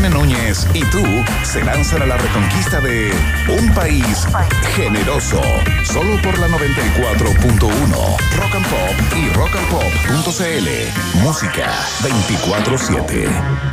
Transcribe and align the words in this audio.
Verne 0.00 0.14
Núñez 0.14 0.64
y 0.74 0.80
tú 0.90 1.02
se 1.42 1.64
lanzan 1.64 2.02
a 2.02 2.06
la 2.06 2.16
reconquista 2.16 2.80
de 2.80 3.10
un 3.48 3.74
país 3.74 4.28
generoso. 4.76 5.40
Solo 5.82 6.22
por 6.22 6.38
la 6.38 6.46
94.1 6.46 8.16
Rock 8.36 8.54
and 8.54 8.66
Pop 8.68 8.94
y 9.16 9.28
rockandpop.cl. 9.30 10.68
Música 11.20 11.72
24-7. 12.02 13.68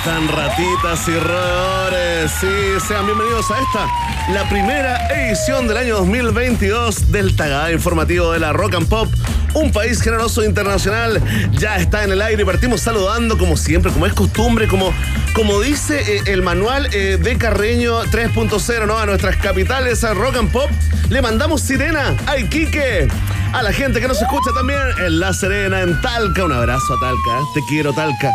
Están 0.00 0.28
ratitas 0.28 1.08
y 1.08 1.14
roedores? 1.18 2.30
Sí, 2.40 2.86
sean 2.88 3.04
bienvenidos 3.04 3.50
a 3.50 3.60
esta, 3.60 4.32
la 4.32 4.48
primera 4.48 5.06
edición 5.08 5.68
del 5.68 5.76
año 5.76 5.96
2022 5.96 7.12
del 7.12 7.36
Tagada 7.36 7.70
Informativo 7.70 8.32
de 8.32 8.40
la 8.40 8.54
Rock 8.54 8.76
and 8.76 8.88
Pop. 8.88 9.08
Un 9.52 9.72
país 9.72 10.00
generoso 10.00 10.42
internacional 10.42 11.22
ya 11.52 11.76
está 11.76 12.02
en 12.04 12.12
el 12.12 12.22
aire 12.22 12.46
partimos 12.46 12.80
saludando 12.80 13.36
como 13.36 13.58
siempre, 13.58 13.92
como 13.92 14.06
es 14.06 14.14
costumbre, 14.14 14.68
como, 14.68 14.94
como 15.34 15.60
dice 15.60 16.00
eh, 16.16 16.22
el 16.26 16.40
manual 16.40 16.88
eh, 16.94 17.18
de 17.20 17.36
Carreño 17.36 18.02
3.0, 18.04 18.86
¿no? 18.86 18.96
A 18.96 19.04
nuestras 19.04 19.36
capitales, 19.36 20.02
a 20.04 20.14
Rock 20.14 20.36
and 20.36 20.50
Pop. 20.50 20.70
Le 21.10 21.20
mandamos 21.20 21.60
sirena 21.60 22.16
a 22.26 22.38
Iquique. 22.38 23.06
A 23.52 23.62
la 23.62 23.72
gente 23.72 24.00
que 24.00 24.08
nos 24.08 24.22
escucha 24.22 24.50
también 24.54 24.80
en 25.04 25.20
La 25.20 25.34
Serena, 25.34 25.82
en 25.82 26.00
Talca. 26.00 26.44
Un 26.44 26.52
abrazo 26.52 26.94
a 26.94 27.00
Talca. 27.00 27.38
¿eh? 27.38 27.44
Te 27.54 27.60
quiero, 27.68 27.92
Talca. 27.92 28.30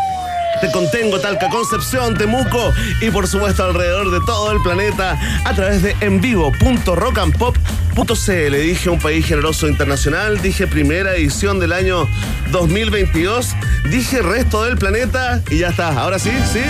Te 0.61 0.71
contengo, 0.71 1.19
Talca, 1.19 1.49
Concepción, 1.49 2.15
Temuco 2.15 2.71
y 3.01 3.09
por 3.09 3.27
supuesto 3.27 3.65
alrededor 3.65 4.11
de 4.11 4.19
todo 4.25 4.51
el 4.51 4.61
planeta 4.61 5.19
a 5.43 5.53
través 5.53 5.81
de 5.81 5.95
envivo.rockandpop.cl. 6.01 8.55
Dije 8.55 8.89
un 8.89 8.99
país 8.99 9.25
generoso 9.25 9.67
internacional, 9.67 10.39
dije 10.41 10.67
primera 10.67 11.15
edición 11.15 11.59
del 11.59 11.73
año 11.73 12.07
2022, 12.51 13.55
dije 13.89 14.21
resto 14.21 14.63
del 14.63 14.77
planeta 14.77 15.41
y 15.49 15.57
ya 15.59 15.69
está. 15.69 15.99
Ahora 15.99 16.19
sí, 16.19 16.31
sí, 16.51 16.61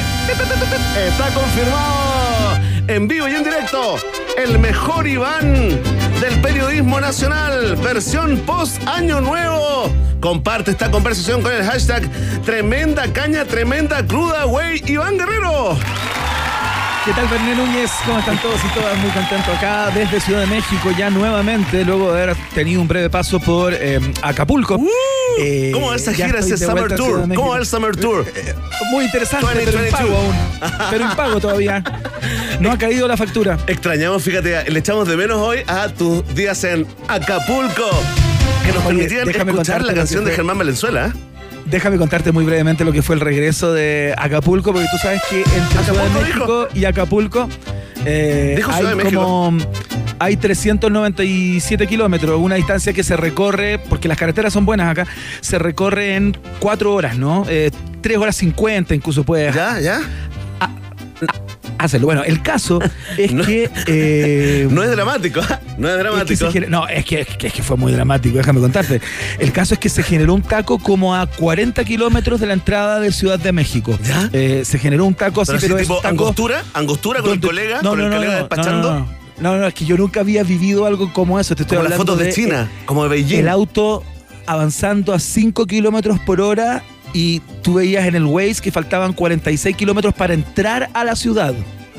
está 1.08 1.34
confirmado 1.34 2.60
en 2.88 3.08
vivo 3.08 3.28
y 3.28 3.34
en 3.36 3.44
directo 3.44 3.98
el 4.38 4.60
mejor 4.60 5.08
Iván 5.08 5.82
del 6.30 6.42
periodismo 6.42 7.00
nacional, 7.00 7.76
versión 7.76 8.40
post 8.40 8.82
año 8.88 9.22
nuevo. 9.22 9.92
Comparte 10.20 10.72
esta 10.72 10.90
conversación 10.90 11.44
con 11.44 11.52
el 11.52 11.64
hashtag 11.64 12.10
tremenda 12.44 13.12
caña, 13.14 13.46
tremenda 13.46 14.06
cruda, 14.06 14.46
güey, 14.46 14.82
Iván 14.88 15.18
Guerrero. 15.18 15.78
¿Qué 17.06 17.14
tal, 17.14 17.28
Berné 17.28 17.54
Núñez? 17.54 17.92
¿Cómo 18.04 18.18
están 18.18 18.42
todos 18.42 18.60
y 18.66 18.68
todas? 18.74 18.98
Muy 18.98 19.12
contento 19.12 19.52
acá 19.52 19.92
desde 19.92 20.20
Ciudad 20.20 20.40
de 20.40 20.48
México, 20.48 20.90
ya 20.98 21.12
nuevamente, 21.12 21.86
luego 21.86 22.12
de 22.12 22.24
haber 22.24 22.36
tenido 22.56 22.82
un 22.82 22.88
breve 22.88 23.12
paso 23.12 23.40
por 23.40 23.76
eh, 23.76 24.00
Acapulco. 24.24 24.80
Eh, 25.40 25.70
¿Cómo 25.72 25.90
va 25.90 25.98
esa 25.98 26.16
gira, 26.16 26.40
ese 26.40 26.58
Summer 26.58 26.96
Tour? 26.96 27.28
¿Cómo 27.36 27.50
va 27.50 27.60
el. 27.60 27.66
Summer 27.68 27.96
Tour? 27.96 28.26
Muy 28.90 29.06
interesante, 29.06 29.46
pero 29.54 29.72
2022. 29.74 30.02
impago 30.02 30.18
aún. 30.18 30.88
Pero 30.90 31.06
impago 31.06 31.40
todavía. 31.40 31.84
No 32.60 32.72
ha 32.72 32.78
caído 32.80 33.08
la 33.08 33.18
factura. 33.18 33.60
Extrañamos, 33.68 34.24
fíjate, 34.24 34.72
le 34.72 34.80
echamos 34.80 35.08
de 35.08 35.16
menos 35.16 35.38
hoy 35.38 35.60
a 35.68 35.90
tus 35.90 36.28
días 36.34 36.64
en 36.64 36.88
Acapulco, 37.08 37.88
que 38.66 38.72
nos 38.72 38.84
Oye, 38.84 39.08
permitían 39.08 39.30
escuchar 39.30 39.86
la 39.86 39.94
canción 39.94 40.26
de. 40.26 40.32
Germán 40.32 40.58
Valenzuela. 40.58 41.14
Déjame 41.66 41.98
contarte 41.98 42.32
muy 42.32 42.46
brevemente 42.46 42.86
lo 42.86 42.92
que 42.92 43.02
fue 43.02 43.16
el 43.16 43.22
regreso 43.22 43.74
de 43.74 44.14
Acapulco, 44.18 44.72
porque 44.72 44.88
tú 44.92 44.98
sabes 44.98 45.22
que 45.30 45.40
entre 45.40 45.84
Ciudad 45.84 46.04
de 46.04 46.10
¿Acapulco 46.10 46.20
México 46.22 46.68
y 46.74 46.86
Acapulco 46.86 47.50
eh, 48.06 48.62
hay 48.68 48.74
Ciudad 48.74 48.90
de 48.90 48.96
México. 48.96 49.22
como 49.22 49.58
hay 50.20 50.38
397 50.38 51.88
kilómetros, 51.88 52.40
una 52.40 52.56
distancia 52.56 52.94
que 52.94 53.04
se 53.04 53.18
recorre, 53.18 53.80
porque 53.80 54.08
las 54.08 54.18
carreteras 54.18 54.54
son 54.54 54.66
buenas 54.66 54.90
acá, 54.90 55.08
se 55.42 55.60
recorre 55.60 56.16
en 56.16 56.38
4 56.60 56.94
horas, 56.94 57.18
¿no? 57.18 57.46
Eh, 57.50 57.72
3 58.02 58.18
horas 58.18 58.36
50 58.36 58.96
incluso 58.96 59.24
puede 59.24 59.52
¿Ya? 59.52 59.80
¿Ya? 59.80 60.02
Hacerlo. 61.78 62.08
Bueno, 62.08 62.24
el 62.24 62.42
caso 62.42 62.80
es 63.18 63.32
No. 63.34 63.44
que... 63.44 63.70
eh, 63.88 64.68
No 64.72 64.84
es 64.84 64.92
dramático, 64.92 65.42
no 65.78 65.88
es 65.90 65.94
es 65.94 65.98
que 65.98 66.04
dramático. 66.04 66.50
no, 66.70 66.88
es 66.88 67.06
que, 67.06 67.22
es 67.22 67.28
que- 67.38 67.48
es 67.48 67.54
que 67.54 67.64
fue 67.64 67.78
muy 67.78 67.92
dramático, 67.92 68.38
déjame 68.38 68.60
contarte. 68.60 69.02
El 69.40 69.52
caso 69.52 69.74
es 69.74 69.80
que 69.80 69.90
se 69.90 70.04
generó 70.04 70.34
un 70.34 70.42
taco 70.42 70.80
como 70.80 71.16
a 71.16 71.26
40 71.28 71.84
kilómetros 71.84 72.40
de 72.40 72.48
la 72.48 72.54
entrada 72.54 73.00
de 73.00 73.12
Ciudad 73.12 73.40
de 73.40 73.52
México. 73.52 73.98
¿Ya? 74.04 74.30
Eh, 74.34 74.64
se 74.66 74.80
generó 74.80 75.06
un 75.06 75.14
taco 75.16 75.42
así, 75.42 75.52
Pero 75.54 75.62
pero 75.76 75.78
tipo 75.78 75.96
taco 75.98 76.08
angostura, 76.10 76.64
angostura 76.74 77.22
con 77.22 77.32
el 77.32 77.40
colega, 77.40 77.82
no, 77.82 77.90
con 77.92 78.00
no, 78.00 78.06
el 78.06 78.10
no, 78.12 78.16
colega 78.18 78.34
no, 78.34 78.40
despachando. 78.40 79.08
No, 79.40 79.58
no, 79.58 79.68
es 79.68 79.74
que 79.74 79.84
yo 79.86 79.98
nunca 79.98 80.22
había 80.22 80.44
vivido 80.44 80.86
algo 80.86 81.12
como 81.12 81.40
eso. 81.40 81.56
Te 81.56 81.64
estoy 81.64 81.76
Como 81.78 81.90
las 81.90 81.94
hablando 82.00 82.14
fotos 82.14 82.26
de 82.26 82.34
China, 82.34 82.70
como 82.86 83.04
de 83.04 83.10
Beijing. 83.10 83.40
El 83.40 83.50
auto 83.50 84.02
avanzando 84.46 85.14
a 85.14 85.20
5 85.20 85.66
kilómetros 85.66 86.20
por 86.20 86.40
hora 86.40 86.84
y 87.16 87.40
tú 87.64 87.76
veías 87.76 88.06
en 88.08 88.16
el 88.16 88.26
Waze 88.26 88.62
que 88.62 88.72
faltaban 88.72 89.14
46 89.14 89.76
kilómetros 89.78 90.14
para 90.14 90.34
entrar 90.34 90.90
a 90.94 91.04
la 91.06 91.16
ciudad. 91.16 91.54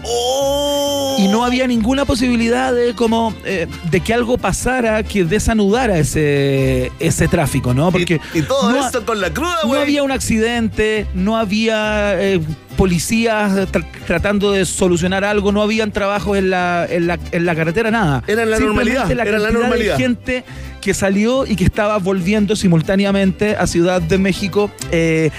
¡Oh! 0.09 1.17
y 1.19 1.29
no 1.29 1.45
había 1.45 1.67
ninguna 1.67 2.05
posibilidad 2.05 2.73
de 2.75 2.95
como 2.95 3.35
eh, 3.45 3.67
de 3.91 4.01
que 4.01 4.13
algo 4.13 4.37
pasara 4.37 5.03
que 5.03 5.25
desanudara 5.25 5.99
ese 5.99 6.93
ese 7.01 7.27
tráfico, 7.29 7.73
¿no? 7.73 7.91
Porque 7.91 8.21
y, 8.35 8.39
y 8.41 8.43
todo 8.43 8.71
no, 8.71 8.85
esto 8.85 9.05
con 9.07 9.21
la 9.21 9.33
cruda, 9.33 9.57
no 9.63 9.69
güey. 9.71 9.81
había 9.83 10.03
un 10.03 10.13
accidente, 10.13 11.07
no 11.15 11.37
había 11.39 12.23
eh, 12.23 12.41
policías 12.77 13.53
tra- 13.73 13.87
tratando 14.07 14.53
de 14.53 14.67
solucionar 14.67 15.25
algo, 15.25 15.51
no 15.53 15.63
habían 15.63 15.91
trabajos 15.91 16.37
en 16.37 16.51
la, 16.51 16.87
en 16.89 17.07
la, 17.07 17.19
en 17.33 17.47
la 17.47 17.55
carretera, 17.57 17.91
nada. 17.91 18.23
Era 18.27 18.45
la 18.45 18.59
normalidad, 18.61 19.11
la 19.11 19.23
era 19.25 19.39
la 19.39 19.51
normalidad. 19.51 19.97
de 19.97 20.03
gente 20.03 20.45
que 20.87 20.95
salió 20.95 21.45
y 21.49 21.57
que 21.57 21.65
estaba 21.65 21.99
volviendo 21.99 22.55
simultáneamente 22.55 23.57
a 23.57 23.67
Ciudad 23.67 24.01
de 24.01 24.19
México 24.19 24.71
eh, 24.93 25.31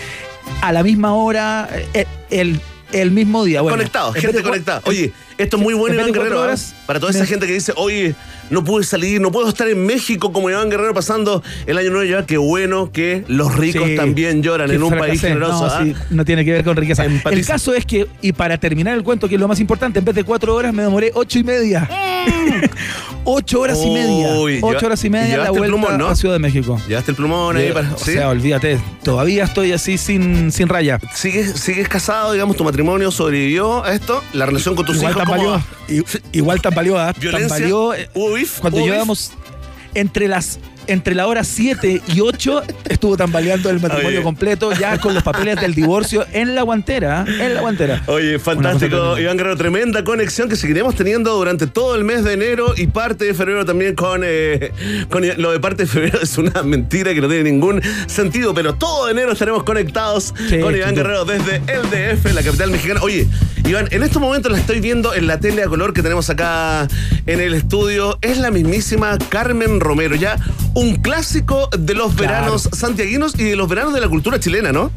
a 0.62 0.74
la 0.74 0.84
misma 0.84 1.14
hora, 1.14 1.70
eh, 1.94 2.06
el, 2.30 2.60
el 2.92 3.12
mismo 3.12 3.46
día. 3.46 3.62
Bueno, 3.62 3.78
Conectados, 3.78 4.16
gente 4.16 4.36
de 4.36 4.44
conectada. 4.44 4.82
Oye, 4.84 5.14
esto 5.38 5.58
es 5.58 5.64
muy 5.64 5.74
bueno, 5.74 5.96
Iván 5.96 6.12
Guerrero. 6.12 6.36
¿eh? 6.38 6.40
horas, 6.40 6.76
Para 6.86 7.00
toda 7.00 7.12
esa 7.12 7.26
gente 7.26 7.46
que 7.48 7.54
dice, 7.54 7.74
oye, 7.76 8.16
no 8.50 8.64
pude 8.64 8.84
salir, 8.84 9.22
no 9.22 9.32
puedo 9.32 9.50
estar 9.50 9.68
en 9.68 9.86
México 9.86 10.32
como 10.32 10.50
Iván 10.50 10.70
Guerrero 10.70 10.94
pasando 10.94 11.44
el 11.66 11.78
año 11.78 11.92
nuevo 11.92 12.10
ya. 12.10 12.26
Qué 12.26 12.38
bueno 12.38 12.92
que 12.92 13.24
los 13.28 13.56
ricos 13.56 13.88
Sí, 13.88 13.96
también 13.96 14.42
lloran 14.42 14.72
en 14.72 14.82
un 14.82 14.98
país 14.98 15.22
generoso. 15.22 15.68
No, 15.68 15.72
¿ah? 15.72 15.84
sí, 15.84 15.94
no 16.10 16.26
tiene 16.26 16.44
que 16.46 16.54
ver 16.54 16.64
con 16.64 16.76
riqueza. 16.76 17.06
Empatiza. 17.06 17.40
El 17.40 17.46
caso 17.46 17.74
es 17.74 17.86
que, 17.86 18.08
y 18.22 18.32
para 18.32 18.58
terminar 18.58 18.96
el 18.96 19.04
cuento, 19.04 19.28
que 19.28 19.36
es 19.36 19.42
lo 19.42 19.48
más 19.48 19.60
importante, 19.60 20.00
en 20.00 20.06
vez 20.06 20.16
de 20.16 20.24
cuatro 20.24 20.56
horas 20.56 20.74
me 20.74 20.84
demoré 20.84 21.12
ocho 21.14 21.40
y 21.40 21.44
media. 21.44 21.90
ocho 23.24 23.62
horas 23.62 23.80
y 23.84 23.90
media. 23.90 24.30
Mm. 24.30 24.64
Ocho 24.64 24.86
horas 24.86 25.04
y 25.04 25.10
media 25.10 25.38
la 25.38 25.46
el 25.46 25.52
vuelta 25.52 25.68
plumón, 25.68 25.98
¿no? 25.98 26.08
a 26.08 26.16
Ciudad 26.16 26.36
de 26.36 26.40
México. 26.40 26.80
Llevaste 26.88 27.12
el 27.12 27.18
plumón 27.18 27.58
ahí 27.58 27.72
para. 27.72 27.94
o 27.94 27.98
¿sí? 27.98 28.14
sea, 28.14 28.30
olvídate, 28.30 28.80
todavía 29.04 29.44
estoy 29.44 29.74
así 29.74 29.98
sin, 29.98 30.52
sin 30.52 30.68
raya. 30.68 31.00
¿Sigues, 31.14 31.52
¿Sigues 31.60 31.88
casado, 31.90 32.34
digamos, 32.34 32.56
tu 32.56 32.64
matrimonio 32.64 33.12
sobrevivió 33.12 33.84
a 33.84 33.94
esto? 33.94 34.24
¿La 34.34 34.46
relación 34.46 34.76
con 34.76 34.86
tus 34.86 34.98
igual 34.98 35.12
hijos 35.12 35.27
tambaleó, 35.28 35.64
igual 36.32 36.62
tambaleó, 36.62 36.98
¿ah? 36.98 37.14
Tambaleó, 37.14 37.94
eh, 37.94 38.10
¿Hubo 38.14 38.34
beef? 38.34 38.60
cuando 38.60 38.78
¿Hubo 38.78 38.86
beef? 38.86 38.94
llevábamos 38.94 39.32
entre 39.94 40.28
las 40.28 40.60
entre 40.90 41.16
la 41.16 41.28
hora 41.28 41.44
7 41.44 42.02
y 42.16 42.22
8 42.22 42.64
estuvo 42.88 43.18
tambaleando 43.18 43.70
el 43.70 43.82
matrimonio 43.82 44.20
Oye. 44.20 44.24
completo 44.24 44.72
ya 44.72 44.98
con 45.00 45.14
los 45.14 45.22
papeles 45.22 45.60
del 45.60 45.74
divorcio 45.76 46.26
en 46.32 46.56
la 46.56 46.62
guantera, 46.62 47.24
¿ah? 47.24 47.26
en 47.28 47.56
la 47.56 47.60
guantera. 47.60 48.04
Oye, 48.08 48.40
fantástico. 48.40 49.20
Iván 49.20 49.36
Guerrero, 49.36 49.58
tremenda 49.58 50.06
conexión 50.06 50.48
que 50.48 50.56
seguiremos 50.56 50.96
teniendo 50.96 51.34
durante 51.36 51.68
todo 51.68 51.94
el 51.96 52.06
mes 52.06 52.24
de 52.24 52.32
enero 52.32 52.74
y 52.78 52.88
parte 52.88 53.26
de 53.26 53.34
febrero 53.34 53.66
también 53.66 53.96
con, 53.96 54.22
eh, 54.24 54.72
con 55.10 55.24
lo 55.42 55.52
de 55.52 55.60
parte 55.60 55.84
de 55.84 55.88
febrero 55.90 56.20
es 56.24 56.38
una 56.38 56.64
mentira 56.64 57.14
que 57.14 57.20
no 57.20 57.28
tiene 57.28 57.52
ningún 57.52 57.82
sentido, 58.06 58.54
pero 58.54 58.74
todo 58.76 59.10
enero 59.10 59.34
estaremos 59.34 59.64
conectados 59.64 60.34
Sí, 60.48 60.60
con 60.62 60.74
Iván. 60.74 60.96
Guerrero 60.96 61.26
desde 61.26 61.58
el 61.68 61.82
DF, 62.18 62.34
la 62.34 62.44
capital 62.44 62.72
mexicana. 62.72 63.02
Oye, 63.04 63.28
Iván, 63.68 63.88
en 63.92 64.02
estos 64.02 64.22
momentos 64.22 64.50
la 64.50 64.60
estoy 64.60 64.80
viendo 64.80 65.14
en 65.14 65.28
la 65.28 65.40
tele 65.42 65.62
a 65.62 65.68
color 65.68 65.94
que 65.94 66.02
tenemos 66.02 66.30
acá 66.30 66.88
en 67.26 67.42
el 67.42 67.54
estudio. 67.54 68.18
Es 68.22 68.38
la 68.38 68.50
mismísima 68.50 69.18
Carmen 69.30 69.82
Romero, 69.82 70.16
ya 70.16 70.38
un 70.74 70.96
clásico 70.96 71.70
de 71.78 71.94
los 71.94 72.14
Claro. 72.14 72.34
veranos 72.34 72.70
santiaguinos 72.72 73.38
y 73.38 73.44
de 73.44 73.56
los 73.58 73.68
veranos 73.68 73.94
de 73.94 74.00
la 74.00 74.08
cultura 74.08 74.40
chilena, 74.40 74.72
¿no? 74.72 74.90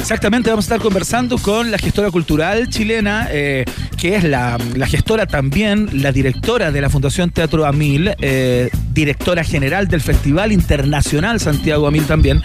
Exactamente, 0.00 0.50
vamos 0.50 0.64
a 0.64 0.74
estar 0.74 0.80
conversando 0.80 1.38
con 1.38 1.70
la 1.70 1.78
gestora 1.78 2.10
cultural 2.10 2.68
chilena, 2.68 3.28
eh, 3.30 3.64
que 3.96 4.16
es 4.16 4.24
la, 4.24 4.58
la 4.74 4.86
gestora 4.86 5.26
también, 5.26 5.88
la 6.02 6.10
directora 6.10 6.72
de 6.72 6.80
la 6.80 6.90
Fundación 6.90 7.30
Teatro 7.30 7.64
Amil, 7.64 8.10
eh, 8.20 8.70
directora 8.92 9.44
general 9.44 9.86
del 9.88 10.00
Festival 10.00 10.50
Internacional 10.52 11.38
Santiago 11.38 11.86
Amil 11.86 12.06
también, 12.06 12.40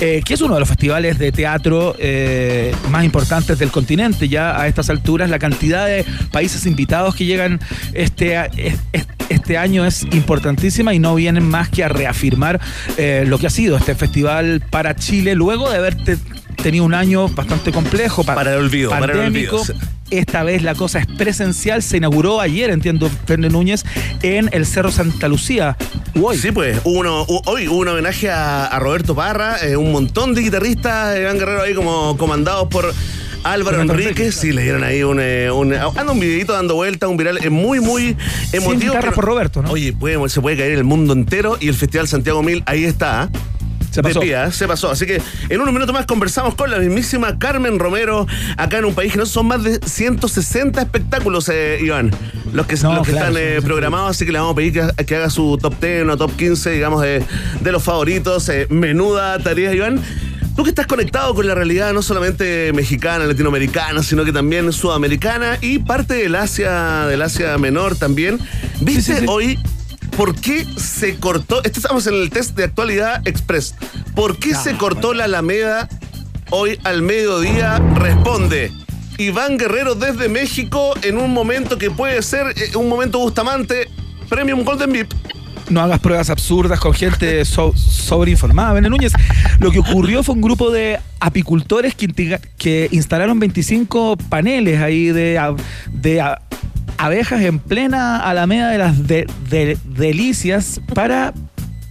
eh, 0.00 0.20
que 0.26 0.34
es 0.34 0.40
uno 0.42 0.54
de 0.54 0.60
los 0.60 0.68
festivales 0.68 1.18
de 1.18 1.32
teatro 1.32 1.94
eh, 1.98 2.74
más 2.90 3.04
importantes 3.04 3.58
del 3.58 3.70
continente. 3.70 4.28
Ya 4.28 4.60
a 4.60 4.66
estas 4.66 4.90
alturas, 4.90 5.30
la 5.30 5.38
cantidad 5.38 5.86
de 5.86 6.04
países 6.32 6.66
invitados 6.66 7.14
que 7.14 7.24
llegan 7.24 7.60
este, 7.94 8.36
este 9.30 9.56
año 9.56 9.86
es 9.86 10.02
importantísima 10.12 10.92
y 10.92 10.98
no 10.98 11.14
vienen 11.14 11.48
más 11.48 11.70
que 11.70 11.82
a 11.84 11.88
reafirmar 11.88 12.60
lo 12.98 13.38
que 13.38 13.46
ha 13.46 13.50
sido 13.50 13.76
este 13.78 13.94
festival 13.94 14.60
para 14.70 14.96
Chile 14.96 15.34
luego 15.34 15.70
de 15.70 15.76
haber 15.78 15.94
te- 15.94 16.18
tenido 16.56 16.84
un 16.84 16.94
año 16.94 17.28
bastante 17.28 17.72
complejo, 17.72 18.24
pa- 18.24 18.34
Para 18.34 18.52
el 18.54 18.58
olvido, 18.60 18.90
para 18.90 19.12
el 19.12 19.18
pandémico, 19.18 19.56
olvido, 19.60 19.74
esta 20.10 20.42
vez 20.42 20.62
la 20.62 20.74
cosa 20.74 21.00
es 21.00 21.06
presencial. 21.06 21.82
Se 21.82 21.96
inauguró 21.96 22.40
ayer, 22.40 22.70
entiendo, 22.70 23.10
Fernando 23.26 23.58
Núñez, 23.58 23.84
en 24.22 24.48
el 24.52 24.66
Cerro 24.66 24.90
Santa 24.90 25.28
Lucía. 25.28 25.76
Hoy. 26.20 26.36
Sí, 26.38 26.52
pues, 26.52 26.80
uno, 26.84 27.24
hoy 27.46 27.68
hubo 27.68 27.78
un 27.78 27.88
homenaje 27.88 28.30
a, 28.30 28.76
Roberto 28.78 29.14
Parra, 29.14 29.56
eh, 29.64 29.76
un 29.76 29.92
montón 29.92 30.34
de 30.34 30.42
guitarristas, 30.42 31.18
Iván 31.18 31.38
Guerrero 31.38 31.62
ahí 31.62 31.74
como 31.74 32.16
comandados 32.16 32.68
por 32.68 32.92
Álvaro 33.42 33.80
Enríquez, 33.80 34.34
sí, 34.34 34.52
le 34.52 34.62
dieron 34.62 34.82
ahí 34.82 35.02
un, 35.02 35.18
eh, 35.20 35.50
un, 35.50 35.72
anda 35.72 36.10
un 36.10 36.18
videito 36.18 36.52
dando 36.52 36.74
vuelta, 36.74 37.06
un 37.06 37.16
viral, 37.16 37.38
es 37.38 37.50
muy, 37.50 37.80
muy 37.80 38.16
emotivo. 38.52 38.94
Sin 39.00 39.12
por 39.12 39.24
Roberto, 39.24 39.62
¿no? 39.62 39.70
Oye, 39.70 39.94
se 40.28 40.40
puede 40.40 40.56
caer 40.56 40.72
el 40.72 40.84
mundo 40.84 41.12
entero 41.12 41.56
y 41.60 41.68
el 41.68 41.74
Festival 41.74 42.08
Santiago 42.08 42.42
Mil 42.42 42.62
ahí 42.66 42.84
está. 42.84 43.22
¿ah? 43.22 43.28
Se 43.96 44.02
pasó. 44.02 44.22
¿eh? 44.22 44.52
se 44.52 44.68
pasó. 44.68 44.90
Así 44.90 45.06
que 45.06 45.22
en 45.48 45.60
unos 45.60 45.72
minutos 45.72 45.94
más 45.94 46.04
conversamos 46.04 46.54
con 46.54 46.70
la 46.70 46.78
mismísima 46.78 47.38
Carmen 47.38 47.78
Romero, 47.78 48.26
acá 48.58 48.76
en 48.78 48.84
un 48.84 48.94
país 48.94 49.12
que 49.12 49.18
no 49.18 49.24
son 49.24 49.46
más 49.46 49.62
de 49.62 49.80
160 49.84 50.82
espectáculos, 50.82 51.48
eh, 51.48 51.78
Iván, 51.80 52.10
los 52.52 52.66
que, 52.66 52.74
están 52.74 53.02
eh, 53.38 53.60
programados. 53.62 54.10
Así 54.10 54.26
que 54.26 54.32
le 54.32 54.38
vamos 54.38 54.52
a 54.52 54.56
pedir 54.56 54.82
que, 55.06 55.16
haga 55.16 55.30
su 55.30 55.56
top 55.56 55.80
10 55.80 56.08
o 56.08 56.16
top 56.18 56.36
15, 56.36 56.70
digamos, 56.72 57.00
de, 57.00 57.24
de 57.60 57.72
los 57.72 57.82
favoritos. 57.82 58.50
menuda 58.68 59.38
tarea, 59.38 59.72
Iván. 59.72 60.02
Tú 60.56 60.62
que 60.62 60.70
estás 60.70 60.86
conectado 60.86 61.34
con 61.34 61.46
la 61.46 61.54
realidad 61.54 61.92
no 61.92 62.00
solamente 62.00 62.72
mexicana, 62.74 63.26
latinoamericana, 63.26 64.02
sino 64.02 64.24
que 64.24 64.32
también 64.32 64.72
sudamericana 64.72 65.58
y 65.60 65.80
parte 65.80 66.14
del 66.14 66.34
Asia, 66.34 67.06
del 67.06 67.20
Asia 67.20 67.58
menor 67.58 67.96
también. 67.96 68.38
¿Viste 68.80 69.24
hoy 69.26 69.58
por 70.16 70.34
qué 70.34 70.64
se 70.76 71.16
cortó? 71.16 71.62
Estamos 71.64 72.06
en 72.06 72.14
el 72.14 72.30
test 72.30 72.56
de 72.56 72.64
actualidad 72.64 73.26
express. 73.26 73.74
¿Por 74.14 74.38
qué 74.38 74.54
se 74.54 74.76
cortó 74.76 75.14
la 75.14 75.24
Alameda 75.24 75.88
hoy 76.50 76.78
al 76.84 77.02
mediodía? 77.02 77.78
Responde. 77.94 78.72
Iván 79.18 79.56
Guerrero 79.56 79.94
desde 79.94 80.28
México 80.28 80.94
en 81.02 81.16
un 81.16 81.32
momento 81.32 81.78
que 81.78 81.90
puede 81.90 82.22
ser 82.22 82.46
eh, 82.56 82.76
un 82.76 82.88
momento 82.88 83.18
Bustamante, 83.18 83.88
Premium 84.28 84.62
Golden 84.62 84.92
VIP 84.92 85.12
no 85.70 85.80
hagas 85.80 86.00
pruebas 86.00 86.30
absurdas 86.30 86.80
con 86.80 86.92
gente 86.94 87.44
sobreinformada. 87.44 88.72
Bene 88.72 88.90
Núñez, 88.90 89.12
lo 89.58 89.70
que 89.70 89.78
ocurrió 89.78 90.22
fue 90.22 90.34
un 90.34 90.40
grupo 90.40 90.70
de 90.70 90.98
apicultores 91.20 91.94
que, 91.94 92.40
que 92.56 92.88
instalaron 92.92 93.38
25 93.38 94.16
paneles 94.28 94.80
ahí 94.80 95.06
de, 95.06 95.56
de 95.92 96.36
abejas 96.98 97.42
en 97.42 97.58
plena 97.58 98.20
alameda 98.20 98.70
de 98.70 98.78
las 98.78 98.96
delicias 99.84 100.80
para 100.94 101.32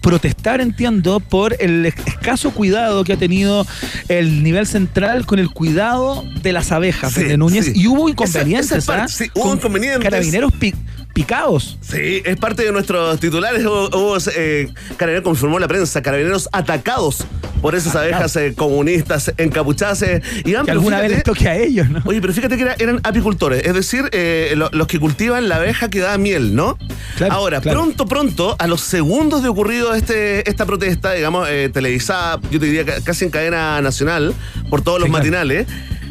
protestar, 0.06 0.62
entiendo, 0.62 1.20
por 1.20 1.56
el 1.60 1.88
escaso 1.88 2.52
cuidado 2.52 3.04
que 3.04 3.14
ha 3.14 3.18
tenido 3.18 3.66
el 4.08 4.44
nivel 4.44 4.68
central 4.68 5.26
con 5.26 5.40
el 5.40 5.50
cuidado 5.50 6.24
de 6.44 6.54
las 6.54 6.72
abejas 6.72 7.16
de 7.16 7.38
Núñez. 7.38 7.76
Y 7.76 7.88
hubo 7.88 8.08
inconvenientes. 8.08 8.88
¿ah? 8.88 9.08
sí, 9.08 9.32
hubo 9.34 9.56
inconvenientes. 9.56 10.04
Carabineros 10.04 10.54
picados. 11.16 11.78
Sí, 11.80 12.22
es 12.26 12.36
parte 12.36 12.64
de 12.64 12.74
nuestros 12.74 13.20
titulares. 13.22 13.66
Hubo, 13.66 14.18
eh, 14.36 14.68
Carabineros 14.98 15.24
confirmó 15.24 15.58
la 15.60 15.68
prensa, 15.68 16.02
carabineros 16.02 16.50
atacados 16.52 17.26
por 17.62 17.74
esas 17.74 17.96
abejas 17.96 18.36
eh, 18.36 18.54
comunistas 18.54 19.34
encapuchadas. 19.38 20.02
Eh, 20.02 20.22
y 20.40 20.52
que 20.52 20.72
alguna 20.72 21.00
vez 21.00 21.12
les 21.12 21.24
toque 21.24 21.48
a 21.48 21.56
ellos, 21.56 21.90
¿no? 21.90 22.02
Oye, 22.04 22.20
pero 22.20 22.34
fíjate 22.34 22.58
que 22.58 22.68
eran 22.78 23.00
apicultores, 23.04 23.64
es 23.66 23.74
decir, 23.74 24.10
eh, 24.12 24.54
los 24.72 24.88
que 24.88 25.00
cultivan 25.00 25.48
la 25.48 25.56
abeja 25.56 25.90
que 25.90 26.00
da 26.00 26.18
miel, 26.18 26.54
¿no? 26.54 26.78
Ahora, 27.30 27.62
pronto, 27.62 28.06
pronto, 28.06 28.58
a 28.60 28.68
los 28.68 28.82
segundos 28.82 29.42
de 29.42 29.48
ocurrido 29.48 29.96
este, 29.96 30.48
esta 30.50 30.66
protesta, 30.66 31.14
digamos, 31.14 31.48
televisada, 31.72 32.42
yo 32.52 32.60
te 32.60 32.66
diría 32.66 32.86
casi 33.04 33.24
en 33.24 33.32
cadena 33.32 33.82
nacional, 33.82 34.34
por 34.70 34.82
todos 34.82 35.00
los 35.00 35.10
matinales, 35.10 35.66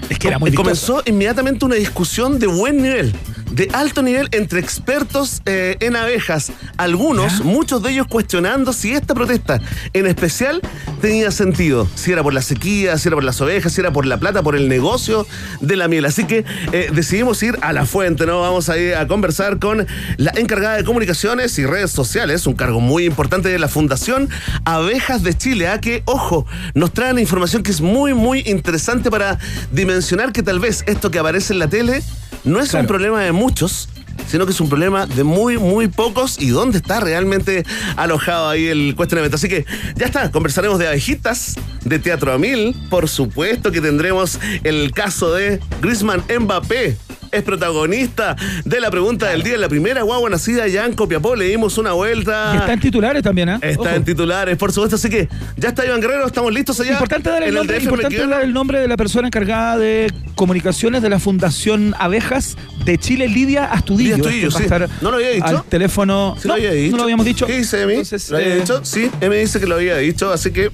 es 0.09 0.19
que 0.19 0.29
era 0.29 0.39
muy 0.39 0.51
comenzó 0.55 1.03
inmediatamente 1.05 1.67
una 1.67 1.75
discusión 1.75 2.39
de 2.39 2.47
buen 2.47 2.81
nivel 2.81 3.15
de 3.55 3.69
alto 3.73 4.03
nivel 4.03 4.29
entre 4.33 4.61
expertos 4.61 5.41
eh, 5.47 5.77
en 5.81 5.95
abejas. 5.97 6.53
Algunos, 6.77 7.45
muchos 7.45 7.83
de 7.83 7.93
ellos 7.93 8.07
cuestionando 8.09 8.73
si 8.73 8.93
esta 8.93 9.15
protesta 9.15 9.61
en 9.93 10.07
especial 10.07 10.61
tenía 11.01 11.31
sentido. 11.31 11.87
Si 11.95 12.11
era 12.11 12.23
por 12.23 12.35
la 12.35 12.43
sequía, 12.43 12.99
si 12.99 13.09
era 13.09 13.17
por 13.17 13.25
las 13.25 13.41
ovejas, 13.41 13.73
si 13.73 13.81
era 13.81 13.93
por 13.93 14.07
la 14.07 14.19
plata, 14.19 14.43
por 14.43 14.57
el 14.57 14.69
negocio 14.69 15.27
de 15.61 15.77
la 15.77 15.87
miel. 15.87 16.05
Así 16.05 16.25
que 16.25 16.45
eh, 16.73 16.91
decidimos 16.93 17.43
ir 17.43 17.57
a 17.61 17.73
la 17.73 17.87
fuente, 17.87 18.27
¿no? 18.27 18.41
Vamos 18.41 18.69
a 18.69 18.77
ir 18.77 18.97
a 18.97 19.07
conversar 19.07 19.59
con 19.59 19.87
la 20.17 20.33
encargada 20.35 20.77
de 20.77 20.85
comunicaciones 20.85 21.57
y 21.59 21.67
redes 21.67 21.93
sociales, 21.93 22.47
un 22.47 22.55
cargo 22.55 22.81
muy 22.81 23.05
importante 23.05 23.49
de 23.49 23.59
la 23.59 23.69
Fundación 23.69 24.29
Abejas 24.65 25.23
de 25.23 25.37
Chile, 25.37 25.69
a 25.69 25.75
¿ah? 25.75 25.81
que, 25.81 26.03
ojo, 26.07 26.47
nos 26.75 26.93
traen 26.93 27.19
información 27.19 27.63
que 27.63 27.71
es 27.71 27.81
muy, 27.81 28.15
muy 28.15 28.43
interesante 28.47 29.11
para 29.11 29.39
dimensionar 29.71 30.33
que 30.33 30.43
tal 30.43 30.59
vez 30.59 30.83
esto 30.87 31.11
que 31.11 31.19
aparece 31.19 31.53
en 31.53 31.61
la 31.61 31.69
tele 31.69 32.03
no 32.45 32.61
es 32.61 32.75
un 32.75 32.87
problema 32.87 33.23
de 33.23 33.33
muchos, 33.45 33.91
sino 34.27 34.47
que 34.47 34.53
es 34.53 34.61
un 34.63 34.71
problema 34.71 35.05
de 35.05 35.23
muy, 35.23 35.59
muy 35.59 35.89
pocos 35.89 36.41
y 36.41 36.49
dónde 36.49 36.79
está 36.79 36.99
realmente 36.99 37.63
alojado 37.95 38.49
ahí 38.49 38.69
el 38.69 38.95
cuestionamiento. 38.97 39.37
Así 39.37 39.51
que 39.51 39.67
ya 39.97 40.07
está, 40.07 40.31
conversaremos 40.31 40.79
de 40.79 40.89
abejitas, 40.89 41.57
de 41.85 41.99
Teatro 41.99 42.33
a 42.33 42.39
Mil, 42.39 42.75
por 42.89 43.07
supuesto 43.07 43.71
que 43.71 43.83
tendremos 43.83 44.39
el 44.63 44.93
caso 44.93 45.35
de 45.35 45.61
Grisman 45.83 46.25
Mbappé 46.41 46.97
es 47.35 47.43
protagonista 47.43 48.37
de 48.65 48.81
la 48.81 48.91
pregunta 48.91 49.29
del 49.29 49.43
día. 49.43 49.59
La 49.59 49.69
primera 49.69 50.03
guagua 50.03 50.31
nacida 50.31 50.67
ya 50.69 50.87
en 50.87 50.95
Copiapó. 50.95 51.35
Le 51.35 51.47
dimos 51.47 51.79
una 51.79 51.93
vuelta. 51.93 52.55
está 52.57 52.73
en 52.73 52.81
titulares 52.81 53.23
también, 53.23 53.49
¿eh? 53.49 53.59
Está 53.61 53.95
en 53.95 54.05
titulares, 54.05 54.57
por 54.57 54.73
supuesto. 54.73 54.97
Así 54.97 55.09
que 55.09 55.29
ya 55.57 55.71
está 55.71 55.85
Iván 55.85 56.01
Guerrero, 56.01 56.27
estamos 56.27 56.53
listos 56.53 56.79
allá. 56.81 56.93
Importante 56.93 57.31
dar 57.31 57.43
el, 57.43 57.55
nombre, 57.55 57.79
importante 57.79 58.27
dar 58.27 58.43
el 58.43 58.53
nombre 58.53 58.79
de 58.79 58.89
la 58.89 58.97
persona 58.97 59.29
encargada 59.29 59.79
de 59.79 60.13
comunicaciones 60.35 61.03
de 61.03 61.09
la 61.09 61.19
Fundación 61.19 61.95
Abejas 61.99 62.57
de 62.85 62.99
Chile, 62.99 63.29
Lidia 63.29 63.65
Astudillo. 63.65 64.17
Lidia 64.17 64.49
Astudillo, 64.49 64.51
sí. 64.51 64.95
¿No 65.01 65.11
lo 65.11 65.17
había 65.17 65.31
dicho? 65.31 65.47
Al 65.47 65.65
teléfono. 65.65 66.37
Sí, 66.41 66.49
lo 66.49 66.55
había 66.55 66.73
dicho. 66.73 66.93
No 66.93 66.97
lo 66.99 67.03
habíamos 67.05 67.27
dicho. 67.27 67.47
¿Qué 67.47 67.59
dice 67.59 67.83
Emi? 67.83 68.03
¿Lo 68.31 68.37
había 68.37 68.55
eh, 68.55 68.61
dicho? 68.61 68.85
Sí, 68.85 69.11
Emi 69.21 69.37
dice 69.37 69.61
que 69.61 69.67
lo 69.67 69.77
había 69.77 69.97
dicho, 69.97 70.33
así 70.33 70.51
que 70.51 70.71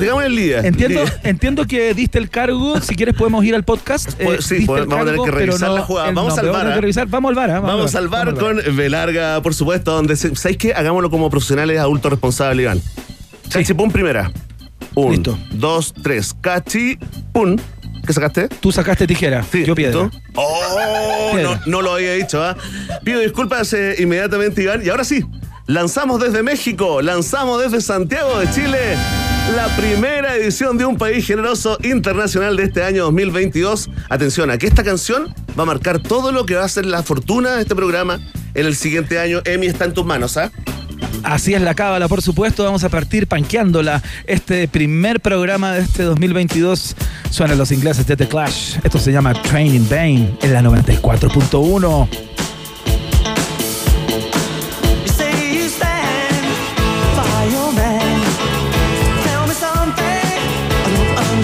Digamos 0.00 0.24
el 0.24 0.36
día. 0.36 0.60
Entiendo, 0.60 1.04
entiendo 1.22 1.66
que 1.66 1.94
diste 1.94 2.18
el 2.18 2.30
cargo. 2.30 2.80
Si 2.80 2.94
quieres, 2.94 3.14
podemos 3.14 3.44
ir 3.44 3.54
al 3.54 3.64
podcast. 3.64 4.08
Eh, 4.18 4.38
sí, 4.40 4.64
vamos 4.66 4.92
a 4.92 5.04
tener 5.04 5.20
que 5.20 5.30
revisar 5.30 5.70
la 5.70 5.82
jugada. 5.82 6.10
Vamos, 6.12 6.38
al 6.38 6.48
bar, 6.48 6.66
¿ah? 6.66 7.04
vamos 7.06 7.30
al 7.30 7.34
bar. 7.34 7.50
¿ah? 7.50 7.60
Vamos, 7.60 7.94
al 7.94 8.08
bar 8.08 8.34
con 8.34 8.60
Velarga, 8.76 9.40
por 9.42 9.54
supuesto. 9.54 9.92
Donde, 9.92 10.16
¿Sabéis 10.16 10.56
qué? 10.56 10.74
Hagámoslo 10.74 11.10
como 11.10 11.30
profesionales 11.30 11.78
adultos 11.78 12.10
responsables, 12.10 12.64
Iván. 12.64 12.80
Sí. 13.48 13.74
pum, 13.74 13.90
primera. 13.90 14.32
Un, 14.94 15.12
Listo. 15.12 15.38
dos, 15.52 15.94
tres. 16.02 16.34
Cachi, 16.40 16.98
pum. 17.32 17.56
¿Qué 18.06 18.12
sacaste? 18.12 18.48
Tú 18.48 18.72
sacaste 18.72 19.06
tijera. 19.06 19.44
Sí. 19.50 19.64
Yo 19.64 19.74
piedra. 19.74 20.10
Oh, 20.34 21.32
No, 21.40 21.60
no, 21.66 21.82
lo 21.82 21.94
había 21.94 22.14
dicho. 22.14 22.42
¿ah? 22.42 22.56
Pido 23.04 23.20
disculpas 23.20 23.72
eh, 23.74 23.96
inmediatamente, 23.98 24.62
Iván. 24.62 24.84
Y 24.84 24.88
ahora 24.88 25.04
sí, 25.04 25.24
lanzamos 25.66 26.20
desde 26.20 26.42
México, 26.42 27.00
lanzamos 27.00 27.62
desde 27.62 27.80
Santiago 27.80 28.38
de 28.40 28.50
Chile 28.50 28.96
la 29.50 29.68
primera 29.76 30.36
edición 30.36 30.78
de 30.78 30.84
Un 30.84 30.96
País 30.96 31.26
Generoso 31.26 31.76
Internacional 31.82 32.56
de 32.56 32.64
este 32.64 32.84
año 32.84 33.04
2022. 33.04 33.90
Atención, 34.08 34.50
a 34.50 34.58
que 34.58 34.66
esta 34.66 34.84
canción 34.84 35.34
va 35.58 35.64
a 35.64 35.66
marcar 35.66 36.00
todo 36.00 36.32
lo 36.32 36.46
que 36.46 36.54
va 36.54 36.64
a 36.64 36.68
ser 36.68 36.86
la 36.86 37.02
fortuna 37.02 37.56
de 37.56 37.62
este 37.62 37.74
programa 37.74 38.20
en 38.54 38.66
el 38.66 38.76
siguiente 38.76 39.18
año. 39.18 39.40
Emi 39.44 39.66
está 39.66 39.84
en 39.84 39.94
tus 39.94 40.06
manos, 40.06 40.36
¿ah? 40.36 40.50
Así 41.24 41.54
es 41.54 41.60
la 41.60 41.74
cábala, 41.74 42.08
por 42.08 42.22
supuesto. 42.22 42.64
Vamos 42.64 42.84
a 42.84 42.88
partir 42.88 43.26
panqueándola. 43.26 44.02
Este 44.26 44.68
primer 44.68 45.20
programa 45.20 45.72
de 45.72 45.82
este 45.82 46.04
2022 46.04 46.96
suenan 47.30 47.58
los 47.58 47.72
ingleses 47.72 48.06
de 48.06 48.16
The 48.16 48.28
Clash. 48.28 48.78
Esto 48.82 48.98
se 48.98 49.12
llama 49.12 49.34
Training 49.42 49.88
Bane 49.88 50.36
en 50.40 50.52
la 50.52 50.62
94.1. 50.62 52.08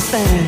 stand. 0.09 0.48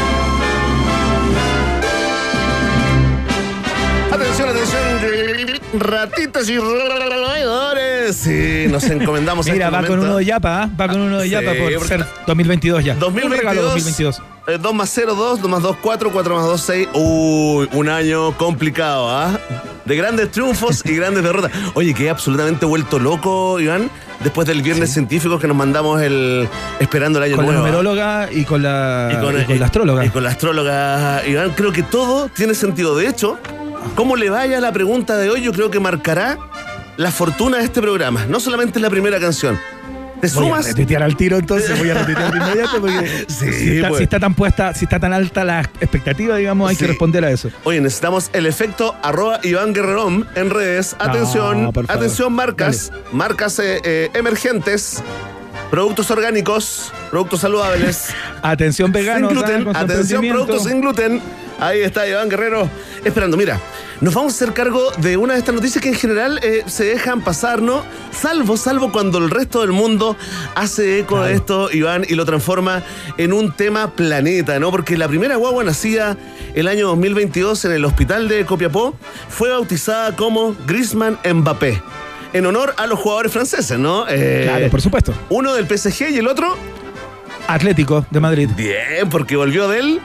Atención, 4.21 4.49
atención, 4.49 4.81
ratitas 5.79 6.47
y 6.49 6.57
roedores. 6.59 8.15
Sí, 8.15 8.65
nos 8.69 8.83
encomendamos 8.83 9.45
Mira, 9.47 9.65
este 9.65 9.75
va 9.75 9.79
con 9.81 9.89
momento. 9.97 10.05
uno 10.07 10.17
de 10.17 10.25
Yapa, 10.25 10.63
¿ah? 10.63 10.69
va 10.79 10.87
con 10.87 11.01
uno 11.01 11.17
de 11.19 11.23
Sí, 11.25 11.31
Yapa 11.31 11.53
por 11.53 11.87
ser 11.87 12.05
2022 12.27 12.83
ya. 12.83 12.93
Un 12.93 12.99
2022, 12.99 13.39
regalo 13.39 13.61
2022. 13.63 14.21
eh, 14.47 14.57
2 14.61 14.73
más 14.73 14.89
0, 14.93 15.15
2, 15.15 15.41
2 15.41 15.49
más 15.49 15.61
2, 15.63 15.77
4, 15.81 16.11
4 16.11 16.35
más 16.35 16.45
2, 16.45 16.61
6. 16.61 16.87
Uy, 16.93 17.69
un 17.73 17.89
año 17.89 18.37
complicado, 18.37 19.09
¿ah? 19.09 19.39
De 19.85 19.95
grandes 19.95 20.29
triunfos 20.31 20.83
y 20.85 20.95
grandes 20.95 21.23
derrotas. 21.23 21.51
Oye, 21.73 21.93
que 21.95 22.09
absolutamente 22.09 22.65
vuelto 22.65 22.99
loco, 22.99 23.59
Iván, 23.59 23.89
después 24.23 24.47
del 24.47 24.61
viernes 24.61 24.91
científico 24.93 25.39
que 25.39 25.47
nos 25.47 25.57
mandamos 25.57 25.99
el 26.01 26.47
esperando 26.79 27.17
el 27.17 27.25
año 27.25 27.35
Con 27.37 27.45
la 27.45 27.51
nuevo. 27.53 27.65
¿ah? 27.65 27.69
numeróloga 27.69 28.29
y 28.31 28.45
con 28.45 28.61
la, 28.61 29.09
y 29.11 29.15
con, 29.19 29.59
la 29.59 29.65
astróloga. 29.65 30.05
Y 30.05 30.09
con 30.09 30.23
la 30.23 30.29
astróloga, 30.29 31.25
Iván, 31.27 31.51
creo 31.55 31.71
que 31.71 31.81
todo 31.81 32.29
tiene 32.29 32.53
sentido. 32.53 32.95
De 32.95 33.07
hecho, 33.07 33.39
cómo 33.95 34.15
le 34.15 34.29
vaya 34.29 34.59
la 34.59 34.71
pregunta 34.71 35.17
de 35.17 35.29
hoy, 35.29 35.41
yo 35.41 35.51
creo 35.51 35.71
que 35.71 35.79
marcará 35.79 36.37
la 36.97 37.11
fortuna 37.11 37.57
de 37.57 37.63
este 37.65 37.81
programa. 37.81 38.25
No 38.27 38.39
solamente 38.39 38.79
la 38.79 38.89
primera 38.89 39.19
canción. 39.19 39.59
¿Te 40.21 40.27
Voy 40.27 40.43
a 40.43 40.49
sumas? 40.49 40.65
retuitear 40.67 41.01
al 41.01 41.17
tiro 41.17 41.37
entonces, 41.37 41.79
voy 41.79 41.89
a 41.89 41.95
retuitear 41.95 42.31
de 42.31 42.37
inmediato 42.37 42.79
porque 42.79 43.25
Sí, 43.27 43.51
si, 43.51 43.75
está, 43.77 43.87
pues. 43.89 43.97
si 43.97 44.03
está 44.03 44.19
tan 44.19 44.35
puesta, 44.35 44.71
si 44.75 44.85
está 44.85 44.99
tan 44.99 45.13
alta 45.13 45.43
la 45.43 45.61
expectativa, 45.61 46.35
digamos, 46.37 46.69
hay 46.69 46.75
Sí. 46.75 46.81
que 46.81 46.87
responder 46.89 47.25
a 47.25 47.31
eso. 47.31 47.49
Oye, 47.63 47.81
necesitamos 47.81 48.29
el 48.33 48.45
efecto 48.45 48.95
arroba 49.01 49.39
Iván 49.41 49.73
Guerrerón 49.73 50.27
en 50.35 50.51
redes. 50.51 50.95
Atención, 50.99 51.71
atención 51.87 52.33
marcas, 52.33 52.91
marcas 53.11 53.57
eh, 53.57 53.81
eh, 53.83 54.09
emergentes, 54.13 55.01
productos 55.71 56.11
orgánicos, 56.11 56.93
productos 57.09 57.39
saludables. 57.39 58.09
Atención 58.43 58.91
veganos, 58.91 59.31
sin 59.31 59.39
gluten, 59.39 59.75
atención, 59.75 60.21
productos 60.27 60.63
sin 60.65 60.81
gluten. 60.81 61.19
Ahí 61.61 61.79
está 61.81 62.07
Iván 62.07 62.27
Guerrero 62.27 62.67
esperando. 63.05 63.37
Mira, 63.37 63.59
nos 64.01 64.13
vamos 64.15 64.33
a 64.33 64.35
hacer 64.35 64.53
cargo 64.53 64.91
de 64.97 65.15
una 65.15 65.33
de 65.33 65.39
estas 65.39 65.53
noticias 65.55 65.81
que 65.81 65.89
en 65.89 65.95
general 65.95 66.39
eh, 66.41 66.63
se 66.65 66.83
dejan 66.85 67.21
pasar, 67.23 67.61
¿no? 67.61 67.83
Salvo, 68.11 68.57
salvo 68.57 68.91
cuando 68.91 69.19
el 69.19 69.29
resto 69.29 69.61
del 69.61 69.71
mundo 69.71 70.17
hace 70.55 70.97
eco 70.99 71.17
de 71.17 71.21
Claro. 71.21 71.35
esto, 71.35 71.71
Iván, 71.71 72.03
y 72.09 72.15
lo 72.15 72.25
transforma 72.25 72.81
en 73.17 73.31
un 73.31 73.51
tema 73.51 73.91
planeta, 73.91 74.59
¿no? 74.59 74.71
Porque 74.71 74.97
la 74.97 75.07
primera 75.07 75.35
guagua 75.35 75.63
nacida 75.63 76.17
el 76.55 76.67
año 76.67 76.87
2022 76.87 77.63
en 77.65 77.71
el 77.73 77.85
hospital 77.85 78.27
de 78.27 78.43
Copiapó 78.43 78.95
fue 79.29 79.49
bautizada 79.51 80.15
como 80.15 80.55
Griezmann 80.65 81.19
Mbappé. 81.23 81.79
En 82.33 82.45
honor 82.47 82.73
a 82.77 82.87
los 82.87 82.97
jugadores 82.97 83.31
franceses, 83.31 83.77
¿no? 83.77 84.05
Eh, 84.09 84.45
Claro, 84.47 84.69
por 84.71 84.81
supuesto. 84.81 85.13
Uno 85.29 85.53
del 85.53 85.67
PSG 85.67 86.09
y 86.09 86.17
el 86.17 86.27
otro, 86.27 86.57
Atlético 87.47 88.05
de 88.09 88.19
Madrid. 88.19 88.49
bien, 88.55 89.09
porque 89.11 89.35
volvió 89.35 89.67
del 89.67 89.99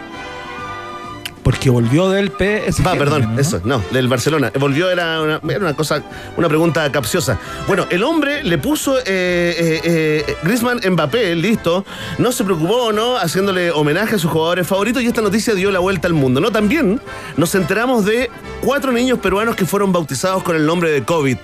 Porque 1.47 1.71
volvió 1.71 2.11
del 2.11 2.33
PSG. 2.33 2.85
Va, 2.85 2.97
perdón, 2.97 3.37
¿no? 3.37 3.41
eso, 3.41 3.61
no, 3.63 3.81
del 3.93 4.09
Barcelona. 4.09 4.51
Volvió, 4.59 4.91
era 4.91 5.23
una, 5.23 5.41
era 5.49 5.61
una 5.61 5.75
cosa, 5.75 6.03
una 6.37 6.49
pregunta 6.49 6.91
capciosa. 6.91 7.39
Bueno, 7.69 7.87
el 7.91 8.03
hombre 8.03 8.43
le 8.43 8.59
puso 8.59 8.99
eh, 8.99 9.05
eh, 9.07 9.81
eh, 9.85 10.37
Griezmann 10.43 10.81
Mbappé, 10.85 11.37
listo, 11.37 11.85
no 12.19 12.33
se 12.33 12.43
preocupó, 12.43 12.91
¿no? 12.91 13.17
Haciéndole 13.17 13.71
homenaje 13.71 14.17
a 14.17 14.19
sus 14.19 14.29
jugadores 14.29 14.67
favoritos 14.67 15.05
y 15.05 15.07
esta 15.07 15.23
noticia 15.23 15.55
dio 15.55 15.71
la 15.71 15.79
vuelta 15.79 16.09
al 16.09 16.15
mundo, 16.15 16.41
¿no? 16.41 16.51
También 16.51 17.01
nos 17.37 17.55
enteramos 17.55 18.05
de 18.05 18.29
cuatro 18.61 18.91
niños 18.91 19.21
peruanos 19.21 19.55
que 19.55 19.67
fueron 19.67 19.93
bautizados 19.93 20.43
con 20.43 20.57
el 20.57 20.67
nombre 20.67 20.91
de 20.91 21.05
COVID. 21.05 21.37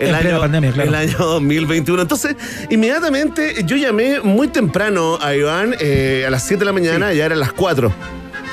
El 0.00 0.08
En 0.08 0.14
año, 0.16 0.40
pandemia, 0.40 0.72
claro. 0.72 0.88
el 0.88 0.94
año 0.96 1.16
2021. 1.16 2.02
Entonces, 2.02 2.34
inmediatamente 2.70 3.62
yo 3.64 3.76
llamé 3.76 4.20
muy 4.20 4.48
temprano 4.48 5.16
a 5.22 5.32
Iván 5.36 5.76
eh, 5.78 6.24
a 6.26 6.30
las 6.30 6.42
7 6.42 6.58
de 6.58 6.64
la 6.64 6.72
mañana, 6.72 7.12
ya 7.12 7.26
eran 7.26 7.38
las 7.38 7.52
4. 7.52 7.92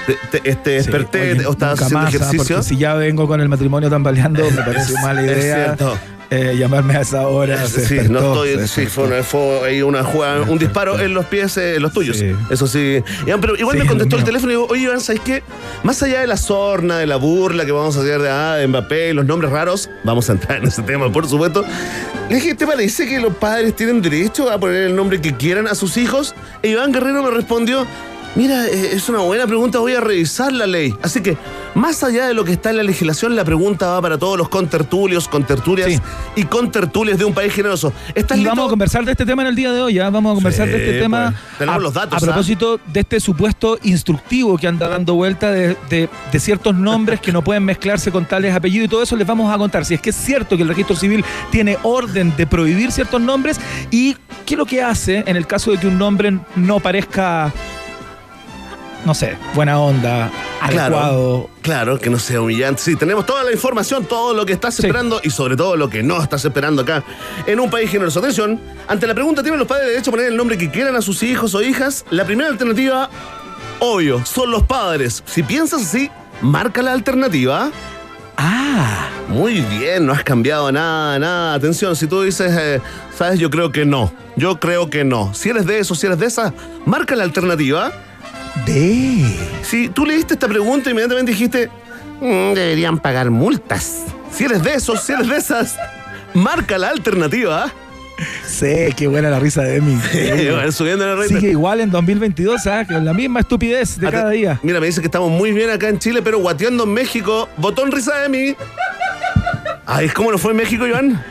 Te, 0.08 0.40
te- 0.40 0.50
este, 0.50 0.70
Sí, 0.82 0.88
desperté 0.92 1.32
oye, 1.34 1.46
o 1.46 1.52
estaba 1.52 1.72
nunca 1.74 1.86
haciendo 1.86 2.04
más, 2.06 2.14
¿ah? 2.14 2.18
ejercicio. 2.18 2.56
Porque 2.58 2.70
si 2.70 2.78
ya 2.78 2.94
vengo 2.96 3.28
con 3.28 3.40
el 3.42 3.50
matrimonio 3.50 3.90
tambaleando, 3.90 4.44
me 4.50 4.58
parece 4.64 4.94
Es- 4.96 5.02
mala 5.02 5.22
es 5.24 5.38
idea. 5.44 5.56
cierto. 5.76 5.98
eh, 6.32 6.56
llamarme 6.58 6.96
a 6.96 7.02
esa 7.02 7.28
hora. 7.28 7.68
Sí, 7.68 7.96
despertó, 7.96 8.14
no 8.14 8.44
estoy. 8.46 8.68
Sí, 8.68 8.86
fue, 8.88 9.04
una, 9.06 9.22
fue 9.22 9.68
ahí 9.68 9.82
una 9.82 10.02
jugada, 10.04 10.42
un 10.42 10.58
disparo 10.58 10.98
en 11.00 11.14
los 11.14 11.26
pies, 11.26 11.58
eh, 11.58 11.78
los 11.80 11.92
tuyos. 11.94 12.18
Sí. 12.18 12.32
Eso 12.50 12.68
sí. 12.68 13.04
Iván, 13.28 13.42
pero 13.42 13.56
igual 13.58 13.76
Sí, 13.78 13.84
me 13.84 13.90
contestó 13.90 14.16
el 14.18 14.24
teléfono 14.24 14.52
y 14.52 14.56
digo, 14.56 14.68
oye, 14.70 14.84
Iván, 14.84 15.02
¿sabes 15.02 15.22
qué? 15.26 15.44
Más 15.84 16.02
allá 16.04 16.22
de 16.22 16.28
la 16.28 16.38
sorna, 16.38 16.98
de 16.98 17.06
la 17.06 17.18
burla 17.18 17.66
que 17.66 17.72
vamos 17.74 17.98
a 17.98 18.00
hacer 18.00 18.22
de, 18.22 18.30
ah, 18.30 18.56
de 18.56 18.66
Mbappé 18.68 19.10
y 19.10 19.14
los 19.14 19.26
nombres 19.26 19.52
raros, 19.52 19.90
vamos 20.06 20.30
a 20.30 20.34
entrar 20.34 20.60
en 20.60 20.68
ese 20.70 20.82
tema, 20.84 21.12
por 21.12 21.28
supuesto. 21.28 21.66
Le 22.30 22.36
dije, 22.36 22.56
¿te 22.56 22.66
parece 22.66 23.08
que 23.10 23.20
los 23.20 23.36
padres 23.36 23.76
tienen 23.76 24.02
derecho 24.02 24.50
a 24.50 24.58
poner 24.58 24.84
el 24.84 24.96
nombre 24.96 25.20
que 25.20 25.36
quieran 25.36 25.68
a 25.68 25.76
sus 25.76 25.98
hijos? 25.98 26.34
E 26.64 26.70
Iván 26.70 26.94
Guerrero 26.94 27.22
me 27.24 27.30
respondió. 27.32 27.86
Mira, 28.34 28.66
eh, 28.68 28.92
es 28.94 29.10
una 29.10 29.20
buena 29.20 29.46
pregunta, 29.46 29.80
voy 29.80 29.94
a 29.94 30.00
revisar 30.00 30.54
la 30.54 30.66
ley. 30.66 30.96
Así 31.02 31.20
que, 31.22 31.38
más 31.76 32.02
allá 32.02 32.28
de 32.28 32.34
lo 32.34 32.46
que 32.46 32.54
está 32.54 32.70
en 32.70 32.78
la 32.78 32.84
legislación, 32.84 33.36
la 33.36 33.44
pregunta 33.44 33.88
va 33.90 34.02
para 34.02 34.18
todos 34.18 34.38
los 34.38 34.48
contertulios, 34.48 35.28
contertulias 35.28 35.90
Sí. 35.92 36.00
y 36.38 36.44
contertulias 36.46 37.18
de 37.18 37.26
un 37.26 37.34
país 37.34 37.54
generoso. 37.54 37.92
¿Estás 38.16 38.38
Y 38.38 38.42
listo? 38.42 38.52
vamos 38.56 38.68
a 38.68 38.70
conversar 38.70 39.04
de 39.04 39.12
este 39.12 39.26
tema 39.26 39.42
en 39.42 39.50
el 39.50 39.56
día 39.56 39.74
de 39.74 39.82
hoy, 39.82 40.00
¿ah? 40.00 40.10
Vamos 40.10 40.32
a 40.32 40.36
conversar 40.36 40.68
Sí, 40.68 40.72
de 40.72 40.78
este 40.86 41.02
tema. 41.02 41.32
pues, 41.32 41.58
tenemos 41.58 41.78
a, 41.78 41.84
los 41.84 41.94
datos, 41.94 42.14
A 42.14 42.18
¿ah? 42.18 42.20
propósito 42.30 42.80
de 42.88 43.00
este 43.02 43.20
supuesto 43.20 43.78
instructivo 43.84 44.58
que 44.58 44.68
anda 44.68 44.88
dando 44.88 45.14
vuelta 45.16 45.52
de, 45.52 45.76
de- 45.90 46.10
de 46.32 46.40
ciertos 46.40 46.74
nombres 46.74 47.20
que 47.20 47.34
no 47.34 47.44
pueden 47.44 47.66
mezclarse 47.66 48.12
con 48.12 48.26
tales 48.26 48.56
apellidos 48.56 48.86
y 48.86 48.90
todo 48.90 49.04
eso 49.04 49.18
les 49.18 49.28
vamos 49.28 49.54
a 49.54 49.58
contar. 49.58 49.84
Si 49.84 49.94
es 49.96 50.02
que 50.02 50.12
es 50.12 50.16
cierto 50.16 50.56
que 50.56 50.64
el 50.64 50.70
registro 50.70 50.96
civil 50.96 51.26
tiene 51.52 51.78
orden 51.84 52.34
de 52.38 52.48
prohibir 52.48 52.94
ciertos 52.94 53.20
nombres 53.20 53.60
y 53.92 54.14
qué 54.46 54.54
es 54.54 54.58
lo 54.58 54.66
que 54.66 54.82
hace 54.82 55.24
en 55.28 55.36
el 55.36 55.46
caso 55.48 55.72
de 55.72 55.78
que 55.80 55.88
un 55.88 55.98
nombre 55.98 56.40
no 56.56 56.80
parezca, 56.80 57.52
no 59.06 59.14
sé, 59.16 59.38
buena 59.56 59.80
onda, 59.80 60.30
adecuado. 60.62 61.50
Claro, 61.62 62.00
que 62.00 62.10
no 62.10 62.20
sea 62.20 62.42
humillante. 62.42 62.82
Sí, 62.82 62.96
tenemos 62.96 63.26
toda 63.26 63.44
la 63.44 63.52
información, 63.52 64.06
todo 64.06 64.34
lo 64.34 64.46
que 64.46 64.54
estás 64.54 64.76
Sí. 64.76 64.82
esperando 64.86 65.20
y 65.24 65.30
sobre 65.30 65.56
todo 65.56 65.76
lo 65.76 65.90
que 65.90 66.04
no 66.04 66.22
estás 66.22 66.46
esperando 66.46 66.82
acá 66.84 67.04
en 67.46 67.60
un 67.60 67.70
país 67.70 67.90
generoso. 67.90 68.20
Atención, 68.20 68.60
ante 68.88 69.08
la 69.08 69.14
pregunta, 69.14 69.42
¿tienen 69.42 69.60
los 69.60 69.68
padres 69.68 69.88
derecho 69.88 70.10
a 70.10 70.14
poner 70.14 70.28
el 70.28 70.38
nombre 70.38 70.58
que 70.58 70.70
quieran 70.70 70.96
a 70.96 71.02
sus 71.02 71.24
hijos 71.24 71.54
o 71.56 71.62
hijas? 71.62 72.06
La 72.12 72.26
primera 72.26 72.50
alternativa, 72.50 73.10
obvio, 73.80 74.24
son 74.26 74.52
los 74.52 74.64
padres. 74.64 75.24
Si 75.26 75.44
piensas 75.44 75.82
así, 75.84 76.10
marca 76.42 76.82
la 76.82 76.94
alternativa. 76.94 77.72
Ah, 78.38 79.08
Muy 79.28 79.62
bien, 79.62 80.06
no 80.06 80.14
has 80.14 80.24
cambiado 80.24 80.72
nada, 80.72 81.18
nada. 81.18 81.54
Atención, 81.54 81.96
si 81.96 82.06
tú 82.08 82.22
dices, 82.22 82.52
eh, 82.58 82.82
sabes, 83.18 83.40
yo 83.40 83.50
creo 83.50 83.72
que 83.72 83.86
no. 83.86 84.12
Yo 84.36 84.60
creo 84.60 84.90
que 84.90 85.04
no. 85.06 85.34
Si 85.34 85.50
eres 85.50 85.66
de 85.66 85.80
eso, 85.80 85.96
si 85.96 86.08
eres 86.08 86.20
de 86.20 86.26
esa, 86.26 86.54
marca 86.86 87.16
la 87.16 87.24
alternativa. 87.24 87.92
De. 88.66 89.26
Si 89.64 89.90
tú 89.90 90.06
leíste 90.06 90.34
esta 90.36 90.48
pregunta, 90.48 90.90
inmediatamente 90.90 91.32
dijiste, 91.32 91.70
"Mm, 92.20 92.54
deberían 92.54 93.00
pagar 93.00 93.30
multas. 93.32 94.04
Si 94.32 94.46
eres 94.46 94.64
de 94.64 94.74
esos, 94.76 95.02
si 95.02 95.14
eres 95.14 95.28
de 95.28 95.38
esas, 95.38 95.76
marca 96.34 96.78
la 96.78 96.90
alternativa. 96.90 97.72
Sí, 98.46 98.68
qué 98.96 99.08
buena 99.08 99.30
la 99.32 99.40
risa 99.40 99.64
de 99.64 99.78
Emi. 99.78 100.00
Bueno, 100.52 100.72
subiendo 100.72 101.06
la 101.08 101.16
reina. 101.16 101.40
Sigue 101.40 101.52
igual 101.52 101.82
en 101.82 101.90
2022, 101.90 102.68
¿ah? 102.68 102.86
Con 102.86 103.04
la 103.04 103.14
misma 103.14 103.40
estupidez 103.40 104.00
de 104.00 104.10
cada 104.12 104.30
día. 104.30 104.60
Mira, 104.62 104.80
me 104.80 104.86
dice 104.86 105.02
que 105.02 105.08
estamos 105.08 105.32
muy 105.32 105.52
bien 105.52 105.70
acá 105.72 105.90
en 105.90 105.98
Chile, 105.98 106.22
pero 106.22 106.38
guateando 106.40 106.84
en 106.84 106.94
México. 106.94 107.50
Botón 107.58 107.92
risa 107.92 108.20
de 108.20 108.30
mí. 108.30 108.56
Ay, 109.88 110.10
¿cómo 110.10 110.32
nos 110.32 110.40
fue 110.40 110.52
en 110.52 110.58
México, 110.58 110.86
Iván? 110.86 111.22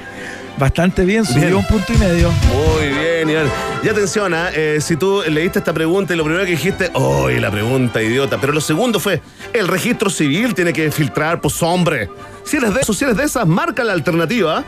Bastante 0.59 1.05
bien, 1.05 1.25
subió 1.25 1.43
Bien. 1.43 1.55
un 1.55 1.67
punto 1.67 1.93
y 1.93 1.97
medio. 1.97 2.31
Muy 2.53 2.89
bien, 2.89 3.31
Iván. 3.31 3.47
Y 3.83 3.89
atención, 3.89 4.35
¿ah? 4.35 4.51
Eh, 4.55 4.79
si 4.83 4.97
tú 4.97 5.23
leíste 5.27 5.59
esta 5.59 5.73
pregunta 5.73 6.13
y 6.13 6.17
lo 6.17 6.25
primero 6.25 6.45
que 6.45 6.51
dijiste, 6.51 6.91
¡ay, 6.95 7.41
la 7.41 7.51
pregunta, 7.51 8.03
idiota! 8.03 8.39
Pero 8.39 8.53
lo 8.53 8.61
segundo 8.61 9.01
fue, 9.01 9.23
el 9.55 9.69
registro 9.69 10.11
civil 10.11 10.55
tiene 10.55 10.75
que 10.75 10.91
filtrar, 10.91 11.41
pues 11.41 11.63
hombre. 11.63 12.11
Si 12.45 12.59
eres 12.59 12.75
de 12.75 12.83
si 12.83 13.05
eres 13.05 13.17
de 13.17 13.25
esas, 13.25 13.47
marca 13.47 13.83
la 13.83 13.95
alternativa. 13.95 14.65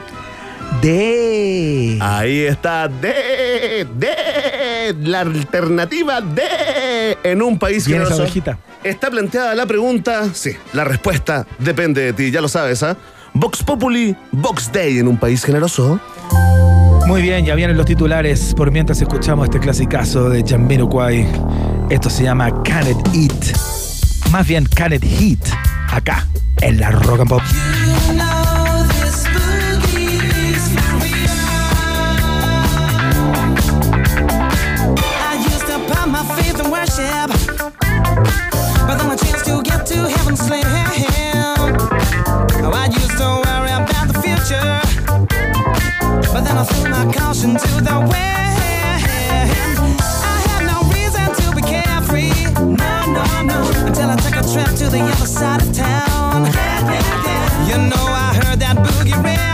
De. 0.81 1.99
Ahí 2.01 2.41
está, 2.41 2.89
de, 2.89 3.87
de, 3.95 4.97
la 5.03 5.21
alternativa 5.21 6.23
de, 6.23 7.19
en 7.23 7.43
un 7.43 7.59
país 7.59 7.85
generoso. 7.85 8.23
ovejita. 8.23 8.59
Está 8.83 9.11
planteada 9.11 9.55
la 9.55 9.67
pregunta, 9.67 10.31
sí, 10.33 10.57
la 10.73 10.85
respuesta 10.85 11.47
depende 11.59 12.01
de 12.01 12.13
ti, 12.15 12.31
ya 12.31 12.41
lo 12.41 12.49
sabes, 12.49 12.83
¿ah? 12.83 12.97
Vox 13.35 13.63
Populi, 13.63 14.17
Vox 14.31 14.73
Day 14.73 14.99
en 14.99 15.09
un 15.09 15.19
país 15.19 15.45
generoso. 15.45 16.01
Muy 17.13 17.21
bien, 17.21 17.45
ya 17.45 17.55
vienen 17.55 17.77
los 17.77 17.85
titulares 17.85 18.55
por 18.57 18.71
mientras 18.71 19.03
escuchamos 19.03 19.45
este 19.45 19.61
clasicazo 19.61 20.31
de 20.31 20.43
Jamiroquai. 20.43 21.29
Esto 21.91 22.09
se 22.09 22.23
llama 22.23 22.51
Can 22.63 22.89
It 22.89 22.97
Eat. 23.13 24.31
Más 24.31 24.49
bien 24.49 24.67
Can 24.75 24.95
It 24.95 25.05
Heat. 25.05 25.47
Acá, 25.91 26.27
en 26.63 26.81
la 26.81 26.91
Rock 26.91 27.21
and 27.21 27.29
Pop. 27.29 27.43
To 47.43 47.81
the 47.83 47.99
wind. 47.99 49.03
I 50.23 50.39
no 50.65 50.79
reason 50.95 51.27
to 51.35 51.57
be 51.57 51.63
carefree, 51.63 52.31
no, 52.55 53.13
no, 53.13 53.43
no, 53.43 53.85
until 53.85 54.11
I 54.11 54.17
a 54.37 54.43
trip 54.53 54.77
to 54.77 54.89
the 54.89 55.01
other 55.01 55.27
side 55.27 55.61
of 55.61 55.73
town. 55.73 56.47
You 57.69 57.79
know 57.91 58.07
I 58.07 58.33
heard 58.45 58.61
that 58.61 58.77
boogie 58.77 59.21
rhythm. 59.25 59.52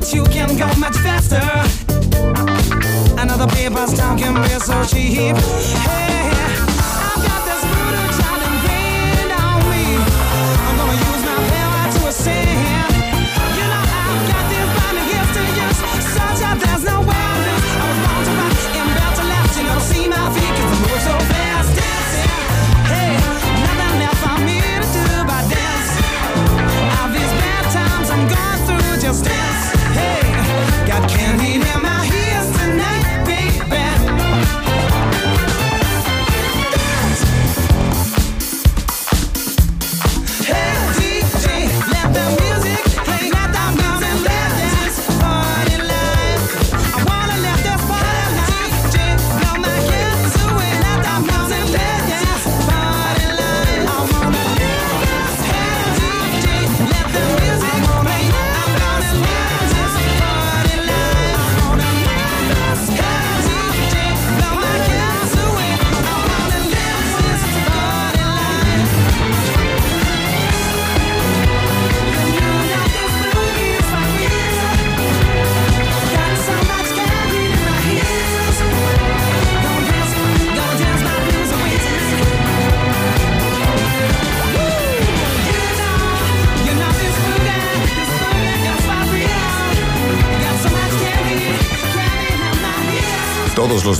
That 0.00 0.14
you 0.14 0.24
can 0.24 0.56
go 0.56 0.66
much 0.78 0.96
faster. 0.98 1.40
Another 3.20 3.46
paper's 3.48 3.92
talk 3.94 4.18
can 4.18 4.34
be 4.34 4.48
so 4.60 4.84
cheap. 4.84 5.36
Hey, 5.36 6.09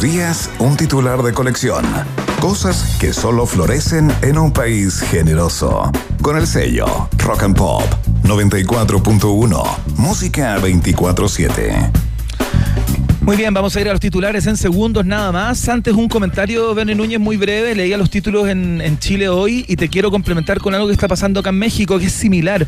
días, 0.01 0.51
un 0.59 0.77
titular 0.77 1.23
de 1.23 1.33
colección. 1.33 1.85
Cosas 2.41 2.97
que 2.99 3.13
solo 3.13 3.45
florecen 3.45 4.11
en 4.23 4.39
un 4.39 4.53
país 4.53 5.01
generoso. 5.01 5.91
Con 6.23 6.39
el 6.39 6.47
sello 6.47 7.09
Rock 7.19 7.43
and 7.43 7.57
Pop 7.57 7.83
94.1. 8.23 9.79
Música 9.97 10.59
24-7. 10.59 11.91
Muy 13.21 13.37
bien, 13.37 13.53
vamos 13.53 13.77
a 13.77 13.81
ir 13.81 13.89
a 13.89 13.93
los 13.93 14.01
titulares 14.01 14.47
en 14.47 14.57
segundos 14.57 15.05
nada 15.05 15.31
más. 15.31 15.69
Antes 15.69 15.95
un 15.95 16.09
comentario, 16.09 16.75
Bernie 16.75 16.95
Núñez, 16.95 17.21
muy 17.21 17.37
breve. 17.37 17.75
Leía 17.75 17.99
los 17.99 18.09
títulos 18.09 18.49
en 18.49 18.99
Chile 18.99 19.29
hoy 19.29 19.67
y 19.69 19.77
te 19.77 19.89
quiero 19.89 20.11
complementar 20.11 20.59
con 20.59 20.75
algo 20.75 20.87
que 20.87 20.95
está 20.95 21.07
pasando 21.07 21.41
acá 21.41 21.51
en 21.51 21.59
México, 21.59 21.99
que 21.99 22.07
es 22.07 22.13
similar. 22.13 22.67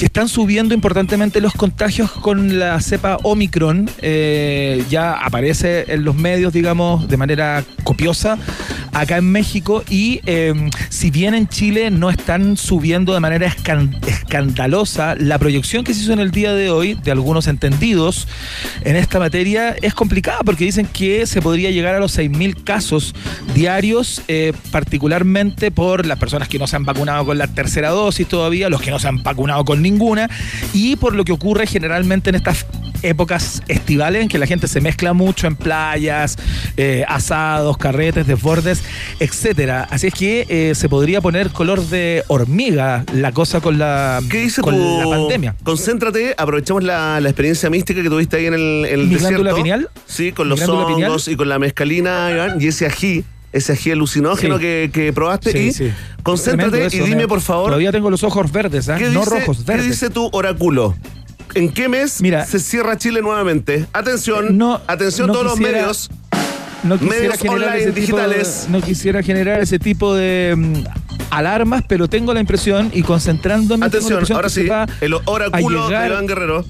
Que 0.00 0.06
están 0.06 0.28
subiendo 0.30 0.72
importantemente 0.72 1.42
los 1.42 1.52
contagios 1.52 2.10
con 2.10 2.58
la 2.58 2.80
cepa 2.80 3.18
Omicron. 3.22 3.90
Eh, 4.00 4.82
ya 4.88 5.12
aparece 5.12 5.92
en 5.92 6.04
los 6.04 6.16
medios, 6.16 6.54
digamos, 6.54 7.06
de 7.06 7.18
manera 7.18 7.62
copiosa 7.84 8.38
acá 8.94 9.18
en 9.18 9.30
México. 9.30 9.84
Y 9.90 10.22
eh, 10.24 10.54
si 10.88 11.10
bien 11.10 11.34
en 11.34 11.48
Chile 11.48 11.90
no 11.90 12.08
están 12.08 12.56
subiendo 12.56 13.12
de 13.12 13.20
manera 13.20 13.46
escan- 13.46 13.94
escandalosa, 14.30 15.16
la 15.16 15.40
proyección 15.40 15.82
que 15.82 15.92
se 15.92 16.02
hizo 16.02 16.12
en 16.12 16.20
el 16.20 16.30
día 16.30 16.54
de 16.54 16.70
hoy 16.70 16.94
de 16.94 17.10
algunos 17.10 17.48
entendidos 17.48 18.28
en 18.82 18.94
esta 18.94 19.18
materia 19.18 19.74
es 19.82 19.92
complicada 19.92 20.38
porque 20.44 20.64
dicen 20.64 20.86
que 20.86 21.26
se 21.26 21.42
podría 21.42 21.72
llegar 21.72 21.96
a 21.96 21.98
los 21.98 22.16
6.000 22.16 22.62
casos 22.62 23.12
diarios, 23.56 24.22
eh, 24.28 24.52
particularmente 24.70 25.72
por 25.72 26.06
las 26.06 26.20
personas 26.20 26.46
que 26.46 26.60
no 26.60 26.68
se 26.68 26.76
han 26.76 26.84
vacunado 26.84 27.24
con 27.26 27.38
la 27.38 27.48
tercera 27.48 27.88
dosis 27.90 28.28
todavía, 28.28 28.68
los 28.68 28.80
que 28.80 28.92
no 28.92 29.00
se 29.00 29.08
han 29.08 29.20
vacunado 29.24 29.64
con 29.64 29.82
ninguna, 29.82 30.30
y 30.72 30.94
por 30.94 31.16
lo 31.16 31.24
que 31.24 31.32
ocurre 31.32 31.66
generalmente 31.66 32.30
en 32.30 32.36
estas 32.36 32.66
épocas 33.02 33.62
estivales 33.68 34.22
en 34.22 34.28
que 34.28 34.38
la 34.38 34.46
gente 34.46 34.68
se 34.68 34.80
mezcla 34.80 35.12
mucho 35.12 35.46
en 35.46 35.56
playas, 35.56 36.36
eh, 36.76 37.04
asados, 37.08 37.76
carretes, 37.78 38.26
desbordes, 38.26 38.82
etcétera. 39.18 39.86
Así 39.90 40.08
es 40.08 40.14
que 40.14 40.46
eh, 40.48 40.74
se 40.74 40.88
podría 40.88 41.20
poner 41.20 41.50
color 41.50 41.80
de 41.86 42.24
hormiga 42.28 43.04
la 43.12 43.32
cosa 43.32 43.60
con 43.60 43.78
la, 43.78 44.20
¿Qué 44.30 44.38
dice 44.42 44.62
con 44.62 44.74
tu- 44.74 44.98
la 44.98 45.04
pandemia. 45.08 45.54
Concéntrate, 45.62 46.34
aprovechemos 46.36 46.82
la, 46.82 47.20
la 47.20 47.28
experiencia 47.28 47.70
mística 47.70 48.02
que 48.02 48.08
tuviste 48.08 48.36
ahí 48.36 48.46
en 48.46 48.54
el, 48.54 48.84
en 48.86 49.00
el 49.00 49.06
¿Mi 49.08 49.14
desierto. 49.14 49.54
pineal? 49.54 49.88
Sí, 50.06 50.32
con 50.32 50.48
¿Mi 50.48 50.56
los 50.56 50.68
hongos 50.68 50.92
pineal? 50.92 51.12
y 51.26 51.36
con 51.36 51.48
la 51.48 51.58
mescalina, 51.58 52.30
Iván, 52.30 52.60
y 52.60 52.66
ese 52.68 52.86
ají, 52.86 53.24
ese 53.52 53.72
ají 53.72 53.90
alucinógeno 53.92 54.56
Sí. 54.56 54.60
que, 54.62 54.90
que 54.92 55.12
probaste. 55.12 55.52
Sí, 55.52 55.58
y 55.58 55.72
sí. 55.72 55.90
concéntrate 56.22 56.86
y 56.92 57.00
dime, 57.00 57.16
me- 57.16 57.28
por 57.28 57.40
favor, 57.40 57.66
Todavía 57.66 57.92
tengo 57.92 58.10
los 58.10 58.22
ojos 58.22 58.50
verdes. 58.52 58.86
¿qué, 58.86 59.08
no 59.10 59.20
dice, 59.20 59.30
rojos, 59.40 59.58
¿qué 59.58 59.64
verdes. 59.64 59.86
dice 59.86 60.10
tu 60.10 60.28
oráculo? 60.32 60.94
¿En 61.54 61.70
qué 61.72 61.88
mes 61.88 62.20
Mira. 62.22 62.46
se 62.46 62.58
cierra 62.60 62.96
Chile 62.96 63.20
nuevamente? 63.22 63.86
Atención, 63.92 64.56
No, 64.56 64.80
atención 64.86 65.26
no 65.28 65.32
todos 65.32 65.52
quisiera- 65.58 65.86
los 65.86 66.08
medios. 66.08 66.10
no 66.84 66.98
quisiera 66.98 67.18
medios 67.18 67.38
generar 67.38 67.62
online 67.68 67.82
ese 67.82 67.92
digitales. 67.92 68.64
de, 68.66 68.72
no 68.78 68.80
quisiera 68.84 69.22
generar 69.22 69.60
ese 69.60 69.78
tipo 69.78 70.14
de 70.14 70.54
mm, 70.56 70.74
alarmas, 71.30 71.84
pero 71.86 72.08
tengo 72.08 72.34
la 72.34 72.40
impresión 72.40 72.90
y 72.92 73.02
concentrándome 73.02 73.86
Atención, 73.86 74.24
ahora 74.32 74.48
se 74.48 74.64
sí, 74.64 74.70
el 75.00 75.14
oráculo 75.24 75.88
de 75.88 76.06
Iván 76.06 76.26
Guerrero. 76.26 76.64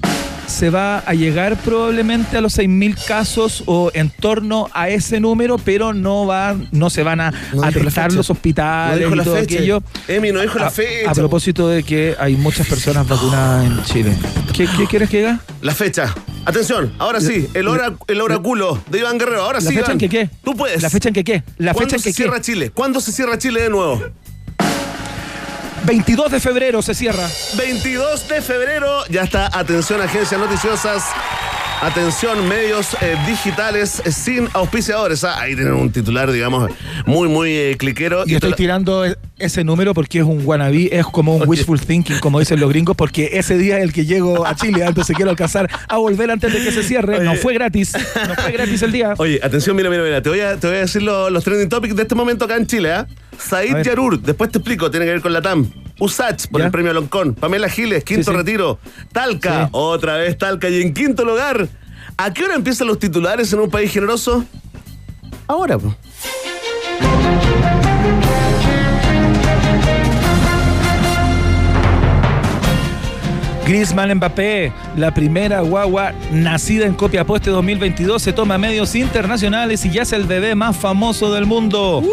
se 0.47 0.69
va 0.69 0.99
a 0.99 1.13
llegar 1.13 1.57
probablemente 1.57 2.37
a 2.37 2.41
los 2.41 2.57
6.000 2.57 3.05
casos 3.05 3.63
o 3.67 3.89
en 3.93 4.09
torno 4.09 4.69
a 4.73 4.89
ese 4.89 5.19
número, 5.19 5.57
pero 5.57 5.93
no 5.93 6.25
va, 6.25 6.55
no 6.71 6.89
se 6.89 7.03
van 7.03 7.21
a 7.21 7.31
No 7.53 7.63
fecha. 7.71 8.07
los 8.09 8.29
No 8.29 8.33
hospitales 8.33 8.99
dijo 8.99 9.15
y 9.15 9.23
todo 9.23 9.35
aquello. 9.37 9.81
Emi, 10.07 10.31
no 10.31 10.41
dijo 10.41 10.59
la 10.59 10.69
fecha. 10.69 11.09
A 11.11 11.13
propósito 11.13 11.67
de 11.69 11.83
que 11.83 12.15
hay 12.19 12.35
muchas 12.35 12.67
personas 12.67 13.07
vacunadas 13.07 13.65
en 13.65 13.83
Chile. 13.85 14.13
¿Qué, 14.53 14.67
qué 14.77 14.85
quieres 14.87 15.09
que 15.09 15.25
haga? 15.25 15.39
La 15.61 15.73
fecha. 15.73 16.13
Atención, 16.43 16.91
ahora 16.97 17.21
sí, 17.21 17.47
el, 17.53 17.67
oráculo 17.67 18.81
de 18.89 18.99
Iván 18.99 19.19
Guerrero. 19.19 19.43
Ahora 19.43 19.59
¿La 19.59 19.61
sí, 19.61 19.67
fecha 19.67 19.79
Iván. 19.79 19.91
en 19.91 19.97
que 19.99 20.09
qué? 20.09 20.29
Tú 20.43 20.55
puedes. 20.55 20.81
¿La 20.81 20.89
fecha 20.89 21.09
en 21.09 21.13
que 21.13 21.23
qué? 21.23 21.43
¿La 21.59 21.73
¿Cuándo 21.73 21.91
fecha 21.91 21.95
en 21.97 22.01
se 22.01 22.09
que 22.09 22.13
qué? 22.15 22.23
cierra 22.23 22.41
Chile? 22.41 22.71
¿Cuándo 22.71 22.99
se 22.99 23.11
cierra 23.11 23.37
Chile 23.37 23.61
de 23.61 23.69
nuevo? 23.69 24.01
22 25.85 26.31
de 26.31 26.39
febrero 26.39 26.81
se 26.81 26.93
cierra. 26.93 27.27
22 27.57 28.27
de 28.27 28.41
febrero. 28.41 29.03
Ya 29.09 29.23
está. 29.23 29.47
Atención, 29.57 30.01
agencias 30.01 30.39
noticiosas. 30.39 31.03
Atención, 31.81 32.47
medios 32.47 32.89
eh, 33.01 33.15
digitales 33.25 34.03
eh, 34.05 34.11
sin 34.11 34.47
auspiciadores. 34.53 35.23
Ah, 35.23 35.41
ahí 35.41 35.55
tienen 35.55 35.73
un 35.73 35.91
titular, 35.91 36.31
digamos, 36.31 36.69
muy, 37.07 37.27
muy 37.27 37.55
eh, 37.55 37.75
cliquero. 37.75 38.21
Y 38.27 38.35
estoy 38.35 38.53
tirando 38.53 39.03
e- 39.03 39.17
ese 39.39 39.63
número 39.63 39.95
porque 39.95 40.19
es 40.19 40.23
un 40.23 40.45
wannabe, 40.45 40.89
es 40.95 41.07
como 41.07 41.35
un 41.37 41.41
Oye. 41.41 41.49
wishful 41.49 41.81
thinking, 41.81 42.19
como 42.19 42.37
dicen 42.39 42.59
los 42.59 42.69
gringos, 42.69 42.95
porque 42.95 43.31
ese 43.33 43.57
día 43.57 43.79
es 43.79 43.83
el 43.83 43.93
que 43.93 44.05
llego 44.05 44.45
a 44.45 44.55
Chile, 44.55 44.83
entonces 44.87 45.15
quiero 45.15 45.31
alcanzar 45.31 45.67
a 45.87 45.97
volver 45.97 46.29
antes 46.29 46.53
de 46.53 46.63
que 46.63 46.71
se 46.71 46.83
cierre. 46.83 47.19
No 47.23 47.33
fue 47.33 47.55
gratis, 47.55 47.93
no 48.27 48.35
fue 48.35 48.51
gratis 48.51 48.79
el 48.83 48.91
día. 48.91 49.15
Oye, 49.17 49.39
atención, 49.41 49.75
mira, 49.75 49.89
mira, 49.89 50.03
mira. 50.03 50.21
Te 50.21 50.29
voy 50.29 50.41
a, 50.41 50.57
te 50.57 50.67
voy 50.67 50.75
a 50.75 50.81
decir 50.81 51.01
lo- 51.01 51.31
los 51.31 51.43
trending 51.43 51.67
topics 51.69 51.95
de 51.95 52.03
este 52.03 52.13
momento 52.13 52.45
acá 52.45 52.57
en 52.57 52.67
Chile, 52.67 52.91
¿ah? 52.93 53.07
A 53.33 53.43
Said. 53.43 53.81
Yarur, 53.81 54.21
después 54.21 54.51
te 54.51 54.59
explico, 54.59 54.91
tiene 54.91 55.07
que 55.07 55.13
ver 55.13 55.21
con 55.21 55.33
la 55.33 55.41
TAM. 55.41 55.70
Usach 55.99 56.47
por 56.47 56.61
Ya. 56.61 56.65
el 56.67 56.71
premio 56.71 56.93
Loncón. 56.93 57.35
Pamela 57.35 57.69
Giles, 57.69 58.03
quinto 58.03 58.31
Sí, 58.31 58.31
sí. 58.31 58.37
retiro. 58.37 58.79
Talca, 59.11 59.65
Sí. 59.65 59.69
otra 59.73 60.17
vez 60.17 60.37
Talca. 60.37 60.67
Y 60.69 60.81
en 60.81 60.93
quinto 60.93 61.23
lugar, 61.25 61.67
¿a 62.17 62.33
qué 62.33 62.43
hora 62.45 62.55
empiezan 62.55 62.87
los 62.87 62.97
titulares 62.99 63.51
en 63.53 63.59
un 63.59 63.69
país 63.69 63.91
generoso? 63.91 64.43
Ahora, 65.47 65.77
pues. 65.77 65.93
Griezmann 73.75 74.13
Mbappé, 74.15 74.69
la 74.97 75.13
primera 75.13 75.61
guagua 75.61 76.11
nacida 76.33 76.85
en 76.85 76.93
Copiapó 76.93 77.37
este 77.37 77.51
2022, 77.51 78.21
se 78.21 78.33
toma 78.33 78.57
medios 78.57 78.95
internacionales 78.95 79.85
y 79.85 79.91
ya 79.91 80.01
es 80.01 80.11
el 80.11 80.25
bebé 80.25 80.55
más 80.55 80.75
famoso 80.75 81.33
del 81.33 81.45
mundo. 81.45 82.03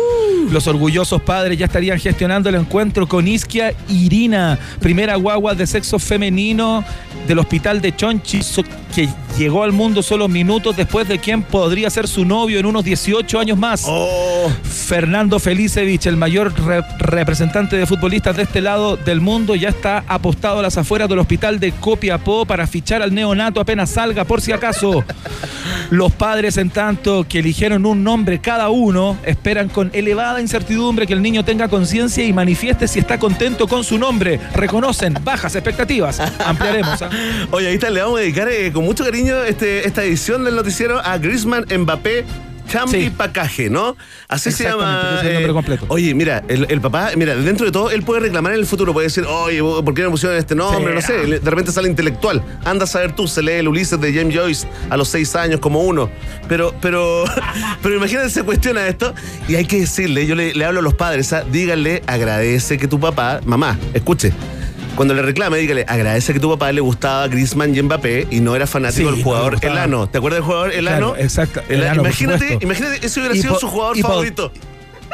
Los 0.52 0.68
orgullosos 0.68 1.20
padres 1.20 1.58
ya 1.58 1.66
estarían 1.66 1.98
gestionando 1.98 2.48
el 2.48 2.54
encuentro 2.54 3.08
con 3.08 3.26
Isquia 3.26 3.74
Irina, 3.88 4.56
primera 4.78 5.16
guagua 5.16 5.56
de 5.56 5.66
sexo 5.66 5.98
femenino 5.98 6.84
del 7.26 7.40
hospital 7.40 7.80
de 7.80 7.94
Chonchi, 7.94 8.40
que 8.94 9.08
llegó 9.36 9.64
al 9.64 9.72
mundo 9.72 10.02
solo 10.02 10.28
minutos 10.28 10.76
después 10.76 11.06
de 11.08 11.18
quien 11.18 11.42
podría 11.42 11.90
ser 11.90 12.06
su 12.08 12.24
novio 12.24 12.58
en 12.60 12.66
unos 12.66 12.84
18 12.84 13.38
años 13.40 13.58
más. 13.58 13.84
Oh, 13.86 14.50
Fernando 14.62 15.38
Felicevich, 15.38 16.06
el 16.06 16.16
mayor 16.16 16.54
re- 16.64 16.82
representante 16.98 17.76
de 17.76 17.84
futbolistas 17.84 18.36
de 18.36 18.44
este 18.44 18.60
lado 18.62 18.96
del 18.96 19.20
mundo, 19.20 19.54
ya 19.56 19.68
está 19.68 20.04
apostado 20.06 20.60
a 20.60 20.62
las 20.62 20.78
afueras 20.78 21.08
del 21.08 21.18
hospital 21.18 21.47
de 21.56 21.72
Copiapó 21.72 22.44
para 22.44 22.66
fichar 22.66 23.02
al 23.02 23.14
neonato 23.14 23.60
apenas 23.60 23.90
salga, 23.90 24.24
por 24.24 24.40
si 24.40 24.52
acaso. 24.52 25.04
Los 25.90 26.12
padres, 26.12 26.58
en 26.58 26.68
tanto, 26.68 27.26
que 27.26 27.38
eligieron 27.38 27.86
un 27.86 28.04
nombre 28.04 28.40
cada 28.40 28.68
uno, 28.68 29.16
esperan 29.24 29.70
con 29.70 29.90
elevada 29.94 30.40
incertidumbre 30.40 31.06
que 31.06 31.14
el 31.14 31.22
niño 31.22 31.44
tenga 31.44 31.68
conciencia 31.68 32.24
y 32.24 32.32
manifieste 32.32 32.86
si 32.86 32.98
está 32.98 33.18
contento 33.18 33.66
con 33.66 33.82
su 33.84 33.98
nombre. 33.98 34.38
Reconocen 34.54 35.14
bajas 35.24 35.54
expectativas. 35.54 36.20
Ampliaremos. 36.44 37.00
¿ah? 37.00 37.10
Oye, 37.50 37.68
ahí 37.68 37.78
le 37.78 38.02
vamos 38.02 38.18
a 38.18 38.22
dedicar 38.22 38.48
eh, 38.48 38.70
con 38.70 38.84
mucho 38.84 39.04
cariño 39.04 39.42
este, 39.44 39.86
esta 39.86 40.04
edición 40.04 40.44
del 40.44 40.56
noticiero 40.56 41.00
a 41.00 41.16
Griezmann 41.16 41.64
Mbappé. 41.64 42.47
Champi 42.68 43.04
Sí. 43.04 43.10
Pacaje, 43.10 43.70
¿no? 43.70 43.96
Así 44.28 44.52
se 44.52 44.64
llama. 44.64 45.02
eh, 45.02 45.16
ese 45.18 45.20
es 45.20 45.26
el 45.28 45.34
nombre 45.34 45.52
completo. 45.52 45.86
Oye, 45.88 46.14
mira, 46.14 46.42
el, 46.48 46.66
el 46.68 46.80
papá, 46.80 47.10
mira, 47.16 47.34
dentro 47.36 47.66
de 47.66 47.72
todo, 47.72 47.90
él 47.90 48.02
puede 48.02 48.20
reclamar 48.20 48.52
en 48.52 48.60
el 48.60 48.66
futuro, 48.66 48.92
puede 48.92 49.06
decir, 49.06 49.24
oye, 49.24 49.60
¿por 49.60 49.94
qué 49.94 50.02
no 50.02 50.10
pusieron 50.10 50.36
este 50.38 50.54
nombre? 50.54 51.00
Sí, 51.00 51.12
no 51.12 51.22
sé, 51.24 51.40
de 51.40 51.50
repente 51.50 51.72
sale 51.72 51.88
intelectual. 51.88 52.42
Anda 52.64 52.84
a 52.84 52.86
saber 52.86 53.12
tú, 53.14 53.26
se 53.26 53.42
lee 53.42 53.52
el 53.52 53.68
Ulises 53.68 54.00
de 54.00 54.12
James 54.12 54.34
Joyce 54.34 54.66
a 54.90 54.96
los 54.96 55.08
seis 55.08 55.34
años 55.34 55.60
como 55.60 55.80
uno. 55.80 56.10
Pero, 56.48 56.74
pero, 56.80 57.24
pero 57.82 57.96
imagínate, 57.96 58.30
se 58.30 58.42
cuestiona 58.42 58.86
esto 58.86 59.14
y 59.48 59.54
hay 59.54 59.64
que 59.64 59.80
decirle, 59.80 60.26
yo 60.26 60.34
le, 60.34 60.54
le 60.54 60.64
hablo 60.64 60.80
a 60.80 60.82
los 60.82 60.94
padres, 60.94 61.32
¿ah? 61.32 61.44
díganle, 61.50 62.02
agradece 62.06 62.78
que 62.78 62.86
tu 62.88 63.00
papá, 63.00 63.40
mamá, 63.44 63.78
escuche. 63.94 64.32
Cuando 64.98 65.14
le 65.14 65.22
reclame, 65.22 65.56
dígale, 65.58 65.84
agradece 65.88 66.32
que 66.34 66.40
tu 66.40 66.50
papá 66.50 66.72
le 66.72 66.80
gustaba 66.80 67.26
Griezmann 67.28 67.74
y 67.74 67.80
Mbappé 67.80 68.26
y 68.30 68.40
no 68.40 68.54
era 68.56 68.66
fanático 68.66 69.08
Sí, 69.08 69.14
del 69.14 69.24
jugador. 69.24 69.56
Elano. 69.62 70.08
¿Te 70.08 70.18
acuerdas 70.18 70.38
del 70.40 70.44
jugador 70.44 70.72
Elano? 70.72 71.10
Claro, 71.12 71.16
exacto, 71.24 71.62
Elano, 71.68 72.00
imagínate, 72.02 72.58
imagínate, 72.60 73.06
ese 73.06 73.20
hubiera 73.20 73.34
Y 73.36 73.40
sido 73.40 73.58
su 73.60 73.68
jugador 73.68 73.96
y 73.96 74.02
favorito. 74.02 74.52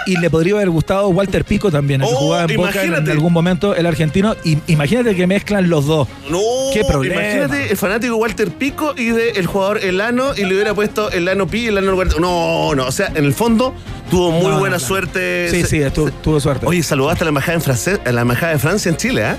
Y 0.06 0.18
le 0.18 0.28
podría 0.28 0.54
haber 0.54 0.68
gustado 0.70 1.08
Walter 1.08 1.44
Pico 1.44 1.70
también, 1.70 2.02
el 2.02 2.08
que 2.08 2.14
Oh, 2.14 2.18
jugaba 2.18 2.42
en 2.50 2.56
Boca 2.56 2.70
en, 2.70 2.74
imagínate. 2.76 3.10
en 3.10 3.16
algún 3.16 3.32
momento, 3.32 3.74
el 3.76 3.86
argentino. 3.86 4.34
Y 4.44 4.58
imagínate 4.66 5.14
que 5.14 5.26
mezclan 5.26 5.70
los 5.70 5.86
dos. 5.86 6.08
No, 6.30 6.40
Qué 6.74 6.82
problema. 6.84 7.22
Imagínate 7.22 7.70
el 7.70 7.76
fanático 7.76 8.16
Walter 8.16 8.50
Pico 8.50 8.92
y 8.98 9.06
de 9.10 9.30
el 9.30 9.46
jugador 9.46 9.82
Elano 9.84 10.32
y 10.36 10.44
le 10.44 10.54
hubiera 10.54 10.74
puesto 10.74 11.10
Elano 11.10 11.46
Pi 11.46 11.60
y 11.60 11.66
Elano 11.68 11.94
Walter. 11.94 12.20
No, 12.20 12.74
no, 12.74 12.86
o 12.86 12.92
sea, 12.92 13.12
en 13.14 13.24
el 13.24 13.32
fondo 13.34 13.72
tuvo 14.10 14.30
muy 14.32 14.50
No, 14.52 14.58
buena 14.58 14.76
no, 14.76 14.80
suerte. 14.84 15.48
Sí, 15.50 15.62
sí, 15.64 15.80
tu- 15.94 16.10
tuvo 16.10 16.38
suerte. 16.40 16.66
Oye, 16.66 16.82
saludaste 16.82 17.22
a 17.22 17.26
la 17.26 17.28
embajada, 17.30 17.54
en 17.54 17.62
France- 17.62 18.00
a 18.04 18.12
la 18.12 18.22
embajada 18.22 18.52
de 18.52 18.58
Francia 18.58 18.90
en 18.90 18.96
Chile, 18.96 19.24
¿ah? 19.24 19.36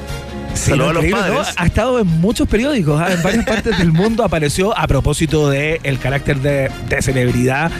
Sí, 0.55 0.71
no, 0.71 0.89
a 0.89 0.93
los 0.93 1.05
padres. 1.05 1.53
Ha 1.57 1.65
estado 1.65 1.99
en 1.99 2.07
muchos 2.07 2.47
periódicos, 2.47 2.99
¿ah? 2.99 3.13
en 3.13 3.21
varias 3.21 3.45
partes 3.45 3.77
del 3.77 3.91
mundo 3.91 4.23
apareció 4.23 4.77
a 4.77 4.87
propósito 4.87 5.49
de 5.49 5.79
el 5.83 5.99
carácter 5.99 6.39
de, 6.39 6.71
de 6.89 7.01
celebridad 7.01 7.71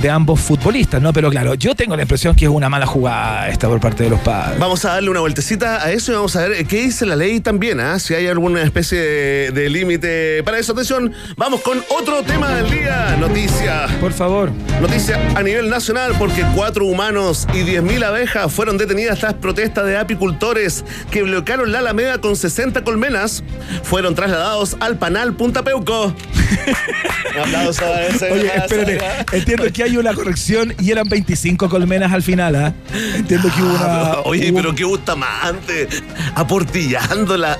de 0.00 0.10
ambos 0.10 0.40
futbolistas, 0.40 1.02
¿no? 1.02 1.12
Pero 1.12 1.30
claro, 1.30 1.54
yo 1.54 1.74
tengo 1.74 1.96
la 1.96 2.02
impresión 2.02 2.36
que 2.36 2.44
es 2.44 2.50
una 2.50 2.68
mala 2.68 2.86
jugada 2.86 3.48
esta 3.48 3.68
por 3.68 3.80
parte 3.80 4.04
de 4.04 4.10
los 4.10 4.20
padres. 4.20 4.58
Vamos 4.58 4.84
a 4.84 4.90
darle 4.92 5.10
una 5.10 5.20
vueltecita 5.20 5.82
a 5.82 5.90
eso 5.90 6.12
y 6.12 6.14
vamos 6.14 6.36
a 6.36 6.46
ver 6.46 6.66
qué 6.66 6.82
dice 6.82 7.06
la 7.06 7.16
ley 7.16 7.40
también, 7.40 7.80
¿ah? 7.80 7.98
si 7.98 8.14
hay 8.14 8.26
alguna 8.26 8.62
especie 8.62 8.98
de, 8.98 9.50
de 9.50 9.70
límite 9.70 10.42
para 10.44 10.58
eso. 10.58 10.72
Atención, 10.72 11.12
vamos 11.36 11.60
con 11.62 11.82
otro 11.88 12.22
tema 12.22 12.50
del 12.50 12.70
día. 12.70 13.16
Noticia. 13.18 13.86
Por 14.00 14.12
favor. 14.12 14.52
Noticia 14.80 15.18
a 15.34 15.42
nivel 15.42 15.68
nacional 15.70 16.14
porque 16.18 16.44
cuatro 16.54 16.84
humanos 16.84 17.48
y 17.52 17.58
10.000 17.58 18.04
abejas 18.04 18.52
fueron 18.52 18.78
detenidas 18.78 19.18
tras 19.18 19.34
protestas 19.34 19.86
de 19.86 19.96
apicultores 19.96 20.84
que 21.10 21.22
bloquearon 21.22 21.72
la 21.72 21.80
Alameda 21.80 22.17
con 22.20 22.36
60 22.36 22.84
colmenas 22.84 23.42
fueron 23.82 24.14
trasladados 24.14 24.76
al 24.80 24.98
panal 24.98 25.34
Punta 25.34 25.62
Peuco. 25.62 26.14
Un 27.34 27.40
aplauso 27.40 27.84
a 27.84 28.02
ese. 28.06 28.30
Oye, 28.32 28.50
espérate, 28.56 28.98
entiendo 29.32 29.64
que 29.72 29.82
hay 29.84 29.96
una 29.96 30.14
corrección 30.14 30.74
y 30.80 30.90
eran 30.90 31.08
25 31.08 31.68
colmenas 31.68 32.12
al 32.12 32.22
final, 32.22 32.56
¿ah? 32.56 32.72
Entiendo 33.14 33.50
que 33.54 33.62
hubo 33.62 33.70
una... 33.70 33.84
Ah, 33.84 34.20
Oye, 34.24 34.50
hubo- 34.50 34.56
pero 34.58 34.74
qué 34.74 34.84
Bustamante, 34.84 35.88
aportillándola, 36.34 37.58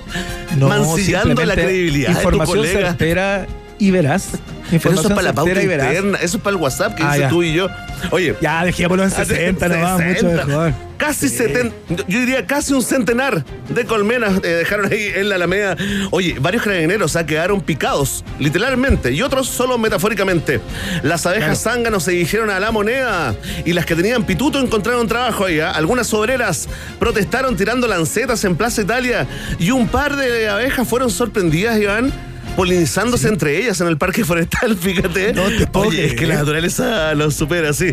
No, 0.56 0.68
mancillando 0.68 1.44
la 1.44 1.54
credibilidad 1.54 2.08
de 2.08 2.14
tu 2.14 2.20
Información 2.20 2.56
colega. 2.58 2.88
certera 2.88 3.46
y 3.78 3.90
veraz. 3.90 4.30
Pero 4.70 4.90
eso 4.90 5.00
es 5.02 5.08
para 5.08 5.22
la 5.22 5.32
pauta 5.32 5.62
interna, 5.62 6.18
eso 6.20 6.36
es 6.36 6.42
para 6.42 6.54
el 6.56 6.62
WhatsApp 6.62 6.94
que 6.94 7.02
Ah, 7.02 7.08
dice 7.12 7.20
ya. 7.20 7.28
tú 7.30 7.42
y 7.42 7.54
yo. 7.54 7.68
Oye, 8.10 8.34
Ya, 8.40 8.64
dejémoslo 8.64 9.04
en 9.04 9.10
60 9.10 9.68
nomás, 9.68 10.00
mucho 10.00 10.20
60. 10.20 10.44
mejor. 10.44 10.72
Casi 10.98 11.28
70, 11.28 11.74
yo 12.08 12.18
diría 12.20 12.44
casi 12.44 12.74
un 12.74 12.82
centenar 12.82 13.44
de 13.68 13.84
colmenas 13.84 14.38
eh, 14.42 14.48
dejaron 14.48 14.92
ahí 14.92 15.12
en 15.14 15.28
la 15.28 15.36
Alameda. 15.36 15.76
Oye, 16.10 16.36
varios 16.40 16.64
carabineros 16.64 17.14
ah, 17.16 17.24
quedaron 17.24 17.60
picados, 17.60 18.24
literalmente, 18.40 19.12
y 19.12 19.22
otros 19.22 19.46
solo 19.48 19.78
metafóricamente. 19.78 20.60
Las 21.04 21.24
abejas 21.24 21.62
zánganos 21.62 22.02
se 22.02 22.10
dirigieron 22.10 22.50
a 22.50 22.58
la 22.60 22.72
moneda 22.72 23.34
y 23.64 23.72
las 23.74 23.86
que 23.86 23.94
tenían 23.94 24.24
pituto 24.24 24.58
encontraron 24.60 25.06
trabajo 25.06 25.44
ahí. 25.44 25.60
ah. 25.60 25.70
Algunas 25.70 26.12
obreras 26.12 26.68
protestaron 26.98 27.56
tirando 27.56 27.86
lancetas 27.86 28.42
en 28.44 28.56
Plaza 28.56 28.82
Italia 28.82 29.26
y 29.60 29.70
un 29.70 29.86
par 29.88 30.16
de 30.16 30.48
abejas 30.48 30.86
fueron 30.86 31.10
sorprendidas, 31.10 31.78
Iván. 31.78 32.12
Polinizándose 32.56 33.28
entre 33.28 33.58
ellas 33.58 33.80
en 33.80 33.86
el 33.88 33.98
parque 33.98 34.24
forestal, 34.26 34.76
fíjate. 34.76 35.32
No 35.32 35.44
te 35.44 35.68
Oye, 35.74 36.06
es 36.06 36.14
que 36.14 36.26
la 36.26 36.36
naturaleza 36.36 37.14
los 37.14 37.34
supera, 37.34 37.72
sí. 37.72 37.92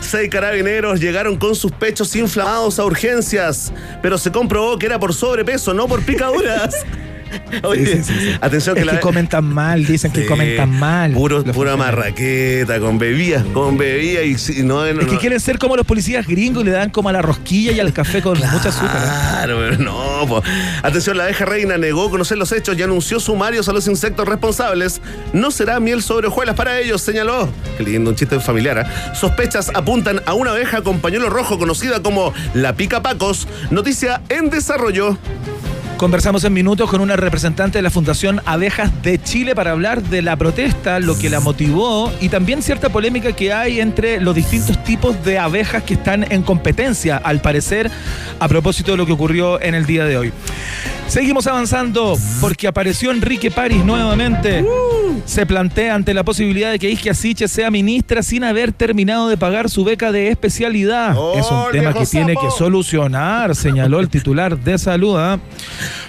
Seis 0.00 0.28
carabineros 0.30 1.00
llegaron 1.00 1.36
con 1.36 1.54
sus 1.54 1.72
pechos 1.72 2.14
inflamados 2.16 2.78
a 2.78 2.84
urgencias, 2.84 3.72
pero 4.02 4.18
se 4.18 4.30
comprobó 4.30 4.78
que 4.78 4.86
era 4.86 4.98
por 4.98 5.14
sobrepeso, 5.14 5.74
no 5.74 5.88
por 5.88 6.02
picaduras. 6.02 6.74
Oye, 7.62 7.86
Sí, 7.86 7.92
sí, 7.96 8.04
sí, 8.04 8.14
sí. 8.20 8.36
atención 8.40 8.74
que 8.74 8.80
Es 8.80 8.86
la 8.86 8.94
que 8.94 9.00
comentan 9.00 9.44
mal, 9.44 9.84
dicen 9.84 10.12
que 10.12 10.26
comentan 10.26 10.70
mal. 10.78 11.12
Puro, 11.12 11.44
pura 11.44 11.76
marraqueta, 11.76 12.78
con 12.80 12.98
bebida, 12.98 13.44
con 13.52 13.76
bebida 13.76 14.22
y 14.22 14.36
no, 14.62 14.84
no, 14.92 15.00
Es 15.00 15.06
que 15.06 15.14
no. 15.14 15.18
quieren 15.18 15.40
ser 15.40 15.58
como 15.58 15.76
los 15.76 15.86
policías 15.86 16.26
gringos 16.26 16.62
y 16.62 16.66
le 16.66 16.72
dan 16.72 16.90
como 16.90 17.08
a 17.08 17.12
la 17.12 17.22
rosquilla 17.22 17.72
y 17.72 17.80
al 17.80 17.92
café 17.92 18.22
con 18.22 18.38
mucha 18.38 18.68
azúcar. 18.68 18.96
¿eh? 18.96 19.00
Claro, 19.02 19.58
pero 19.58 19.78
no. 19.78 20.26
po. 20.26 20.42
Atención, 20.82 21.16
la 21.16 21.24
abeja 21.24 21.44
reina 21.44 21.76
negó 21.78 22.10
conocer 22.10 22.38
los 22.38 22.52
hechos 22.52 22.76
y 22.78 22.82
anunció 22.82 23.20
sumarios 23.20 23.68
a 23.68 23.72
los 23.72 23.86
insectos 23.88 24.26
responsables. 24.28 25.00
No 25.32 25.50
será 25.50 25.80
miel 25.80 26.02
sobre 26.02 26.28
hojuelas 26.28 26.54
para 26.54 26.78
ellos, 26.80 27.02
señaló. 27.02 27.48
Qué 27.76 27.84
lindo, 27.84 28.10
un 28.10 28.16
chiste 28.16 28.38
familiar. 28.40 28.78
¿ah? 28.80 29.14
Sospechas 29.14 29.70
apuntan 29.74 30.22
a 30.26 30.34
una 30.34 30.50
abeja 30.52 30.82
con 30.82 31.00
pañuelo 31.00 31.28
rojo 31.30 31.58
conocida 31.58 32.00
como 32.02 32.32
la 32.54 32.74
pica 32.74 33.02
pacos. 33.02 33.48
Noticia 33.70 34.20
en 34.28 34.50
desarrollo. 34.50 35.16
Conversamos 36.02 36.42
en 36.42 36.52
minutos 36.52 36.90
con 36.90 37.00
una 37.00 37.14
representante 37.14 37.78
de 37.78 37.82
la 37.82 37.88
Fundación 37.88 38.40
Abejas 38.44 38.90
de 39.04 39.22
Chile 39.22 39.54
para 39.54 39.70
hablar 39.70 40.02
de 40.02 40.20
la 40.20 40.34
protesta, 40.34 40.98
lo 40.98 41.16
que 41.16 41.30
la 41.30 41.38
motivó 41.38 42.12
y 42.20 42.28
también 42.28 42.60
cierta 42.60 42.88
polémica 42.88 43.30
que 43.34 43.52
hay 43.52 43.78
entre 43.78 44.20
los 44.20 44.34
distintos 44.34 44.82
tipos 44.82 45.24
de 45.24 45.38
abejas 45.38 45.84
que 45.84 45.94
están 45.94 46.26
en 46.32 46.42
competencia, 46.42 47.18
al 47.18 47.40
parecer, 47.40 47.88
a 48.40 48.48
propósito 48.48 48.90
de 48.90 48.96
lo 48.96 49.06
que 49.06 49.12
ocurrió 49.12 49.62
en 49.62 49.76
el 49.76 49.86
día 49.86 50.04
de 50.04 50.16
hoy. 50.16 50.32
Seguimos 51.06 51.46
avanzando 51.46 52.18
porque 52.40 52.66
apareció 52.66 53.12
Enrique 53.12 53.52
París 53.52 53.84
nuevamente. 53.84 54.64
Se 55.26 55.46
plantea 55.46 55.94
ante 55.94 56.14
la 56.14 56.24
posibilidad 56.24 56.72
de 56.72 56.78
que 56.78 56.90
Isquia 56.90 57.14
Siche 57.14 57.46
sea 57.46 57.70
ministra 57.70 58.22
sin 58.22 58.44
haber 58.44 58.72
terminado 58.72 59.28
de 59.28 59.36
pagar 59.36 59.68
su 59.68 59.84
beca 59.84 60.10
de 60.10 60.28
especialidad. 60.28 61.14
¡Oh, 61.16 61.38
es 61.38 61.46
un 61.48 61.70
tema 61.70 61.92
que 61.92 62.06
tiene 62.06 62.34
que 62.34 62.50
solucionar, 62.50 63.54
señaló 63.54 64.00
el 64.00 64.08
titular 64.08 64.58
de 64.58 64.78
salud. 64.78 65.16
¿ah? 65.18 65.38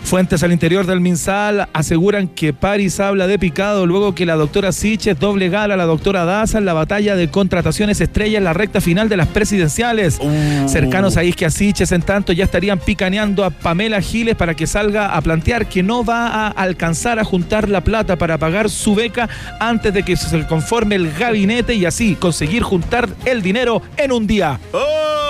Fuentes 0.04 0.44
al 0.44 0.52
interior 0.52 0.86
del 0.86 1.02
MinSal 1.02 1.68
aseguran 1.74 2.28
que 2.28 2.54
París 2.54 3.00
habla 3.00 3.28
de 3.28 3.40
picado 3.40 3.86
luego 3.86 4.16
que 4.16 4.26
la 4.26 4.36
doctora 4.36 4.72
Siches 4.72 5.20
doble 5.20 5.50
gala 5.50 5.74
a 5.74 5.78
la 5.78 5.86
doctora 5.86 6.26
Daza 6.26 6.58
en 6.58 6.66
la 6.66 6.74
batalla 6.74 7.16
de 7.16 7.30
contrataciones 7.30 8.02
estrella 8.02 8.38
en 8.38 8.44
la 8.44 8.54
recta 8.54 8.82
final 8.82 9.10
de 9.10 9.18
las 9.18 9.28
presidenciales. 9.28 10.20
Uh. 10.22 10.68
Cercanos 10.68 11.18
a 11.18 11.24
Isquia 11.24 11.50
Siches, 11.50 11.92
en 11.92 12.02
tanto, 12.02 12.34
ya 12.34 12.44
estarían 12.44 12.80
picaneando 12.80 13.44
a 13.44 13.50
Pamela 13.50 14.02
Giles 14.02 14.36
para 14.36 14.54
que 14.54 14.68
salga 14.68 15.16
a 15.16 15.22
plantear 15.22 15.68
que 15.68 15.84
no 15.84 16.04
va 16.04 16.28
a 16.28 16.48
alcanzar 16.48 17.20
a 17.20 17.24
juntar 17.24 17.70
la 17.70 17.82
plata 17.82 18.18
para 18.18 18.38
pagar 18.38 18.70
su 18.70 18.96
beca 18.96 19.30
antes 19.60 19.94
de 19.94 20.04
que 20.04 20.16
se 20.16 20.46
conforme 20.48 20.96
el 20.96 21.12
gabinete 21.14 21.76
y 21.76 21.86
así 21.86 22.16
conseguir 22.16 22.64
juntar 22.64 23.10
el 23.26 23.42
dinero 23.42 23.82
en 23.98 24.12
un 24.12 24.28
día. 24.28 24.60
¡Oh! 24.74 25.23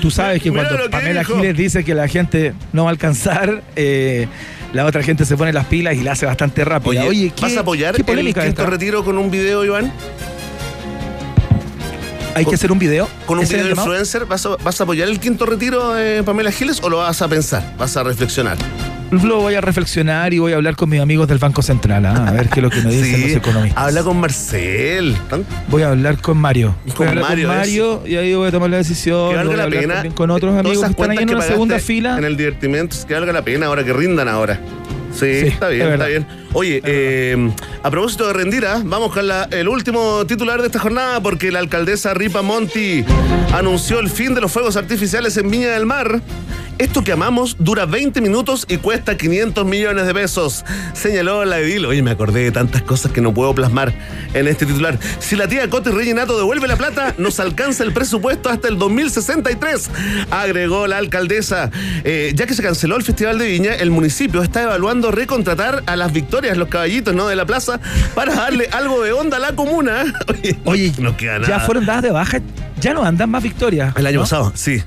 Tú 0.00 0.10
sabes 0.10 0.42
que 0.42 0.50
cuando 0.50 0.76
que 0.76 0.88
Pamela 0.88 1.20
dijo. 1.20 1.36
Giles 1.36 1.56
dice 1.56 1.84
que 1.84 1.94
la 1.94 2.08
gente 2.08 2.54
no 2.72 2.84
va 2.84 2.90
a 2.90 2.92
alcanzar, 2.92 3.62
eh, 3.76 4.26
la 4.72 4.86
otra 4.86 5.02
gente 5.02 5.24
se 5.24 5.36
pone 5.36 5.52
las 5.52 5.66
pilas 5.66 5.96
y 5.96 6.02
la 6.02 6.12
hace 6.12 6.26
bastante 6.26 6.64
rápido. 6.64 7.06
Oye, 7.06 7.32
¿qué, 7.34 7.42
¿vas 7.42 7.56
a 7.56 7.60
apoyar 7.60 7.94
qué 7.94 8.10
el 8.12 8.26
quinto 8.26 8.40
esta? 8.40 8.66
retiro 8.66 9.04
con 9.04 9.18
un 9.18 9.30
video, 9.30 9.64
Iván? 9.64 9.92
¿Hay 12.34 12.46
que 12.46 12.54
hacer 12.54 12.72
un 12.72 12.78
video? 12.78 13.08
¿Con 13.26 13.38
un 13.38 13.44
¿Ese 13.44 13.56
es 13.56 13.62
video 13.64 13.76
influencer? 13.76 14.24
¿Vas 14.24 14.46
a, 14.46 14.56
vas 14.56 14.80
a 14.80 14.84
apoyar 14.84 15.08
el 15.08 15.20
quinto 15.20 15.44
retiro 15.44 15.92
de 15.92 16.22
Pamela 16.22 16.50
Giles 16.50 16.80
o 16.82 16.88
lo 16.88 16.98
vas 16.98 17.20
a 17.20 17.28
pensar? 17.28 17.74
¿Vas 17.76 17.96
a 17.96 18.02
reflexionar? 18.02 18.56
Lo 19.12 19.40
voy 19.40 19.54
a 19.54 19.60
reflexionar 19.60 20.32
y 20.32 20.38
voy 20.38 20.52
a 20.52 20.56
hablar 20.56 20.74
con 20.74 20.88
mis 20.88 20.98
amigos 21.00 21.28
del 21.28 21.36
Banco 21.38 21.60
Central, 21.60 22.06
¿ah? 22.06 22.28
a 22.28 22.32
ver 22.32 22.48
qué 22.48 22.60
es 22.60 22.62
lo 22.62 22.70
que 22.70 22.80
me 22.80 22.90
dicen 22.90 23.20
los 23.20 23.30
economistas. 23.32 23.82
habla 23.84 24.02
con 24.02 24.18
Marcel. 24.18 25.14
Voy 25.68 25.82
a 25.82 25.90
hablar 25.90 26.18
con 26.18 26.38
Mario. 26.38 26.74
Voy 26.86 26.94
Con 26.96 27.06
a 27.06 27.10
hablar 27.10 27.24
Mario, 27.28 27.48
con 27.48 27.56
Mario 27.58 28.02
y 28.06 28.16
ahí 28.16 28.34
voy 28.34 28.48
a 28.48 28.50
tomar 28.50 28.70
la 28.70 28.78
decisión. 28.78 29.28
Que 29.30 29.36
valga 29.36 29.56
la 29.56 29.68
pena. 29.68 30.04
con 30.14 30.30
otros 30.30 30.56
amigos 30.58 30.82
que 30.84 30.90
están 30.92 31.10
ahí 31.10 31.18
en 31.18 31.28
que 31.28 31.34
una 31.34 31.44
segunda 31.44 31.78
fila. 31.78 32.16
En 32.16 32.24
el 32.24 32.36
divertimento, 32.38 32.96
que 33.06 33.12
valga 33.12 33.32
la 33.34 33.44
pena 33.44 33.66
ahora, 33.66 33.84
que 33.84 33.92
rindan 33.92 34.28
ahora. 34.28 34.58
Sí, 35.12 35.40
Sí, 35.42 35.46
está 35.48 35.68
bien, 35.68 35.88
es 35.88 35.92
está 35.92 36.06
bien. 36.06 36.26
Oye, 36.54 36.80
eh, 36.86 37.50
a 37.82 37.90
propósito 37.90 38.26
de 38.28 38.32
rendir, 38.32 38.64
¿ah? 38.64 38.80
vamos 38.82 39.12
con 39.12 39.28
la- 39.28 39.46
el 39.50 39.68
último 39.68 40.24
titular 40.24 40.60
de 40.62 40.68
esta 40.68 40.78
jornada 40.78 41.22
porque 41.22 41.52
la 41.52 41.58
alcaldesa 41.58 42.14
Ripa 42.14 42.40
Monti 42.40 43.04
anunció 43.52 44.00
el 44.00 44.08
fin 44.08 44.32
de 44.34 44.40
los 44.40 44.50
fuegos 44.50 44.76
artificiales 44.76 45.36
en 45.36 45.50
Viña 45.50 45.68
del 45.72 45.84
Mar. 45.84 46.22
Esto 46.82 47.04
que 47.04 47.12
amamos 47.12 47.54
dura 47.60 47.86
20 47.86 48.20
minutos 48.20 48.66
y 48.68 48.78
cuesta 48.78 49.16
500 49.16 49.64
millones 49.64 50.04
de 50.04 50.12
pesos, 50.14 50.64
señaló 50.94 51.44
la 51.44 51.60
edil. 51.60 51.86
Oye, 51.86 52.02
me 52.02 52.10
acordé 52.10 52.42
de 52.42 52.50
tantas 52.50 52.82
cosas 52.82 53.12
que 53.12 53.20
no 53.20 53.32
puedo 53.32 53.54
plasmar 53.54 53.92
en 54.34 54.48
este 54.48 54.66
titular. 54.66 54.98
Si 55.20 55.36
la 55.36 55.46
tía 55.46 55.70
Cote 55.70 55.92
Rellenato 55.92 56.36
devuelve 56.36 56.66
la 56.66 56.74
plata, 56.74 57.14
nos 57.18 57.38
alcanza 57.38 57.84
el 57.84 57.92
presupuesto 57.92 58.48
hasta 58.48 58.66
el 58.66 58.78
2063, 58.78 59.90
agregó 60.32 60.88
la 60.88 60.98
alcaldesa. 60.98 61.70
Eh, 62.02 62.32
ya 62.34 62.46
que 62.46 62.54
se 62.54 62.64
canceló 62.64 62.96
el 62.96 63.04
Festival 63.04 63.38
de 63.38 63.46
Viña, 63.46 63.74
el 63.76 63.92
municipio 63.92 64.42
está 64.42 64.62
evaluando 64.64 65.12
recontratar 65.12 65.84
a 65.86 65.94
las 65.94 66.12
victorias, 66.12 66.56
los 66.56 66.66
caballitos 66.66 67.14
¿no? 67.14 67.28
de 67.28 67.36
la 67.36 67.46
plaza, 67.46 67.78
para 68.16 68.34
darle 68.34 68.68
algo 68.72 69.00
de 69.04 69.12
onda 69.12 69.36
a 69.36 69.40
la 69.40 69.52
comuna. 69.54 70.02
Oye, 70.26 70.58
no- 70.64 70.70
Oye, 70.72 70.92
no 70.98 71.16
queda 71.16 71.34
ya 71.42 71.48
nada. 71.48 71.60
fueron 71.60 71.86
dadas 71.86 72.02
de 72.02 72.10
baja, 72.10 72.40
ya 72.80 72.92
no 72.92 73.04
andan 73.04 73.30
más 73.30 73.44
victorias. 73.44 73.94
El 73.96 74.04
año 74.08 74.16
¿no? 74.16 74.22
pasado, 74.22 74.50
sí. 74.56 74.82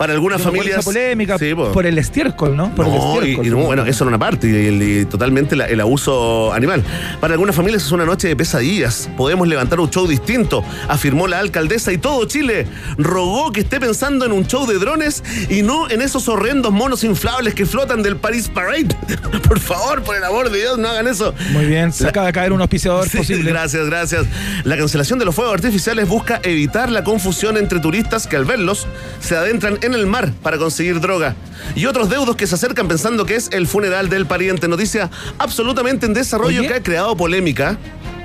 Para 0.00 0.14
algunas 0.14 0.40
familias. 0.40 0.78
esa 0.78 0.82
polémica 0.82 1.36
Sí, 1.38 1.54
po. 1.54 1.72
por 1.72 1.84
el 1.84 1.98
estiércol, 1.98 2.56
¿no? 2.56 2.74
Por 2.74 2.86
el 2.86 2.92
No, 2.94 3.14
estiércol. 3.20 3.46
y 3.46 3.50
no, 3.50 3.56
bueno, 3.58 3.84
eso 3.84 4.04
era 4.04 4.08
una 4.08 4.18
parte, 4.18 4.48
y, 4.48 5.04
totalmente 5.04 5.56
la- 5.56 5.66
el 5.66 5.78
abuso 5.78 6.54
animal. 6.54 6.82
Para 7.20 7.34
algunas 7.34 7.54
familias 7.54 7.84
es 7.84 7.92
una 7.92 8.06
noche 8.06 8.26
de 8.28 8.34
pesadillas. 8.34 9.10
Podemos 9.18 9.46
levantar 9.46 9.78
un 9.78 9.90
show 9.90 10.06
distinto, 10.08 10.64
afirmó 10.88 11.28
la 11.28 11.38
alcaldesa 11.40 11.92
y 11.92 11.98
todo 11.98 12.24
Chile 12.24 12.66
rogó 12.96 13.52
que 13.52 13.60
esté 13.60 13.78
pensando 13.78 14.24
en 14.24 14.32
un 14.32 14.46
show 14.46 14.66
de 14.66 14.78
drones 14.78 15.22
y 15.50 15.60
no 15.60 15.90
en 15.90 16.00
esos 16.00 16.28
horrendos 16.30 16.72
monos 16.72 17.04
inflables 17.04 17.54
que 17.54 17.66
flotan 17.66 18.02
del 18.02 18.16
Paris 18.16 18.48
Parade. 18.48 18.96
por 19.46 19.60
favor, 19.60 20.02
por 20.02 20.16
el 20.16 20.24
amor 20.24 20.48
de 20.50 20.60
Dios, 20.60 20.78
no 20.78 20.88
hagan 20.88 21.08
eso. 21.08 21.34
Muy 21.52 21.66
bien, 21.66 21.92
se 21.92 22.04
La- 22.04 22.08
acaba 22.08 22.26
de 22.28 22.32
caer 22.32 22.52
un 22.54 22.62
auspiciador 22.62 23.06
Sí, 23.10 23.18
posible. 23.18 23.50
Gracias, 23.50 23.84
gracias. 23.84 24.24
La 24.64 24.78
cancelación 24.78 25.18
de 25.18 25.26
los 25.26 25.34
fuegos 25.34 25.52
artificiales 25.52 26.08
busca 26.08 26.40
evitar 26.42 26.90
la 26.90 27.04
confusión 27.04 27.58
entre 27.58 27.80
turistas 27.80 28.26
que 28.26 28.36
al 28.36 28.46
verlos 28.46 28.86
se 29.20 29.36
adentran 29.36 29.78
en 29.82 29.89
el 29.94 30.06
mar 30.06 30.32
para 30.42 30.58
conseguir 30.58 31.00
droga 31.00 31.34
y 31.74 31.86
otros 31.86 32.08
deudos 32.10 32.36
que 32.36 32.46
se 32.46 32.54
acercan 32.54 32.88
pensando 32.88 33.24
que 33.26 33.36
es 33.36 33.48
el 33.52 33.66
funeral 33.66 34.08
del 34.08 34.26
pariente. 34.26 34.68
Noticia 34.68 35.10
absolutamente 35.38 36.06
en 36.06 36.14
desarrollo 36.14 36.60
Oye. 36.60 36.68
que 36.68 36.74
ha 36.74 36.82
creado 36.82 37.16
polémica. 37.16 37.78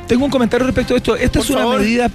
Tengo 0.07 0.25
un 0.25 0.31
comentario 0.31 0.65
respecto 0.65 0.93
a 0.93 0.97
esto. 0.97 1.15
¿Esta 1.15 1.39
Por 1.39 1.45
es 1.45 1.49
una 1.49 1.59
favor. 1.61 1.79
medida 1.79 2.09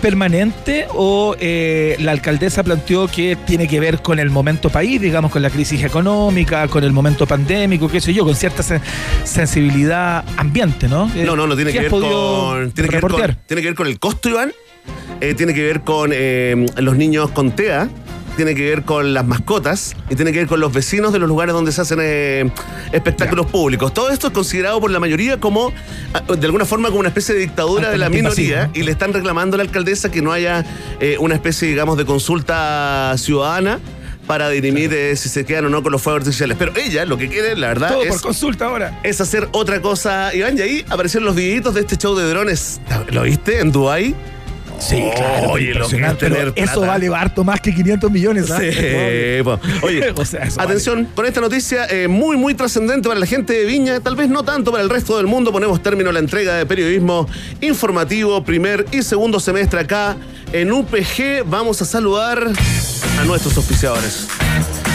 permanente 0.00 0.86
o 0.92 1.34
eh, 1.40 1.96
la 1.98 2.12
alcaldesa 2.12 2.62
planteó 2.62 3.08
que 3.08 3.36
tiene 3.46 3.66
que 3.66 3.80
ver 3.80 4.02
con 4.02 4.18
el 4.18 4.28
momento 4.30 4.68
país, 4.68 5.00
digamos, 5.00 5.32
con 5.32 5.40
la 5.40 5.48
crisis 5.48 5.82
económica, 5.82 6.68
con 6.68 6.84
el 6.84 6.92
momento 6.92 7.26
pandémico, 7.26 7.88
qué 7.88 8.00
sé 8.02 8.12
yo, 8.12 8.22
con 8.24 8.34
cierta 8.36 8.62
sen- 8.62 8.82
sensibilidad 9.24 10.24
ambiente, 10.36 10.88
¿no? 10.88 11.10
Eh, 11.14 11.24
No, 11.24 11.36
no, 11.36 11.46
no 11.46 11.56
tiene 11.56 11.72
¿qué 11.72 11.78
que 11.78 11.82
ver 11.84 11.90
con. 11.90 12.70
Tiene 12.72 12.88
que 12.88 12.96
ver 12.96 13.00
con, 13.10 13.36
tiene 13.46 13.62
que 13.62 13.68
ver 13.68 13.74
con 13.74 13.86
el 13.86 13.98
costo, 13.98 14.28
Iván. 14.28 14.52
Eh, 15.20 15.34
tiene 15.34 15.54
que 15.54 15.62
ver 15.62 15.80
con 15.80 16.10
los 16.76 16.96
niños 16.96 17.30
con 17.30 17.52
TEA. 17.52 17.88
Tiene 18.36 18.54
que 18.54 18.68
ver 18.68 18.82
con 18.82 19.14
las 19.14 19.24
mascotas 19.26 19.94
y 20.10 20.16
tiene 20.16 20.32
que 20.32 20.38
ver 20.38 20.48
con 20.48 20.58
los 20.60 20.72
vecinos 20.72 21.12
de 21.12 21.18
los 21.20 21.28
lugares 21.28 21.52
donde 21.54 21.70
se 21.72 21.80
hacen 21.80 21.98
eh, 22.02 22.50
espectáculos 22.92 23.46
públicos. 23.46 23.94
Todo 23.94 24.10
esto 24.10 24.26
es 24.28 24.32
considerado 24.32 24.80
por 24.80 24.90
la 24.90 24.98
mayoría 24.98 25.38
como, 25.38 25.72
ah, 26.12 26.20
de 26.34 26.46
alguna 26.46 26.64
forma, 26.64 26.88
como 26.88 27.00
una 27.00 27.08
especie 27.08 27.34
de 27.34 27.40
dictadura 27.42 27.90
de 27.90 27.98
la 27.98 28.08
minoría 28.08 28.70
y 28.74 28.82
le 28.82 28.90
están 28.90 29.12
reclamando 29.12 29.54
a 29.54 29.58
la 29.58 29.64
alcaldesa 29.64 30.10
que 30.10 30.20
no 30.20 30.32
haya 30.32 30.64
eh, 31.00 31.16
una 31.20 31.34
especie, 31.34 31.68
digamos, 31.68 31.96
de 31.96 32.04
consulta 32.04 33.14
ciudadana 33.18 33.78
para 34.26 34.48
dirimir 34.48 34.92
eh, 34.92 35.16
si 35.16 35.28
se 35.28 35.44
quedan 35.44 35.66
o 35.66 35.68
no 35.68 35.82
con 35.82 35.92
los 35.92 36.02
fuegos 36.02 36.20
artificiales. 36.20 36.56
Pero 36.58 36.72
ella 36.76 37.04
lo 37.04 37.16
que 37.16 37.28
quiere, 37.28 37.56
la 37.56 37.68
verdad, 37.68 37.92
Todo 37.92 38.02
es 38.02 38.08
por 38.08 38.20
consulta 38.20 38.66
ahora. 38.66 38.98
es 39.02 39.20
hacer 39.20 39.48
otra 39.52 39.80
cosa. 39.80 40.34
Iván, 40.34 40.56
y 40.58 40.62
ahí 40.62 40.84
aparecieron 40.88 41.26
los 41.26 41.36
videitos 41.36 41.74
de 41.74 41.82
este 41.82 41.96
show 41.96 42.16
de 42.16 42.28
drones. 42.28 42.80
¿Lo 43.10 43.22
viste 43.22 43.60
en 43.60 43.70
Dubái? 43.70 44.14
Sí, 44.78 45.02
claro, 45.14 45.50
Oye, 45.50 45.74
lo 45.74 45.88
que 45.88 45.96
es 45.96 46.18
tener 46.18 46.52
eso 46.56 46.72
plata. 46.74 46.86
vale 46.86 47.08
harto 47.14 47.44
más 47.44 47.60
que 47.60 47.74
500 47.74 48.10
millones. 48.10 48.50
¿ah? 48.50 48.58
Sí. 48.60 48.66
Oye, 49.82 50.10
O 50.16 50.24
sea, 50.24 50.44
eso 50.44 50.60
atención, 50.60 51.08
con 51.14 51.26
esta 51.26 51.40
noticia 51.40 51.86
eh, 51.86 52.08
muy, 52.08 52.36
muy 52.36 52.54
trascendente 52.54 53.08
para 53.08 53.20
la 53.20 53.26
gente 53.26 53.52
de 53.52 53.64
Viña, 53.64 54.00
tal 54.00 54.16
vez 54.16 54.28
no 54.28 54.42
tanto 54.42 54.70
para 54.70 54.82
el 54.82 54.90
resto 54.90 55.16
del 55.16 55.26
mundo, 55.26 55.52
ponemos 55.52 55.82
término 55.82 56.10
a 56.10 56.12
la 56.12 56.18
entrega 56.18 56.54
de 56.54 56.66
periodismo 56.66 57.28
informativo, 57.60 58.42
primer 58.44 58.84
y 58.92 59.02
segundo 59.02 59.40
semestre 59.40 59.80
acá 59.80 60.16
en 60.52 60.72
UPG. 60.72 61.44
Vamos 61.46 61.80
a 61.82 61.84
saludar 61.84 62.46
a 63.18 63.24
nuestros 63.24 63.56
auspiciadores. 63.56 64.26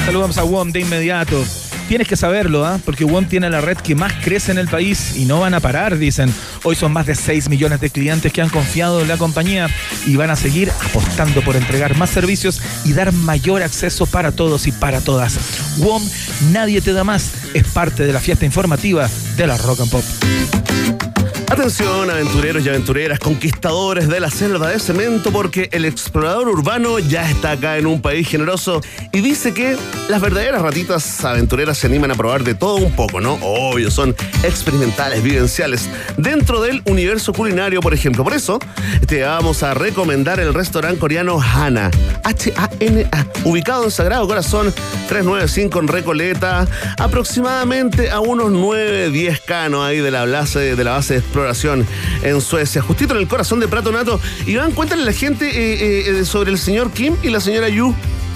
Saludamos 0.06 0.38
a 0.38 0.44
WOM 0.44 0.72
de 0.72 0.80
inmediato. 0.82 1.44
Tienes 1.90 2.08
que 2.08 2.16
saberlo, 2.16 2.68
¿ah? 2.68 2.80
porque 2.86 3.04
WOM 3.04 3.26
tiene 3.26 3.50
la 3.50 3.62
red 3.62 3.76
que 3.76 3.96
más 3.96 4.14
crece 4.24 4.52
en 4.52 4.60
el 4.60 4.68
país 4.68 5.16
y 5.18 5.26
no 5.26 5.40
van 5.40 5.56
a 5.56 5.60
parar, 5.60 5.98
dicen. 5.98 6.32
Hoy 6.64 6.76
son 6.76 6.94
más 6.94 7.08
de 7.08 7.16
6 7.16 7.50
millones 7.50 7.82
de 7.82 7.90
clientes 7.90 8.32
que 8.32 8.44
han 8.44 8.50
confiado 8.50 9.02
en 9.02 9.08
la 9.08 9.18
compañía 9.18 9.68
y 10.06 10.16
van 10.16 10.30
a 10.30 10.36
seguir 10.36 10.70
apostando 10.70 11.42
por 11.42 11.56
entregar 11.56 11.98
más 11.98 12.12
servicios 12.12 12.62
y 12.86 12.94
dar 12.94 13.12
mayor 13.12 13.64
acceso 13.64 14.06
para 14.06 14.32
todos 14.32 14.68
y 14.68 14.72
para 14.72 15.02
todas. 15.02 15.40
WOM, 15.80 16.08
nadie 16.52 16.80
te 16.80 16.94
da 16.94 17.04
más, 17.04 17.32
es 17.56 17.68
parte 17.68 18.06
de 18.06 18.14
la 18.14 18.20
fiesta 18.20 18.46
informativa 18.46 19.10
de 19.36 19.48
la 19.48 19.58
Rock 19.58 19.80
and 19.80 19.90
Pop. 19.90 21.09
Atención, 21.52 22.12
aventureros 22.12 22.64
y 22.64 22.70
aventureras, 22.70 23.18
conquistadores 23.18 24.08
de 24.08 24.20
la 24.20 24.30
selva 24.30 24.70
de 24.70 24.80
cemento, 24.80 25.32
porque 25.32 25.68
el 25.72 25.84
explorador 25.84 26.48
urbano 26.48 27.00
ya 27.00 27.28
está 27.28 27.52
acá 27.52 27.80
en 27.80 27.88
un 27.88 28.04
país 28.04 28.30
generoso 28.30 28.82
y 29.12 29.22
dice 29.22 29.52
que 29.52 29.76
las 30.10 30.22
verdaderas 30.22 30.62
ratitas 30.62 31.26
aventureras 31.26 31.80
se 31.80 31.88
animan 31.88 32.12
a 32.12 32.16
probar 32.16 32.44
de 32.44 32.54
todo 32.54 32.76
un 32.76 32.96
poco, 32.96 33.20
¿no? 33.20 33.40
Obvio, 33.42 33.90
son 33.90 34.16
experimentales, 34.44 35.24
vivenciales, 35.24 35.90
dentro 36.18 36.62
del 36.62 36.84
universo 36.86 37.34
culinario, 37.34 37.82
por 37.82 37.96
ejemplo. 37.96 38.24
Por 38.24 38.34
eso, 38.34 38.60
te 39.08 39.24
vamos 39.24 39.64
a 39.64 39.74
recomendar 39.74 40.40
el 40.40 40.54
restaurante 40.54 41.00
coreano 41.00 41.42
Hana, 41.42 41.90
H-A-N-A, 42.26 43.26
ubicado 43.44 43.86
en 43.86 43.92
Sagrado 43.92 44.28
Corazón 44.28 44.72
395 45.08 45.80
en 45.80 45.88
Recoleta, 45.88 46.68
aproximadamente 47.00 48.12
a 48.12 48.20
unos 48.20 48.52
9-10 48.52 49.42
canos 49.46 49.84
ahí 49.84 49.98
de 49.98 50.12
la 50.12 50.26
base 50.26 50.76
de 50.76 50.84
la 50.84 50.92
base 50.92 51.16
exploración 51.44 51.88
en 52.24 52.42
Suecia, 52.42 52.82
justito 52.82 53.14
en 53.14 53.22
el 53.22 53.28
corazón 53.28 53.60
de 53.60 53.68
Prato 53.68 53.92
Nato. 53.92 54.20
Iván, 54.46 54.72
cuéntale 54.72 55.04
a 55.04 55.06
la 55.06 55.14
gente 55.14 55.48
eh, 55.50 56.20
eh, 56.20 56.26
sobre 56.26 56.52
el 56.52 56.58
señor 56.58 56.92
Kim 56.92 57.16
y 57.24 57.30
la 57.30 57.40
señora 57.40 57.70
Yu. 57.70 57.96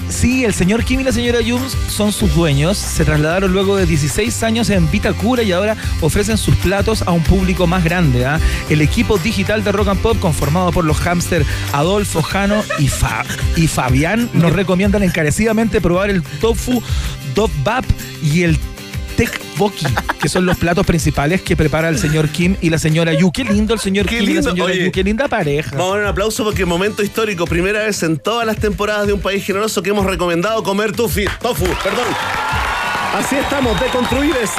Sí, 0.09 0.43
el 0.45 0.53
señor 0.53 0.83
Kim 0.83 0.99
y 0.99 1.03
la 1.03 1.11
señora 1.11 1.41
Yum 1.41 1.61
son 1.89 2.11
sus 2.11 2.33
dueños. 2.35 2.77
Se 2.77 3.03
trasladaron 3.05 3.51
luego 3.51 3.75
de 3.77 3.85
16 3.85 4.43
años 4.43 4.69
en 4.69 4.89
Vitacura 4.91 5.43
y 5.43 5.51
ahora 5.53 5.75
ofrecen 6.01 6.37
sus 6.37 6.55
platos 6.57 7.01
a 7.03 7.11
un 7.11 7.23
público 7.23 7.67
más 7.67 7.83
grande. 7.83 8.25
¿ah? 8.25 8.39
El 8.69 8.81
equipo 8.81 9.17
digital 9.17 9.63
de 9.63 9.71
Rock 9.71 9.87
and 9.87 10.01
Pop, 10.01 10.19
conformado 10.19 10.71
por 10.71 10.85
los 10.85 10.97
hámster 10.97 11.45
Adolfo, 11.71 12.21
Jano 12.21 12.63
y, 12.79 12.89
Fa- 12.89 13.25
y 13.55 13.67
Fabián, 13.67 14.29
nos 14.33 14.53
recomiendan 14.53 15.03
encarecidamente 15.03 15.81
probar 15.81 16.09
el 16.09 16.21
tofu 16.21 16.83
Dop 17.33 17.49
Bap 17.63 17.85
y 18.21 18.43
el 18.43 18.59
Tekboki, 19.15 19.85
que 20.19 20.29
son 20.29 20.45
los 20.45 20.57
platos 20.57 20.85
principales 20.85 21.41
que 21.41 21.55
prepara 21.55 21.89
el 21.89 21.97
señor 21.97 22.29
Kim 22.29 22.55
y 22.61 22.69
la 22.69 22.79
señora 22.79 23.13
Yu. 23.13 23.31
Qué 23.31 23.43
lindo 23.43 23.73
el 23.73 23.79
señor 23.79 24.05
Qué 24.05 24.19
Kim 24.19 24.29
y 24.29 24.33
la 24.33 24.43
señora 24.43 24.73
oye. 24.73 24.85
Yu. 24.85 24.91
Qué 24.91 25.03
linda 25.03 25.27
pareja. 25.27 25.71
Vamos 25.75 25.93
a 25.93 25.95
dar 25.95 26.03
un 26.03 26.09
aplauso 26.09 26.43
porque 26.43 26.65
momento 26.65 27.03
histórico, 27.03 27.45
primera 27.45 27.83
vez 27.83 28.01
en 28.03 28.17
todas 28.17 28.45
las 28.45 28.57
temporadas 28.57 29.07
de 29.07 29.13
un 29.13 29.21
país 29.21 29.45
generoso 29.45 29.81
que 29.83 29.91
hemos 29.91 30.05
recomendado 30.05 30.63
comer 30.63 30.91
tufi, 30.91 31.25
tofu, 31.41 31.65
perdón. 31.83 32.07
Así 33.15 33.35
estamos, 33.35 33.79
deconstruides. 33.79 34.49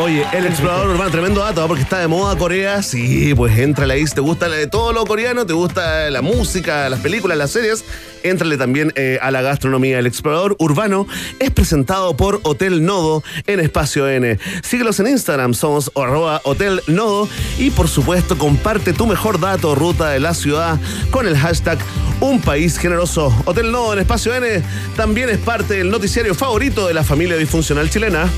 Oye, 0.00 0.24
el 0.32 0.46
explorador 0.46 0.90
urbano, 0.90 1.10
tremendo 1.10 1.40
dato, 1.40 1.60
¿ah? 1.60 1.66
porque 1.66 1.82
está 1.82 1.98
de 1.98 2.06
moda 2.06 2.38
Corea. 2.38 2.84
Sí, 2.84 3.34
pues 3.34 3.58
entrale 3.58 3.94
ahí. 3.94 4.06
Si 4.06 4.14
te 4.14 4.20
gusta 4.20 4.46
todo 4.70 4.92
lo 4.92 5.04
coreano, 5.04 5.44
te 5.44 5.54
gusta 5.54 6.08
la 6.08 6.22
música, 6.22 6.88
las 6.88 7.00
películas, 7.00 7.36
las 7.36 7.50
series, 7.50 7.84
éntrale 8.22 8.56
también 8.56 8.92
eh, 8.94 9.18
a 9.20 9.32
la 9.32 9.42
gastronomía. 9.42 9.98
El 9.98 10.06
explorador 10.06 10.54
urbano 10.60 11.08
es 11.40 11.50
presentado 11.50 12.16
por 12.16 12.38
Hotel 12.44 12.84
Nodo 12.84 13.24
en 13.48 13.58
Espacio 13.58 14.08
N. 14.08 14.38
Síguelos 14.62 15.00
en 15.00 15.08
Instagram, 15.08 15.52
somos 15.52 15.90
arroba 15.96 16.42
Hotel 16.44 16.80
Nodo. 16.86 17.28
Y 17.58 17.70
por 17.70 17.88
supuesto, 17.88 18.38
comparte 18.38 18.92
tu 18.92 19.04
mejor 19.04 19.40
dato, 19.40 19.74
ruta 19.74 20.10
de 20.10 20.20
la 20.20 20.32
ciudad 20.32 20.78
con 21.10 21.26
el 21.26 21.36
hashtag 21.36 21.76
Un 22.20 22.40
País 22.40 22.78
Generoso. 22.78 23.36
Hotel 23.46 23.72
Nodo 23.72 23.94
en 23.94 23.98
Espacio 23.98 24.32
N 24.32 24.62
también 24.94 25.28
es 25.28 25.38
parte 25.38 25.74
del 25.74 25.90
noticiario 25.90 26.36
favorito 26.36 26.86
de 26.86 26.94
la 26.94 27.02
familia 27.02 27.36
disfuncional 27.36 27.90
chilena. 27.90 28.28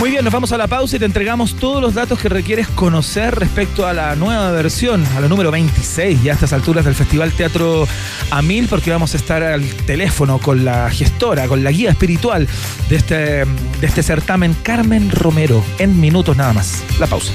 Muy 0.00 0.08
bien, 0.08 0.24
nos 0.24 0.32
vamos 0.32 0.50
a 0.52 0.56
la 0.56 0.66
pausa 0.66 0.96
y 0.96 0.98
te 0.98 1.04
entregamos 1.04 1.56
todos 1.56 1.82
los 1.82 1.92
datos 1.92 2.18
que 2.18 2.30
requieres 2.30 2.68
conocer 2.68 3.34
respecto 3.34 3.86
a 3.86 3.92
la 3.92 4.16
nueva 4.16 4.50
versión, 4.50 5.04
a 5.14 5.20
la 5.20 5.28
número 5.28 5.50
26, 5.50 6.22
ya 6.22 6.32
a 6.32 6.34
estas 6.36 6.54
alturas 6.54 6.86
del 6.86 6.94
Festival 6.94 7.32
Teatro 7.32 7.86
a 8.30 8.40
Mil, 8.40 8.66
porque 8.66 8.90
vamos 8.90 9.12
a 9.12 9.18
estar 9.18 9.42
al 9.42 9.62
teléfono 9.84 10.38
con 10.38 10.64
la 10.64 10.88
gestora, 10.88 11.48
con 11.48 11.62
la 11.62 11.70
guía 11.70 11.90
espiritual 11.90 12.48
de 12.88 12.96
este, 12.96 13.14
de 13.44 13.46
este 13.86 14.02
certamen, 14.02 14.56
Carmen 14.62 15.10
Romero, 15.10 15.62
en 15.78 16.00
minutos 16.00 16.34
nada 16.34 16.54
más. 16.54 16.82
La 16.98 17.06
pausa. 17.06 17.34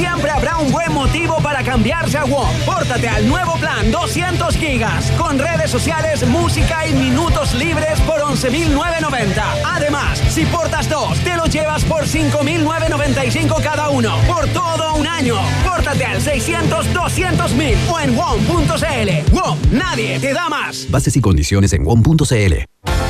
Siempre 0.00 0.30
habrá 0.30 0.56
un 0.56 0.72
buen 0.72 0.90
motivo 0.94 1.36
para 1.42 1.62
cambiarse 1.62 2.16
a 2.16 2.24
WOM. 2.24 2.48
Pórtate 2.64 3.06
al 3.06 3.28
nuevo 3.28 3.58
plan 3.58 3.90
200 3.90 4.56
gigas 4.56 5.10
con 5.18 5.38
redes 5.38 5.70
sociales, 5.70 6.26
música 6.26 6.86
y 6.86 6.94
minutos 6.94 7.52
libres 7.54 8.00
por 8.00 8.20
11.990. 8.20 9.42
Además, 9.62 10.18
si 10.30 10.46
portas 10.46 10.88
dos, 10.88 11.18
te 11.20 11.36
lo 11.36 11.44
llevas 11.44 11.84
por 11.84 12.04
5.995 12.04 13.62
cada 13.62 13.90
uno 13.90 14.16
por 14.26 14.46
todo 14.48 14.94
un 14.94 15.06
año. 15.06 15.36
Pórtate 15.66 16.06
al 16.06 16.22
600 16.22 16.94
200 16.94 17.52
mil 17.52 17.76
o 17.90 18.00
en 18.00 18.16
WOM.cl. 18.16 19.34
WOM, 19.34 19.58
nadie 19.70 20.18
te 20.18 20.32
da 20.32 20.48
más. 20.48 20.86
Bases 20.90 21.14
y 21.16 21.20
condiciones 21.20 21.74
en 21.74 21.84
WOM.cl. 21.84 23.09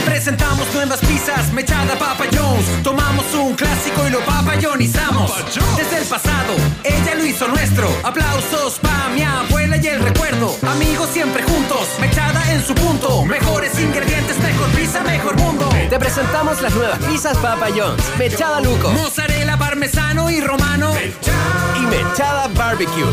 Te 0.00 0.06
presentamos 0.06 0.66
nuevas 0.72 0.98
pizzas, 1.00 1.52
mechada 1.52 1.94
Papa 1.98 2.24
Jones. 2.32 2.64
Tomamos 2.82 3.24
un 3.34 3.54
clásico 3.54 4.06
y 4.06 4.10
lo 4.10 4.20
papayonizamos. 4.20 5.30
Desde 5.76 5.98
el 5.98 6.04
pasado, 6.04 6.54
ella 6.84 7.14
lo 7.16 7.24
hizo 7.26 7.46
nuestro. 7.48 7.86
Aplausos 8.02 8.78
pa' 8.80 9.10
mi 9.14 9.22
abuela 9.22 9.76
y 9.76 9.86
el 9.86 10.00
recuerdo. 10.00 10.56
Amigos 10.66 11.10
siempre 11.12 11.42
juntos, 11.42 11.86
mechada 12.00 12.50
en 12.50 12.64
su 12.64 12.74
punto. 12.74 13.26
Mejores 13.26 13.78
ingredientes, 13.78 14.38
mejor 14.38 14.68
pizza, 14.70 15.02
mejor 15.02 15.36
mundo. 15.36 15.68
Te 15.90 15.98
presentamos 15.98 16.62
las 16.62 16.74
nuevas 16.74 16.98
pizzas 17.00 17.36
Papa 17.36 17.66
John's. 17.76 18.02
Mechada 18.18 18.60
Luco 18.60 18.90
Mozzarella, 18.92 19.58
parmesano 19.58 20.30
y 20.30 20.40
romano. 20.40 20.94
y 21.76 21.80
Mechada 21.80 22.48
Barbecue. 22.48 23.04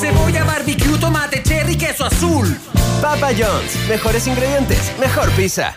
Cebolla, 0.00 0.44
barbecue, 0.44 0.96
tomate, 0.98 1.42
cherry, 1.42 1.76
queso 1.76 2.04
azul. 2.04 2.56
Papa 3.02 3.30
John's. 3.36 3.88
Mejores 3.88 4.28
ingredientes, 4.28 4.92
mejor 5.00 5.28
pizza. 5.32 5.76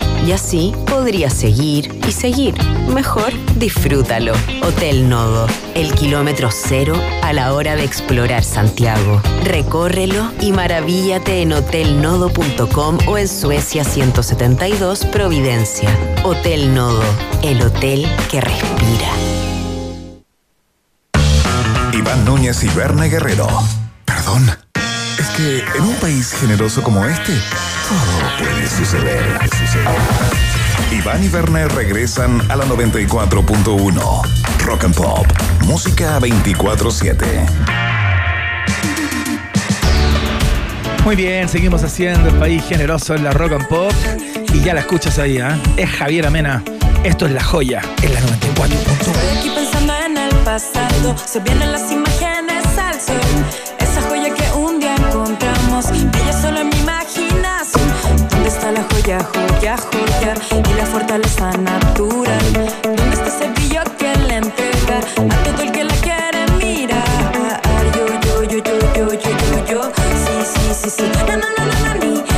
Y 0.25 0.33
así 0.33 0.73
podría 0.87 1.29
seguir 1.29 1.99
y 2.07 2.11
seguir. 2.11 2.55
Mejor 2.93 3.33
disfrútalo. 3.55 4.33
Hotel 4.61 5.09
Nodo, 5.09 5.47
el 5.73 5.93
kilómetro 5.93 6.49
cero 6.51 6.95
a 7.23 7.33
la 7.33 7.53
hora 7.53 7.75
de 7.75 7.83
explorar 7.83 8.43
Santiago. 8.43 9.21
Recórrelo 9.43 10.31
y 10.39 10.51
maravíllate 10.51 11.41
en 11.41 11.53
hotelnodo.com 11.53 12.97
o 13.07 13.17
en 13.17 13.27
Suecia 13.27 13.83
172 13.83 15.05
Providencia. 15.05 15.89
Hotel 16.23 16.73
Nodo, 16.73 17.03
el 17.41 17.61
hotel 17.61 18.07
que 18.29 18.41
respira. 18.41 19.09
Iván 21.93 22.25
Núñez 22.25 22.63
y 22.63 22.67
Berna 22.69 23.05
Guerrero. 23.05 23.47
Perdón. 24.05 24.60
Que 25.37 25.63
en 25.75 25.83
un 25.83 25.95
país 25.95 26.33
generoso 26.33 26.83
como 26.83 27.05
este, 27.05 27.33
todo 27.87 28.37
puede 28.37 28.67
suceder. 28.67 29.39
Iván 30.91 31.23
y 31.23 31.29
Berna 31.29 31.67
regresan 31.67 32.41
a 32.51 32.55
la 32.55 32.65
94.1. 32.65 34.21
Rock 34.65 34.83
and 34.83 34.95
Pop. 34.95 35.25
Música 35.65 36.19
24-7. 36.19 37.25
Muy 41.03 41.15
bien, 41.15 41.49
seguimos 41.49 41.83
haciendo 41.83 42.29
el 42.29 42.35
país 42.35 42.63
generoso 42.63 43.15
en 43.15 43.23
la 43.23 43.31
rock 43.31 43.53
and 43.53 43.67
pop. 43.67 43.93
Y 44.53 44.59
ya 44.61 44.73
la 44.73 44.81
escuchas 44.81 45.17
ahí, 45.17 45.39
¿ah? 45.39 45.57
Es 45.77 45.89
Javier 45.89 46.27
Amena. 46.27 46.61
Esto 47.03 47.25
es 47.25 47.31
La 47.31 47.43
Joya, 47.43 47.81
en 48.03 48.13
la 48.13 48.19
94.1. 48.19 48.73
Estoy 48.73 49.37
aquí 49.39 49.49
pensando 49.55 49.93
en 50.05 50.17
el 50.17 50.35
pasado, 50.43 51.15
se 51.25 51.39
vienen 51.39 51.71
las 51.71 51.91
imágenes 51.91 52.10
encontramos, 55.81 56.21
ella 56.21 56.41
solo 56.41 56.59
en 56.59 56.69
mi 56.69 56.77
imaginación. 56.77 58.27
¿Dónde 58.29 58.49
está 58.49 58.71
la 58.71 58.83
joya, 58.83 59.19
joya, 59.33 59.77
joya? 59.77 60.33
Y 60.69 60.73
la 60.73 60.85
fortaleza 60.85 61.51
natural. 61.57 62.69
¿Dónde 62.83 63.13
está 63.13 63.27
ese 63.27 63.49
brillo 63.49 63.81
que 63.97 64.15
le 64.27 64.35
entrega 64.37 64.99
a 64.99 65.43
todo 65.43 65.61
el 65.63 65.71
que 65.71 65.83
la 65.83 65.93
quiere 65.95 66.45
mirar? 66.57 67.61
Yo, 67.95 68.07
yo, 68.07 68.43
yo, 68.43 68.57
yo, 68.57 68.73
yo, 68.95 69.13
yo, 69.13 69.13
yo, 69.13 69.65
yo. 69.67 69.91
Sí, 70.25 70.45
sí, 70.53 70.73
sí, 70.83 70.89
sí. 70.89 71.11
Na, 71.27 71.37
na, 71.37 71.47
na, 71.57 71.65
na, 71.65 71.93
ni. 71.95 72.30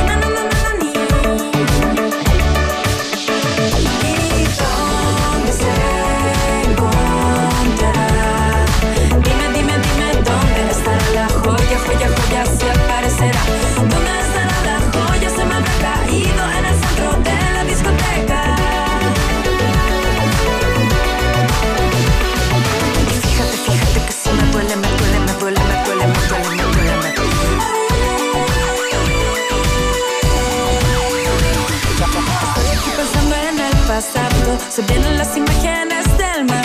Se 34.70 34.82
vienen 34.82 35.18
las 35.18 35.36
imágenes 35.36 36.04
del 36.18 36.44
mar. 36.44 36.64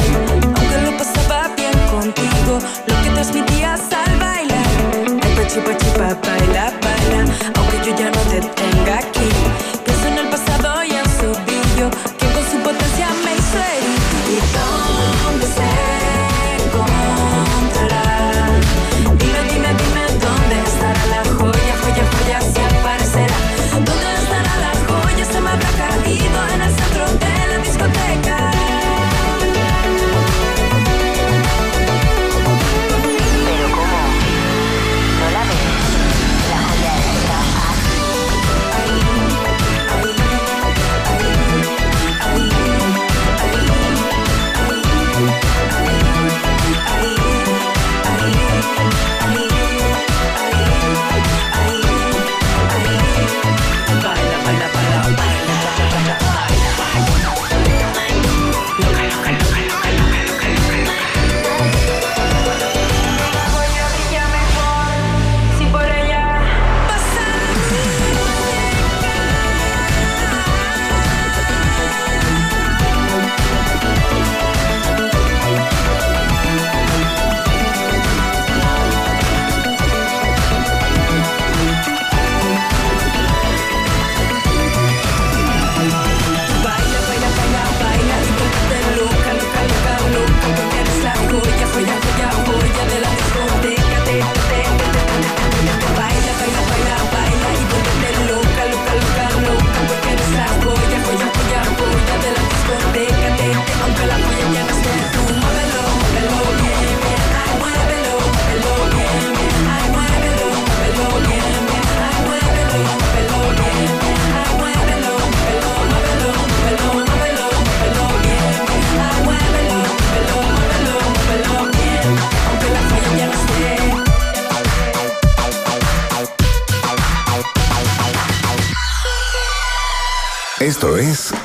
Aunque 0.55 0.77
lo 0.83 0.97
pasaba 0.97 1.49
bien 1.55 1.77
contigo, 1.91 2.59
lo 2.87 3.01
que 3.03 3.09
transmitías 3.11 3.81
al 3.93 4.19
bailar. 4.19 4.67
Ay, 5.23 5.35
pachi, 5.35 5.59
pachi, 5.59 5.85
pa, 5.97 6.15
baila, 6.27 6.73
baila. 6.83 7.25
Aunque 7.55 7.77
yo 7.85 7.95
ya 7.97 8.09
no 8.11 8.21
te 8.31 8.39
tenga 8.41 8.97
aquí, 8.99 9.29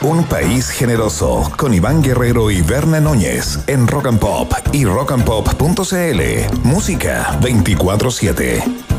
Un 0.05 0.23
País 0.23 0.69
Generoso 0.69 1.51
con 1.57 1.73
Iván 1.73 2.03
Guerrero 2.03 2.51
y 2.51 2.61
Berna 2.61 3.01
Núñez 3.01 3.61
en 3.67 3.87
Rock 3.89 4.09
and 4.09 4.19
Pop 4.19 4.53
y 4.71 4.85
rockandpop.cl. 4.85 6.59
Música 6.63 7.41
24-7. 7.41 8.94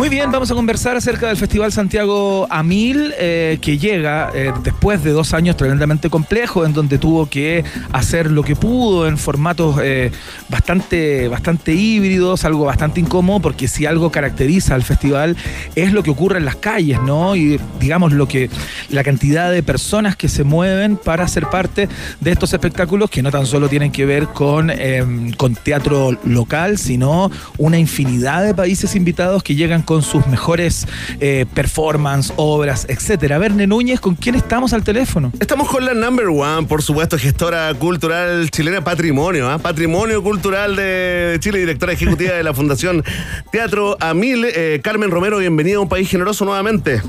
Muy 0.00 0.08
bien, 0.08 0.32
vamos 0.32 0.50
a 0.50 0.54
conversar 0.54 0.96
acerca 0.96 1.26
del 1.26 1.36
Festival 1.36 1.72
Santiago 1.72 2.46
a 2.48 2.62
Mil, 2.62 3.12
eh, 3.18 3.58
que 3.60 3.76
llega 3.76 4.30
eh, 4.32 4.50
después 4.62 5.04
de 5.04 5.10
dos 5.10 5.34
años 5.34 5.58
tremendamente 5.58 6.08
complejos, 6.08 6.66
en 6.66 6.72
donde 6.72 6.96
tuvo 6.96 7.28
que 7.28 7.64
hacer 7.92 8.30
lo 8.30 8.42
que 8.42 8.56
pudo 8.56 9.06
en 9.06 9.18
formatos 9.18 9.76
eh, 9.82 10.10
bastante, 10.48 11.28
bastante 11.28 11.74
híbridos, 11.74 12.46
algo 12.46 12.64
bastante 12.64 12.98
incómodo, 12.98 13.40
porque 13.40 13.68
si 13.68 13.84
algo 13.84 14.10
caracteriza 14.10 14.74
al 14.74 14.84
festival 14.84 15.36
es 15.74 15.92
lo 15.92 16.02
que 16.02 16.10
ocurre 16.10 16.38
en 16.38 16.46
las 16.46 16.56
calles, 16.56 16.98
¿no? 17.02 17.36
Y 17.36 17.60
digamos 17.78 18.14
lo 18.14 18.26
que 18.26 18.48
la 18.88 19.04
cantidad 19.04 19.52
de 19.52 19.62
personas 19.62 20.16
que 20.16 20.30
se 20.30 20.44
mueven 20.44 20.96
para 20.96 21.28
ser 21.28 21.50
parte 21.50 21.90
de 22.20 22.30
estos 22.30 22.54
espectáculos 22.54 23.10
que 23.10 23.22
no 23.22 23.30
tan 23.30 23.44
solo 23.44 23.68
tienen 23.68 23.92
que 23.92 24.06
ver 24.06 24.28
con, 24.28 24.70
eh, 24.70 25.04
con 25.36 25.56
teatro 25.56 26.18
local, 26.24 26.78
sino 26.78 27.30
una 27.58 27.78
infinidad 27.78 28.42
de 28.42 28.54
países 28.54 28.96
invitados 28.96 29.42
que 29.42 29.54
llegan 29.54 29.82
con 29.90 30.02
sus 30.02 30.24
mejores 30.28 30.86
eh, 31.18 31.46
performance, 31.52 32.32
obras, 32.36 32.86
etcétera. 32.88 33.38
Verne 33.38 33.66
Núñez, 33.66 33.98
¿con 33.98 34.14
quién 34.14 34.36
estamos 34.36 34.72
al 34.72 34.84
teléfono? 34.84 35.32
Estamos 35.40 35.68
con 35.68 35.84
la 35.84 35.94
number 35.94 36.28
one, 36.28 36.68
por 36.68 36.80
supuesto, 36.80 37.18
gestora 37.18 37.74
cultural 37.74 38.48
chilena 38.52 38.84
Patrimonio, 38.84 39.50
¿ah? 39.50 39.58
Patrimonio 39.58 40.22
Cultural 40.22 40.76
de 40.76 41.38
Chile, 41.40 41.58
directora 41.58 41.92
ejecutiva 41.92 42.34
de 42.34 42.44
la 42.44 42.54
Fundación 42.54 43.02
Teatro 43.50 43.96
Amil. 43.98 44.44
Eh, 44.44 44.80
Carmen 44.80 45.10
Romero, 45.10 45.38
bienvenida 45.38 45.78
a 45.78 45.80
un 45.80 45.88
país 45.88 46.08
generoso 46.08 46.44
nuevamente. 46.44 47.02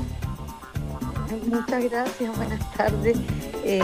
Muchas 1.46 1.84
gracias, 1.90 2.36
buenas 2.36 2.72
tardes. 2.76 3.16
Eh, 3.64 3.80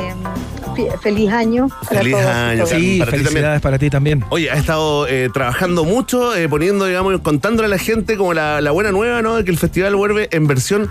fi- 0.76 0.86
feliz 1.02 1.30
año. 1.32 1.68
para 1.88 2.00
Feliz 2.00 2.12
todos 2.14 2.26
año. 2.26 2.66
Sí, 2.66 2.98
para 3.00 3.10
felicidades 3.10 3.34
también. 3.42 3.60
para 3.60 3.78
ti 3.78 3.90
también. 3.90 4.24
Oye, 4.30 4.50
ha 4.50 4.54
estado 4.54 5.06
eh, 5.08 5.28
trabajando 5.32 5.84
mucho, 5.84 6.34
eh, 6.36 6.48
poniendo, 6.48 6.84
digamos, 6.86 7.20
contándole 7.20 7.66
a 7.66 7.70
la 7.70 7.78
gente 7.78 8.16
como 8.16 8.32
la, 8.34 8.60
la 8.60 8.70
buena 8.70 8.92
nueva, 8.92 9.22
¿no? 9.22 9.36
De 9.36 9.44
que 9.44 9.50
el 9.50 9.58
festival 9.58 9.96
vuelve 9.96 10.28
en 10.30 10.46
versión 10.46 10.88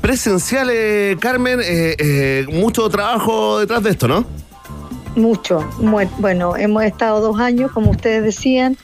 presencial, 0.00 0.68
eh, 0.70 1.16
Carmen. 1.20 1.60
eh, 1.62 1.96
eh, 1.98 2.46
mucho 2.52 2.88
trabajo 2.90 3.58
detrás 3.60 3.82
de 3.82 3.90
esto, 3.90 4.06
¿no? 4.08 4.26
Mucho. 5.16 5.60
Mu- 5.78 6.08
Bueno, 6.18 6.56
hemos 6.56 6.84
estado 6.84 7.20
dos 7.20 7.40
años, 7.40 7.72
como 7.72 7.90
ustedes 7.90 8.22
decían, 8.22 8.76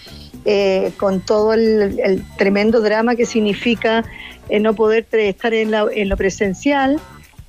eh, 0.44 0.92
con 0.96 1.20
todo 1.20 1.52
el, 1.54 1.98
el 2.02 2.24
tremendo 2.38 2.80
drama 2.80 3.14
que 3.16 3.26
significa 3.26 4.04
eh, 4.48 4.60
no 4.60 4.74
poder 4.74 5.06
estar 5.12 5.52
en, 5.54 5.70
la- 5.70 5.86
en 5.92 6.08
lo 6.08 6.16
presencial, 6.16 7.00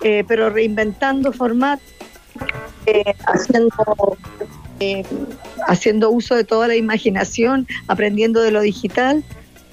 eh, 0.01 0.23
pero 0.27 0.49
reinventando 0.49 1.31
formatos, 1.31 1.87
eh, 2.85 3.13
haciendo, 3.25 4.17
eh, 4.79 5.03
haciendo 5.67 6.09
uso 6.11 6.35
de 6.35 6.43
toda 6.43 6.67
la 6.67 6.75
imaginación, 6.75 7.67
aprendiendo 7.87 8.41
de 8.41 8.51
lo 8.51 8.61
digital. 8.61 9.23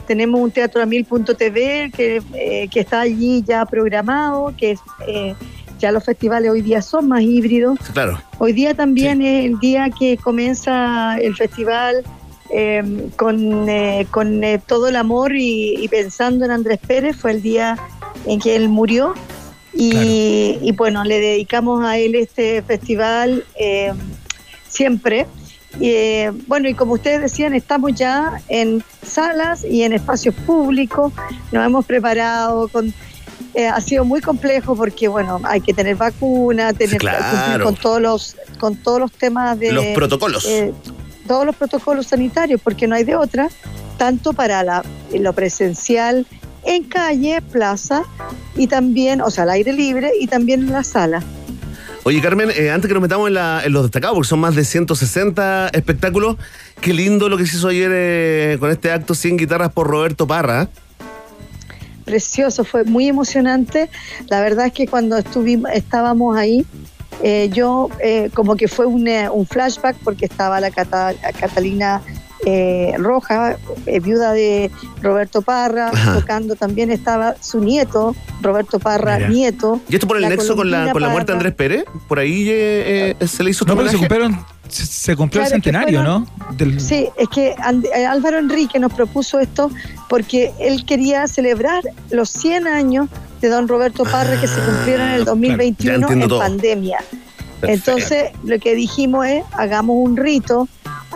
Tenemos 0.06 0.40
un 0.40 0.50
teatro 0.50 0.82
a 0.82 0.86
mil.tv 0.86 1.90
que, 1.96 2.22
eh, 2.34 2.68
que 2.70 2.80
está 2.80 3.00
allí 3.00 3.42
ya 3.46 3.64
programado, 3.64 4.54
que 4.56 4.72
es, 4.72 4.80
eh, 5.06 5.34
ya 5.78 5.92
los 5.92 6.04
festivales 6.04 6.50
hoy 6.50 6.62
día 6.62 6.82
son 6.82 7.08
más 7.08 7.22
híbridos. 7.22 7.78
Claro. 7.92 8.20
Hoy 8.38 8.52
día 8.52 8.74
también 8.74 9.22
es 9.22 9.46
el 9.46 9.58
día 9.60 9.88
que 9.90 10.16
comienza 10.16 11.16
el 11.18 11.34
festival 11.34 12.04
eh, 12.50 13.10
con, 13.16 13.68
eh, 13.68 14.06
con 14.10 14.44
eh, 14.44 14.60
todo 14.64 14.88
el 14.88 14.96
amor 14.96 15.34
y, 15.34 15.74
y 15.82 15.88
pensando 15.88 16.44
en 16.44 16.50
Andrés 16.50 16.78
Pérez, 16.86 17.16
fue 17.16 17.32
el 17.32 17.42
día 17.42 17.78
en 18.26 18.38
que 18.38 18.56
él 18.56 18.68
murió. 18.68 19.14
Y, 19.76 20.58
y 20.62 20.72
bueno, 20.72 21.02
le 21.04 21.18
dedicamos 21.20 21.84
a 21.84 21.98
él 21.98 22.14
este 22.14 22.62
festival 22.62 23.44
eh, 23.58 23.92
siempre. 24.68 25.26
Y, 25.80 25.88
eh, 25.88 26.32
bueno, 26.46 26.68
y 26.68 26.74
como 26.74 26.92
ustedes 26.94 27.20
decían, 27.20 27.54
estamos 27.54 27.92
ya 27.94 28.40
en 28.48 28.84
salas 29.02 29.64
y 29.64 29.82
en 29.82 29.92
espacios 29.92 30.34
públicos, 30.46 31.12
nos 31.50 31.66
hemos 31.66 31.84
preparado 31.84 32.68
con... 32.68 32.94
eh, 33.54 33.66
ha 33.66 33.80
sido 33.80 34.04
muy 34.04 34.20
complejo 34.20 34.76
porque, 34.76 35.08
bueno, 35.08 35.40
hay 35.44 35.60
que 35.60 35.74
tener 35.74 35.96
vacuna, 35.96 36.72
tener 36.72 36.98
claro. 36.98 37.24
cumplir 37.28 37.62
con 37.64 37.74
todos 37.74 38.00
los 38.00 38.36
con 38.60 38.76
todos 38.76 39.00
los 39.00 39.12
temas 39.12 39.58
de 39.58 39.72
Los 39.72 39.86
protocolos. 39.86 40.44
eh, 40.46 40.72
todos 41.26 41.44
los 41.44 41.56
protocolos 41.56 42.06
sanitarios, 42.06 42.60
porque 42.62 42.86
no 42.86 42.94
hay 42.94 43.02
de 43.02 43.16
otra, 43.16 43.48
tanto 43.98 44.32
para 44.32 44.62
la, 44.62 44.84
lo 45.12 45.32
presencial 45.32 46.26
en 46.66 46.84
calle, 46.84 47.40
plaza 47.42 48.02
y 48.56 48.66
también, 48.66 49.20
o 49.20 49.30
sea, 49.30 49.44
al 49.44 49.50
aire 49.50 49.72
libre 49.72 50.10
y 50.20 50.26
también 50.26 50.60
en 50.60 50.72
la 50.72 50.84
sala. 50.84 51.22
Oye, 52.06 52.20
Carmen, 52.20 52.50
eh, 52.54 52.70
antes 52.70 52.88
que 52.88 52.94
nos 52.94 53.02
metamos 53.02 53.28
en, 53.28 53.34
la- 53.34 53.62
en 53.64 53.72
los 53.72 53.82
destacados, 53.82 54.14
porque 54.14 54.28
son 54.28 54.38
más 54.40 54.54
de 54.54 54.64
160 54.64 55.68
espectáculos, 55.72 56.36
qué 56.80 56.92
lindo 56.92 57.28
lo 57.30 57.36
que 57.38 57.46
se 57.46 57.56
hizo 57.56 57.68
ayer 57.68 57.90
eh, 57.94 58.56
con 58.60 58.70
este 58.70 58.90
acto 58.92 59.14
100 59.14 59.38
guitarras 59.38 59.72
por 59.72 59.86
Roberto 59.86 60.26
Parra. 60.26 60.68
precioso, 62.04 62.64
fue 62.64 62.84
muy 62.84 63.08
emocionante. 63.08 63.88
La 64.28 64.40
verdad 64.42 64.66
es 64.66 64.72
que 64.74 64.86
cuando 64.86 65.16
estuvimos, 65.16 65.70
estábamos 65.72 66.36
ahí, 66.36 66.66
eh, 67.22 67.48
yo 67.52 67.88
como 68.34 68.56
que 68.56 68.68
fue 68.68 68.84
un, 68.86 69.08
un 69.08 69.46
flashback 69.46 69.96
porque 70.04 70.26
estaba 70.26 70.60
la, 70.60 70.70
Cata- 70.70 71.12
la 71.22 71.32
Catalina 71.32 72.02
eh, 72.46 72.92
Roja, 72.98 73.56
eh, 73.86 74.00
viuda 74.00 74.32
de 74.32 74.70
Roberto 75.02 75.42
Parra, 75.42 75.88
Ajá. 75.88 76.14
tocando 76.14 76.56
también 76.56 76.90
estaba 76.90 77.34
su 77.40 77.60
nieto, 77.60 78.14
Roberto 78.42 78.78
Parra, 78.78 79.16
Mira. 79.16 79.28
nieto. 79.28 79.80
¿Y 79.88 79.94
esto 79.94 80.06
por 80.06 80.16
el 80.18 80.28
nexo 80.28 80.54
con 80.56 80.70
la, 80.70 80.92
con 80.92 81.00
la 81.02 81.08
muerte 81.08 81.32
de. 81.32 81.36
Andrés 81.38 81.54
Pérez? 81.54 81.84
Por 82.08 82.18
ahí 82.18 82.48
eh, 82.50 83.16
eh, 83.18 83.26
se 83.26 83.42
le 83.42 83.50
hizo 83.50 83.64
No, 83.64 83.72
tu 83.72 83.78
pero 83.78 83.90
se 83.90 83.96
cumplieron, 83.98 84.44
se, 84.68 85.16
cumplió 85.16 85.40
Claro, 85.42 85.56
el 85.56 85.62
centenario, 85.62 86.00
fueron- 86.00 86.26
¿no? 86.48 86.54
Del- 86.56 86.80
Sí, 86.80 87.08
es 87.16 87.28
que 87.28 87.54
And- 87.58 87.86
eh, 87.94 88.06
Álvaro 88.06 88.38
Enrique 88.38 88.78
nos 88.78 88.92
propuso 88.92 89.38
esto 89.40 89.70
porque 90.08 90.52
él 90.60 90.84
quería 90.84 91.26
celebrar 91.26 91.82
los 92.10 92.30
100 92.30 92.66
años 92.66 93.08
de 93.40 93.48
don 93.48 93.68
Roberto 93.68 94.04
Parra 94.04 94.40
que 94.40 94.46
se 94.48 94.60
cumplieron 94.60 95.08
en 95.08 95.14
el 95.14 95.20
Ah, 95.22 95.24
claro, 95.24 95.24
ya 95.24 95.30
2021 95.30 95.94
entiendo 95.94 96.24
en 96.24 96.28
todo. 96.28 96.38
pandemia. 96.40 96.98
Perfecto. 97.60 97.90
Entonces, 97.92 98.24
lo 98.44 98.58
que 98.58 98.74
dijimos 98.74 99.26
es, 99.26 99.44
hagamos 99.52 99.96
un 99.98 100.16
rito 100.16 100.68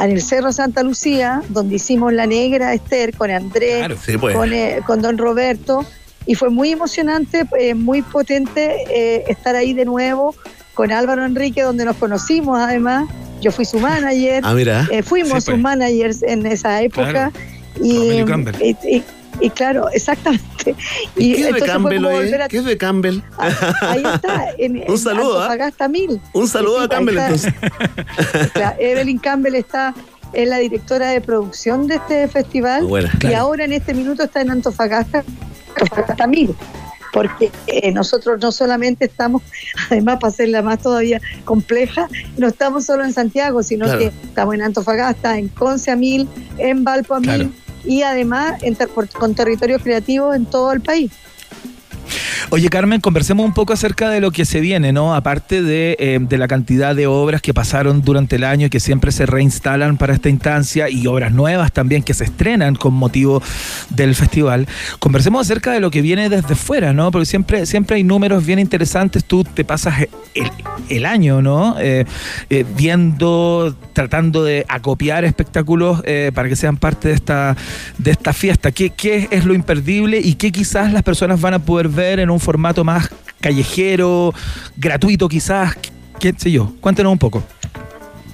en 0.05 0.13
el 0.13 0.23
Cerro 0.23 0.53
Santa 0.53 0.83
Lucía, 0.83 1.43
donde 1.49 1.77
hicimos 1.77 2.13
la 2.13 2.27
negra 2.27 2.73
Esther 2.75 3.17
con 3.17 3.31
Andrés, 3.31 3.79
Claro. 3.79 3.97
Sí, 4.05 4.17
pues. 4.19 4.35
con, 4.37 4.53
eh, 4.53 4.81
con 4.87 5.03
don 5.03 5.19
Roberto, 5.19 5.85
y 6.27 6.35
fue 6.35 6.51
muy 6.51 6.71
emocionante, 6.73 7.47
eh, 7.59 7.75
muy 7.75 8.03
potente 8.03 8.75
eh, 8.91 9.25
estar 9.29 9.57
ahí 9.57 9.73
de 9.73 9.85
nuevo 9.85 10.35
con 10.75 10.93
Álvaro 10.93 11.25
Enrique, 11.25 11.63
donde 11.63 11.85
nos 11.85 11.97
conocimos 11.97 12.59
además. 12.61 13.09
Yo 13.41 13.53
fui 13.53 13.65
su 13.65 13.79
manager. 13.79 14.43
Ah, 14.45 14.53
mira. 14.55 14.87
Fuimos 15.05 15.29
Sí, 15.29 15.33
pues. 15.35 15.45
sus 15.45 15.59
managers 15.59 16.23
en 16.23 16.45
esa 16.47 16.83
época. 16.83 17.11
Claro. 17.11 17.33
Y, 17.83 17.97
Romelio 17.97 18.27
Campbell. 18.27 18.55
y- 18.61 18.77
y- 18.97 19.05
y 19.41 19.51
claro, 19.51 19.89
exactamente. 19.91 20.75
¿Y 21.17 21.35
qué 21.35 21.49
es 21.49 21.55
de 21.55 21.61
Campbell, 21.63 22.05
a- 22.07 22.49
¿Qué 22.49 22.59
es 22.59 22.65
de 22.65 22.77
Campbell? 22.77 23.21
Ah, 23.39 23.51
Ahí 23.83 24.03
está, 24.15 24.47
en, 24.59 24.85
Un 24.89 24.99
saludo, 24.99 25.39
¿ah? 25.39 25.45
Antofagasta 25.45 25.89
Mil. 25.89 26.21
Un 26.33 26.49
saludo 26.49 26.81
a 26.81 26.89
Campbell, 26.89 27.19
entonces. 27.19 27.53
Claro, 28.53 28.77
Evelyn 28.79 29.19
Campbell 29.19 29.55
está, 29.55 29.95
es 30.33 30.49
la 30.49 30.59
directora 30.59 31.09
de 31.11 31.21
producción 31.21 31.87
de 31.87 31.97
este 31.97 32.29
festival 32.29 32.87
y 33.23 33.33
ahora 33.35 33.65
en 33.65 33.73
este 33.73 33.95
minuto 33.95 34.23
está 34.25 34.41
en 34.41 34.51
Antofagasta, 34.51 35.25
Antofagasta 35.81 36.27
Mil. 36.27 36.55
Porque 37.11 37.51
eh, 37.67 37.91
nosotros 37.91 38.39
no 38.41 38.53
solamente 38.53 39.07
estamos, 39.07 39.43
además 39.91 40.19
para 40.21 40.31
hacerla 40.31 40.61
más 40.63 40.81
todavía 40.83 41.21
compleja, 41.47 42.07
no 42.37 42.49
estamos 42.49 42.85
solo 42.85 43.03
en 43.05 43.15
Santiago, 43.15 43.63
sino 43.63 43.87
Claro. 43.87 43.99
que 44.01 44.07
estamos 44.09 44.55
en 44.55 44.63
Antofagasta, 44.63 45.39
en 45.39 45.49
Conce 45.49 45.91
a 45.91 45.97
Mil, 45.97 46.29
en 46.59 46.85
Valpo 46.85 47.15
a 47.15 47.21
Mil 47.21 47.29
Claro. 47.31 47.51
Y 47.89 48.03
además 48.03 48.63
en 48.63 48.77
ter- 48.77 48.91
con 49.19 49.35
territorios 49.35 49.83
creativos 49.83 50.37
en 50.37 50.45
todo 50.47 50.73
el 50.73 50.81
país. 50.83 51.11
Oye, 52.51 52.69
Carmen, 52.71 53.01
conversemos 53.01 53.45
un 53.45 53.53
poco 53.53 53.73
acerca 53.73 54.09
de 54.09 54.21
lo 54.21 54.31
que 54.31 54.45
se 54.45 54.61
viene, 54.61 54.93
¿no? 54.93 55.15
Aparte 55.15 55.63
de, 55.63 55.97
eh, 55.99 56.19
de 56.21 56.39
la 56.39 56.49
cantidad 56.49 56.97
de 56.97 57.07
obras 57.07 57.43
que 57.43 57.53
pasaron 57.53 58.03
durante 58.03 58.37
el 58.37 58.45
año 58.45 58.67
y 58.67 58.71
que 58.71 58.81
siempre 58.81 59.13
se 59.13 59.27
reinstalan 59.27 59.99
para 59.99 60.15
esta 60.15 60.29
instancia 60.29 60.89
y 60.89 61.07
obras 61.07 61.33
nuevas 61.33 61.73
también 61.73 62.03
que 62.03 62.15
se 62.15 62.25
estrenan 62.25 62.75
con 62.75 62.95
motivo 62.95 63.43
del 63.91 64.15
festival. 64.15 64.67
Conversemos 64.99 65.43
acerca 65.47 65.73
de 65.73 65.81
lo 65.81 65.91
que 65.91 66.01
viene 66.01 66.29
desde 66.29 66.55
fuera, 66.55 66.93
¿no? 66.93 67.11
Porque 67.11 67.27
siempre, 67.27 67.67
siempre 67.67 67.97
hay 67.97 68.05
números 68.05 68.47
bien 68.47 68.59
interesantes. 68.59 69.25
Tú 69.25 69.45
te 69.45 69.65
pasas 69.65 70.07
el, 70.35 70.51
el 70.89 71.05
año, 71.05 71.43
¿no? 71.43 71.77
Eh, 71.79 72.07
eh, 72.49 72.65
viendo, 72.77 73.77
tratando 73.93 74.43
de 74.43 74.65
acopiar 74.69 75.25
espectáculos 75.25 76.03
para 76.35 76.49
que 76.49 76.57
sean 76.57 76.77
parte 76.77 77.09
de 77.09 77.15
esta, 77.15 77.57
de 77.99 78.11
esta 78.11 78.33
fiesta. 78.33 78.73
¿Qué, 78.73 78.91
¿Qué 78.91 79.29
es 79.31 79.45
lo 79.45 79.55
imperdible 79.55 80.21
y 80.23 80.35
qué 80.35 80.51
quizás 80.53 80.93
las 80.93 81.03
personas 81.03 81.41
van 81.41 81.55
a 81.55 81.59
poder 81.59 81.89
ver 81.89 81.98
en 81.99 82.31
un 82.31 82.41
formato 82.41 82.85
más 82.85 83.09
callejero, 83.41 84.33
gratuito 84.77 85.29
quizás? 85.29 85.75
¿Qué 86.19 86.35
sé 86.37 86.51
yo? 86.51 86.73
Cuéntenos 86.81 87.13
un 87.13 87.19
poco. 87.19 87.43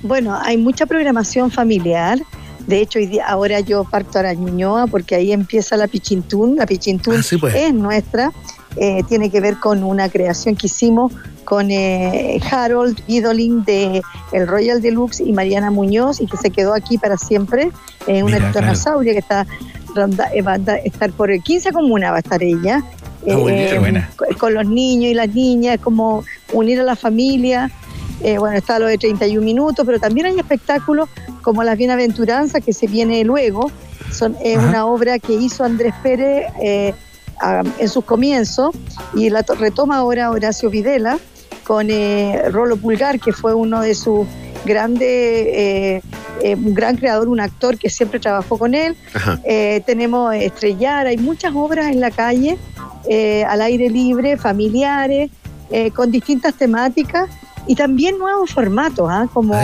Bueno, 0.02 0.38
hay 0.40 0.56
mucha 0.56 0.86
programación 0.86 1.50
familiar. 1.50 2.18
De 2.66 2.80
hecho, 2.80 2.98
hoy 2.98 3.06
día- 3.06 3.26
ahora 3.26 3.60
yo 3.60 3.84
parto 3.84 4.18
a 4.18 4.22
la 4.22 4.34
Ñuñoa 4.34 4.86
porque 4.86 5.14
ahí 5.14 5.32
empieza 5.32 5.76
la 5.76 5.86
Pichintún. 5.86 6.56
La 6.56 6.66
Pichintún 6.66 7.16
Ah, 7.16 7.22
sí, 7.22 7.36
pues. 7.36 7.54
es 7.54 7.72
nuestra. 7.74 8.32
Eh, 8.76 9.02
tiene 9.08 9.30
que 9.30 9.40
ver 9.40 9.58
con 9.58 9.82
una 9.82 10.08
creación 10.08 10.56
que 10.56 10.66
hicimos 10.66 11.12
con 11.44 11.70
eh, 11.70 12.40
Harold 12.50 13.00
Idolin 13.06 13.64
de 13.64 14.02
el 14.32 14.46
Royal 14.46 14.80
Deluxe 14.80 15.20
y 15.20 15.32
Mariana 15.32 15.70
Muñoz 15.70 16.20
y 16.20 16.26
que 16.26 16.36
se 16.36 16.50
quedó 16.50 16.74
aquí 16.74 16.96
para 16.96 17.18
siempre 17.18 17.70
en 18.06 18.24
una 18.24 18.38
Mira, 18.38 18.52
claro. 18.52 19.00
que 19.00 19.18
está 19.18 19.46
eh, 20.34 20.42
va 20.42 20.54
a 20.54 20.76
estar 20.76 21.12
por 21.12 21.30
15 21.30 21.72
comuna 21.72 22.10
va 22.10 22.16
a 22.16 22.20
estar 22.20 22.42
ella. 22.42 22.82
Ah, 23.22 23.36
qué 23.46 23.78
buena. 23.78 24.10
con, 24.38 24.54
los 24.54 24.66
niños 24.66 25.12
y 25.12 25.14
las 25.14 25.28
niñas, 25.28 25.78
como 25.80 26.24
unir 26.52 26.80
a 26.80 26.84
la 26.84 26.96
familia. 26.96 27.70
Eh, 28.22 28.38
bueno, 28.38 28.56
está 28.56 28.78
lo 28.78 28.86
de 28.86 28.98
31 28.98 29.44
minutos, 29.44 29.84
pero 29.86 29.98
también 29.98 30.26
hay 30.26 30.38
espectáculos 30.38 31.08
como 31.42 31.62
Las 31.62 31.76
Bienaventuranzas, 31.76 32.62
que 32.64 32.72
se 32.72 32.86
viene 32.86 33.22
luego. 33.24 33.70
Son, 34.10 34.36
es 34.42 34.58
Ajá. 34.58 34.68
una 34.68 34.86
obra 34.86 35.18
que 35.18 35.34
hizo 35.34 35.64
Andrés 35.64 35.94
Pérez 36.02 36.46
eh, 36.60 36.94
a- 37.40 37.62
en 37.78 37.88
sus 37.88 38.04
comienzos 38.04 38.74
y 39.14 39.30
la 39.30 39.42
to- 39.42 39.54
retoma 39.54 39.96
ahora 39.98 40.30
Horacio 40.30 40.70
Videla 40.70 41.18
con 41.64 41.88
eh, 41.90 42.42
Rolo 42.50 42.76
Pulgar, 42.76 43.18
que 43.20 43.32
fue 43.32 43.54
uno 43.54 43.80
de 43.80 43.94
sus 43.94 44.26
grandes 44.64 45.08
eh, 45.08 46.02
eh, 46.42 46.54
un 46.56 46.74
gran 46.74 46.96
creador, 46.96 47.28
un 47.28 47.40
actor 47.40 47.78
que 47.78 47.88
siempre 47.88 48.18
trabajó 48.20 48.58
con 48.58 48.74
él. 48.74 48.96
Eh, 49.44 49.82
tenemos 49.86 50.34
Estrellar, 50.34 51.06
hay 51.06 51.16
muchas 51.16 51.52
obras 51.54 51.86
en 51.92 52.00
la 52.00 52.10
calle, 52.10 52.58
eh, 53.08 53.44
al 53.44 53.62
aire 53.62 53.88
libre, 53.88 54.36
familiares, 54.36 55.30
eh, 55.70 55.90
con 55.90 56.10
distintas 56.10 56.54
temáticas 56.54 57.28
y 57.66 57.74
también 57.74 58.18
nuevos 58.18 58.50
formatos, 58.50 59.08
¿ah? 59.10 59.26
como 59.32 59.54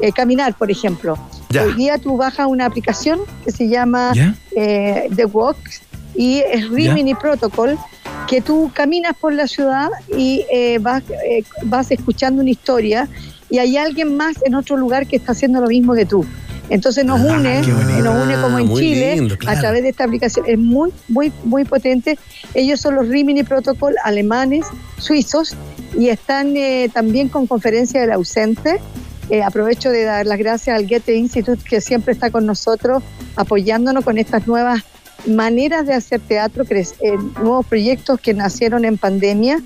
eh, 0.00 0.12
caminar, 0.12 0.54
por 0.54 0.70
ejemplo. 0.70 1.16
Ya. 1.48 1.64
Hoy 1.64 1.74
día 1.74 1.98
tú 1.98 2.16
bajas 2.16 2.46
una 2.46 2.66
aplicación 2.66 3.20
que 3.44 3.50
se 3.50 3.68
llama 3.68 4.12
eh, 4.54 5.08
The 5.16 5.24
Walk 5.24 5.56
y 6.14 6.42
es 6.50 6.68
Rimini 6.68 7.14
Protocol, 7.14 7.78
que 8.28 8.40
tú 8.40 8.70
caminas 8.74 9.14
por 9.18 9.32
la 9.32 9.46
ciudad 9.46 9.88
y 10.16 10.44
eh, 10.52 10.78
vas, 10.80 11.02
eh, 11.10 11.42
vas 11.64 11.90
escuchando 11.90 12.42
una 12.42 12.50
historia 12.50 13.08
y 13.48 13.58
hay 13.58 13.76
alguien 13.76 14.16
más 14.16 14.36
en 14.44 14.54
otro 14.54 14.76
lugar 14.76 15.06
que 15.06 15.16
está 15.16 15.32
haciendo 15.32 15.60
lo 15.60 15.66
mismo 15.66 15.94
que 15.94 16.06
tú. 16.06 16.24
Entonces 16.70 17.04
nos 17.04 17.20
Ah, 17.20 17.36
une, 17.36 17.62
nos 18.02 18.24
une 18.24 18.40
como 18.40 18.58
en 18.60 18.66
Muy 18.66 18.80
Chile 18.80 19.16
lindo, 19.16 19.36
claro. 19.36 19.58
a 19.58 19.60
través 19.60 19.82
de 19.82 19.88
esta 19.88 20.04
aplicación. 20.04 20.46
Es 20.48 20.58
muy, 20.58 20.92
muy, 21.08 21.32
muy 21.42 21.64
potente. 21.64 22.16
Ellos 22.54 22.80
son 22.80 22.94
los 22.94 23.08
Rimini 23.08 23.42
Protocol 23.42 23.96
alemanes, 24.04 24.64
suizos, 24.98 25.56
y 25.98 26.08
están 26.08 26.56
eh, 26.56 26.88
también 26.92 27.28
con 27.28 27.48
conferencia 27.48 28.00
del 28.00 28.12
ausente. 28.12 28.80
Eh, 29.30 29.42
aprovecho 29.42 29.90
de 29.90 30.04
dar 30.04 30.26
las 30.26 30.38
gracias 30.38 30.76
al 30.76 30.86
Goethe 30.86 31.14
Institute 31.14 31.62
que 31.68 31.80
siempre 31.80 32.12
está 32.12 32.30
con 32.30 32.46
nosotros 32.46 33.02
apoyándonos 33.36 34.04
con 34.04 34.18
estas 34.18 34.46
nuevas 34.46 34.82
maneras 35.26 35.86
de 35.86 35.94
hacer 35.94 36.20
teatro, 36.20 36.64
eh, 36.70 36.84
nuevos 37.42 37.66
proyectos 37.66 38.20
que 38.20 38.34
nacieron 38.34 38.84
en 38.84 38.98
pandemia, 38.98 39.58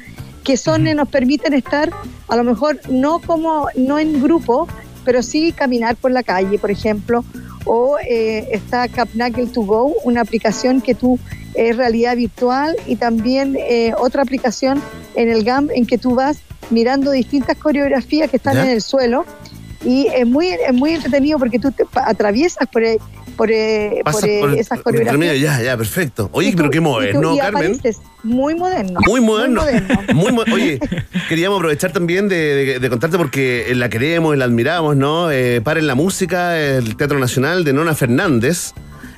que 0.43 0.57
son 0.57 0.85
nos 0.85 1.09
permiten 1.09 1.55
estar 1.55 1.91
a 2.29 2.37
lo 2.37 2.45
mejor 2.45 2.79
no 2.91 3.19
como 3.21 3.69
no 3.77 3.99
en 3.99 4.23
grupo, 4.23 4.69
pero 5.05 5.23
sí 5.23 5.53
caminar 5.53 5.97
por 5.97 6.11
la 6.11 6.23
calle, 6.23 6.59
por 6.59 6.71
ejemplo, 6.71 7.25
o 7.65 7.99
eh, 7.99 8.49
está 8.53 8.89
Capnagel 8.89 9.51
to 9.51 9.63
Go, 9.63 9.95
una 10.05 10.21
aplicación 10.21 10.81
que 10.81 10.95
tú 10.95 11.19
es 11.55 11.77
realidad 11.77 12.17
virtual 12.17 12.77
y 12.87 12.97
también 12.97 13.57
eh, 13.57 13.93
otra 13.99 14.23
aplicación 14.23 14.83
en 15.15 15.31
el 15.31 15.45
GAM 15.45 15.71
en 15.75 15.87
que 15.87 15.99
tú 15.99 16.15
vas 16.15 16.39
mirando 16.71 17.11
distintas 17.11 17.57
coreografías 17.57 18.31
que 18.31 18.37
están 18.37 18.55
¿Ya? 18.55 18.65
en 18.65 18.71
el 18.71 18.83
suelo 18.83 19.25
y 19.85 20.09
es 20.09 20.27
muy 20.27 20.49
es 20.49 20.73
muy 20.73 20.95
entretenido 20.95 21.39
porque 21.39 21.59
tú 21.59 21.71
te 21.71 21.85
atraviesas 21.95 22.67
por 22.69 22.83
por, 23.37 23.51
eh, 23.51 24.01
por, 24.11 24.29
eh, 24.29 24.39
por- 24.41 24.55
esas 24.55 24.79
medio, 24.79 24.83
coreografías. 24.85 25.41
ya, 25.41 25.63
ya, 25.63 25.77
perfecto. 25.77 26.29
Oye, 26.33 26.51
tú- 26.53 26.57
pero 26.59 26.71
qué 26.71 26.81
moderno, 26.81 27.35
y 27.35 27.39
Carmen. 27.39 27.81
muy 28.23 28.55
moderno. 28.55 29.01
Muy 29.07 29.21
moderno. 29.21 29.61
Muy 29.63 29.81
moderno. 29.81 30.03
Muy 30.15 30.33
mo- 30.33 30.45
Oye, 30.53 30.79
queríamos 31.29 31.59
aprovechar 31.59 31.93
también 31.93 32.29
de, 32.29 32.37
de- 32.37 32.79
de 32.79 32.91
contarte 32.91 33.19
porque 33.19 33.71
la 33.75 33.89
queremos 33.89 34.37
la 34.37 34.45
admiramos, 34.47 34.97
¿no? 34.97 35.31
Eh, 35.31 35.61
Paren 35.63 35.87
la 35.87 35.95
música, 35.95 36.59
el 36.59 36.97
Teatro 36.97 37.19
Nacional 37.19 37.65
de 37.65 37.73
Nona 37.73 37.95
Fernández. 37.95 38.73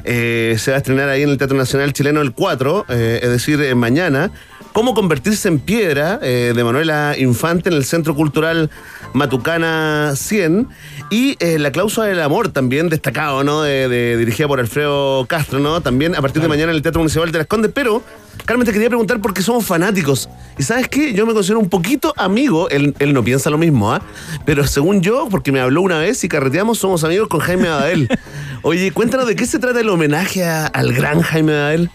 eh, 0.08 0.54
se 0.58 0.70
va 0.70 0.76
a 0.76 0.78
estrenar 0.78 1.08
ahí 1.08 1.22
en 1.22 1.30
el 1.30 1.36
Teatro 1.38 1.56
Nacional 1.56 1.92
Chileno 1.92 2.20
el 2.20 2.32
4, 2.32 2.84
eh, 2.88 3.18
es 3.22 3.28
decir, 3.30 3.60
eh, 3.60 3.74
mañana. 3.74 4.30
Cómo 4.76 4.92
convertirse 4.92 5.48
en 5.48 5.58
piedra 5.58 6.18
eh, 6.20 6.52
de 6.54 6.62
Manuela 6.62 7.14
Infante 7.16 7.70
en 7.70 7.76
el 7.76 7.86
Centro 7.86 8.14
Cultural 8.14 8.68
Matucana 9.14 10.12
100 10.14 10.68
y 11.10 11.34
eh, 11.40 11.58
la 11.58 11.72
cláusula 11.72 12.08
del 12.08 12.20
amor 12.20 12.50
también 12.50 12.90
destacado, 12.90 13.42
¿no? 13.42 13.62
De, 13.62 13.88
de- 13.88 14.18
dirigida 14.18 14.46
por 14.46 14.60
Alfredo 14.60 15.24
Castro, 15.30 15.60
¿no? 15.60 15.80
También 15.80 16.14
a 16.14 16.20
partir 16.20 16.42
de 16.42 16.48
mañana 16.48 16.72
en 16.72 16.76
el 16.76 16.82
Teatro 16.82 17.00
Municipal 17.00 17.32
de 17.32 17.38
Las 17.38 17.46
Condes, 17.46 17.70
pero 17.74 18.02
Carmen 18.44 18.66
te 18.66 18.72
quería 18.74 18.88
preguntar 18.88 19.18
por 19.22 19.32
qué 19.32 19.40
somos 19.40 19.64
fanáticos. 19.64 20.28
Y 20.58 20.62
sabes 20.62 20.88
qué, 20.88 21.14
yo 21.14 21.24
me 21.24 21.32
considero 21.32 21.58
un 21.58 21.70
poquito 21.70 22.12
amigo, 22.18 22.68
él, 22.68 22.94
él 22.98 23.14
no 23.14 23.24
piensa 23.24 23.48
lo 23.48 23.56
mismo, 23.56 23.94
¿ah? 23.94 24.02
Pero 24.44 24.66
según 24.66 25.00
yo, 25.00 25.26
porque 25.30 25.52
me 25.52 25.60
habló 25.60 25.80
una 25.80 25.98
vez 26.00 26.22
y 26.22 26.28
carreteamos, 26.28 26.76
somos 26.78 27.02
amigos 27.02 27.28
con 27.28 27.40
Jaime 27.40 27.70
Badel. 27.70 28.10
Oye, 28.60 28.90
cuéntanos 28.90 29.26
de 29.26 29.36
qué 29.36 29.46
se 29.46 29.58
trata 29.58 29.80
el 29.80 29.88
homenaje 29.88 30.44
a- 30.44 30.66
al 30.66 30.92
gran 30.92 31.22
Jaime 31.22 31.54
Badel. 31.54 31.90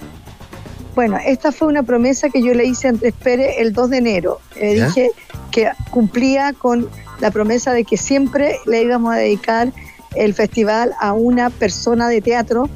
Bueno, 0.96 1.18
esta 1.26 1.52
fue 1.52 1.68
una 1.68 1.84
promesa 1.84 2.30
que 2.30 2.42
yo 2.44 2.54
le 2.54 2.66
hice 2.66 2.88
a 2.88 2.89
Andrés 2.92 3.14
Pérez 3.24 3.56
el 3.60 3.72
2 3.74 3.89
de 3.92 3.98
enero. 3.98 4.39
Le 4.60 4.86
dije 4.86 5.12
que 5.52 5.70
cumplía 5.89 6.54
con 6.54 6.89
la 7.20 7.32
promesa 7.32 7.74
de 7.74 7.84
que 7.86 7.98
siempre 7.98 8.58
le 8.66 8.82
íbamos 8.84 9.14
a 9.14 9.18
dedicar 9.18 9.72
el 10.16 10.34
festival 10.34 10.92
a 11.00 11.14
una 11.14 11.50
persona 11.50 12.10
de 12.10 12.22
teatro 12.22 12.70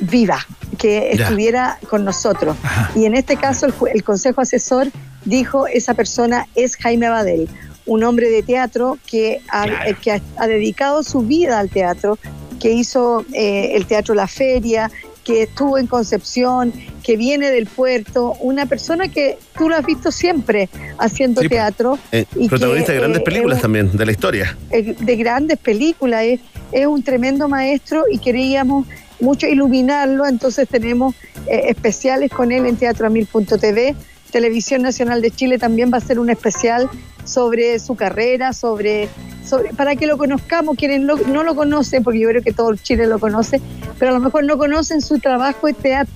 viva, 0.00 0.38
que 0.78 1.12
Ya. 1.14 1.24
estuviera 1.24 1.78
con 1.88 2.04
nosotros. 2.04 2.56
Y 2.96 3.04
en 3.04 3.14
este 3.14 3.36
caso 3.36 3.66
el, 3.66 3.74
el 3.94 4.02
Consejo 4.02 4.40
Asesor 4.40 4.88
dijo 5.24 5.66
esa 5.66 5.94
persona 5.94 6.46
es 6.56 6.76
Jaime 6.76 7.08
Badel, 7.08 7.48
un 7.86 8.02
hombre 8.02 8.30
de 8.30 8.42
teatro 8.42 8.98
que 9.06 9.42
ha, 9.50 9.66
eh, 9.86 9.96
que 10.00 10.12
ha, 10.12 10.20
ha 10.38 10.46
dedicado 10.46 11.02
su 11.02 11.20
vida 11.20 11.58
al 11.60 11.68
teatro, 11.70 12.18
que 12.58 12.72
hizo 12.72 13.24
eh, 13.32 13.72
el 13.74 13.86
Teatro 13.86 14.14
La 14.14 14.26
Feria, 14.26 14.90
que 15.30 15.42
estuvo 15.42 15.78
en 15.78 15.86
Concepción, 15.86 16.72
que 17.02 17.16
viene 17.16 17.50
del 17.50 17.66
puerto, 17.66 18.34
una 18.40 18.66
persona 18.66 19.08
que 19.08 19.38
tú 19.56 19.68
lo 19.68 19.76
has 19.76 19.84
visto 19.86 20.10
siempre 20.10 20.68
haciendo 20.98 21.40
Sí, 21.40 21.48
pues. 21.48 21.58
teatro. 21.58 21.98
Eh, 22.12 22.24
y 22.36 22.48
protagonista 22.48 22.88
que, 22.88 22.92
de 22.94 22.98
grandes 22.98 23.20
eh, 23.20 23.24
películas 23.24 23.60
también, 23.60 23.96
de 23.96 24.06
la 24.06 24.12
historia. 24.12 24.56
eh, 24.70 24.94
de 24.98 25.16
grandes 25.16 25.58
películas, 25.58 26.24
es, 26.24 26.40
es 26.72 26.86
un 26.86 27.02
tremendo 27.02 27.48
maestro 27.48 28.04
y 28.10 28.18
queríamos 28.18 28.86
mucho 29.20 29.46
iluminarlo, 29.46 30.26
entonces 30.26 30.66
tenemos 30.68 31.14
especiales 31.46 32.30
con 32.30 32.52
él 32.52 32.66
en 32.66 32.76
teatroamil.tv. 32.76 33.94
Televisión 34.30 34.82
Nacional 34.82 35.20
de 35.22 35.30
Chile 35.30 35.58
también 35.58 35.90
va 35.92 35.96
a 35.96 35.98
hacer 35.98 36.18
un 36.18 36.30
especial 36.30 36.88
sobre 37.24 37.78
su 37.78 37.94
carrera, 37.96 38.52
sobre, 38.52 39.08
sobre 39.46 39.70
para 39.74 39.94
que 39.96 40.06
lo 40.06 40.16
conozcamos, 40.18 40.76
quienes 40.76 41.02
lo- 41.02 41.16
no 41.16 41.42
lo 41.44 41.54
conocen, 41.54 42.02
porque 42.02 42.20
yo 42.20 42.28
creo 42.28 42.42
que 42.42 42.52
todo 42.52 42.74
Chile 42.76 43.06
lo 43.06 43.18
conoce, 43.18 43.60
pero 43.98 44.10
a 44.12 44.14
lo 44.14 44.20
mejor 44.20 44.44
no 44.44 44.56
conocen 44.58 45.00
su 45.02 45.18
trabajo 45.18 45.66
de 45.66 45.74
teatro, 45.74 46.14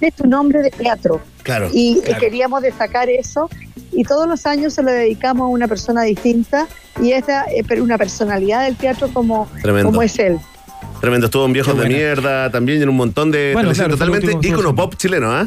de 0.00 0.12
su 0.16 0.26
nombre 0.26 0.62
de 0.62 0.70
teatro. 0.70 1.20
Claro. 1.42 1.68
Y 1.72 1.98
eh, 1.98 2.02
claro. 2.02 2.20
queríamos 2.20 2.62
destacar 2.62 3.08
eso. 3.08 3.48
Y 3.92 4.02
todos 4.02 4.28
los 4.28 4.44
años 4.46 4.74
se 4.74 4.82
lo 4.82 4.90
dedicamos 4.90 5.44
a 5.46 5.48
una 5.48 5.68
persona 5.68 6.02
distinta 6.02 6.66
y 7.00 7.12
esta 7.12 7.44
es 7.44 7.64
pero 7.66 7.82
una 7.84 7.96
personalidad 7.96 8.64
del 8.64 8.76
teatro 8.76 9.08
como, 9.12 9.48
Tremendo. 9.62 9.88
como 9.90 10.02
es 10.02 10.18
él. 10.18 10.38
Tremendo, 11.00 11.26
estuvo 11.26 11.46
en 11.46 11.52
Viejos 11.52 11.72
Qué 11.74 11.80
de 11.80 11.86
buena. 11.86 11.96
Mierda, 11.98 12.50
también 12.50 12.82
en 12.82 12.88
un 12.88 12.96
montón 12.96 13.30
de 13.30 13.50
Bueno, 13.54 13.70
claro, 13.72 13.90
totalmente 13.96 14.36
ícono 14.46 14.74
pop 14.74 14.94
chileno, 14.96 15.30
¿ah? 15.30 15.46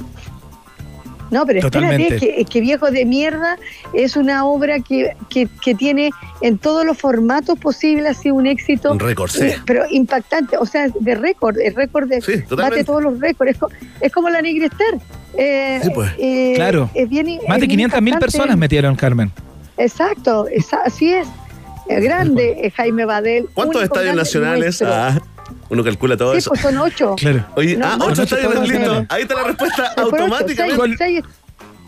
No, 1.31 1.45
pero 1.45 1.61
Totalmente. 1.61 2.15
espérate, 2.15 2.35
que, 2.37 2.45
que 2.45 2.61
Viejo 2.61 2.89
de 2.91 3.05
Mierda 3.05 3.57
es 3.93 4.15
una 4.15 4.45
obra 4.45 4.79
que, 4.79 5.15
que, 5.29 5.47
que 5.63 5.75
tiene 5.75 6.09
en 6.41 6.57
todos 6.57 6.85
los 6.85 6.97
formatos 6.97 7.57
posibles, 7.59 8.17
ha 8.17 8.19
sido 8.21 8.35
un 8.35 8.47
éxito. 8.47 8.91
Un 8.91 8.99
récord, 8.99 9.29
sí. 9.29 9.49
Pero 9.65 9.83
impactante, 9.89 10.57
o 10.57 10.65
sea, 10.65 10.87
de 10.99 11.15
récord, 11.15 11.57
el 11.59 11.75
récord 11.75 12.07
de 12.09 12.21
Sí, 12.21 12.33
bate 12.55 12.83
todos 12.83 13.03
los 13.03 13.19
récords. 13.19 13.51
Es, 13.51 13.57
co- 13.57 13.69
es 14.01 14.11
como 14.11 14.29
la 14.29 14.41
Negra 14.41 14.65
Esther. 14.67 14.99
Eh, 15.37 15.79
Sí, 15.83 15.89
pues. 15.93 16.11
eh, 16.17 16.53
Claro. 16.55 16.89
Es 16.93 17.07
bien, 17.07 17.25
Más 17.47 17.57
es 17.57 17.61
de 17.61 17.67
bien 17.67 17.69
500 17.89 18.01
mil 18.01 18.17
personas 18.17 18.57
metieron, 18.57 18.95
Carmen. 18.95 19.31
Exacto, 19.77 20.47
así 20.83 21.13
es. 21.13 21.27
Es 21.87 22.03
grande 22.03 22.57
eh, 22.63 22.71
Jaime 22.71 23.05
Badel. 23.05 23.47
¿Cuántos 23.53 23.81
estadios 23.83 24.15
nacionales? 24.15 24.81
nuestro. 24.81 24.87
Ah, 24.93 25.19
uno 25.69 25.83
calcula 25.83 26.15
todo 26.17 26.31
Sí, 26.33 26.37
eso. 26.39 26.49
pues 26.51 26.61
son 26.61 26.77
ocho. 26.77 27.15
Claro. 27.19 27.45
Oye, 27.55 27.75
No, 27.77 27.85
ah, 27.87 27.97
no, 27.97 28.05
ocho 28.05 28.23
ocho 28.23 28.35
estadios, 28.35 28.53
estadios 28.53 28.69
listo. 28.69 29.05
Ahí 29.09 29.21
está 29.23 29.35
la 29.35 29.43
respuesta 29.43 29.91
ocho, 29.97 30.01
automáticamente. 30.05 30.97
seis, 30.97 31.23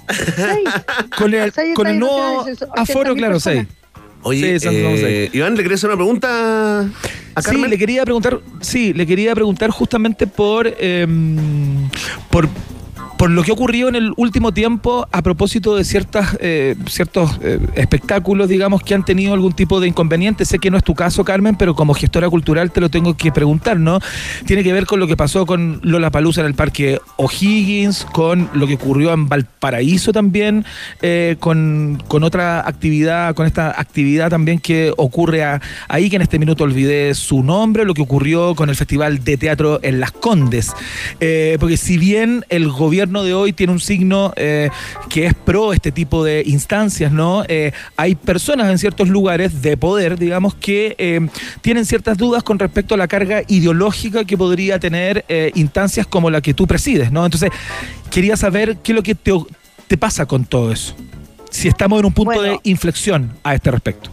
seis- 0.07 0.35
seis. 0.35 0.69
Con 1.17 1.33
el, 1.33 1.51
Seis 1.51 1.73
con 1.75 1.87
el 1.87 1.93
estadios 1.95 1.99
nuevo 1.99 2.45
aforo, 2.75 3.13
80.000 3.13 3.17
claro, 3.17 3.33
personas. 3.35 3.65
6. 3.67 3.77
Oye, 4.23 4.59
Sí, 4.59 4.67
eh, 4.69 5.29
Iván, 5.33 5.55
¿le 5.55 5.63
querés 5.63 5.79
hacer 5.79 5.89
una 5.89 5.97
pregunta 5.97 6.81
a 6.81 7.41
Sí, 7.41 7.45
Carmen? 7.45 7.69
le 7.71 7.77
quería 7.77 8.03
preguntar, 8.03 8.39
sí, 8.59 8.93
le 8.93 9.07
quería 9.07 9.33
preguntar 9.33 9.71
justamente 9.71 10.27
por, 10.27 10.67
em, 10.79 11.89
por, 12.29 12.47
por 13.21 13.29
lo 13.29 13.43
que 13.43 13.51
ha 13.51 13.53
ocurrido 13.53 13.87
en 13.87 13.93
el 13.93 14.13
último 14.17 14.51
tiempo 14.51 15.07
a 15.11 15.21
propósito 15.21 15.75
de 15.75 15.83
ciertas, 15.83 16.35
eh, 16.39 16.75
ciertos 16.87 17.29
eh, 17.43 17.59
espectáculos, 17.75 18.49
digamos, 18.49 18.81
que 18.81 18.95
han 18.95 19.05
tenido 19.05 19.35
algún 19.35 19.53
tipo 19.53 19.79
de 19.79 19.87
inconveniente. 19.87 20.43
Sé 20.43 20.57
que 20.57 20.71
no 20.71 20.77
es 20.77 20.83
tu 20.83 20.95
caso, 20.95 21.23
Carmen, 21.23 21.55
pero 21.55 21.75
como 21.75 21.93
gestora 21.93 22.27
cultural 22.31 22.71
te 22.71 22.81
lo 22.81 22.89
tengo 22.89 23.15
que 23.15 23.31
preguntar, 23.31 23.79
¿no? 23.79 23.99
Tiene 24.47 24.63
que 24.63 24.73
ver 24.73 24.87
con 24.87 24.99
lo 24.99 25.05
que 25.05 25.15
pasó 25.15 25.45
con 25.45 25.79
Lola 25.83 26.09
Palusa 26.09 26.41
en 26.41 26.47
el 26.47 26.55
Parque 26.55 26.99
O'Higgins, 27.17 28.05
con 28.05 28.49
lo 28.55 28.65
que 28.65 28.73
ocurrió 28.73 29.13
en 29.13 29.29
Valparaíso 29.29 30.11
también, 30.11 30.65
eh, 31.03 31.35
con, 31.39 32.01
con 32.07 32.23
otra 32.23 32.67
actividad, 32.67 33.35
con 33.35 33.45
esta 33.45 33.79
actividad 33.79 34.31
también 34.31 34.57
que 34.57 34.93
ocurre 34.97 35.43
ahí, 35.89 36.09
que 36.09 36.15
en 36.15 36.23
este 36.23 36.39
minuto 36.39 36.63
olvidé 36.63 37.13
su 37.13 37.43
nombre, 37.43 37.85
lo 37.85 37.93
que 37.93 38.01
ocurrió 38.01 38.55
con 38.55 38.69
el 38.69 38.75
Festival 38.75 39.23
de 39.23 39.37
Teatro 39.37 39.79
en 39.83 39.99
Las 39.99 40.11
Condes. 40.11 40.73
Porque 41.59 41.77
si 41.77 41.99
bien 41.99 42.45
el 42.49 42.67
gobierno 42.71 43.10
de 43.23 43.33
hoy 43.33 43.51
tiene 43.53 43.73
un 43.73 43.79
signo 43.79 44.33
eh, 44.37 44.69
que 45.09 45.25
es 45.25 45.33
pro 45.33 45.73
este 45.73 45.91
tipo 45.91 46.23
de 46.23 46.43
instancias, 46.45 47.11
¿no? 47.11 47.43
Eh, 47.47 47.73
hay 47.97 48.15
personas 48.15 48.69
en 48.69 48.77
ciertos 48.77 49.09
lugares 49.09 49.61
de 49.61 49.75
poder, 49.75 50.17
digamos, 50.17 50.55
que 50.55 50.95
eh, 50.97 51.19
tienen 51.61 51.85
ciertas 51.85 52.17
dudas 52.17 52.43
con 52.43 52.57
respecto 52.57 52.95
a 52.95 52.97
la 52.97 53.07
carga 53.07 53.41
ideológica 53.47 54.23
que 54.23 54.37
podría 54.37 54.79
tener 54.79 55.25
instancias 55.55 56.07
como 56.07 56.29
la 56.29 56.41
que 56.41 56.53
tú 56.53 56.65
presides, 56.65 57.11
¿no? 57.11 57.25
Entonces, 57.25 57.49
quería 58.09 58.37
saber 58.37 58.77
qué 58.77 58.93
es 58.93 58.95
lo 58.95 59.03
que 59.03 59.15
te, 59.15 59.31
te 59.87 59.97
pasa 59.97 60.25
con 60.25 60.45
todo 60.45 60.71
eso. 60.71 60.95
Si 61.49 61.67
estamos 61.67 61.99
en 61.99 62.05
un 62.05 62.13
punto 62.13 62.35
Bueno. 62.35 62.53
de 62.53 62.59
inflexión 62.63 63.33
a 63.43 63.53
este 63.53 63.71
respecto. 63.71 64.09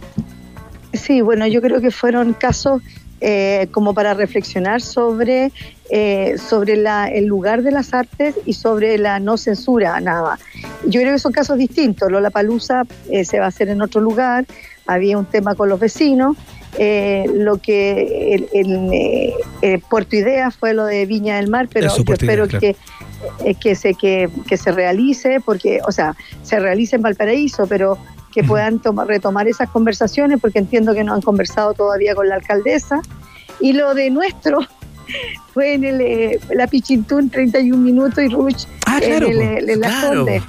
Sí, 0.93 1.21
bueno, 1.21 1.45
yo 1.47 1.61
creo 1.61 1.79
que 1.81 1.91
fueron 1.91 2.33
casos 2.33 2.81
eh, 3.21 3.67
como 3.71 3.93
para 3.93 4.13
reflexionar 4.13 4.81
sobre, 4.81 5.51
eh, 5.89 6.35
sobre 6.37 6.75
la- 6.77 7.07
el 7.07 7.25
lugar 7.25 7.63
de 7.63 7.71
las 7.71 7.93
artes 7.93 8.35
y 8.45 8.53
sobre 8.53 8.97
la 8.97 9.19
no 9.19 9.37
censura, 9.37 9.99
nada. 9.99 10.39
Yo 10.85 11.01
creo 11.01 11.13
que 11.13 11.19
son 11.19 11.31
casos 11.31 11.57
distintos. 11.57 12.11
Lola 12.11 12.29
Palusa 12.29 12.83
se 13.23 13.39
va 13.39 13.45
a 13.45 13.49
hacer 13.49 13.69
en 13.69 13.81
otro 13.81 13.99
lugar, 14.01 14.45
había 14.87 15.17
un 15.17 15.25
tema 15.25 15.55
con 15.55 15.69
los 15.69 15.79
vecinos. 15.79 16.35
eh, 16.77 17.25
lo 17.33 17.57
que 17.57 18.35
el, 18.35 18.47
el, 18.53 18.93
eh, 18.93 19.33
eh, 19.63 19.79
Puerto 19.89 20.15
Idea 20.15 20.51
fue 20.51 20.75
lo 20.75 20.85
de 20.85 21.07
Viña 21.07 21.37
del 21.37 21.49
Mar, 21.49 21.67
pero 21.73 21.87
Eso, 21.87 21.97
yo 21.97 22.05
Puerto 22.05 22.25
espero 22.25 22.45
Idea, 22.45 22.59
que, 22.59 22.75
eh, 23.43 23.55
que, 23.55 23.73
se, 23.73 23.95
que, 23.95 24.29
que 24.47 24.55
se 24.55 24.71
realice, 24.71 25.39
porque, 25.43 25.79
o 25.87 25.91
sea, 25.91 26.15
se 26.43 26.59
realice 26.59 26.95
en 26.97 27.01
Valparaíso, 27.01 27.65
pero 27.65 27.97
que 28.31 28.43
puedan 28.43 28.79
toma- 28.79 29.05
retomar 29.05 29.47
esas 29.47 29.69
conversaciones, 29.69 30.39
porque 30.39 30.59
entiendo 30.59 30.93
que 30.93 31.03
no 31.03 31.13
han 31.13 31.21
conversado 31.21 31.73
todavía 31.73 32.15
con 32.15 32.29
la 32.29 32.35
alcaldesa. 32.35 33.01
Y 33.59 33.73
lo 33.73 33.93
de 33.93 34.09
nuestro 34.09 34.59
fue 35.53 35.73
en 35.73 35.83
el, 35.83 36.01
eh, 36.01 36.39
la 36.53 36.67
Pichintún 36.67 37.29
31 37.29 37.77
minutos 37.81 38.23
y 38.23 38.27
Ruch 38.27 38.65
Ah, 38.89 38.99
claro, 38.99 39.27
en, 39.27 39.41
el, 39.41 39.65
po. 39.65 39.71
en 39.71 39.79
la 39.79 39.87
Claro. 39.87 40.27
Eh, 40.27 40.41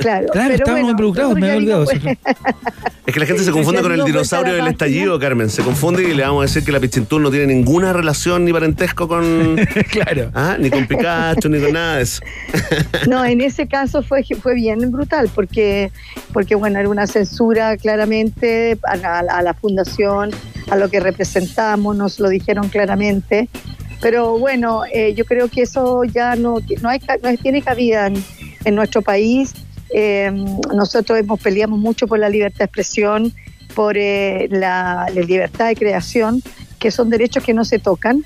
Claro, 0.00 0.28
Claro, 0.28 0.28
pero 0.32 0.54
estábamos 0.54 0.66
bueno, 0.66 0.90
involucrados, 0.90 1.34
me 1.34 1.46
había 1.50 1.56
olvidado 1.58 1.86
Es 3.06 3.12
que 3.12 3.20
la 3.20 3.26
gente 3.26 3.42
se 3.42 3.50
confunde 3.50 3.82
con 3.82 3.92
el 3.92 4.04
dinosaurio 4.04 4.54
del 4.54 4.66
estallido, 4.68 5.18
Carmen. 5.18 5.50
Se 5.50 5.62
confunde 5.62 6.04
y 6.04 6.14
le 6.14 6.22
vamos 6.22 6.40
a 6.40 6.42
decir 6.46 6.64
que 6.64 6.72
la 6.72 6.80
Pichintún 6.80 7.22
no 7.22 7.30
tiene 7.30 7.48
ninguna 7.52 7.92
relación 7.92 8.44
ni 8.44 8.52
parentesco 8.52 9.08
con. 9.08 9.56
claro. 9.90 10.30
Ah, 10.32 10.56
ni 10.58 10.70
con 10.70 10.86
Pikachu, 10.86 11.48
ni 11.48 11.60
con 11.60 11.72
nada 11.72 11.96
de 11.96 12.02
eso. 12.02 12.22
No, 13.08 13.24
en 13.24 13.40
ese 13.40 13.66
caso 13.66 14.02
fue, 14.02 14.24
fue 14.40 14.54
bien 14.54 14.90
brutal, 14.90 15.28
porque, 15.34 15.90
porque 16.32 16.54
bueno, 16.54 16.78
era 16.78 16.88
una 16.88 17.06
censura 17.06 17.76
claramente 17.76 18.78
a 18.84 18.96
la, 18.96 19.18
a 19.18 19.42
la 19.42 19.54
fundación, 19.54 20.30
a 20.70 20.76
lo 20.76 20.88
que 20.88 21.00
representamos, 21.00 21.96
nos 21.96 22.18
lo 22.20 22.28
dijeron 22.28 22.68
claramente. 22.68 23.48
Pero 24.04 24.38
bueno, 24.38 24.82
eh, 24.92 25.14
yo 25.14 25.24
creo 25.24 25.48
que 25.48 25.62
eso 25.62 26.04
ya 26.04 26.36
no, 26.36 26.58
no, 26.82 26.88
hay, 26.90 27.00
no 27.22 27.34
tiene 27.38 27.62
cabida 27.62 28.08
en, 28.08 28.22
en 28.66 28.74
nuestro 28.74 29.00
país. 29.00 29.54
Eh, 29.94 30.30
nosotros 30.74 31.18
hemos 31.18 31.40
peleamos 31.40 31.78
mucho 31.78 32.06
por 32.06 32.18
la 32.18 32.28
libertad 32.28 32.58
de 32.58 32.64
expresión, 32.66 33.32
por 33.74 33.96
eh, 33.96 34.46
la, 34.50 35.06
libertad 35.26 35.68
de 35.68 35.76
creación, 35.76 36.42
que 36.78 36.90
son 36.90 37.08
derechos 37.08 37.42
que 37.42 37.54
no 37.54 37.64
se 37.64 37.78
tocan. 37.78 38.22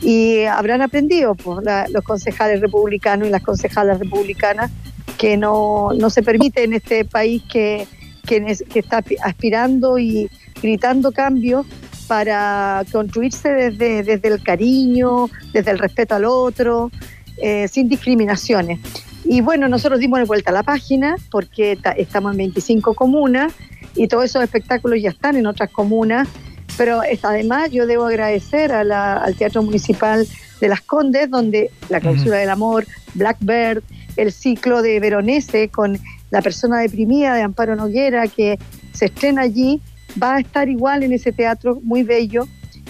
Y 0.00 0.44
habrán 0.44 0.80
aprendido 0.80 1.34
pues, 1.34 1.58
la- 1.64 1.88
los 1.88 2.04
concejales 2.04 2.60
republicanos 2.60 3.26
y 3.26 3.32
las 3.32 3.42
concejalas 3.42 3.98
republicanas 3.98 4.70
que 5.18 5.36
no, 5.36 5.88
no 5.98 6.08
se 6.08 6.22
permite 6.22 6.62
en 6.62 6.72
este 6.72 7.04
país 7.04 7.42
que, 7.50 7.88
que, 8.24 8.56
que 8.72 8.78
está 8.78 9.02
aspirando 9.24 9.98
y 9.98 10.30
gritando 10.62 11.10
cambios 11.10 11.66
para 12.06 12.84
construirse 12.92 13.48
desde, 13.50 14.02
desde 14.02 14.28
el 14.28 14.42
cariño, 14.42 15.28
desde 15.52 15.70
el 15.70 15.78
respeto 15.78 16.14
al 16.14 16.24
otro, 16.24 16.90
eh, 17.38 17.68
sin 17.68 17.88
discriminaciones. 17.88 18.78
Y 19.24 19.40
bueno, 19.40 19.68
nosotros 19.68 19.98
dimos 20.00 20.24
vuelta 20.26 20.50
a 20.50 20.54
la 20.54 20.62
página 20.62 21.16
porque 21.30 21.76
ta- 21.76 21.92
estamos 21.92 22.32
en 22.32 22.38
25 22.38 22.94
comunas 22.94 23.52
y 23.96 24.06
todos 24.08 24.24
esos 24.26 24.42
espectáculos 24.42 25.00
ya 25.02 25.10
están 25.10 25.36
en 25.36 25.46
otras 25.46 25.70
comunas, 25.70 26.28
pero 26.76 27.00
además 27.22 27.70
yo 27.72 27.86
debo 27.86 28.04
agradecer 28.06 28.70
a 28.72 28.84
la- 28.84 29.16
al 29.16 29.34
Teatro 29.34 29.62
Municipal 29.62 30.26
de 30.60 30.68
Las 30.68 30.80
Condes, 30.82 31.28
donde 31.30 31.70
la 31.88 32.00
clausura 32.00 32.38
del 32.38 32.50
amor, 32.50 32.86
Blackbird, 33.14 33.82
el 34.16 34.32
ciclo 34.32 34.80
de 34.80 35.00
Veronese 35.00 35.68
con 35.68 35.98
la 36.30 36.40
persona 36.40 36.78
deprimida 36.78 37.34
de 37.34 37.42
Amparo 37.42 37.76
Noguera 37.76 38.26
que 38.28 38.58
se 38.92 39.06
estrena 39.06 39.42
allí, 39.42 39.80
va 40.22 40.36
a 40.36 40.40
estar 40.40 40.68
igual 40.68 41.02
en 41.02 41.12
ese 41.12 41.32
teatro 41.32 41.80
muy 41.82 42.02
bello 42.02 42.46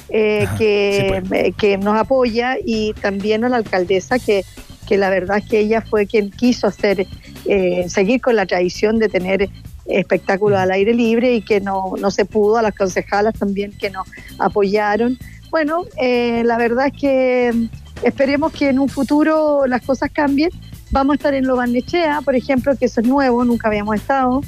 eh, 0.09 0.47
Ah, 0.49 0.55
que, 0.57 1.21
sí, 1.23 1.29
pues. 1.29 1.57
que 1.57 1.79
nos 1.79 1.97
apoya 1.97 2.57
y 2.65 2.93
también 2.95 3.45
a 3.45 3.49
la 3.49 3.57
alcaldesa 3.57 4.19
que, 4.19 4.45
que 4.87 4.97
la 4.97 5.11
verdad 5.11 5.39
es 5.39 5.47
que 5.47 5.59
ella 5.59 5.81
fue 5.81 6.07
quien 6.07 6.31
quiso 6.31 6.69
hacer 6.69 7.07
eh, 7.47 7.87
seguir 7.89 8.21
con 8.21 8.37
la 8.37 8.47
tradición 8.47 8.99
de 8.99 9.09
tener 9.09 9.49
espectáculos 9.87 10.59
al 10.59 10.71
aire 10.71 10.95
libre 10.95 11.35
y 11.35 11.43
que 11.43 11.61
no, 11.61 11.95
no 11.99 12.11
se 12.11 12.25
pudo, 12.25 12.57
a 12.59 12.63
las 12.63 12.75
concejalas 12.75 13.35
también 13.35 13.73
que 13.73 13.91
nos 13.91 14.07
apoyaron. 14.39 15.19
Bueno, 15.51 15.85
eh, 16.01 16.43
la 16.45 16.57
verdad 16.57 16.87
es 16.87 17.01
que 17.01 17.69
esperemos 18.03 18.53
que 18.53 18.69
en 18.69 18.79
un 18.79 18.89
futuro 18.89 19.67
las 19.67 19.83
cosas 19.83 20.11
cambien. 20.13 20.51
Vamos 20.91 21.15
a 21.15 21.17
estar 21.17 21.35
en 21.35 21.47
Lo 21.47 21.57
Barnechea, 21.57 22.21
por 22.23 22.37
ejemplo, 22.37 22.77
que 22.77 22.87
eso 22.87 23.01
es 23.01 23.07
nuevo, 23.07 23.45
nunca 23.45 23.69
habíamos 23.69 23.97
estado. 23.97 24.41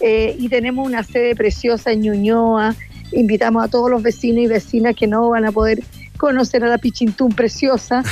Eh, 0.00 0.36
y 0.38 0.48
tenemos 0.48 0.86
una 0.86 1.02
sede 1.02 1.34
preciosa 1.34 1.92
en 1.92 2.02
Ñuñoa. 2.02 2.74
Invitamos 3.12 3.64
a 3.64 3.68
todos 3.68 3.90
los 3.90 4.02
vecinos 4.02 4.44
y 4.44 4.46
vecinas 4.46 4.94
que 4.96 5.06
no 5.06 5.28
van 5.30 5.44
a 5.44 5.52
poder 5.52 5.82
conocer 6.16 6.62
a 6.64 6.68
la 6.68 6.78
Pichintún 6.78 7.32
preciosa, 7.32 8.02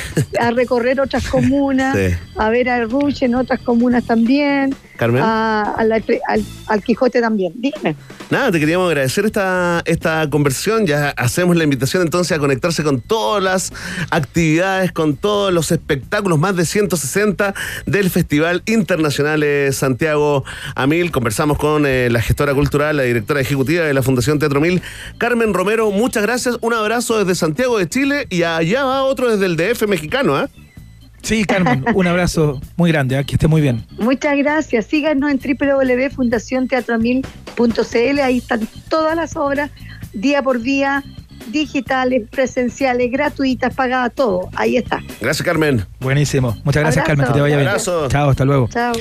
a 0.41 0.51
recorrer 0.51 1.01
otras 1.01 1.27
comunas, 1.29 1.95
Sí. 1.97 2.15
a 2.37 2.49
ver 2.49 2.69
a 2.71 2.85
Ruche 2.85 3.27
en 3.27 3.35
otras 3.35 3.61
comunas 3.61 4.05
también, 4.05 4.75
Carmen. 4.99 5.23
a- 5.23 5.63
a 5.63 5.85
la- 5.85 6.03
al, 6.29 6.45
al 6.67 6.83
Quijote 6.83 7.21
también. 7.23 7.53
Dime. 7.57 7.97
Nada, 8.31 8.53
te 8.53 8.61
queríamos 8.61 8.89
agradecer 8.89 9.25
esta, 9.25 9.81
esta 9.87 10.29
conversación. 10.29 10.87
Ya 10.87 11.11
hacemos 11.17 11.57
la 11.57 11.65
invitación 11.65 12.03
entonces 12.03 12.37
a 12.37 12.41
conectarse 12.41 12.83
con 12.85 13.01
todas 13.01 13.43
las 13.43 13.73
actividades, 14.11 14.93
con 14.93 15.17
todos 15.17 15.53
los 15.53 15.73
espectáculos, 15.73 16.39
más 16.39 16.57
de 16.57 16.67
160 16.67 17.55
del 17.87 18.11
Festival 18.11 18.63
Internacional 18.67 19.43
eh, 19.43 19.71
Santiago 19.73 20.45
Amil. 20.75 21.11
Conversamos 21.11 21.57
con 21.59 21.87
eh, 21.87 22.09
la 22.11 22.21
gestora 22.21 22.53
cultural, 22.55 22.97
la 22.97 23.05
directora 23.05 23.41
ejecutiva 23.41 23.85
de 23.85 23.95
la 23.95 24.03
Fundación 24.03 24.39
Teatro 24.39 24.61
Mil, 24.61 24.83
Carmen 25.17 25.55
Romero. 25.55 25.91
Muchas 25.91 26.23
gracias. 26.23 26.59
Un 26.61 26.75
abrazo 26.75 27.19
desde 27.19 27.35
Santiago 27.35 27.79
de 27.79 27.89
Chile 27.89 28.27
y 28.31 28.43
allá 28.43 28.85
va 28.85 29.05
otro 29.05 29.31
desde 29.31 29.47
el 29.47 29.57
DF 29.57 29.87
mexicano. 29.87 30.37
¿ah? 30.37 30.49
Sí, 31.23 31.45
Carmen, 31.45 31.85
un 31.95 32.07
abrazo 32.07 32.61
muy 32.77 32.93
grande, 32.93 33.19
¿eh? 33.19 33.25
que 33.25 33.35
esté 33.35 33.49
muy 33.49 33.61
bien. 33.61 33.85
Muchas 33.99 34.37
gracias. 34.37 34.87
Síganos 34.87 35.31
en 35.31 35.39
www.fundacionteatroamil.cl. 35.39 38.21
Ahí 38.21 38.39
están 38.39 38.69
todas 38.89 39.17
las 39.17 39.37
obras, 39.37 39.71
día 40.13 40.43
por 40.43 40.61
día, 40.61 41.03
digitales, 41.51 42.29
presenciales, 42.31 43.11
gratuitas, 43.11 43.75
pagadas, 43.75 44.13
todo. 44.15 44.49
Ahí 44.55 44.77
está. 44.77 45.01
Gracias, 45.21 45.45
Carmen. 45.45 45.85
Buenísimo. 46.01 46.57
Muchas 46.65 46.83
gracias, 46.83 47.05
Abrazo. 47.05 47.07
Carmen, 47.07 47.27
que 47.27 47.33
te 47.33 47.41
vaya 47.41 47.57
bien. 47.57 47.69
Abrazo. 47.69 48.09
Chao, 48.09 48.31
hasta 48.31 48.45
luego. 48.45 48.69
Chao. 48.69 48.93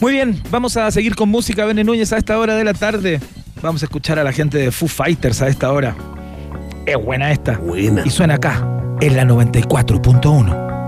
Muy 0.00 0.12
bien, 0.12 0.40
vamos 0.50 0.76
a 0.78 0.90
seguir 0.90 1.14
con 1.14 1.28
música. 1.28 1.66
Bene 1.66 1.84
Núñez 1.84 2.10
a 2.12 2.16
esta 2.16 2.38
hora 2.38 2.56
de 2.56 2.64
la 2.64 2.72
tarde. 2.72 3.20
Vamos 3.60 3.82
a 3.82 3.84
escuchar 3.84 4.18
a 4.18 4.24
la 4.24 4.32
gente 4.32 4.56
de 4.56 4.70
Foo 4.70 4.88
Fighters 4.88 5.42
a 5.42 5.48
esta 5.48 5.70
hora. 5.70 5.94
Es 6.86 6.96
buena 6.96 7.30
esta. 7.30 7.58
Buena. 7.58 8.02
Y 8.06 8.10
suena 8.10 8.36
acá, 8.36 8.66
en 9.02 9.16
la 9.16 9.24
94.1. 9.24 10.79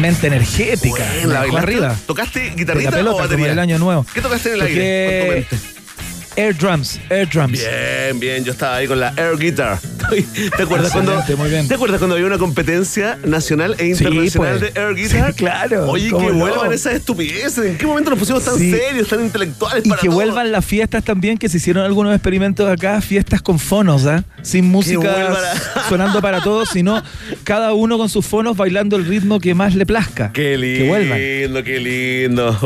totalmente 0.00 0.26
energética. 0.26 1.04
Buena, 1.24 1.40
¿bailaste? 1.40 1.58
arriba. 1.58 1.96
¿Tocaste 2.06 2.52
guitarrita 2.56 2.90
la 2.90 2.96
pelota, 2.96 3.10
o 3.10 3.18
como 3.18 3.28
batería? 3.28 3.52
el 3.52 3.58
año 3.58 3.78
nuevo. 3.78 4.06
¿Qué 4.12 4.20
tocaste 4.20 4.48
en 4.50 4.54
el 4.54 4.60
Toqué 4.60 4.72
aire? 4.72 5.46
Air 6.36 6.56
drums, 6.56 6.98
air 7.10 7.28
drums. 7.28 7.52
Bien, 7.58 8.20
bien, 8.20 8.44
yo 8.44 8.52
estaba 8.52 8.76
ahí 8.76 8.86
con 8.86 8.98
la 9.00 9.12
air 9.16 9.36
guitar. 9.36 9.78
¿Te 10.56 10.62
acuerdas 10.62 10.92
cuando 10.92 11.12
Excelente, 11.18 11.36
muy 11.36 11.50
bien. 11.50 11.68
¿Te 11.68 11.74
acuerdas 11.74 11.98
cuando 11.98 12.14
había 12.14 12.26
una 12.26 12.38
competencia 12.38 13.18
nacional 13.24 13.74
e 13.78 13.94
Sí, 13.96 14.04
internacional 14.04 14.58
pues. 14.60 14.72
de 14.74 14.80
air 14.80 14.94
guitar? 14.94 15.26
Sí, 15.32 15.32
claro, 15.36 15.90
Oye, 15.90 16.08
¿cómo 16.10 16.26
que 16.28 16.32
no? 16.32 16.38
vuelvan 16.38 16.72
esas 16.72 16.94
estupideces. 16.94 17.66
¿En 17.66 17.76
qué 17.76 17.84
momento 17.84 18.10
nos 18.10 18.18
pusimos 18.20 18.44
tan 18.44 18.56
Sí. 18.56 18.70
serios, 18.70 19.08
tan 19.08 19.20
intelectuales 19.22 19.84
Y 19.84 19.88
para 19.90 20.00
que 20.00 20.06
todo? 20.06 20.14
vuelvan 20.16 20.50
las 20.52 20.64
fiestas 20.64 21.02
también, 21.04 21.36
que 21.36 21.48
se 21.48 21.56
hicieron 21.58 21.84
algunos 21.84 22.14
experimentos 22.14 22.70
acá, 22.70 23.00
fiestas 23.02 23.42
con 23.42 23.58
fonos, 23.58 24.06
¿ah? 24.06 24.24
Sin 24.40 24.64
música 24.66 25.00
vuelvan 25.00 25.34
a- 25.44 25.79
sonando 25.90 26.22
para 26.22 26.40
todos, 26.40 26.68
sino 26.68 27.02
cada 27.42 27.72
uno 27.72 27.98
con 27.98 28.08
sus 28.08 28.24
fonos 28.24 28.56
bailando 28.56 28.94
el 28.94 29.04
ritmo 29.06 29.40
que 29.40 29.54
más 29.56 29.74
le 29.74 29.84
plazca. 29.84 30.30
Qué 30.32 30.56
Que 30.56 30.86
vuelvan. 30.88 31.18
lindo, 31.18 31.64
qué 31.64 31.80
lindo. 31.80 32.56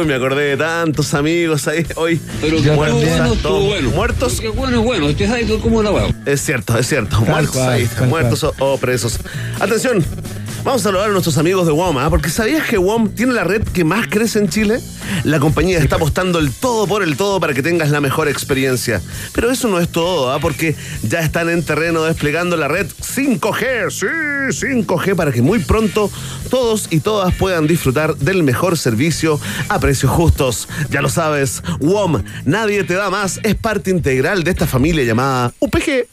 Uy, 0.00 0.04
me 0.04 0.14
acordé 0.14 0.42
de 0.50 0.56
tantos 0.56 1.14
amigos 1.14 1.68
ahí 1.68 1.86
hoy. 1.94 2.20
Pero 2.40 2.58
muertos, 2.74 2.74
también. 2.98 3.18
bueno, 3.18 3.34
estuvo 3.34 3.60
bueno. 3.60 3.90
muertos. 3.90 4.32
Porque 4.34 4.48
bueno 4.48 4.80
es 4.80 4.84
bueno, 4.84 5.06
usted 5.06 5.28
sabe 5.28 5.46
que 5.46 5.58
como 5.58 5.80
la 5.80 5.92
huevo. 5.92 6.08
Es 6.26 6.40
cierto, 6.40 6.76
es 6.76 6.88
cierto. 6.88 7.18
Tal 7.20 7.28
muertos 7.28 7.54
cual, 7.56 7.68
ahí, 7.70 7.86
tal 7.96 8.08
muertos 8.08 8.42
o, 8.42 8.52
o 8.58 8.78
presos. 8.78 9.20
Atención, 9.60 10.04
vamos 10.66 10.82
a 10.82 10.88
saludar 10.88 11.10
a 11.10 11.12
nuestros 11.12 11.38
amigos 11.38 11.64
de 11.64 11.72
WOM, 11.72 11.96
¿ah? 11.98 12.10
porque 12.10 12.28
¿sabías 12.28 12.66
que 12.68 12.76
WOM 12.76 13.10
tiene 13.10 13.32
la 13.32 13.44
red 13.44 13.62
que 13.62 13.84
más 13.84 14.08
crece 14.08 14.40
en 14.40 14.48
Chile? 14.48 14.80
La 15.22 15.38
compañía 15.38 15.78
está 15.78 15.94
apostando 15.94 16.40
el 16.40 16.50
todo 16.50 16.88
por 16.88 17.04
el 17.04 17.16
todo 17.16 17.38
para 17.38 17.54
que 17.54 17.62
tengas 17.62 17.90
la 17.90 18.00
mejor 18.00 18.26
experiencia. 18.26 19.00
Pero 19.32 19.48
eso 19.52 19.68
no 19.68 19.78
es 19.78 19.88
todo, 19.88 20.32
¿ah? 20.32 20.40
porque 20.40 20.74
ya 21.04 21.20
están 21.20 21.50
en 21.50 21.64
terreno 21.64 22.02
desplegando 22.02 22.56
la 22.56 22.66
red 22.66 22.88
5G, 22.88 23.90
sí, 23.90 24.66
5G, 24.66 25.14
para 25.14 25.30
que 25.30 25.40
muy 25.40 25.60
pronto 25.60 26.10
todos 26.50 26.88
y 26.90 26.98
todas 26.98 27.32
puedan 27.36 27.68
disfrutar 27.68 28.16
del 28.16 28.42
mejor 28.42 28.76
servicio 28.76 29.38
a 29.68 29.78
precios 29.78 30.10
justos. 30.10 30.68
Ya 30.90 31.00
lo 31.00 31.08
sabes, 31.08 31.62
WOM, 31.78 32.24
nadie 32.44 32.82
te 32.82 32.94
da 32.94 33.08
más, 33.08 33.38
es 33.44 33.54
parte 33.54 33.92
integral 33.92 34.42
de 34.42 34.50
esta 34.50 34.66
familia 34.66 35.04
llamada 35.04 35.52
UPG. 35.60 36.08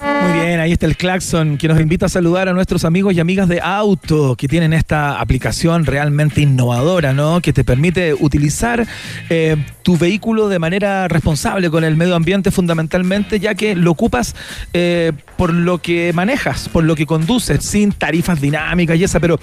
Muy 0.00 0.32
bien, 0.40 0.60
ahí 0.60 0.72
está 0.72 0.86
el 0.86 0.96
Claxon 0.96 1.56
que 1.56 1.68
nos 1.68 1.80
invita 1.80 2.06
a 2.06 2.08
saludar 2.08 2.48
a 2.48 2.52
nuestros 2.52 2.84
amigos 2.84 3.14
y 3.14 3.20
amigas 3.20 3.48
de 3.48 3.60
Auto 3.60 4.36
que 4.36 4.46
tienen 4.46 4.72
esta 4.72 5.20
aplicación 5.20 5.86
realmente 5.86 6.42
innovadora, 6.42 7.12
¿no? 7.12 7.40
Que 7.40 7.52
te 7.52 7.64
permite 7.64 8.12
utilizar 8.12 8.86
eh, 9.30 9.56
tu 9.82 9.96
vehículo 9.96 10.48
de 10.48 10.58
manera 10.58 11.08
responsable 11.08 11.70
con 11.70 11.84
el 11.84 11.96
medio 11.96 12.14
ambiente 12.14 12.50
fundamentalmente, 12.50 13.40
ya 13.40 13.54
que 13.54 13.74
lo 13.74 13.92
ocupas 13.92 14.34
eh, 14.72 15.12
por 15.36 15.54
lo 15.54 15.78
que 15.78 16.12
manejas, 16.12 16.68
por 16.68 16.84
lo 16.84 16.94
que 16.94 17.06
conduces, 17.06 17.64
sin 17.64 17.92
tarifas 17.92 18.40
dinámicas 18.40 18.98
y 18.98 19.04
esa. 19.04 19.20
Pero 19.20 19.38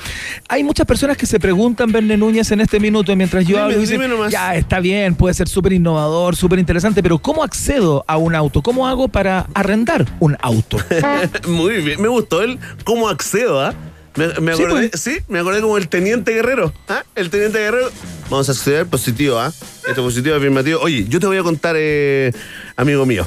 hay 0.50 0.64
muchas 0.64 0.86
personas 0.86 1.18
que 1.18 1.26
se 1.26 1.40
preguntan, 1.40 1.92
Verne 1.92 2.18
Núñez, 2.18 2.52
en 2.52 2.62
este 2.62 2.80
minuto, 2.80 3.16
mientras 3.16 3.46
yo 3.46 3.56
Dime, 3.56 3.62
hablo, 3.62 3.78
y 3.78 3.82
dicen, 3.82 4.02
ya 4.30 4.56
está 4.56 4.80
bien, 4.80 5.16
puede 5.16 5.34
ser 5.34 5.48
súper 5.48 5.74
innovador, 5.74 6.36
súper 6.36 6.60
interesante, 6.60 7.02
pero 7.02 7.18
¿cómo 7.18 7.44
accedo 7.44 8.04
a 8.08 8.18
un 8.18 8.36
auto? 8.36 8.62
¿Cómo 8.62 8.88
hago 8.88 9.08
para 9.08 9.48
arrendar 9.54 10.06
un 10.20 10.38
auto? 10.44 10.78
Muy 11.48 11.82
bien, 11.82 12.00
me 12.02 12.08
gustó 12.10 12.42
el 12.44 12.60
cómo 12.84 13.10
accedo, 13.10 13.60
¿ah? 13.62 13.74
Me, 14.16 14.28
me 14.40 14.56
Sí, 14.56 14.64
acordé, 14.64 14.90
pues. 14.90 15.02
sí, 15.02 15.18
me 15.28 15.40
acordé 15.40 15.62
como 15.62 15.76
el 15.78 15.88
teniente 15.88 16.34
guerrero, 16.34 16.72
¿ah? 16.88 17.04
El 17.16 17.32
teniente 17.32 17.58
guerrero. 17.58 17.90
Vamos 18.30 18.48
a 18.48 18.52
acceder 18.52 18.86
positivo, 18.86 19.40
¿ah? 19.40 19.52
Este 19.88 20.02
positivo 20.02 20.36
afirmativo. 20.36 20.80
Oye, 20.82 21.06
yo 21.10 21.20
te 21.20 21.26
voy 21.26 21.38
a 21.38 21.44
contar, 21.44 21.76
eh, 21.80 22.32
amigo 22.76 23.06
mío. 23.08 23.26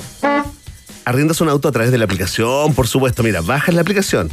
Arriendas 1.04 1.40
un 1.40 1.48
auto 1.48 1.68
a 1.68 1.72
través 1.72 1.90
de 1.90 1.98
la 1.98 2.04
aplicación, 2.04 2.74
por 2.74 2.86
supuesto. 2.88 3.22
Mira, 3.22 3.40
bajas 3.40 3.74
la 3.74 3.80
aplicación. 3.80 4.30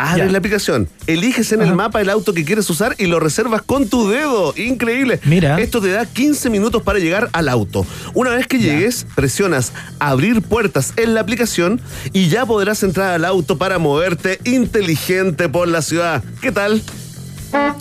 Abres 0.00 0.26
Ya. 0.26 0.32
la 0.32 0.38
aplicación, 0.38 0.88
eliges 1.08 1.50
en 1.52 1.60
el 1.60 1.74
mapa 1.74 2.00
el 2.00 2.08
auto 2.08 2.32
que 2.32 2.44
quieres 2.44 2.70
usar 2.70 2.94
y 2.98 3.06
lo 3.06 3.18
reservas 3.18 3.62
con 3.62 3.88
tu 3.88 4.08
dedo. 4.08 4.54
Increíble. 4.56 5.18
Mira. 5.24 5.58
Esto 5.60 5.80
te 5.80 5.88
da 5.90 6.06
15 6.06 6.50
minutos 6.50 6.82
para 6.82 6.98
llegar 7.00 7.28
al 7.32 7.48
auto. 7.48 7.84
Una 8.14 8.30
vez 8.30 8.46
que 8.46 8.58
llegues, 8.58 9.06
presionas 9.16 9.72
abrir 9.98 10.42
puertas 10.42 10.92
en 10.96 11.14
la 11.14 11.20
aplicación 11.20 11.80
y 12.12 12.28
ya 12.28 12.46
podrás 12.46 12.82
entrar 12.84 13.12
al 13.12 13.24
auto 13.24 13.58
para 13.58 13.78
moverte 13.78 14.38
inteligente 14.44 15.48
por 15.48 15.66
la 15.66 15.82
ciudad. 15.82 16.22
¿Qué 16.40 16.52
tal? 16.52 16.80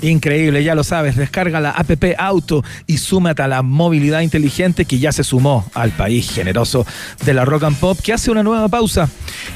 Increíble, 0.01 0.63
ya 0.63 0.75
lo 0.75 0.83
sabes, 0.83 1.15
descarga 1.15 1.59
la 1.59 1.71
APP 1.71 2.13
Auto 2.19 2.63
y 2.85 2.97
súmate 2.99 3.41
a 3.41 3.47
la 3.47 3.63
movilidad 3.63 4.21
inteligente 4.21 4.85
que 4.85 4.99
ya 4.99 5.11
se 5.11 5.23
sumó 5.23 5.65
al 5.73 5.89
país 5.91 6.29
generoso 6.29 6.85
de 7.25 7.33
la 7.33 7.45
Rock 7.45 7.63
and 7.63 7.77
Pop, 7.77 7.97
que 8.01 8.13
hace 8.13 8.29
una 8.29 8.43
nueva 8.43 8.69
pausa 8.69 9.09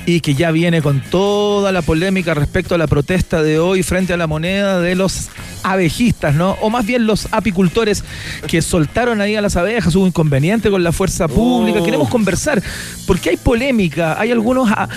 y 0.07 0.19
que 0.19 0.33
ya 0.33 0.49
viene 0.51 0.81
con 0.81 1.01
toda 1.01 1.71
la 1.71 1.83
polémica 1.83 2.33
respecto 2.33 2.73
a 2.73 2.77
la 2.79 2.87
protesta 2.87 3.43
de 3.43 3.59
hoy 3.59 3.83
frente 3.83 4.13
a 4.13 4.17
la 4.17 4.25
moneda 4.27 4.79
de 4.81 4.95
los 4.95 5.29
abejistas, 5.63 6.33
¿no? 6.33 6.57
O 6.61 6.71
más 6.71 6.85
bien 6.87 7.05
los 7.05 7.27
apicultores 7.31 8.03
que 8.47 8.63
soltaron 8.63 9.21
ahí 9.21 9.35
a 9.35 9.41
las 9.41 9.55
abejas, 9.57 9.95
hubo 9.95 10.07
inconveniente 10.07 10.71
con 10.71 10.83
la 10.83 10.91
fuerza 10.91 11.27
pública. 11.27 11.79
Oh. 11.81 11.85
Queremos 11.85 12.09
conversar, 12.09 12.61
porque 13.05 13.29
hay 13.29 13.37
polémica, 13.37 14.19
hay 14.19 14.31
algunos... 14.31 14.71
a- 14.71 14.89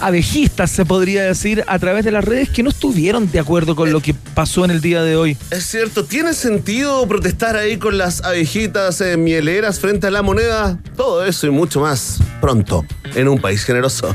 abejistas, 0.00 0.70
se 0.70 0.84
podría 0.84 1.22
decir, 1.24 1.64
a 1.66 1.78
través 1.78 2.04
de 2.04 2.10
las 2.10 2.24
redes 2.24 2.48
que 2.50 2.62
no 2.62 2.70
estuvieron 2.70 3.30
de 3.30 3.38
acuerdo 3.38 3.76
con 3.76 3.92
lo 3.92 4.00
que 4.00 4.14
pasó 4.14 4.64
en 4.64 4.70
el 4.70 4.80
día 4.80 5.02
de 5.02 5.16
hoy. 5.16 5.36
Es 5.50 5.64
cierto, 5.64 6.04
¿tiene 6.04 6.34
sentido 6.34 7.06
protestar 7.06 7.56
ahí 7.56 7.76
con 7.76 7.98
las 7.98 8.22
abejitas 8.24 9.00
eh, 9.00 9.16
mieleras 9.16 9.80
frente 9.80 10.06
a 10.06 10.10
la 10.10 10.22
moneda? 10.22 10.78
Todo 10.96 11.24
eso 11.24 11.46
y 11.46 11.50
mucho 11.50 11.80
más 11.80 12.18
pronto 12.40 12.84
en 13.14 13.28
un 13.28 13.40
país 13.40 13.64
generoso. 13.64 14.14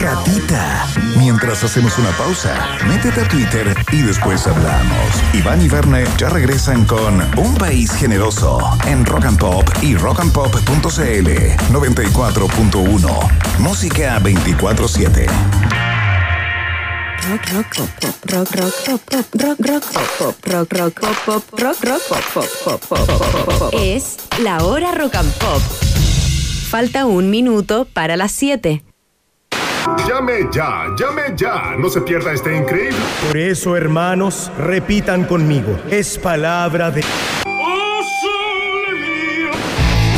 Ratita. 0.00 0.86
Mientras 1.18 1.62
hacemos 1.62 1.98
una 1.98 2.10
pausa, 2.12 2.54
métete 2.88 3.20
a 3.20 3.28
Twitter 3.28 3.76
y 3.92 4.00
después 4.00 4.46
hablamos. 4.46 5.22
Iván 5.34 5.60
y 5.60 5.68
Verne 5.68 6.04
ya 6.16 6.30
regresan 6.30 6.86
con 6.86 7.20
Un 7.36 7.54
País 7.56 7.92
Generoso 7.92 8.58
en 8.86 9.04
Rock 9.04 9.26
and 9.26 9.38
Pop 9.38 9.68
y 9.82 9.96
rockandpop.cl 9.96 11.28
94.1. 11.70 13.58
Música 13.58 14.18
24-7. 14.20 15.26
Rock, 17.28 17.46
rock, 17.52 17.66
pop, 17.76 17.90
pop, 18.00 18.14
rock, 18.32 18.50
rock, 18.56 18.74
pop, 18.86 19.00
pop, 19.10 19.26
rock, 19.34 19.58
rock, 19.60 19.84
pop, 19.92 20.08
pop, 20.18 20.34
rock, 20.46 20.72
rock, 20.72 21.00
pop, 21.00 21.16
pop, 21.26 21.44
rock, 21.60 21.84
rock, 21.84 22.02
pop, 22.08 22.24
pop, 22.34 22.48
pop, 22.64 22.80
pop, 22.88 23.06
pop, 23.06 23.44
pop, 23.44 23.58
pop. 23.58 23.74
Es 23.74 24.16
la 24.42 24.64
hora 24.64 24.92
rock 24.92 25.14
and 25.16 25.32
pop. 25.34 25.60
Falta 26.70 27.04
un 27.04 27.28
minuto 27.28 27.84
para 27.84 28.16
las 28.16 28.32
7. 28.32 28.82
Llame 30.06 30.48
ya, 30.52 30.86
llame 30.96 31.34
ya. 31.36 31.76
No 31.78 31.88
se 31.88 32.00
pierda 32.00 32.32
este 32.32 32.56
increíble. 32.56 32.98
Por 33.26 33.36
eso, 33.36 33.76
hermanos, 33.76 34.50
repitan 34.58 35.24
conmigo. 35.24 35.78
Es 35.90 36.18
palabra 36.18 36.90
de... 36.90 37.04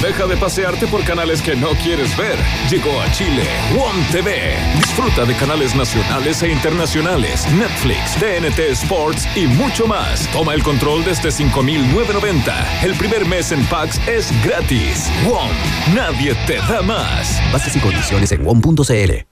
Deja 0.02 0.26
de 0.26 0.36
pasearte 0.36 0.88
por 0.88 1.04
canales 1.04 1.40
que 1.40 1.54
no 1.54 1.70
quieres 1.82 2.16
ver. 2.16 2.36
Llegó 2.68 3.00
a 3.00 3.10
Chile 3.12 3.46
One 3.70 4.04
TV. 4.10 4.56
Disfruta 4.74 5.24
de 5.24 5.34
canales 5.36 5.76
nacionales 5.76 6.42
e 6.42 6.48
internacionales, 6.48 7.46
Netflix, 7.52 8.16
TNT 8.16 8.58
Sports 8.72 9.28
y 9.36 9.46
mucho 9.46 9.86
más. 9.86 10.28
Toma 10.32 10.54
el 10.54 10.62
control 10.62 11.04
desde 11.04 11.28
5.990. 11.28 12.82
El 12.82 12.94
primer 12.96 13.24
mes 13.26 13.52
en 13.52 13.64
packs 13.66 14.00
es 14.08 14.32
gratis. 14.44 15.08
One, 15.24 15.94
nadie 15.94 16.34
te 16.46 16.56
da 16.56 16.82
más. 16.82 17.40
Bases 17.52 17.76
y 17.76 17.80
condiciones 17.80 18.32
en 18.32 18.44
WOM.cl. 18.44 19.31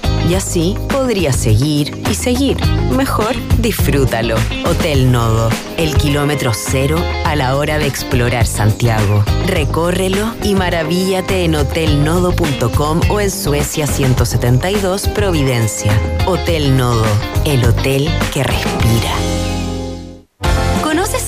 Y 0.31 0.35
así 0.35 0.77
podría 0.87 1.33
seguir 1.33 2.01
y 2.09 2.13
seguir. 2.15 2.55
Mejor 2.95 3.35
disfrútalo. 3.59 4.35
Hotel 4.65 5.11
Nodo, 5.11 5.49
el 5.75 5.93
kilómetro 5.97 6.53
cero 6.53 7.03
a 7.25 7.35
la 7.35 7.57
hora 7.57 7.77
de 7.77 7.87
explorar 7.87 8.47
Santiago. 8.47 9.25
Recórrelo 9.45 10.33
y 10.41 10.55
maravíllate 10.55 11.43
en 11.43 11.55
hotelnodo.com 11.55 13.01
o 13.09 13.19
en 13.19 13.29
Suecia 13.29 13.85
172 13.85 15.09
Providencia. 15.09 15.91
Hotel 16.25 16.77
Nodo, 16.77 17.03
el 17.43 17.65
hotel 17.65 18.09
que 18.33 18.43
respira. 18.43 19.40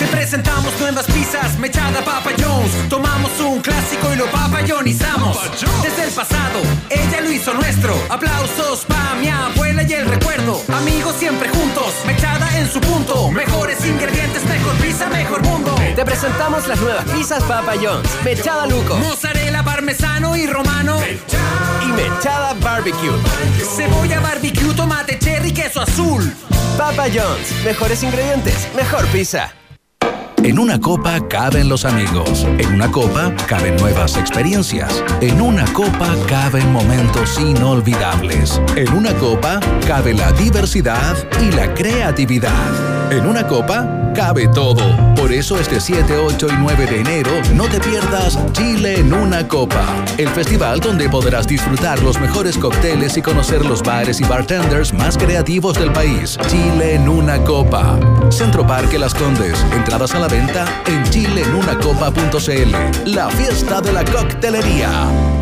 Te 0.00 0.06
presentamos 0.06 0.72
nuevas 0.80 1.04
pizzas, 1.04 1.58
mechada 1.58 2.02
Papa 2.02 2.30
Jones. 2.38 2.88
Tomamos 2.88 3.38
un 3.38 3.60
clásico 3.60 4.10
y 4.14 4.16
lo 4.16 4.24
papayonizamos. 4.30 5.36
Desde 5.82 6.04
el 6.04 6.10
pasado, 6.10 6.62
ella 6.88 7.20
lo 7.20 7.30
hizo 7.30 7.52
nuestro. 7.52 7.94
Aplausos 8.08 8.86
pa' 8.86 9.14
mi 9.20 9.28
abuela 9.28 9.82
y 9.82 9.92
el 9.92 10.08
recuerdo. 10.08 10.62
Amigos 10.72 11.16
siempre 11.18 11.50
juntos, 11.50 11.92
mechada 12.06 12.48
en 12.58 12.72
su 12.72 12.80
punto. 12.80 13.30
Mejores 13.30 13.84
ingredientes, 13.84 14.42
mejor 14.46 14.74
pizza, 14.76 15.06
mejor 15.10 15.42
mundo. 15.42 15.74
Te 15.94 16.02
presentamos 16.02 16.66
las 16.66 16.80
nuevas 16.80 17.04
pizzas 17.10 17.42
Papa 17.42 17.74
John's. 17.78 18.08
Mechada 18.24 18.66
Luco. 18.66 18.96
Mozzarella, 18.96 19.62
parmesano 19.62 20.34
y 20.34 20.46
romano. 20.46 20.98
Y 21.82 21.92
mechada 21.92 22.54
barbecue. 22.54 23.12
Cebolla, 23.76 24.20
barbecue, 24.20 24.72
tomate, 24.72 25.18
cherry, 25.18 25.52
queso 25.52 25.82
azul. 25.82 26.34
Papa 26.78 27.04
John's. 27.12 27.52
Mejores 27.66 28.02
ingredientes, 28.02 28.66
mejor 28.74 29.06
pizza. 29.08 29.52
En 30.42 30.58
una 30.58 30.80
copa 30.80 31.28
caben 31.28 31.68
los 31.68 31.84
amigos. 31.84 32.46
En 32.58 32.72
una 32.72 32.90
copa 32.90 33.34
caben 33.46 33.76
nuevas 33.76 34.16
experiencias. 34.16 35.04
En 35.20 35.38
una 35.40 35.64
copa 35.74 36.16
caben 36.28 36.72
momentos 36.72 37.38
inolvidables. 37.38 38.60
En 38.74 38.90
una 38.94 39.12
copa 39.14 39.60
cabe 39.86 40.14
la 40.14 40.32
diversidad 40.32 41.14
y 41.42 41.52
la 41.52 41.74
creatividad. 41.74 43.12
En 43.12 43.26
una 43.26 43.46
copa 43.46 43.99
cabe 44.14 44.48
todo. 44.48 44.80
Por 45.16 45.32
eso 45.32 45.58
este 45.58 45.80
7, 45.80 46.18
8 46.18 46.46
y 46.50 46.54
9 46.58 46.86
de 46.86 47.00
enero 47.00 47.30
no 47.54 47.64
te 47.64 47.80
pierdas 47.80 48.38
Chile 48.52 49.00
en 49.00 49.12
una 49.12 49.46
copa. 49.46 49.84
El 50.18 50.28
festival 50.28 50.80
donde 50.80 51.08
podrás 51.08 51.46
disfrutar 51.46 52.02
los 52.02 52.20
mejores 52.20 52.58
cócteles 52.58 53.16
y 53.16 53.22
conocer 53.22 53.64
los 53.64 53.82
bares 53.82 54.20
y 54.20 54.24
bartenders 54.24 54.92
más 54.92 55.16
creativos 55.16 55.78
del 55.78 55.92
país. 55.92 56.38
Chile 56.48 56.94
en 56.94 57.08
una 57.08 57.42
copa. 57.44 57.98
Centro 58.30 58.66
Parque 58.66 58.98
Las 58.98 59.14
Condes. 59.14 59.64
Entradas 59.72 60.14
a 60.14 60.18
la 60.18 60.28
venta 60.28 60.64
en 60.86 61.02
chileenunacopa.cl. 61.04 63.10
La 63.10 63.28
fiesta 63.30 63.80
de 63.80 63.92
la 63.92 64.04
coctelería. 64.04 65.39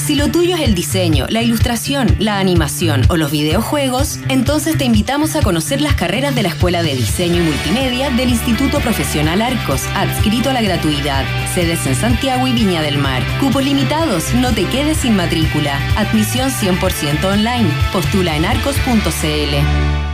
Si 0.00 0.16
lo 0.16 0.30
tuyo 0.30 0.56
es 0.56 0.62
el 0.62 0.74
diseño, 0.74 1.26
la 1.28 1.42
ilustración, 1.42 2.16
la 2.18 2.38
animación 2.38 3.02
o 3.10 3.16
los 3.16 3.30
videojuegos, 3.30 4.18
entonces 4.28 4.76
te 4.76 4.84
invitamos 4.84 5.36
a 5.36 5.42
conocer 5.42 5.80
las 5.80 5.94
carreras 5.94 6.34
de 6.34 6.42
la 6.42 6.48
Escuela 6.48 6.82
de 6.82 6.96
Diseño 6.96 7.36
y 7.36 7.46
Multimedia 7.46 8.10
del 8.10 8.30
Instituto 8.30 8.80
Profesional 8.80 9.42
Arcos, 9.42 9.86
adscrito 9.94 10.50
a 10.50 10.54
la 10.54 10.62
gratuidad. 10.62 11.24
Sedes 11.54 11.86
en 11.86 11.94
Santiago 11.94 12.46
y 12.48 12.52
Viña 12.52 12.82
del 12.82 12.98
Mar. 12.98 13.22
Cupos 13.38 13.64
limitados, 13.64 14.34
no 14.34 14.52
te 14.52 14.64
quedes 14.64 14.96
sin 14.98 15.14
matrícula. 15.14 15.78
Admisión 15.96 16.50
100% 16.50 17.24
online. 17.24 17.70
Postula 17.92 18.34
en 18.36 18.46
arcos.cl. 18.46 20.09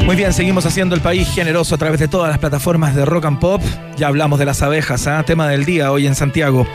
Muy 0.10 0.16
bien, 0.16 0.34
seguimos 0.34 0.66
haciendo 0.66 0.96
el 0.96 1.02
país 1.02 1.30
generoso 1.30 1.76
a 1.76 1.78
través 1.78 2.00
de 2.00 2.08
todas 2.08 2.32
las 2.32 2.40
plataformas 2.40 2.96
de 2.96 3.06
rock 3.06 3.26
and 3.26 3.38
pop. 3.38 3.62
Ya 3.96 4.08
hablamos 4.08 4.40
de 4.40 4.46
las 4.46 4.64
abejas, 4.64 5.06
¿ah? 5.06 5.22
tema 5.22 5.48
del 5.48 5.66
día 5.66 5.92
hoy 5.92 6.08
en 6.08 6.16
Santiago. 6.16 6.66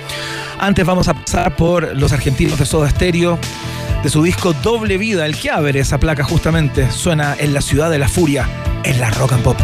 Antes 0.61 0.87
vamos 0.87 1.09
a 1.09 1.15
pasar 1.15 1.57
por 1.57 1.97
los 1.97 2.13
argentinos 2.13 2.61
de 2.61 2.65
Soda 2.65 2.89
Stereo, 2.89 3.41
de 4.05 4.09
su 4.09 4.23
disco 4.23 4.53
Doble 4.53 4.99
Vida, 4.99 5.27
el 5.27 5.37
que 5.37 5.51
abre 5.51 5.81
esa 5.81 5.99
placa 5.99 6.23
justamente. 6.23 6.89
Suena 6.93 7.35
en 7.37 7.53
la 7.53 7.61
ciudad 7.61 7.91
de 7.91 7.99
la 7.99 8.09
furia, 8.09 8.49
en 8.85 9.01
la 9.01 9.11
rock 9.11 9.33
and 9.33 9.43
pop. 9.43 9.59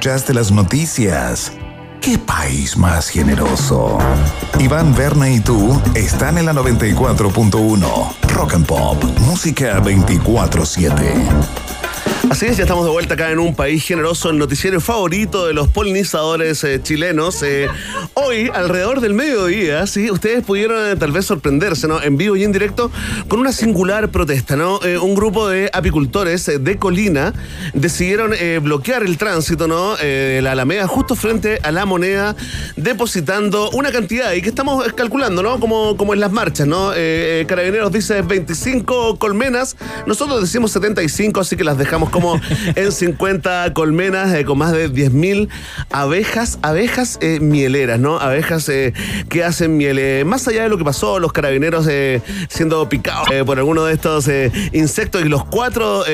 Escuchaste 0.00 0.32
las 0.32 0.50
noticias. 0.50 1.52
¿Qué 2.00 2.16
país 2.16 2.74
más 2.78 3.10
generoso? 3.10 3.98
Iván 4.58 4.94
Verne 4.94 5.34
y 5.34 5.40
tú 5.40 5.78
están 5.94 6.38
en 6.38 6.46
la 6.46 6.54
94.1. 6.54 8.32
Rock 8.32 8.54
and 8.54 8.64
Pop, 8.64 9.04
música 9.18 9.78
24-7. 9.82 11.60
Así 12.30 12.46
es, 12.46 12.56
ya 12.56 12.62
estamos 12.62 12.86
de 12.86 12.92
vuelta 12.92 13.12
acá 13.12 13.30
en 13.30 13.40
un 13.40 13.54
país 13.54 13.84
generoso, 13.84 14.30
el 14.30 14.38
noticiero 14.38 14.80
favorito 14.80 15.46
de 15.46 15.52
los 15.52 15.68
polinizadores 15.68 16.64
eh, 16.64 16.80
chilenos. 16.82 17.42
Eh, 17.42 17.68
hoy, 18.30 18.48
alrededor 18.54 19.00
del 19.00 19.12
mediodía, 19.12 19.84
sí, 19.88 20.08
ustedes 20.08 20.44
pudieron 20.44 20.86
eh, 20.86 20.94
tal 20.94 21.10
vez 21.10 21.26
sorprenderse, 21.26 21.88
¿no? 21.88 22.00
En 22.00 22.16
vivo 22.16 22.36
y 22.36 22.44
en 22.44 22.52
directo, 22.52 22.92
con 23.26 23.40
una 23.40 23.50
singular 23.50 24.10
protesta, 24.10 24.54
¿no? 24.54 24.80
Eh, 24.84 24.98
un 24.98 25.16
grupo 25.16 25.48
de 25.48 25.68
apicultores 25.72 26.46
eh, 26.46 26.60
de 26.60 26.76
Colina 26.76 27.34
decidieron 27.74 28.30
bloquear 28.62 29.02
el 29.02 29.18
tránsito, 29.18 29.66
¿no? 29.66 29.96
De 29.96 30.40
la 30.42 30.52
Alameda 30.52 30.86
justo 30.86 31.16
frente 31.16 31.58
a 31.64 31.72
la 31.72 31.86
moneda, 31.86 32.36
depositando 32.76 33.68
una 33.70 33.90
cantidad 33.90 34.32
y 34.32 34.42
que 34.42 34.48
estamos 34.48 34.84
calculando, 34.92 35.42
¿no? 35.42 35.58
Como, 35.58 35.96
como 35.96 36.14
en 36.14 36.20
las 36.20 36.30
marchas, 36.30 36.68
¿no? 36.68 36.90
Carabineros 37.46 37.90
dice 37.90 38.22
25 38.22 39.18
colmenas, 39.18 39.76
nosotros 40.06 40.40
decimos 40.40 40.70
75, 40.72 41.40
así 41.40 41.56
que 41.56 41.64
las 41.64 41.78
dejamos 41.78 42.10
como 42.10 42.40
en 42.76 42.92
50 42.92 43.72
colmenas 43.74 44.44
con 44.44 44.58
más 44.58 44.72
de 44.72 44.88
10.000 44.88 45.48
abejas, 45.90 46.58
abejas 46.62 47.18
mieleras, 47.40 47.98
¿no? 47.98 48.19
Abejas 48.20 48.68
eh, 48.68 48.92
que 49.28 49.44
hacen 49.44 49.76
miel. 49.76 49.98
Eh, 49.98 50.24
más 50.24 50.46
allá 50.48 50.64
de 50.64 50.68
lo 50.68 50.78
que 50.78 50.84
pasó, 50.84 51.18
los 51.18 51.32
carabineros 51.32 51.86
eh, 51.88 52.22
siendo 52.48 52.88
picados 52.88 53.28
eh, 53.32 53.44
por 53.44 53.58
alguno 53.58 53.84
de 53.84 53.94
estos 53.94 54.28
insectos 54.72 55.22
y 55.24 55.28
los 55.28 55.44
cuatro 55.44 56.04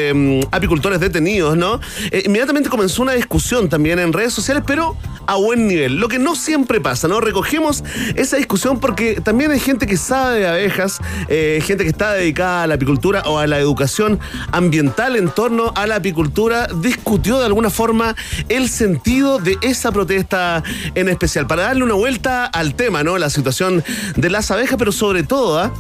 apicultores 0.51 1.01
detenidos, 1.01 1.57
¿no? 1.57 1.81
Inmediatamente 2.25 2.69
comenzó 2.69 3.03
una 3.03 3.13
discusión 3.13 3.69
también 3.69 3.99
en 3.99 4.13
redes 4.13 4.33
sociales, 4.33 4.63
pero 4.67 4.97
a 5.27 5.37
buen 5.37 5.67
nivel. 5.67 5.97
Lo 5.97 6.09
que 6.09 6.19
no 6.19 6.35
siempre 6.37 6.81
pasa, 6.81 7.09
¿no? 7.09 7.21
Recogemos 7.21 7.85
esa 8.15 8.37
discusión 8.37 8.81
porque 8.81 9.21
también 9.21 9.51
hay 9.51 9.61
gente 9.61 9.87
que 9.87 9.97
sabe 9.97 10.41
de 10.41 10.49
abejas, 10.49 10.99
eh, 11.29 11.61
gente 11.63 11.85
que 11.85 11.91
está 11.91 12.13
dedicada 12.13 12.63
a 12.63 12.67
la 12.67 12.75
apicultura 12.75 13.23
o 13.27 13.39
a 13.39 13.47
la 13.47 13.59
educación 13.59 14.19
ambiental 14.53 15.17
en 15.17 15.29
torno 15.29 15.73
a 15.75 15.87
la 15.87 15.97
apicultura, 15.97 16.69
discutió 16.81 17.39
de 17.39 17.47
alguna 17.47 17.71
forma 17.71 18.15
el 18.49 18.69
sentido 18.69 19.39
de 19.39 19.57
esa 19.63 19.93
protesta 19.93 20.63
en 20.95 21.09
especial, 21.09 21.47
para 21.47 21.63
darle 21.63 21.85
una 21.85 21.95
vuelta 21.95 22.47
al 22.47 22.75
tema, 22.75 23.03
¿no? 23.03 23.19
La 23.19 23.31
situación 23.31 23.85
de 24.17 24.31
las 24.31 24.51
abejas, 24.51 24.77
pero 24.79 24.93
sobre 24.93 25.23
todo, 25.23 25.59
¿ah? 25.59 25.73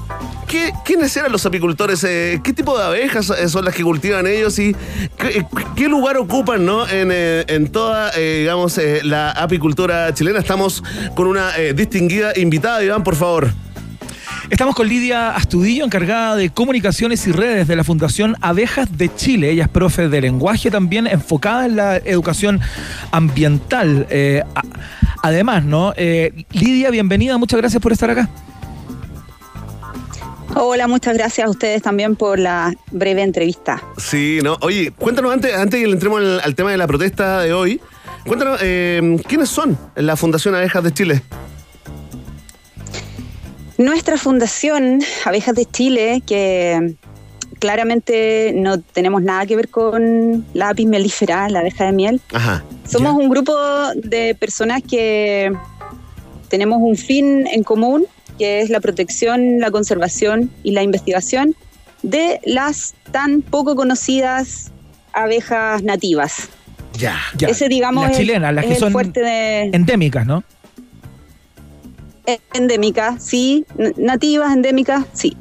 ¿Qué, 0.46 0.72
¿Quiénes 0.84 1.16
eran 1.16 1.32
los 1.32 1.44
apicultores? 1.44 2.04
Eh, 2.04 2.40
¿Qué 2.42 2.52
tipo 2.52 2.78
de 2.78 2.84
abejas 2.84 3.30
eh, 3.30 3.48
son 3.48 3.64
las 3.64 3.74
que 3.74 3.82
cultivan 3.82 4.28
ellos? 4.28 4.56
¿Y 4.60 4.76
qué, 5.18 5.44
qué 5.74 5.88
lugar 5.88 6.16
ocupan 6.18 6.64
¿no? 6.64 6.88
en, 6.88 7.10
eh, 7.12 7.44
en 7.48 7.66
toda, 7.72 8.12
eh, 8.14 8.38
digamos, 8.40 8.78
eh, 8.78 9.00
la 9.02 9.30
apicultura 9.36 10.12
chilena? 10.14 10.38
Estamos 10.38 10.82
con 11.14 11.26
una 11.26 11.56
eh, 11.56 11.72
distinguida 11.74 12.32
invitada. 12.36 12.82
Iván, 12.82 13.02
por 13.04 13.16
favor. 13.16 13.50
Estamos 14.48 14.76
con 14.76 14.86
Lidia 14.88 15.30
Astudillo, 15.34 15.84
encargada 15.84 16.36
de 16.36 16.50
comunicaciones 16.50 17.26
y 17.26 17.32
redes 17.32 17.66
de 17.66 17.74
la 17.74 17.82
Fundación 17.82 18.36
Abejas 18.40 18.96
de 18.96 19.12
Chile. 19.12 19.50
Ella 19.50 19.64
es 19.64 19.68
profe 19.68 20.08
de 20.08 20.20
lenguaje 20.20 20.70
también, 20.70 21.08
enfocada 21.08 21.66
en 21.66 21.74
la 21.76 21.96
educación 21.96 22.60
ambiental. 23.10 24.06
Eh, 24.08 24.44
a- 24.54 24.62
además, 25.22 25.64
¿no? 25.64 25.92
Eh, 25.96 26.44
Lidia, 26.52 26.90
bienvenida, 26.90 27.36
muchas 27.38 27.58
gracias 27.58 27.82
por 27.82 27.90
estar 27.92 28.08
acá. 28.10 28.28
Hola, 30.54 30.86
muchas 30.86 31.14
gracias 31.14 31.46
a 31.46 31.50
ustedes 31.50 31.82
también 31.82 32.16
por 32.16 32.38
la 32.38 32.72
breve 32.90 33.22
entrevista. 33.22 33.82
Sí, 33.98 34.38
¿no? 34.42 34.56
Oye, 34.60 34.90
cuéntanos 34.92 35.32
antes, 35.32 35.54
antes 35.54 35.80
que 35.80 35.86
le 35.86 35.92
entremos 35.92 36.20
al, 36.20 36.40
al 36.40 36.54
tema 36.54 36.70
de 36.70 36.78
la 36.78 36.86
protesta 36.86 37.40
de 37.40 37.52
hoy, 37.52 37.80
cuéntanos, 38.26 38.58
eh, 38.62 39.16
¿quiénes 39.28 39.48
son 39.48 39.78
la 39.94 40.16
Fundación 40.16 40.54
Abejas 40.54 40.82
de 40.82 40.92
Chile? 40.92 41.22
Nuestra 43.78 44.16
fundación 44.16 45.00
Abejas 45.24 45.54
de 45.54 45.66
Chile, 45.66 46.22
que 46.26 46.96
claramente 47.58 48.52
no 48.54 48.80
tenemos 48.80 49.22
nada 49.22 49.46
que 49.46 49.56
ver 49.56 49.68
con 49.68 50.46
la 50.54 50.70
apis 50.70 50.86
melífera, 50.86 51.48
la 51.48 51.60
abeja 51.60 51.84
de 51.84 51.92
miel, 51.92 52.20
Ajá. 52.32 52.64
somos 52.88 53.14
un 53.14 53.28
grupo 53.28 53.54
de 53.96 54.34
personas 54.34 54.82
que 54.82 55.52
tenemos 56.48 56.78
un 56.80 56.96
fin 56.96 57.46
en 57.46 57.62
común, 57.62 58.06
que 58.38 58.60
es 58.60 58.70
la 58.70 58.80
protección, 58.80 59.58
la 59.60 59.70
conservación 59.70 60.50
y 60.62 60.72
la 60.72 60.82
investigación 60.82 61.54
de 62.02 62.40
las 62.44 62.94
tan 63.10 63.42
poco 63.42 63.74
conocidas 63.74 64.70
abejas 65.12 65.82
nativas. 65.82 66.48
Ya. 66.98 67.18
Ya. 67.36 67.48
Ese, 67.48 67.68
digamos, 67.68 68.02
las 68.04 68.12
es- 68.12 68.18
chilenas, 68.18 68.54
las 68.54 68.64
es 68.64 68.74
que 68.74 68.80
son 68.80 68.92
fuerte 68.92 69.20
de- 69.20 69.70
endémicas, 69.72 70.26
¿no? 70.26 70.42
endémicas, 72.52 73.22
sí, 73.24 73.64
nativas, 73.96 74.52
endémicas, 74.52 75.04
sí. 75.12 75.36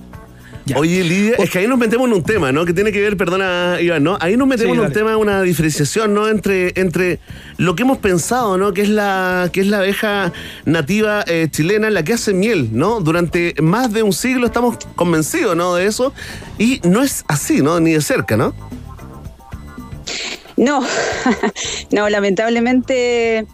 Oye, 0.75 1.03
Lidia, 1.03 1.35
es 1.37 1.49
que 1.51 1.59
ahí 1.59 1.67
nos 1.67 1.77
metemos 1.77 2.07
en 2.07 2.13
un 2.13 2.23
tema, 2.23 2.51
¿no? 2.51 2.65
Que 2.65 2.73
tiene 2.73 2.91
que 2.91 2.99
ver, 3.01 3.17
perdona, 3.17 3.77
Iván, 3.79 4.03
¿no? 4.03 4.17
Ahí 4.19 4.35
nos 4.37 4.47
metemos 4.47 4.75
Sí, 4.75 4.79
en 4.81 4.87
un 4.87 4.93
tema, 4.93 5.15
una 5.17 5.41
diferenciación, 5.43 6.13
¿no? 6.15 6.27
Entre, 6.27 6.73
entre 6.79 7.19
lo 7.57 7.75
que 7.75 7.83
hemos 7.83 7.97
pensado, 7.99 8.57
¿no? 8.57 8.73
Que 8.73 8.81
es 8.81 8.89
la, 8.89 9.49
que 9.53 9.61
es 9.61 9.67
la 9.67 9.77
abeja 9.77 10.31
nativa 10.65 11.23
eh, 11.27 11.47
chilena, 11.51 11.89
la 11.91 12.03
que 12.03 12.13
hace 12.13 12.33
miel, 12.33 12.69
¿no? 12.71 12.99
Durante 12.99 13.53
más 13.61 13.91
de 13.93 14.01
un 14.03 14.11
siglo 14.13 14.45
estamos 14.47 14.77
convencidos, 14.95 15.55
¿no? 15.55 15.75
De 15.75 15.85
eso. 15.87 16.13
Y 16.57 16.81
no 16.83 17.01
es 17.03 17.25
así, 17.27 17.61
¿no? 17.61 17.79
Ni 17.79 17.93
de 17.93 18.01
cerca, 18.01 18.35
¿no? 18.37 18.53
No, 20.57 20.81
no, 21.91 22.09
lamentablemente 22.09 23.45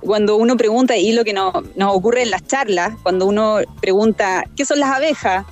cuando 0.00 0.36
uno 0.36 0.56
pregunta, 0.56 0.96
y 0.96 1.12
lo 1.12 1.24
que 1.24 1.32
no- 1.32 1.52
nos 1.76 1.94
ocurre 1.94 2.22
en 2.22 2.30
las 2.30 2.46
charlas, 2.46 2.94
cuando 3.02 3.26
uno 3.26 3.58
pregunta, 3.80 4.44
¿qué 4.56 4.64
son 4.64 4.80
las 4.80 4.90
abejas? 4.90 5.44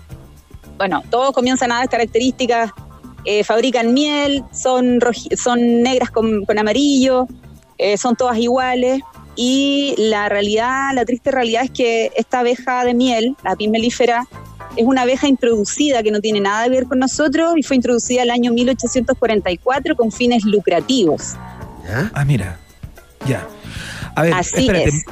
Bueno, 0.78 1.02
todos 1.10 1.32
comienzan 1.32 1.72
a 1.72 1.76
dar 1.78 1.88
características, 1.88 2.70
eh, 3.24 3.42
fabrican 3.44 3.92
miel, 3.92 4.44
son, 4.52 5.00
son 5.36 5.82
negras 5.82 6.10
con, 6.10 6.44
amarillo, 6.58 7.26
eh, 7.78 7.96
son 7.96 8.14
todas 8.14 8.38
iguales, 8.38 9.00
y 9.34 9.94
la 9.98 10.28
realidad, 10.28 10.90
la 10.94 11.04
triste 11.04 11.30
realidad 11.30 11.64
es 11.64 11.70
que 11.70 12.10
esta 12.16 12.40
abeja 12.40 12.84
de 12.84 12.94
miel, 12.94 13.36
la 13.42 13.52
apis 13.52 13.68
mellifera, 13.68 14.26
es 14.76 14.84
una 14.84 15.02
abeja 15.02 15.28
introducida 15.28 16.02
que 16.02 16.10
no 16.10 16.20
tiene 16.20 16.40
nada 16.40 16.64
que 16.64 16.70
ver 16.70 16.86
con 16.86 16.98
nosotros 16.98 17.54
y 17.56 17.62
fue 17.62 17.76
introducida 17.76 18.22
el 18.22 18.30
año 18.30 18.52
1844 18.52 19.96
con 19.96 20.10
fines 20.10 20.44
lucrativos. 20.44 21.34
Ah, 22.14 22.24
mira. 22.24 22.58
Ya. 23.26 23.46
A 24.14 24.22
ver, 24.22 24.34
Así 24.34 24.60
espérate. 24.60 24.88
es. 24.88 25.04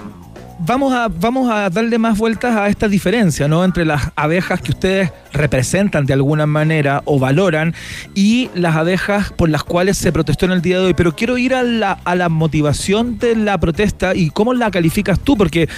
Vamos 0.59 0.93
a, 0.93 1.09
vamos 1.09 1.51
a 1.51 1.69
darle 1.69 1.99
más 1.99 2.17
vueltas 2.17 2.57
a 2.57 2.69
esta 2.69 2.89
diferencia, 2.89 3.49
¿no? 3.49 3.65
Entre 3.65 3.85
las 3.85 4.11
abejas 4.17 4.61
que 4.61 4.71
ustedes 4.71 5.13
representan 5.35 6.07
de 6.07 6.15
alguna 6.15 6.47
manera 6.47 7.03
o 7.05 7.19
valoran 7.19 7.75
y 8.15 8.49
las 8.55 8.77
abejas 8.77 9.33
por 9.33 9.51
las 9.51 9.65
cuales 9.65 9.99
se 9.99 10.13
protestó 10.13 10.47
en 10.47 10.53
el 10.53 10.63
día 10.63 10.79
de 10.79 10.87
hoy. 10.87 10.95
Pero 10.95 11.15
quiero 11.15 11.37
ir 11.37 11.55
a 11.55 11.63
la, 11.63 11.99
a 12.05 12.15
la 12.15 12.29
motivación 12.29 13.19
de 13.19 13.37
la 13.37 13.59
protesta 13.59 14.15
y 14.15 14.31
cómo 14.31 14.55
la 14.55 14.71
calificas 14.71 15.21
tú, 15.21 15.37
porque 15.37 15.69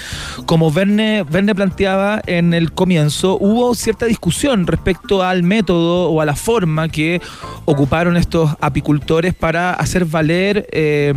como 0.45 0.71
Verne, 0.71 1.23
Verne 1.23 1.53
planteaba 1.53 2.21
en 2.25 2.53
el 2.53 2.71
comienzo, 2.71 3.37
hubo 3.39 3.75
cierta 3.75 4.05
discusión 4.05 4.67
respecto 4.67 5.23
al 5.23 5.43
método 5.43 6.09
o 6.09 6.21
a 6.21 6.25
la 6.25 6.35
forma 6.35 6.87
que 6.89 7.21
ocuparon 7.65 8.15
estos 8.17 8.51
apicultores 8.61 9.33
para 9.33 9.73
hacer 9.73 10.05
valer, 10.05 10.67
eh, 10.71 11.13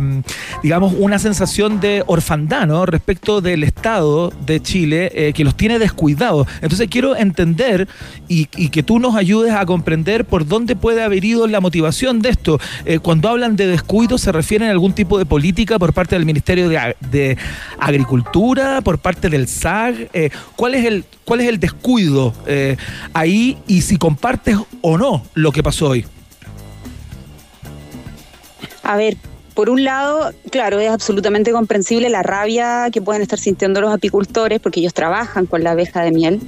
digamos, 0.63 0.93
una 0.97 1.19
sensación 1.19 1.79
de 1.79 2.03
orfandad, 2.07 2.67
¿no? 2.67 2.85
Respecto 2.85 3.41
del 3.41 3.63
Estado 3.63 4.31
de 4.45 4.61
Chile 4.61 5.11
eh, 5.13 5.33
que 5.33 5.43
los 5.43 5.55
tiene 5.55 5.79
descuidados. 5.79 6.47
Entonces 6.61 6.87
quiero 6.89 7.15
entender 7.15 7.87
y, 8.31 8.69
que 8.69 8.81
tú 8.81 8.99
nos 8.99 9.15
ayudes 9.15 9.53
a 9.53 9.65
comprender 9.65 10.23
por 10.23 10.47
dónde 10.47 10.77
puede 10.77 11.03
haber 11.03 11.25
ido 11.25 11.47
la 11.47 11.59
motivación 11.59 12.21
de 12.21 12.29
esto. 12.29 12.59
Eh, 12.85 12.99
cuando 12.99 13.27
hablan 13.27 13.57
de 13.57 13.67
descuido, 13.67 14.17
¿se 14.17 14.31
refieren 14.31 14.69
a 14.69 14.71
algún 14.71 14.93
tipo 14.93 15.17
de 15.17 15.25
política 15.25 15.77
por 15.77 15.91
parte 15.91 16.15
del 16.15 16.25
Ministerio 16.25 16.69
de 16.69 17.37
Agricultura, 17.77 18.81
por 18.81 18.99
parte 18.99 19.29
del 19.29 19.49
SAG? 19.49 20.09
Eh, 20.13 20.29
¿cuál, 20.55 20.75
es 20.75 20.85
el, 20.85 21.03
¿Cuál 21.25 21.41
es 21.41 21.49
el 21.49 21.59
descuido 21.59 22.33
eh, 22.47 22.77
ahí 23.13 23.57
y 23.67 23.81
si 23.81 23.97
compartes 23.97 24.57
o 24.81 24.97
no 24.97 25.23
lo 25.33 25.51
que 25.51 25.61
pasó 25.61 25.89
hoy? 25.89 26.05
A 28.83 28.95
ver, 28.95 29.17
por 29.53 29.69
un 29.69 29.83
lado, 29.83 30.31
claro, 30.49 30.79
es 30.79 30.89
absolutamente 30.89 31.51
comprensible 31.51 32.09
la 32.09 32.23
rabia 32.23 32.87
que 32.91 33.01
pueden 33.01 33.21
estar 33.21 33.39
sintiendo 33.39 33.81
los 33.81 33.93
apicultores 33.93 34.61
porque 34.61 34.79
ellos 34.79 34.93
trabajan 34.93 35.45
con 35.45 35.63
la 35.63 35.71
abeja 35.71 36.01
de 36.01 36.11
miel. 36.11 36.39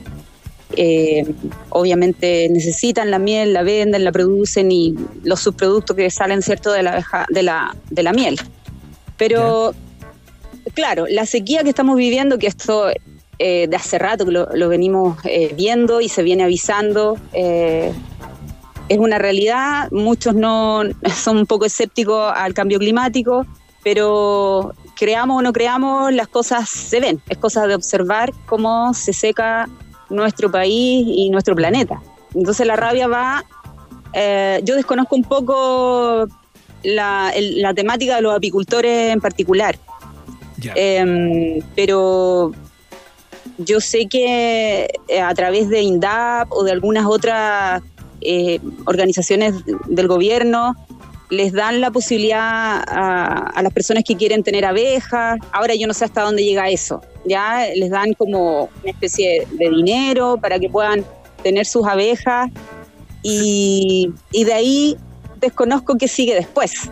Eh, 0.75 1.25
obviamente 1.69 2.47
necesitan 2.49 3.11
la 3.11 3.19
miel, 3.19 3.53
la 3.53 3.63
venden, 3.63 4.03
la 4.03 4.11
producen 4.11 4.71
y 4.71 4.95
los 5.23 5.39
subproductos 5.41 5.95
que 5.95 6.09
salen 6.09 6.41
cierto 6.41 6.71
de 6.71 6.83
la 6.83 6.93
abeja, 6.93 7.25
de 7.29 7.43
la, 7.43 7.75
de 7.89 8.03
la 8.03 8.13
miel. 8.13 8.39
Pero 9.17 9.73
claro, 10.73 11.05
la 11.09 11.25
sequía 11.25 11.63
que 11.63 11.69
estamos 11.69 11.95
viviendo, 11.95 12.37
que 12.37 12.47
esto 12.47 12.89
eh, 13.39 13.67
de 13.67 13.75
hace 13.75 13.97
rato 13.97 14.25
que 14.25 14.31
lo, 14.31 14.47
lo 14.53 14.69
venimos 14.69 15.17
eh, 15.25 15.53
viendo 15.55 16.01
y 16.01 16.09
se 16.09 16.23
viene 16.23 16.43
avisando, 16.43 17.17
eh, 17.33 17.91
es 18.89 18.97
una 18.97 19.17
realidad. 19.17 19.89
Muchos 19.91 20.35
no 20.35 20.83
son 21.15 21.37
un 21.37 21.45
poco 21.45 21.65
escépticos 21.65 22.31
al 22.35 22.53
cambio 22.53 22.79
climático, 22.79 23.45
pero 23.83 24.73
creamos 24.95 25.39
o 25.39 25.41
no 25.41 25.51
creamos, 25.51 26.13
las 26.13 26.27
cosas 26.27 26.69
se 26.69 26.99
ven. 26.99 27.21
Es 27.27 27.37
cosa 27.37 27.67
de 27.67 27.75
observar 27.75 28.31
cómo 28.45 28.93
se 28.93 29.13
seca 29.13 29.67
nuestro 30.09 30.51
país 30.51 31.05
y 31.07 31.29
nuestro 31.29 31.55
planeta. 31.55 32.01
Entonces 32.35 32.65
la 32.67 32.75
rabia 32.75 33.07
va, 33.07 33.43
eh, 34.13 34.59
yo 34.63 34.75
desconozco 34.75 35.15
un 35.15 35.23
poco 35.23 36.27
la, 36.83 37.31
el- 37.35 37.61
la 37.61 37.73
temática 37.73 38.15
de 38.15 38.21
los 38.21 38.35
apicultores 38.35 39.11
en 39.13 39.21
particular, 39.21 39.77
Em, 40.75 41.59
pero 41.75 42.51
yo 43.57 43.79
sé 43.81 44.07
que 44.07 44.89
eh, 45.07 45.19
a 45.21 45.33
través 45.33 45.67
de 45.69 45.81
INDAP 45.81 46.51
o 46.51 46.63
de 46.63 46.71
algunas 46.71 47.05
otras 47.05 47.81
eh, 48.21 48.59
organizaciones 48.85 49.53
del 49.87 50.07
gobierno 50.07 50.73
les 51.29 51.51
dan 51.51 51.81
la 51.81 51.91
posibilidad 51.91 52.39
a, 52.87 53.51
a 53.55 53.61
las 53.61 53.73
personas 53.73 54.03
que 54.07 54.15
quieren 54.15 54.43
tener 54.43 54.65
abejas. 54.65 55.39
Ahora 55.51 55.75
yo 55.75 55.87
no 55.87 55.93
sé 55.93 56.05
hasta 56.05 56.21
dónde 56.21 56.43
llega 56.43 56.69
eso. 56.69 57.01
Ya 57.25 57.67
les 57.75 57.89
dan 57.89 58.13
como 58.13 58.63
una 58.81 58.91
especie 58.91 59.47
de 59.51 59.69
dinero 59.69 60.37
para 60.41 60.59
que 60.59 60.69
puedan 60.69 61.05
tener 61.41 61.65
sus 61.65 61.85
abejas 61.87 62.49
y, 63.21 64.11
y 64.31 64.43
de 64.43 64.53
ahí 64.53 64.97
desconozco 65.39 65.97
qué 65.97 66.07
sigue 66.07 66.35
después. 66.35 66.89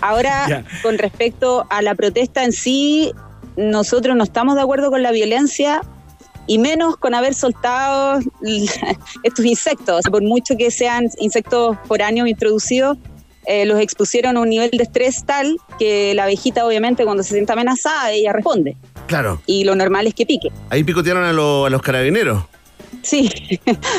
Ahora, 0.00 0.46
Ya. 0.48 0.64
con 0.82 0.98
respecto 0.98 1.66
a 1.70 1.82
la 1.82 1.94
protesta 1.94 2.44
en 2.44 2.52
sí, 2.52 3.12
nosotros 3.56 4.16
no 4.16 4.24
estamos 4.24 4.54
de 4.54 4.62
acuerdo 4.62 4.90
con 4.90 5.02
la 5.02 5.10
violencia 5.10 5.82
y 6.46 6.58
menos 6.58 6.96
con 6.96 7.14
haber 7.14 7.34
soltado 7.34 8.20
estos 9.24 9.44
insectos. 9.44 10.02
Por 10.10 10.22
mucho 10.22 10.56
que 10.56 10.70
sean 10.70 11.08
insectos 11.18 11.76
foráneos 11.86 12.28
introducidos, 12.28 12.96
eh, 13.46 13.64
los 13.66 13.80
expusieron 13.80 14.36
a 14.36 14.40
un 14.40 14.50
nivel 14.50 14.70
de 14.70 14.82
estrés 14.82 15.24
tal 15.24 15.56
que 15.78 16.14
la 16.14 16.24
abejita, 16.24 16.64
obviamente, 16.66 17.04
cuando 17.04 17.22
se 17.22 17.34
sienta 17.34 17.54
amenazada, 17.54 18.10
ella 18.12 18.32
responde. 18.32 18.76
Claro. 19.08 19.40
Y 19.46 19.64
lo 19.64 19.74
normal 19.74 20.06
es 20.06 20.14
que 20.14 20.24
pique. 20.26 20.50
Ahí 20.70 20.84
picotearon 20.84 21.24
a, 21.24 21.32
lo- 21.32 21.66
a 21.66 21.70
los 21.70 21.82
carabineros. 21.82 22.44
Sí, 23.08 23.30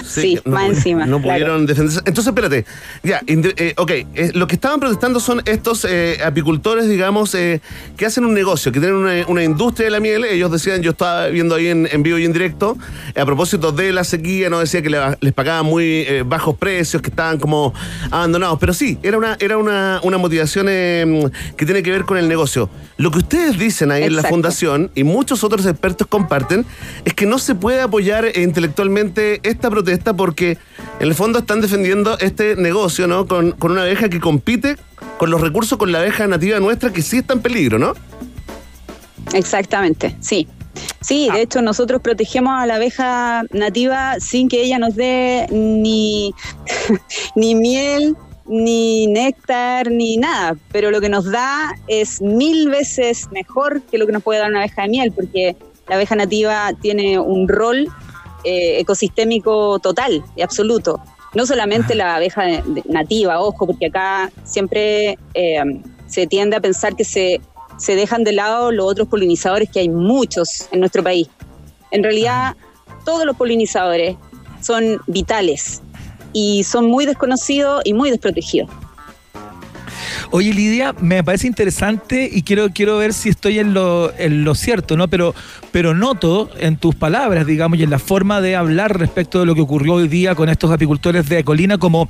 sí, 0.06 0.40
no 0.45 0.52
más 0.52 0.69
encima. 0.69 1.06
No 1.06 1.22
claro. 1.22 1.40
pudieron 1.40 1.65
defenderse. 1.65 1.99
Entonces, 2.06 2.27
espérate. 2.27 2.65
Ya, 3.03 3.22
eh, 3.26 3.73
ok. 3.77 3.91
eh, 3.91 4.31
lo 4.36 4.45
que 4.48 4.56
estaban 4.56 4.80
protestando 4.80 5.19
son 5.19 5.41
estos 5.45 5.86
eh, 5.90 6.19
apicultores, 6.23 6.88
digamos, 6.88 7.34
eh, 7.36 7.61
que 7.98 8.06
hacen 8.06 8.26
un 8.26 8.34
negocio, 8.34 8.72
que 8.72 8.80
tienen 8.80 8.98
una, 8.98 9.26
una 9.27 9.44
industria 9.44 9.86
de 9.86 9.91
la 9.91 9.99
miel. 9.99 10.26
Ellos 10.26 10.52
decían, 10.52 10.81
yo 10.81 10.91
estaba 10.91 11.27
viendo 11.27 11.56
ahí 11.56 11.68
en, 11.68 11.88
en 11.91 12.03
vivo 12.03 12.18
y 12.19 12.26
en 12.26 12.34
directo, 12.34 12.77
a 13.15 13.26
propósito 13.26 13.72
de 13.72 13.91
la 13.94 14.03
sequía, 14.03 14.49
no 14.49 14.60
decía 14.60 14.81
que 14.81 14.90
le- 14.90 15.18
les 15.22 15.34
pagaban 15.34 15.65
muy 15.65 16.02
eh, 16.07 16.23
bajos 16.26 16.56
precios, 16.57 17.02
que 17.02 17.10
estaban 17.10 17.40
como 17.40 17.73
abandonados. 18.11 18.60
Pero 18.60 18.73
sí, 18.73 18.98
era 19.02 19.18
una, 19.18 19.38
era 19.40 19.57
una, 19.57 19.99
una 20.03 20.18
motivación 20.18 20.68
eh, 20.69 21.30
que 21.57 21.65
tiene 21.65 21.81
que 21.84 21.91
ver 21.91 22.06
con 22.06 22.18
el 22.18 22.27
negocio. 22.27 22.69
Lo 22.98 23.11
que 23.11 23.19
ustedes 23.19 23.57
dicen 23.57 23.91
ahí 23.91 24.03
en 24.03 24.15
la 24.15 24.23
fundación 24.23 24.91
y 24.94 25.03
muchos 25.03 25.44
otros 25.44 25.65
expertos 25.65 26.06
comparten 26.07 26.65
es 27.06 27.14
que 27.14 27.26
no 27.26 27.40
se 27.40 27.56
puede 27.56 27.80
apoyar 27.81 28.26
eh, 28.26 28.31
esta 29.43 29.69
protesta 29.69 30.13
porque 30.13 30.57
en 30.99 31.07
el 31.07 31.15
fondo 31.15 31.39
están 31.39 31.61
defendiendo 31.61 32.17
este 32.19 32.55
negocio, 32.55 33.07
¿no? 33.07 33.27
Con, 33.27 33.51
con 33.51 33.71
una 33.71 33.81
abeja 33.81 34.09
que 34.09 34.19
compite 34.19 34.77
con 35.17 35.30
los 35.30 35.41
recursos 35.41 35.77
con 35.77 35.91
la 35.91 35.99
abeja 35.99 36.27
nativa 36.27 36.59
nuestra 36.59 36.91
que 36.91 37.01
sí 37.01 37.17
está 37.17 37.34
en 37.34 37.41
peligro, 37.41 37.77
¿no? 37.77 37.93
Exactamente, 39.34 40.15
sí. 40.19 40.47
Sí, 41.01 41.30
de 41.34 41.41
hecho 41.41 41.61
nosotros 41.61 42.01
protegemos 42.01 42.53
a 42.57 42.65
la 42.65 42.76
abeja 42.76 43.43
nativa 43.51 44.19
sin 44.19 44.47
que 44.47 44.63
ella 44.63 44.80
nos 44.80 44.95
dé 44.95 45.47
ni, 45.51 46.34
ni 47.35 47.55
miel, 47.55 48.15
ni 48.45 49.07
néctar, 49.07 49.91
ni 49.91 50.17
nada. 50.17 50.55
Pero 50.71 50.89
lo 50.91 51.01
que 51.01 51.09
nos 51.09 51.26
da 51.26 51.76
es 51.88 52.21
mil 52.21 52.69
veces 52.69 53.27
mejor 53.31 53.81
que 53.84 53.97
lo 53.97 54.05
que 54.05 54.13
nos 54.13 54.23
puede 54.23 54.39
dar 54.39 54.49
una 54.49 54.59
abeja 54.59 54.84
de 54.84 54.89
miel, 54.89 55.11
porque 55.11 55.55
la 55.88 55.95
abeja 55.95 56.15
nativa 56.15 56.71
tiene 56.81 57.19
un 57.19 57.47
rol 57.47 57.88
eh, 58.43 58.79
ecosistémico 58.79 59.79
total 59.79 60.23
y 60.35 60.41
absoluto. 60.41 60.99
No 61.35 61.45
solamente 61.45 61.93
la 61.95 62.15
abeja 62.15 62.43
nativa, 62.85 63.39
ojo, 63.39 63.67
porque 63.67 63.87
acá 63.87 64.31
siempre 64.43 65.17
eh, 65.33 65.61
se 66.07 66.25
tiende 66.25 66.55
a 66.55 66.59
pensar 66.59 66.95
que 66.95 67.03
se, 67.03 67.39
se 67.77 67.95
dejan 67.95 68.23
de 68.23 68.31
lado 68.31 68.71
los 68.71 68.85
otros 68.85 69.07
polinizadores, 69.07 69.69
que 69.69 69.81
hay 69.81 69.89
muchos 69.89 70.67
en 70.71 70.79
nuestro 70.79 71.03
país. 71.03 71.27
En 71.91 72.03
realidad, 72.03 72.55
todos 73.05 73.25
los 73.25 73.35
polinizadores 73.35 74.15
son 74.61 75.01
vitales 75.07 75.81
y 76.33 76.63
son 76.63 76.85
muy 76.85 77.05
desconocidos 77.05 77.81
y 77.85 77.93
muy 77.93 78.09
desprotegidos. 78.09 78.69
Oye, 80.31 80.53
Lidia, 80.53 80.93
me 81.01 81.23
parece 81.23 81.47
interesante 81.47 82.30
y 82.31 82.43
quiero, 82.43 82.69
quiero 82.69 82.99
ver 82.99 83.14
si 83.14 83.30
estoy 83.30 83.57
en 83.57 83.73
lo, 83.73 84.14
en 84.15 84.43
lo 84.43 84.53
cierto, 84.53 84.95
¿no? 84.95 85.07
Pero, 85.07 85.34
pero 85.72 85.95
noto 85.95 86.51
en 86.60 86.77
tus 86.77 86.93
palabras, 86.93 87.47
digamos, 87.47 87.80
y 87.80 87.84
en 87.84 87.89
la 87.89 87.97
forma 87.97 88.39
de 88.39 88.56
hablar 88.56 88.99
respecto 88.99 89.39
de 89.39 89.47
lo 89.47 89.56
que 89.56 89.61
ocurrió 89.61 89.95
hoy 89.95 90.07
día 90.07 90.35
con 90.35 90.47
estos 90.47 90.69
apicultores 90.72 91.27
de 91.30 91.43
Colina 91.43 91.80
como, 91.80 92.07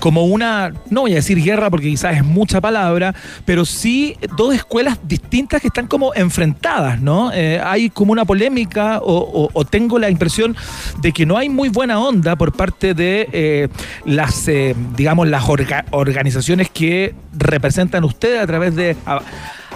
como 0.00 0.24
una, 0.24 0.72
no 0.90 1.02
voy 1.02 1.12
a 1.12 1.16
decir 1.16 1.40
guerra 1.40 1.70
porque 1.70 1.86
quizás 1.90 2.16
es 2.16 2.24
mucha 2.24 2.60
palabra, 2.60 3.14
pero 3.44 3.64
sí 3.64 4.16
dos 4.36 4.52
escuelas 4.52 4.98
distintas 5.04 5.60
que 5.60 5.68
están 5.68 5.86
como 5.86 6.12
enfrentadas, 6.16 7.00
¿no? 7.00 7.32
Eh, 7.32 7.60
hay 7.62 7.88
como 7.88 8.10
una 8.10 8.24
polémica 8.24 8.98
o, 9.00 9.48
tengo 9.70 10.00
la 10.00 10.10
impresión 10.10 10.56
de 11.00 11.12
que 11.12 11.24
no 11.24 11.36
hay 11.38 11.48
muy 11.48 11.68
buena 11.68 12.00
onda 12.00 12.34
por 12.34 12.50
parte 12.52 12.94
de 12.94 13.28
eh, 13.32 13.68
las, 14.04 14.48
eh, 14.48 14.74
digamos, 14.96 15.28
las 15.28 15.44
orga- 15.44 15.84
organizaciones 15.92 16.68
que 16.68 17.14
representan 17.38 17.59
ustedes 18.04 18.42
a 18.42 18.46
través 18.46 18.74
de 18.76 18.96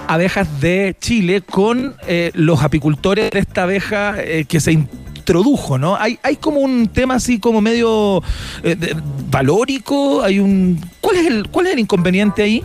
abejas 0.07 0.61
de 0.61 0.97
Chile 1.01 1.41
con 1.41 1.97
eh, 2.07 2.31
los 2.35 2.63
apicultores 2.63 3.31
de 3.31 3.39
esta 3.39 3.63
abeja 3.63 4.15
eh, 4.19 4.45
que 4.47 4.61
se 4.61 4.73
introdujo, 4.73 5.79
¿no? 5.79 5.97
Hay, 5.97 6.19
hay 6.23 6.37
como 6.37 6.61
un 6.61 6.89
tema 6.89 7.15
así 7.15 7.39
como 7.39 7.61
medio 7.61 8.23
eh, 8.63 8.75
de- 8.77 8.97
valórico, 9.31 10.23
hay 10.23 10.39
un... 10.39 10.79
¿Cuál 11.01 11.17
es, 11.17 11.27
el, 11.27 11.49
¿Cuál 11.49 11.67
es 11.69 11.73
el 11.73 11.79
inconveniente 11.79 12.43
ahí? 12.43 12.63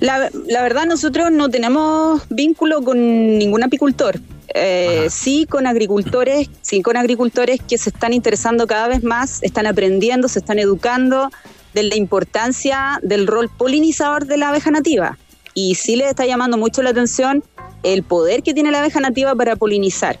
La, 0.00 0.30
la 0.48 0.62
verdad, 0.62 0.86
nosotros 0.86 1.30
no 1.30 1.50
tenemos 1.50 2.22
vínculo 2.30 2.82
con 2.82 3.38
ningún 3.38 3.62
apicultor. 3.62 4.18
Eh, 4.54 5.06
sí 5.10 5.46
con 5.48 5.66
agricultores, 5.66 6.48
sí 6.62 6.82
con 6.82 6.96
agricultores 6.96 7.60
que 7.68 7.78
se 7.78 7.90
están 7.90 8.12
interesando 8.12 8.66
cada 8.66 8.88
vez 8.88 9.04
más, 9.04 9.42
están 9.42 9.66
aprendiendo, 9.66 10.26
se 10.26 10.40
están 10.40 10.58
educando 10.58 11.30
de 11.74 11.82
la 11.84 11.96
importancia 11.96 12.98
del 13.02 13.26
rol 13.26 13.48
polinizador 13.56 14.26
de 14.26 14.36
la 14.36 14.48
abeja 14.50 14.70
nativa. 14.70 15.18
Y 15.54 15.74
sí 15.74 15.96
les 15.96 16.08
está 16.08 16.26
llamando 16.26 16.56
mucho 16.56 16.82
la 16.82 16.90
atención 16.90 17.42
el 17.82 18.02
poder 18.02 18.42
que 18.42 18.54
tiene 18.54 18.70
la 18.70 18.80
abeja 18.80 19.00
nativa 19.00 19.34
para 19.34 19.56
polinizar. 19.56 20.18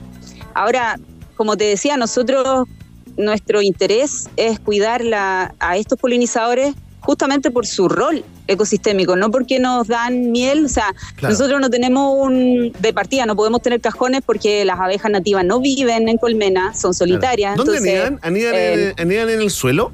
Ahora, 0.54 0.98
como 1.36 1.56
te 1.56 1.64
decía, 1.64 1.96
nosotros, 1.96 2.66
nuestro 3.16 3.62
interés 3.62 4.28
es 4.36 4.58
cuidar 4.60 5.04
la- 5.04 5.54
a 5.60 5.76
estos 5.76 5.98
polinizadores 5.98 6.74
justamente 7.00 7.50
por 7.50 7.66
su 7.66 7.88
rol 7.88 8.22
ecosistémico, 8.46 9.16
no 9.16 9.30
porque 9.30 9.58
nos 9.58 9.86
dan 9.88 10.32
miel, 10.32 10.66
o 10.66 10.68
sea, 10.68 10.92
Claro. 11.16 11.32
nosotros 11.32 11.60
no 11.60 11.70
tenemos 11.70 12.14
un, 12.18 12.72
de 12.78 12.92
partida, 12.92 13.24
no 13.24 13.36
podemos 13.36 13.62
tener 13.62 13.80
cajones 13.80 14.22
porque 14.26 14.64
las 14.64 14.78
abejas 14.80 15.10
nativas 15.10 15.44
no 15.44 15.60
viven 15.60 16.08
en 16.08 16.18
colmena, 16.18 16.74
son 16.74 16.92
solitarias. 16.92 17.56
¿Dónde 17.56 17.76
entonces, 17.78 17.94
anidan? 18.04 18.20
¿Anidan, 18.22 18.54
eh, 18.54 18.94
en, 18.96 19.00
anidan 19.00 19.30
en 19.30 19.40
el 19.42 19.50
suelo? 19.50 19.92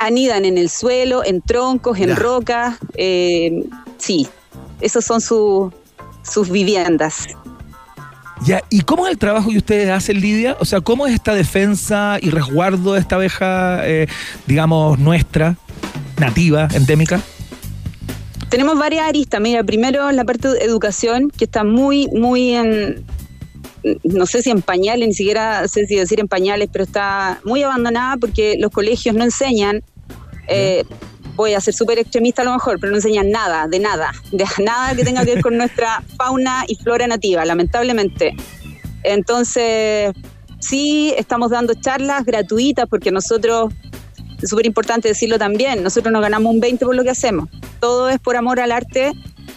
Anidan 0.00 0.44
en 0.44 0.58
el 0.58 0.68
suelo, 0.68 1.22
en 1.24 1.40
troncos, 1.42 1.98
en 2.00 2.08
Ya. 2.08 2.14
rocas, 2.16 2.78
eh, 2.94 3.64
sí, 3.98 4.26
esos 4.80 5.04
son 5.04 5.20
su- 5.20 5.72
sus 6.22 6.50
viviendas. 6.50 7.28
Ya, 8.46 8.62
¿y 8.70 8.80
cómo 8.80 9.06
es 9.06 9.12
el 9.12 9.18
trabajo 9.18 9.50
que 9.50 9.58
ustedes 9.58 9.90
hacen, 9.90 10.18
Lidia? 10.20 10.56
O 10.60 10.64
sea, 10.64 10.80
¿cómo 10.80 11.06
es 11.06 11.12
esta 11.12 11.34
defensa 11.34 12.16
y 12.22 12.30
resguardo 12.30 12.94
de 12.94 13.00
esta 13.00 13.16
abeja, 13.16 13.86
eh, 13.86 14.06
digamos, 14.46 14.98
nuestra, 14.98 15.56
nativa, 16.18 16.66
endémica? 16.72 17.20
Tenemos 18.48 18.78
varias 18.78 19.06
aristas. 19.06 19.40
Mira, 19.42 19.62
primero 19.62 20.10
la 20.10 20.24
parte 20.24 20.48
de 20.48 20.58
educación, 20.64 21.30
que 21.30 21.44
está 21.44 21.64
muy, 21.64 22.08
muy 22.08 22.52
en, 22.54 23.04
no 24.04 24.24
sé 24.26 24.42
si 24.42 24.50
en 24.50 24.62
pañales, 24.62 25.06
ni 25.08 25.14
siquiera 25.14 25.68
sé 25.68 25.86
si 25.86 25.96
decir 25.96 26.18
en 26.18 26.26
pañales, 26.26 26.68
pero 26.72 26.84
está 26.84 27.40
muy 27.44 27.62
abandonada 27.62 28.16
porque 28.16 28.56
los 28.58 28.70
colegios 28.70 29.14
no 29.14 29.22
enseñan, 29.24 29.82
eh, 30.50 30.84
voy 31.36 31.54
a 31.54 31.60
ser 31.60 31.72
súper 31.74 31.98
extremista 31.98 32.42
a 32.42 32.44
lo 32.44 32.52
mejor, 32.52 32.78
pero 32.80 32.90
no 32.90 32.96
enseñan 32.98 33.30
nada, 33.30 33.66
de 33.68 33.78
nada, 33.78 34.12
de 34.32 34.44
nada 34.62 34.94
que 34.94 35.04
tenga 35.04 35.24
que 35.24 35.34
ver 35.34 35.42
con 35.42 35.56
nuestra 35.56 36.02
fauna 36.16 36.64
y 36.68 36.76
flora 36.76 37.06
nativa, 37.06 37.44
lamentablemente. 37.44 38.34
Entonces, 39.02 40.12
sí, 40.58 41.14
estamos 41.16 41.50
dando 41.50 41.74
charlas 41.74 42.24
gratuitas 42.24 42.86
porque 42.88 43.10
nosotros 43.10 43.72
es 44.42 44.48
súper 44.48 44.66
importante 44.66 45.08
decirlo 45.08 45.38
también, 45.38 45.82
nosotros 45.82 46.12
nos 46.12 46.22
ganamos 46.22 46.52
un 46.52 46.60
20 46.60 46.84
por 46.84 46.94
lo 46.94 47.02
que 47.02 47.10
hacemos. 47.10 47.48
Todo 47.80 48.08
es 48.08 48.18
por 48.18 48.36
amor 48.36 48.60
al 48.60 48.72
arte. 48.72 49.12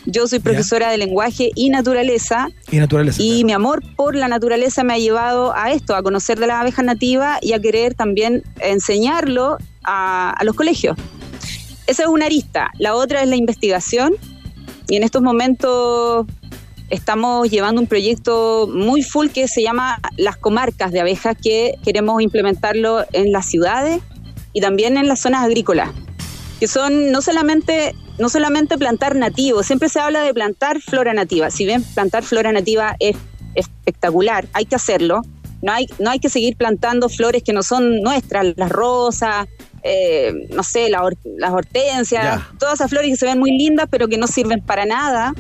Yo 0.06 0.28
soy 0.28 0.40
profesora 0.40 0.90
de 0.92 0.98
lenguaje 0.98 1.52
y 1.56 1.70
naturaleza 1.70 2.48
Y 2.72 2.78
naturaleza. 2.78 3.22
y 3.22 3.46
mi 3.46 3.54
amor 3.54 3.82
por 3.96 4.16
la 4.16 4.28
naturaleza 4.28 4.84
me 4.84 4.94
ha 4.94 4.98
llevado 4.98 5.56
a 5.56 5.72
esto, 5.72 5.96
a 5.96 6.04
conocer 6.04 6.40
de 6.40 6.48
las 6.48 6.60
abejas 6.60 6.84
nativas 6.84 7.40
y 7.42 7.54
a 7.54 7.60
querer 7.60 7.94
también 7.94 8.44
enseñarlo 8.60 9.58
a, 9.84 10.32
a 10.32 10.44
los 10.44 10.56
colegios. 10.56 10.98
esa 11.88 12.04
es 12.04 12.10
una 12.10 12.26
arista. 12.26 12.72
La 12.80 12.96
otra 12.96 13.22
es 13.22 13.28
la 13.28 13.36
investigación. 13.36 14.14
Y 14.88 14.98
en 14.98 15.04
estos 15.04 15.22
momentos 15.22 16.28
estamos 16.90 17.50
llevando 17.50 17.82
un 17.82 17.88
proyecto 17.88 18.70
muy 18.72 19.02
full 19.02 19.30
que 19.30 19.48
se 19.48 19.64
llama 19.64 20.00
Las 20.18 20.38
Comarcas 20.38 20.92
de 20.92 21.00
Abejas, 21.00 21.36
que 21.42 21.76
queremos 21.84 22.22
implementarlo 22.22 23.06
en 23.14 23.32
las 23.32 23.48
ciudades 23.48 24.02
y 24.54 24.62
también 24.62 24.98
en 24.98 25.08
las 25.08 25.22
zonas 25.22 25.44
agrícolas, 25.44 25.90
que 26.60 26.68
son 26.68 27.12
no 27.12 27.22
solamente, 27.22 27.96
no 28.20 28.30
solamente 28.30 28.78
plantar 28.78 29.16
nativo, 29.16 29.64
siempre 29.64 29.90
se 29.90 30.00
habla 30.00 30.22
de 30.22 30.34
plantar 30.34 30.82
flora 30.82 31.14
nativa. 31.14 31.50
Si 31.50 31.66
bien 31.66 31.84
plantar 31.84 32.24
flora 32.24 32.52
nativa 32.52 32.96
es 33.00 33.16
espectacular, 33.56 34.48
hay 34.54 34.66
que 34.66 34.76
hacerlo. 34.76 35.22
No 35.62 35.72
hay, 35.72 35.88
no 35.98 36.12
hay 36.12 36.20
que 36.20 36.30
seguir 36.30 36.58
plantando 36.58 37.08
flores 37.08 37.42
que 37.42 37.54
no 37.54 37.64
son 37.64 38.02
nuestras, 38.02 38.54
las 38.58 38.70
rosas, 38.70 39.48
eh, 39.84 40.34
no 40.50 40.64
sé, 40.64 40.90
la 40.90 41.02
hor- 41.02 41.18
las 41.38 41.52
hortensias, 41.52 42.42
todas 42.60 42.76
esas 42.76 42.90
flores 42.90 43.10
que 43.12 43.18
se 43.18 43.26
ven 43.26 43.40
muy 43.40 43.52
lindas 43.58 43.88
pero 43.92 44.08
que 44.08 44.18
no 44.18 44.28
sirven 44.28 44.62
para 44.62 44.86
nada. 44.86 45.34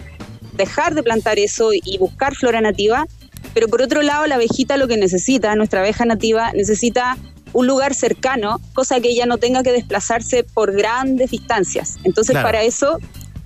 Dejar 0.53 0.93
de 0.93 1.01
plantar 1.01 1.39
eso 1.39 1.71
y 1.73 1.97
buscar 1.97 2.35
flora 2.35 2.61
nativa. 2.61 3.05
Pero 3.53 3.67
por 3.67 3.81
otro 3.81 4.01
lado, 4.01 4.27
la 4.27 4.35
abejita 4.35 4.77
lo 4.77 4.87
que 4.87 4.97
necesita, 4.97 5.55
nuestra 5.55 5.79
abeja 5.79 6.05
nativa, 6.05 6.51
necesita 6.53 7.17
un 7.53 7.67
lugar 7.67 7.93
cercano, 7.93 8.59
cosa 8.73 8.99
que 8.99 9.09
ella 9.09 9.25
no 9.27 9.37
tenga 9.37 9.61
que 9.63 9.71
desplazarse 9.71 10.43
por 10.43 10.73
grandes 10.73 11.29
distancias. 11.31 11.97
Entonces, 12.03 12.33
Claro. 12.33 12.47
para 12.47 12.63
eso, 12.63 12.97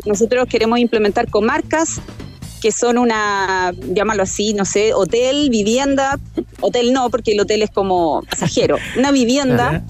nosotros 0.06 0.48
queremos 0.50 0.80
implementar 0.80 1.30
comarcas 1.30 2.00
que 2.62 2.72
son 2.72 2.98
una, 2.98 3.74
llámalo 3.94 4.24
así, 4.24 4.54
no 4.54 4.64
sé, 4.66 4.94
hotel, 4.94 5.50
vivienda, 5.50 6.18
hotel 6.62 6.92
no, 6.94 7.10
porque 7.10 7.34
el 7.34 7.40
hotel 7.42 7.62
es 7.62 7.70
como 7.70 8.24
pasajero, 8.30 8.78
una 8.98 9.12
vivienda, 9.12 9.84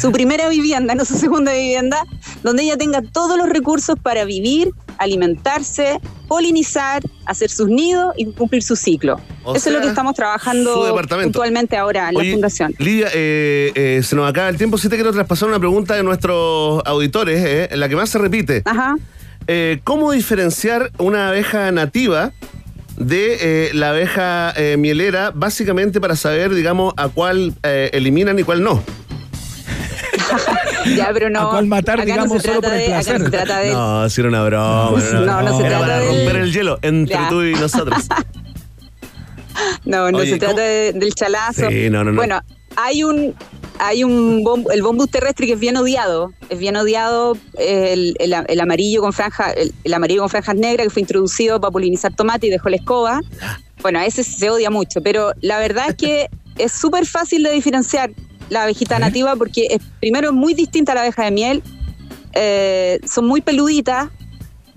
su 0.00 0.12
primera 0.12 0.48
vivienda, 0.48 0.94
no 0.94 1.04
su 1.04 1.16
segunda 1.16 1.52
vivienda, 1.52 2.04
donde 2.42 2.62
ella 2.64 2.76
tenga 2.76 3.02
todos 3.02 3.38
los 3.38 3.48
recursos 3.48 3.96
para 4.02 4.24
vivir, 4.24 4.70
alimentarse, 4.98 6.00
polinizar, 6.28 7.02
hacer 7.26 7.50
sus 7.50 7.68
nidos 7.68 8.14
y 8.16 8.26
cumplir 8.32 8.62
su 8.62 8.76
ciclo. 8.76 9.20
O 9.44 9.54
Eso 9.54 9.68
es 9.68 9.74
lo 9.74 9.80
que 9.80 9.88
estamos 9.88 10.14
trabajando 10.14 10.96
puntualmente 11.22 11.76
ahora 11.76 12.10
en 12.10 12.16
Oye, 12.16 12.28
la 12.28 12.34
fundación. 12.34 12.74
Lidia, 12.78 13.08
eh, 13.12 13.72
eh, 13.74 14.00
se 14.02 14.16
nos 14.16 14.28
acaba 14.28 14.48
el 14.48 14.56
tiempo. 14.56 14.78
Sí 14.78 14.88
te 14.88 14.96
quiero 14.96 15.12
traspasar 15.12 15.48
una 15.48 15.58
pregunta 15.58 15.94
de 15.94 16.02
nuestros 16.02 16.82
auditores, 16.84 17.44
eh, 17.44 17.76
la 17.76 17.88
que 17.88 17.96
más 17.96 18.10
se 18.10 18.18
repite. 18.18 18.62
Ajá. 18.64 18.96
¿Cómo 19.84 20.12
diferenciar 20.12 20.90
una 20.96 21.28
abeja 21.28 21.70
nativa 21.70 22.32
de 22.96 23.70
la 23.74 23.90
abeja 23.90 24.54
mielera, 24.78 25.32
básicamente 25.34 26.00
para 26.00 26.16
saber, 26.16 26.54
digamos, 26.54 26.94
a 26.96 27.08
cuál 27.08 27.54
eliminan 27.62 28.38
y 28.38 28.42
cuál 28.42 28.62
no? 28.62 28.82
Ya, 30.96 31.10
pero 31.12 31.30
no. 31.30 31.40
¿A 31.40 31.50
cuál 31.50 31.66
matar, 31.66 31.96
acá 31.96 32.04
digamos, 32.04 32.28
no 32.34 32.40
se 32.40 32.46
solo 32.48 32.60
trata 32.60 32.74
por 32.74 32.82
el 32.82 32.90
de, 32.90 32.96
no 32.96 33.02
se 33.02 33.30
trata 33.30 33.58
de. 33.60 33.72
No, 33.72 34.08
si 34.10 34.20
era 34.20 34.28
una 34.28 34.44
broma. 34.44 34.90
No, 34.90 35.42
no 35.42 35.56
se 35.58 35.66
Era 35.66 35.78
trata 35.78 35.80
para 35.80 35.98
del- 36.00 36.08
romper 36.08 36.36
el 36.36 36.52
hielo 36.52 36.78
entre 36.82 37.14
Ya. 37.16 37.28
tú 37.28 37.42
y 37.42 37.54
nosotros. 37.54 38.04
No, 39.84 40.10
no 40.10 40.18
Oye, 40.18 40.32
se 40.32 40.38
trata 40.38 40.60
de- 40.62 40.92
del 40.94 41.14
chalazo. 41.14 41.68
Sí, 41.70 41.88
no, 41.88 42.02
no, 42.02 42.10
no. 42.10 42.16
Bueno, 42.16 42.40
hay 42.76 43.04
un 43.04 43.34
hay 43.78 44.04
un 44.04 44.42
bom- 44.44 44.66
el 44.72 44.82
bombus 44.82 45.10
terrestre 45.10 45.46
que 45.46 45.52
es 45.54 45.58
bien 45.60 45.76
odiado, 45.76 46.32
es 46.48 46.58
bien 46.58 46.76
odiado 46.76 47.36
el, 47.58 48.16
el- 48.18 48.34
el 48.46 48.60
amarillo 48.60 49.00
con 49.00 49.12
franja, 49.12 49.50
el, 49.52 49.72
el 49.84 49.94
amarillo 49.94 50.20
con 50.22 50.30
franjas 50.30 50.54
negras 50.56 50.86
que 50.86 50.90
fue 50.90 51.00
introducido 51.02 51.60
para 51.60 51.70
polinizar 51.72 52.14
tomate 52.14 52.46
y 52.48 52.50
dejó 52.50 52.68
la 52.68 52.76
escoba. 52.76 53.20
Bueno, 53.82 53.98
a 54.00 54.06
ese 54.06 54.24
se 54.24 54.48
odia 54.50 54.70
mucho, 54.70 55.02
pero 55.02 55.32
la 55.40 55.58
verdad 55.58 55.86
es 55.90 55.96
que 55.96 56.28
es 56.58 56.72
súper 56.72 57.04
fácil 57.06 57.42
de 57.42 57.50
diferenciar 57.52 58.10
la 58.50 58.64
abejita 58.64 58.98
nativa 58.98 59.36
porque 59.36 59.66
es, 59.70 59.78
primero 60.00 60.28
es 60.28 60.34
muy 60.34 60.54
distinta 60.54 60.92
a 60.92 60.94
la 60.96 61.00
abeja 61.02 61.24
de 61.24 61.30
miel, 61.30 61.62
eh, 62.32 63.00
son 63.08 63.26
muy 63.26 63.40
peluditas 63.40 64.08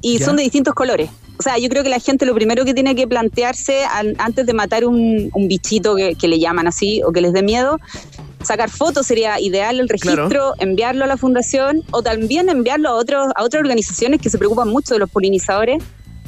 y 0.01 0.19
Ya. 0.19 0.25
son 0.25 0.35
de 0.37 0.43
distintos 0.43 0.73
colores. 0.73 1.09
O 1.39 1.43
sea, 1.43 1.57
yo 1.59 1.69
creo 1.69 1.83
que 1.83 1.89
la 1.89 1.99
gente 1.99 2.25
lo 2.25 2.33
primero 2.33 2.65
que 2.65 2.73
tiene 2.73 2.95
que 2.95 3.07
plantearse 3.07 3.83
al- 3.85 4.15
antes 4.17 4.45
de 4.47 4.53
matar 4.53 4.85
un, 4.85 5.29
un 5.33 5.47
bichito 5.47 5.95
que, 5.95 6.15
que 6.15 6.27
le 6.27 6.39
llaman 6.39 6.67
así 6.67 7.01
o 7.03 7.11
que 7.11 7.21
les 7.21 7.31
dé 7.31 7.43
miedo, 7.43 7.77
sacar 8.43 8.69
fotos 8.71 9.05
sería 9.05 9.39
ideal 9.39 9.79
el 9.79 9.87
registro, 9.89 10.29
Claro. 10.29 10.53
enviarlo 10.59 11.03
a 11.03 11.07
la 11.07 11.17
fundación 11.17 11.83
o 11.91 12.01
también 12.01 12.49
enviarlo 12.49 12.89
a, 12.89 12.93
otros 12.95 13.27
a 13.35 13.43
otras 13.43 13.61
organizaciones 13.61 14.19
que 14.19 14.29
se 14.31 14.37
preocupan 14.39 14.69
mucho 14.69 14.95
de 14.95 14.99
los 14.99 15.09
polinizadores 15.11 15.83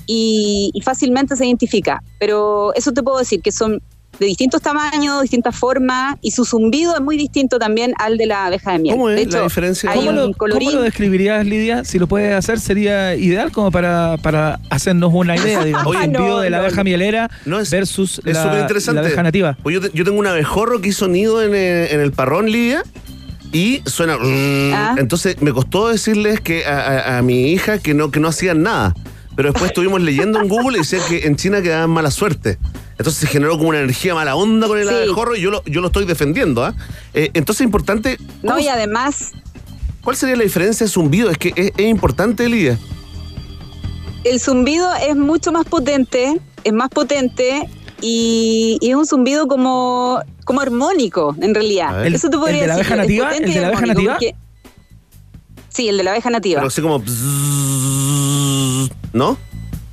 y, 0.06 0.70
y 0.74 0.82
fácilmente 0.82 1.36
se 1.36 1.46
identifica. 1.46 2.04
Pero 2.20 2.74
eso 2.76 2.92
te 2.92 3.02
puedo 3.02 3.18
decir, 3.20 3.42
que 3.42 3.52
son 3.52 3.82
de 4.20 4.26
distintos 4.26 4.62
tamaños, 4.62 5.22
distintas 5.22 5.56
formas 5.56 6.16
y 6.22 6.32
su 6.32 6.44
zumbido 6.46 6.94
es 6.96 7.02
muy 7.02 7.16
distinto 7.18 7.58
también 7.58 7.94
al 8.00 8.18
de 8.18 8.26
la 8.26 8.46
abeja 8.48 8.74
de 8.74 8.80
miel. 8.80 8.96
¿Cómo 8.96 9.10
es 9.10 9.26
de 9.30 9.38
la 9.38 9.44
diferencia? 9.44 9.90
hay 9.92 9.98
¿Cómo 10.00 10.10
un 10.10 10.16
lo, 10.16 10.34
colorín 10.34 10.68
cómo 10.70 10.80
lo 10.80 10.84
describirías, 10.84 11.46
Lidia? 11.46 11.84
Si 11.86 12.00
lo 12.00 12.08
puedes 12.08 12.34
hacer, 12.34 12.60
sería 12.60 13.16
ideal 13.16 13.52
como 13.52 13.72
para, 13.72 14.18
para 14.22 14.60
hacernos 14.70 15.12
una 15.14 15.36
idea, 15.38 15.64
digamos. 15.66 15.88
Oye, 15.96 16.04
el 16.06 16.12
no, 16.12 16.40
de 16.40 16.50
la 16.50 16.58
no, 16.58 16.64
abeja 16.64 16.78
no. 16.78 16.84
mielera 16.84 17.30
No, 17.46 17.60
es- 17.60 17.70
versus 17.72 18.20
Es 18.26 18.34
la, 18.36 18.44
súper 18.44 18.60
interesante. 18.60 19.02
la 19.02 19.08
abeja 19.08 19.24
nativa. 19.24 19.58
Pues 19.64 19.74
yo, 19.76 19.82
te- 19.82 19.92
yo 19.98 20.04
tengo 20.04 20.20
un 20.20 20.28
abejorro 20.28 20.82
que 20.82 20.90
hizo 20.90 21.08
nido 21.08 21.42
en 21.42 21.56
el, 21.56 21.88
en 21.92 22.00
el 22.02 22.12
parrón, 22.12 22.52
Lidia, 22.52 22.84
y 23.52 23.82
suena. 23.86 24.18
Ah. 24.22 24.96
Entonces 24.98 25.42
me 25.42 25.52
costó 25.54 25.88
decirles 25.90 26.40
que 26.42 26.66
a, 26.66 26.78
a- 26.80 27.18
a 27.18 27.22
mi 27.22 27.52
hija 27.52 27.80
que 27.80 27.94
no, 27.94 28.12
que 28.12 28.20
no 28.20 28.28
hacían 28.28 28.62
nada. 28.64 28.94
Pero 29.36 29.52
después 29.52 29.70
estuvimos 29.72 30.02
leyendo 30.02 30.42
en 30.42 30.50
Google 30.50 30.78
y 30.78 30.82
decía 30.82 31.00
que 31.08 31.26
en 31.26 31.38
China 31.38 31.62
quedaban 31.62 31.90
mala 31.90 32.12
suerte. 32.12 32.58
Entonces 33.00 33.22
se 33.22 33.28
generó 33.28 33.58
como 33.58 33.70
una 33.70 33.80
energía 33.80 34.14
mala 34.14 34.36
onda 34.36 34.68
con 34.68 34.78
el 34.78 34.88
Sí. 34.88 34.94
abejorro 34.94 35.36
y 35.36 35.42
yo 35.42 35.50
lo, 35.52 35.64
yo 35.66 35.82
lo 35.82 35.88
estoy 35.88 36.06
defendiendo. 36.06 36.64
¿ah? 36.64 36.76
Eh, 37.14 37.32
entonces 37.34 37.62
es 37.62 37.66
importante. 37.66 38.18
No, 38.44 38.52
¿cómo- 38.52 38.60
y 38.60 38.68
además 38.68 39.32
¿Cuál 40.04 40.16
sería 40.16 40.36
la 40.38 40.44
diferencia 40.44 40.86
de 40.86 40.92
zumbido? 40.92 41.30
Es 41.30 41.38
que 41.38 41.52
es, 41.56 41.72
es 41.78 41.86
importante, 41.88 42.48
Lidia. 42.48 42.78
el 44.24 44.40
zumbido 44.40 44.90
es 44.96 45.16
mucho 45.16 45.52
más 45.52 45.66
potente, 45.66 46.40
es 46.64 46.74
más 46.74 46.90
potente 46.90 47.70
y, 48.02 48.78
y 48.82 48.90
es 48.90 48.96
un 48.96 49.06
zumbido 49.06 49.48
como, 49.48 50.20
como 50.46 50.62
armónico, 50.62 51.36
en 51.42 51.54
realidad. 51.54 52.02
ver. 52.02 52.14
Eso 52.16 52.30
te 52.30 52.36
¿El 52.38 52.42
podría 52.42 52.62
de 52.62 52.68
la 52.68 52.76
decir. 52.78 52.94
abeja 52.94 53.04
es 53.04 53.08
nativa? 53.10 53.28
potente 53.28 53.44
¿El 53.46 53.52
y 53.52 53.54
de 53.56 53.62
la 53.62 53.68
abeja 53.68 53.86
nativa? 53.86 54.14
porque- 54.14 54.36
Sí, 55.70 55.88
el 55.90 55.98
de 55.98 56.04
la 56.04 56.12
abeja 56.12 56.30
nativa. 56.30 56.60
Pero 56.62 56.68
así 56.68 56.82
como. 56.82 57.04
¿No? 59.14 59.38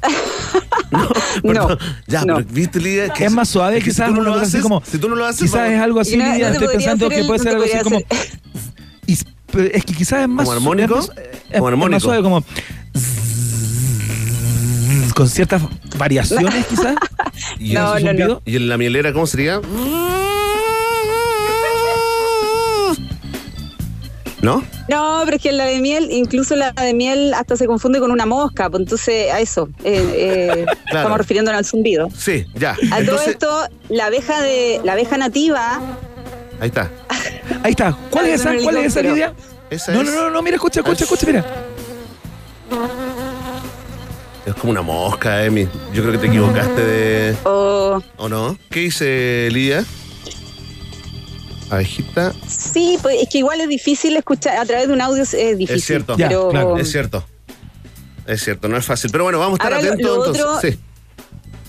no, 1.43 1.53
No. 1.53 1.79
Ya, 2.07 2.25
no. 2.25 2.37
pero 2.37 2.49
viste, 2.51 2.81
Lidia. 2.81 3.09
que 3.11 3.25
Es 3.25 3.31
si- 3.31 3.37
más 3.37 3.49
suave, 3.49 3.79
es 3.79 3.85
que 3.85 3.91
si 3.91 3.97
quizás 3.97 4.09
tú 4.09 4.15
no 4.17 4.23
lo 4.23 4.35
haces, 4.35 4.63
como- 4.63 4.83
Si 4.85 4.99
tú 4.99 5.09
no 5.09 5.17
lo 5.17 5.25
haces. 5.27 5.41
Quizás 5.43 5.55
vamos- 5.61 5.73
es 5.75 5.81
algo 5.81 6.01
así, 6.01 6.17
no- 6.17 6.25
no 6.27 6.33
Lidia, 6.33 6.47
te 6.49 6.53
estoy 6.55 6.69
pensando 6.77 7.07
hacer 7.07 7.19
que 7.19 7.25
puede 7.27 7.39
no 7.39 7.43
ser 7.45 7.53
algo 7.53 7.65
así 7.65 7.79
como... 7.85 8.01
podría 8.01 8.19
y- 9.07 9.13
es 9.77 9.85
que 9.85 9.95
quizás 9.95 10.23
es 10.23 10.29
más... 10.29 10.45
¿Como 10.45 10.57
armónico? 10.57 10.99
Es, 10.99 11.05
es- 11.05 11.11
es 11.51 11.55
¿Como 11.59 11.69
armónico? 11.69 11.91
más 11.97 12.03
suave, 12.03 12.23
como... 12.23 12.45
Con 15.15 15.29
ciertas 15.31 15.63
variaciones, 15.97 16.67
quizás. 16.67 16.95
Y, 17.59 17.75
No, 17.75 17.99
no, 17.99 18.13
no. 18.13 18.43
y 18.47 18.57
en 18.57 18.69
la 18.69 18.79
mielera, 18.79 19.13
¿cómo 19.13 19.27
sería? 19.27 19.61
¿No? 24.47 24.63
No, 24.89 25.23
pero 25.25 25.37
es 25.39 25.43
que 25.43 25.51
la 25.51 25.65
de 25.65 25.81
miel, 25.81 26.09
incluso 26.13 26.55
la 26.55 26.71
de 26.71 26.95
miel 26.95 27.35
hasta 27.35 27.57
se 27.57 27.67
confunde 27.67 27.99
con 27.99 28.13
una 28.13 28.27
mosca, 28.27 28.71
pues 28.71 28.83
entonces 28.83 29.33
a 29.33 29.41
eso, 29.41 29.69
eh, 29.83 30.05
eh, 30.15 30.65
Claro. 30.85 30.99
estamos 31.01 31.19
refiriéndonos 31.19 31.59
al 31.59 31.65
zumbido. 31.65 32.09
Sí, 32.17 32.47
ya. 32.55 32.77
A 32.93 33.03
todo 33.05 33.21
esto, 33.23 33.49
la 33.89 34.07
abeja 34.07 34.41
de 34.43 34.81
la 34.85 34.93
abeja 34.93 35.17
nativa, 35.19 35.81
ahí 36.61 36.69
está. 36.69 36.89
Ahahí 37.65 37.71
está. 37.73 37.99
¿Cuál 38.11 38.27
es 38.27 38.41
esa? 38.41 38.53
¿Cuál 38.63 38.77
es 38.77 38.87
esa, 38.87 39.01
pero- 39.01 39.15
Lidia? 39.15 39.35
Esa 39.69 39.93
No, 39.93 40.03
es, 40.03 40.09
no, 40.11 40.15
no, 40.15 40.31
no, 40.31 40.43
mira, 40.43 40.55
escucha, 40.55 40.79
escucha, 40.79 41.03
escucha, 41.03 41.27
mira. 41.27 41.45
es 44.47 44.55
como 44.55 44.71
una 44.71 44.83
mosca, 44.83 45.45
Emi. 45.45 45.67
Yo 45.93 46.03
creo 46.03 46.13
que 46.13 46.19
te 46.19 46.27
equivocaste 46.29 46.81
de. 46.85 47.37
o 47.45 48.01
¿O 48.17 48.29
no? 48.29 48.57
¿Qué 48.71 48.79
dice 48.81 49.49
Lidia? 49.51 49.85
Abejita. 51.71 52.33
sí, 52.49 52.99
pues 53.03 53.23
es 53.23 53.29
que 53.29 53.39
igual 53.39 53.61
es 53.61 53.69
difícil 53.69 54.17
escuchar 54.17 54.57
a 54.57 54.65
través 54.65 54.87
de 54.89 54.95
un 54.95 55.01
audio, 55.01 55.23
es 55.23 55.33
difícil. 55.33 55.77
Es 55.77 55.85
cierto. 55.85 56.17
Ya, 56.17 56.29
pero 56.29 56.49
claro. 56.51 56.77
Es 56.79 56.91
cierto. 56.91 57.25
Es 58.27 58.43
cierto, 58.43 58.69
no 58.69 58.77
es 58.77 58.85
fácil. 58.85 59.11
Pero 59.11 59.25
bueno, 59.25 59.39
vamos 59.39 59.59
a 59.61 59.63
estar 59.65 59.73
Ahora, 59.75 59.87
lo- 59.87 59.93
atentos 59.95 60.17
lo 60.17 60.25
entonces. 60.35 60.45
otro- 60.45 60.61
Sí. 60.71 60.79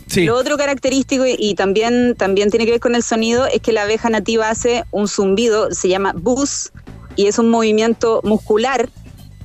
Sí. 0.07 0.24
Lo 0.26 0.36
otro 0.38 0.56
característico 0.57 1.26
y, 1.26 1.36
y 1.38 1.56
también, 1.56 2.15
también 2.18 2.49
tiene 2.49 2.65
que 2.65 2.72
ver 2.72 2.80
con 2.80 2.95
el 2.95 3.03
sonido 3.03 3.45
es 3.45 3.60
que 3.61 3.74
la 3.74 3.82
abeja 3.84 4.10
nativa 4.10 4.49
hace 4.49 4.86
un 4.91 5.07
zumbido, 5.10 5.72
se 5.72 5.90
llama 5.90 6.14
buzz, 6.15 6.72
y 7.18 7.26
es 7.28 7.38
un 7.40 7.49
movimiento 7.49 8.22
muscular 8.24 8.90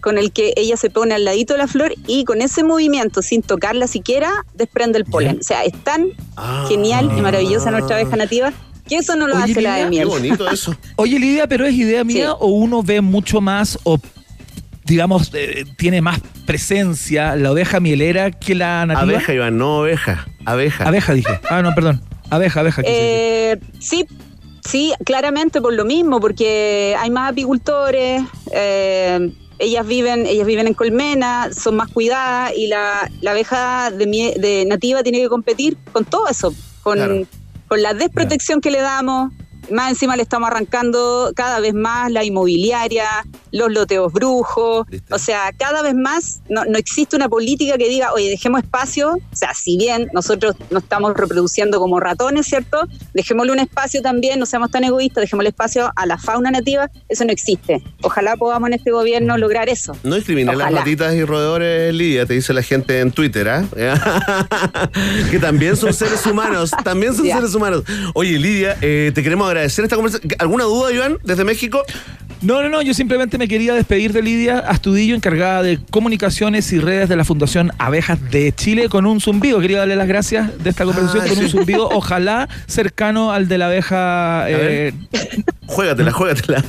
con 0.01 0.19
el 0.19 0.33
que 0.33 0.53
ella 0.57 0.77
se 0.77 0.89
pone 0.89 1.15
al 1.15 1.25
ladito 1.25 1.55
de 1.55 1.59
la 1.59 1.67
flor 1.67 1.93
y 2.07 2.25
con 2.25 2.43
ese 2.43 2.63
movimiento, 2.63 3.23
sin 3.23 3.43
tocarla 3.43 3.87
siquiera, 3.89 4.31
desprende 4.55 4.99
el 4.99 5.05
polen. 5.05 5.39
O 5.41 5.43
sea, 5.43 5.65
es 5.65 5.73
tan 5.85 6.09
Ah. 6.37 6.65
genial 6.69 7.11
y 7.17 7.21
maravillosa 7.21 7.71
nuestra 7.73 7.97
abeja 7.97 8.17
nativa 8.17 8.53
que 8.97 9.01
eso 9.01 9.17
no 9.17 9.27
lo 9.27 9.35
Oye, 9.37 9.45
hace 9.53 9.61
la 9.63 9.75
de 9.77 9.85
Lidia, 9.85 9.85
Qué 9.85 9.91
miel. 9.91 10.07
bonito 10.09 10.51
eso. 10.51 10.77
Oye, 10.97 11.19
Lidia, 11.19 11.47
pero 11.47 11.67
es 11.67 11.75
idea 11.75 12.05
mía 12.05 12.29
Sí. 12.31 12.37
o 12.41 12.47
uno 12.49 12.83
ve 12.83 13.01
mucho 13.01 13.41
más 13.41 13.79
o 13.85 13.99
digamos 14.85 15.31
eh, 15.35 15.65
tiene 15.77 16.01
más 16.01 16.21
presencia 16.47 17.37
la 17.37 17.53
oveja 17.53 17.81
mielera 17.81 18.31
que 18.31 18.55
la 18.55 18.85
nativa. 18.87 19.03
Abeja, 19.03 19.33
Iván, 19.35 19.57
no 19.59 19.79
oveja. 19.79 20.27
Abeja. 20.45 20.85
Abeja 20.89 21.15
dije. 21.15 21.41
Ah, 21.49 21.63
no, 21.63 21.75
perdón. 21.75 22.03
Abeja, 22.31 22.61
abeja. 22.61 22.83
Eh, 22.85 23.59
sí, 23.79 24.07
sí, 24.67 24.93
claramente 25.05 25.61
por 25.61 25.73
lo 25.75 25.85
mismo, 25.85 26.19
porque 26.21 26.97
hay 26.99 27.11
más 27.11 27.31
apicultores, 27.33 28.23
eh, 28.53 29.31
ellas 29.59 29.87
viven, 29.87 30.27
ellas 30.27 30.47
viven 30.47 30.67
en 30.67 30.75
colmena, 30.75 31.51
son 31.53 31.77
más 31.77 31.89
cuidadas 31.89 32.53
y 32.57 32.67
la, 32.67 33.09
la 33.21 33.31
abeja 33.33 33.91
de, 33.93 34.07
mie- 34.09 34.35
de 34.37 34.65
nativa 34.67 35.03
tiene 35.03 35.21
que 35.21 35.29
competir 35.29 35.77
con 35.93 36.05
todo 36.05 36.27
eso, 36.29 36.53
con, 36.83 36.95
Claro. 36.97 37.27
Con 37.73 37.81
la 37.81 37.95
desprotección 37.95 38.61
que 38.61 38.71
le 38.71 38.83
damos. 38.83 39.33
Más 39.71 39.91
encima 39.91 40.17
le 40.17 40.23
estamos 40.23 40.49
arrancando 40.49 41.33
cada 41.35 41.61
vez 41.61 41.75
más 41.75 42.11
la 42.11 42.25
inmobiliaria, 42.25 43.07
los 43.51 43.73
loteos 43.73 44.13
brujos. 44.13 44.87
O 45.11 45.19
sea, 45.19 45.53
cada 45.57 45.83
vez 45.83 45.95
más 45.95 46.41
no, 46.49 46.65
no 46.65 46.79
existe 46.79 47.17
una 47.17 47.29
política 47.29 47.79
que 47.79 47.89
diga, 47.89 48.13
oye, 48.13 48.29
dejemos 48.29 48.63
espacio. 48.63 49.13
O 49.13 49.37
sea, 49.37 49.55
si 49.55 49.77
bien 49.77 50.09
nosotros 50.13 50.57
nos 50.71 50.83
estamos 50.83 51.15
reproduciendo 51.15 51.79
como 51.79 52.01
ratones, 52.01 52.47
¿cierto? 52.47 52.89
Dejémosle 53.15 53.53
un 53.53 53.61
espacio 53.61 54.03
también, 54.03 54.39
no 54.39 54.47
seamos 54.47 54.71
tan 54.71 54.85
egoístas, 54.85 55.23
dejémosle 55.23 55.51
espacio 55.51 55.93
a 55.95 56.07
la 56.07 56.19
fauna 56.19 56.51
nativa. 56.51 56.91
Eso 57.09 57.25
no 57.25 57.33
existe. 57.33 57.83
Ojalá 58.03 58.37
podamos 58.37 58.69
en 58.69 58.75
este 58.75 58.91
gobierno 58.91 59.37
lograr 59.39 59.69
eso. 59.69 59.97
No 60.03 60.17
discriminen 60.17 60.57
las 60.59 60.73
ratitas 60.73 61.15
y 61.15 61.25
roedores, 61.25 61.95
Lidia, 61.95 62.27
te 62.27 62.35
dice 62.35 62.53
la 62.53 62.63
gente 62.63 63.01
en 63.01 63.13
Twitter, 63.13 63.49
¿ah? 63.49 63.65
que 65.31 65.39
también 65.39 65.77
son 65.77 65.93
seres 65.93 66.25
humanos, 66.27 66.71
también 66.85 67.15
son 67.15 67.27
seres 67.27 67.55
humanos. 67.55 67.85
Oye, 68.15 68.39
Lidia, 68.39 68.77
eh, 68.81 69.13
te 69.15 69.23
queremos 69.23 69.49
agradecer 69.53 69.85
esta 69.85 69.97
conversación. 69.97 70.33
¿Alguna 70.39 70.65
duda, 70.65 70.93
Iván, 70.93 71.19
desde 71.25 71.45
México? 71.45 71.83
No, 72.43 72.61
no, 72.61 72.69
no, 72.69 72.83
yo 72.83 72.93
simplemente 72.93 73.39
me 73.39 73.47
quería 73.47 73.73
despedir 73.73 74.13
de 74.13 74.21
Lidia 74.21 74.59
Astudillo, 74.59 75.15
encargada 75.15 75.63
de 75.63 75.79
comunicaciones 75.91 76.73
y 76.73 76.81
redes 76.81 77.09
de 77.09 77.15
la 77.15 77.25
Fundación 77.25 77.71
Abejas 77.79 78.19
de 78.33 78.53
Chile, 78.53 78.89
con 78.89 79.07
un 79.07 79.21
zumbido. 79.21 79.61
Quería 79.61 79.79
darle 79.79 79.95
las 79.95 80.09
gracias 80.09 80.51
de 80.63 80.71
esta 80.71 80.85
conversación 80.85 81.23
Ah, 81.25 81.29
con 81.29 81.39
un 81.39 81.49
zumbido, 81.49 81.89
ojalá 81.93 82.49
cercano 82.67 83.31
al 83.33 83.47
de 83.47 83.59
la 83.59 83.67
abeja. 83.67 84.47
eh, 84.51 84.93
Juégatela, 85.67 86.11
juégatela. 86.11 86.65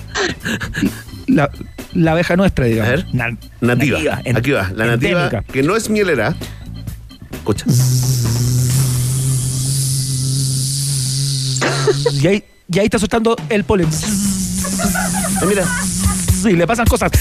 la, 1.25 1.49
la 1.93 2.11
abeja 2.11 2.35
nuestra, 2.35 2.65
digamos. 2.65 2.89
A 2.93 2.95
ver. 2.97 3.05
Na- 3.13 3.37
Nativa. 3.61 4.21
en- 4.25 4.37
Aquí 4.37 4.51
va, 4.51 4.71
la 4.75 4.85
nativa, 4.85 5.23
endémica. 5.23 5.41
que 5.51 5.63
no 5.63 5.75
es 5.75 5.89
mielera. 5.89 6.35
Escucha. 7.31 7.65
Y 12.21 12.27
ahí, 12.27 12.43
y 12.73 12.79
ahí 12.79 12.85
está 12.85 12.99
soltando 12.99 13.35
el 13.49 13.63
polen. 13.63 13.87
Mira. 15.47 15.65
Y 16.45 16.53
le 16.53 16.67
pasan 16.67 16.85
cosas. 16.87 17.11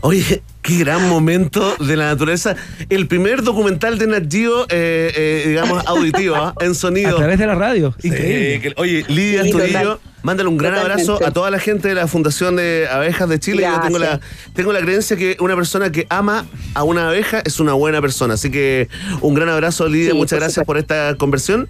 Oye, 0.00 0.42
qué 0.62 0.78
gran 0.78 1.08
momento 1.08 1.74
de 1.76 1.96
la 1.96 2.06
naturaleza. 2.06 2.54
El 2.88 3.08
primer 3.08 3.42
documental 3.42 3.98
de 3.98 4.06
Nat 4.06 4.30
Geo, 4.32 4.62
eh, 4.70 5.12
eh, 5.14 5.44
digamos, 5.48 5.84
auditivo, 5.86 6.36
¿ah? 6.36 6.54
en 6.60 6.70
A 6.70 6.74
sonido. 6.74 7.16
través 7.16 7.38
de 7.38 7.46
la 7.46 7.54
radio. 7.56 7.94
Increíble. 8.02 8.54
Sí, 8.54 8.60
que- 8.60 8.74
oye, 8.76 9.04
Lidia 9.08 9.50
total. 9.50 9.98
Mándale 10.22 10.48
un 10.48 10.56
gran 10.58 10.74
Totalmente. 10.74 11.02
abrazo 11.10 11.26
a 11.26 11.30
toda 11.32 11.50
la 11.50 11.58
gente 11.58 11.88
de 11.88 11.94
la 11.94 12.06
Fundación 12.06 12.56
de 12.56 12.86
Abejas 12.90 13.28
de 13.28 13.38
Chile. 13.38 13.62
Yo 13.62 13.80
tengo 13.80 13.98
la, 13.98 14.06
Gracias. 14.18 14.52
tengo 14.54 14.72
la 14.72 14.80
creencia 14.80 15.16
que 15.16 15.36
una 15.40 15.54
persona 15.56 15.90
que 15.92 16.06
ama 16.10 16.46
a 16.74 16.82
una 16.84 17.08
abeja 17.08 17.40
es 17.44 17.60
una 17.60 17.72
buena 17.74 18.00
persona. 18.00 18.34
Así 18.34 18.50
que 18.50 18.88
un 19.20 19.34
gran 19.34 19.48
abrazo, 19.48 19.88
Lidia. 19.88 20.12
Sí, 20.12 20.16
Muchas 20.16 20.36
por 20.36 20.40
gracias 20.40 20.66
por 20.66 20.78
esta 20.78 21.14
conversión. 21.16 21.68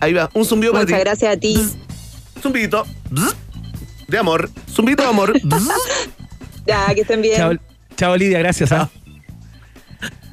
Ahí 0.00 0.12
va, 0.12 0.30
un 0.34 0.44
zumbido 0.44 0.72
para 0.72 0.84
Muchas 0.84 0.98
ti. 0.98 1.04
gracias 1.04 1.32
a 1.32 1.36
ti. 1.38 1.68
Zumbito. 2.42 2.86
Bzz, 3.10 3.34
De 4.08 4.18
amor. 4.18 4.50
Zumbito 4.72 5.02
de 5.02 5.08
amor. 5.08 5.32
Ya, 6.66 6.86
que 6.94 7.02
estén 7.02 7.20
bien. 7.20 7.60
Chao, 7.96 8.16
Lidia, 8.16 8.38
gracias. 8.38 8.70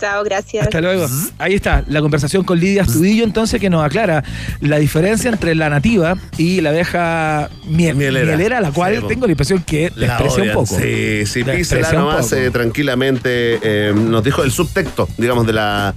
¿Ah? 0.02 0.22
gracias. 0.26 0.64
Hasta 0.64 0.82
luego. 0.82 1.08
Ahí 1.38 1.54
está, 1.54 1.84
la 1.88 2.02
conversación 2.02 2.44
con 2.44 2.60
Lidia 2.60 2.82
Astudillo, 2.84 3.24
entonces, 3.24 3.60
que 3.60 3.70
nos 3.70 3.84
aclara 3.86 4.24
la 4.60 4.78
diferencia 4.80 5.30
entre 5.30 5.54
la 5.56 5.70
nativa 5.70 6.16
y 6.38 6.62
la 6.62 6.70
abeja 6.72 7.50
miel- 7.68 7.96
Mielera. 7.96 8.26
mielera, 8.36 8.62
la 8.62 8.72
cual 8.72 8.98
Sí, 9.02 9.08
tengo 9.08 9.26
la 9.28 9.32
impresión 9.34 9.62
que 9.64 9.92
La 9.96 10.18
desprecia 10.18 10.44
un 10.44 10.52
poco. 10.54 10.76
Sí, 10.80 11.26
sí, 11.26 11.44
La 11.44 11.54
písela 11.54 11.92
nomás 11.94 12.32
eh, 12.34 12.50
tranquilamente. 12.52 13.60
eh, 13.62 13.94
nos 13.96 14.24
dijo 14.24 14.44
el 14.44 14.52
subtexto, 14.52 15.08
digamos, 15.18 15.46
de 15.46 15.54
la, 15.54 15.94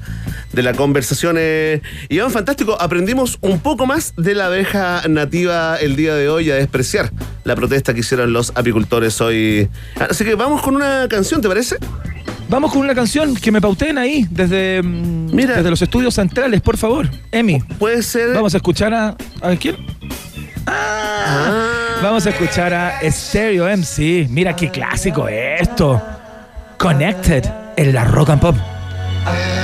de 0.53 0.63
la 0.63 0.75
conversación. 0.75 1.37
eh. 1.39 1.81
Iván, 2.11 2.31
fantástico. 2.31 2.77
Aprendimos 2.81 3.39
un 3.41 3.61
poco 3.61 3.87
más 3.87 4.13
de 4.17 4.35
la 4.35 4.47
abeja 4.47 5.03
nativa 5.09 5.77
el 5.77 5.97
día 5.97 6.15
de 6.15 6.29
hoy 6.29 6.51
a 6.51 6.57
despreciar 6.57 7.11
la 7.45 7.57
protesta 7.57 7.95
que 7.95 8.01
hicieron 8.01 8.33
los 8.33 8.53
apicultores 8.55 9.21
hoy. 9.21 9.69
Así 10.11 10.25
que 10.25 10.35
vamos 10.35 10.61
con 10.63 10.77
una 10.77 11.07
canción, 11.09 11.41
¿te 11.41 11.49
parece? 11.49 11.77
Vamos 12.55 12.73
con 12.73 12.83
una 12.83 12.95
canción 12.95 13.35
que 13.35 13.51
me 13.51 13.61
pauteen 13.61 13.99
ahí, 13.99 14.29
desde, 14.31 14.81
mm, 14.81 15.35
Mira. 15.35 15.57
desde 15.57 15.71
los 15.71 15.83
estudios 15.83 16.15
centrales, 16.15 16.61
por 16.61 16.77
favor. 16.77 17.11
Emi, 17.33 17.59
Puede 17.81 18.01
ser. 18.01 18.33
vamos 18.33 18.55
a 18.55 18.59
escuchar 18.59 18.95
a. 18.95 19.17
¿A 19.43 19.57
quién? 19.57 19.75
Ah. 20.65 21.99
Vamos 22.01 22.25
a 22.27 22.31
escuchar 22.31 22.73
a 22.73 23.01
Stereo 23.11 23.67
MC. 23.67 24.29
Mira 24.31 24.55
qué 24.55 24.71
clásico 24.71 25.27
esto. 25.27 26.01
Connected 26.79 27.45
en 27.77 27.93
la 27.93 28.05
Rock 28.05 28.31
and 28.31 28.41
Pop. 28.41 28.55
Sunday 29.25 29.64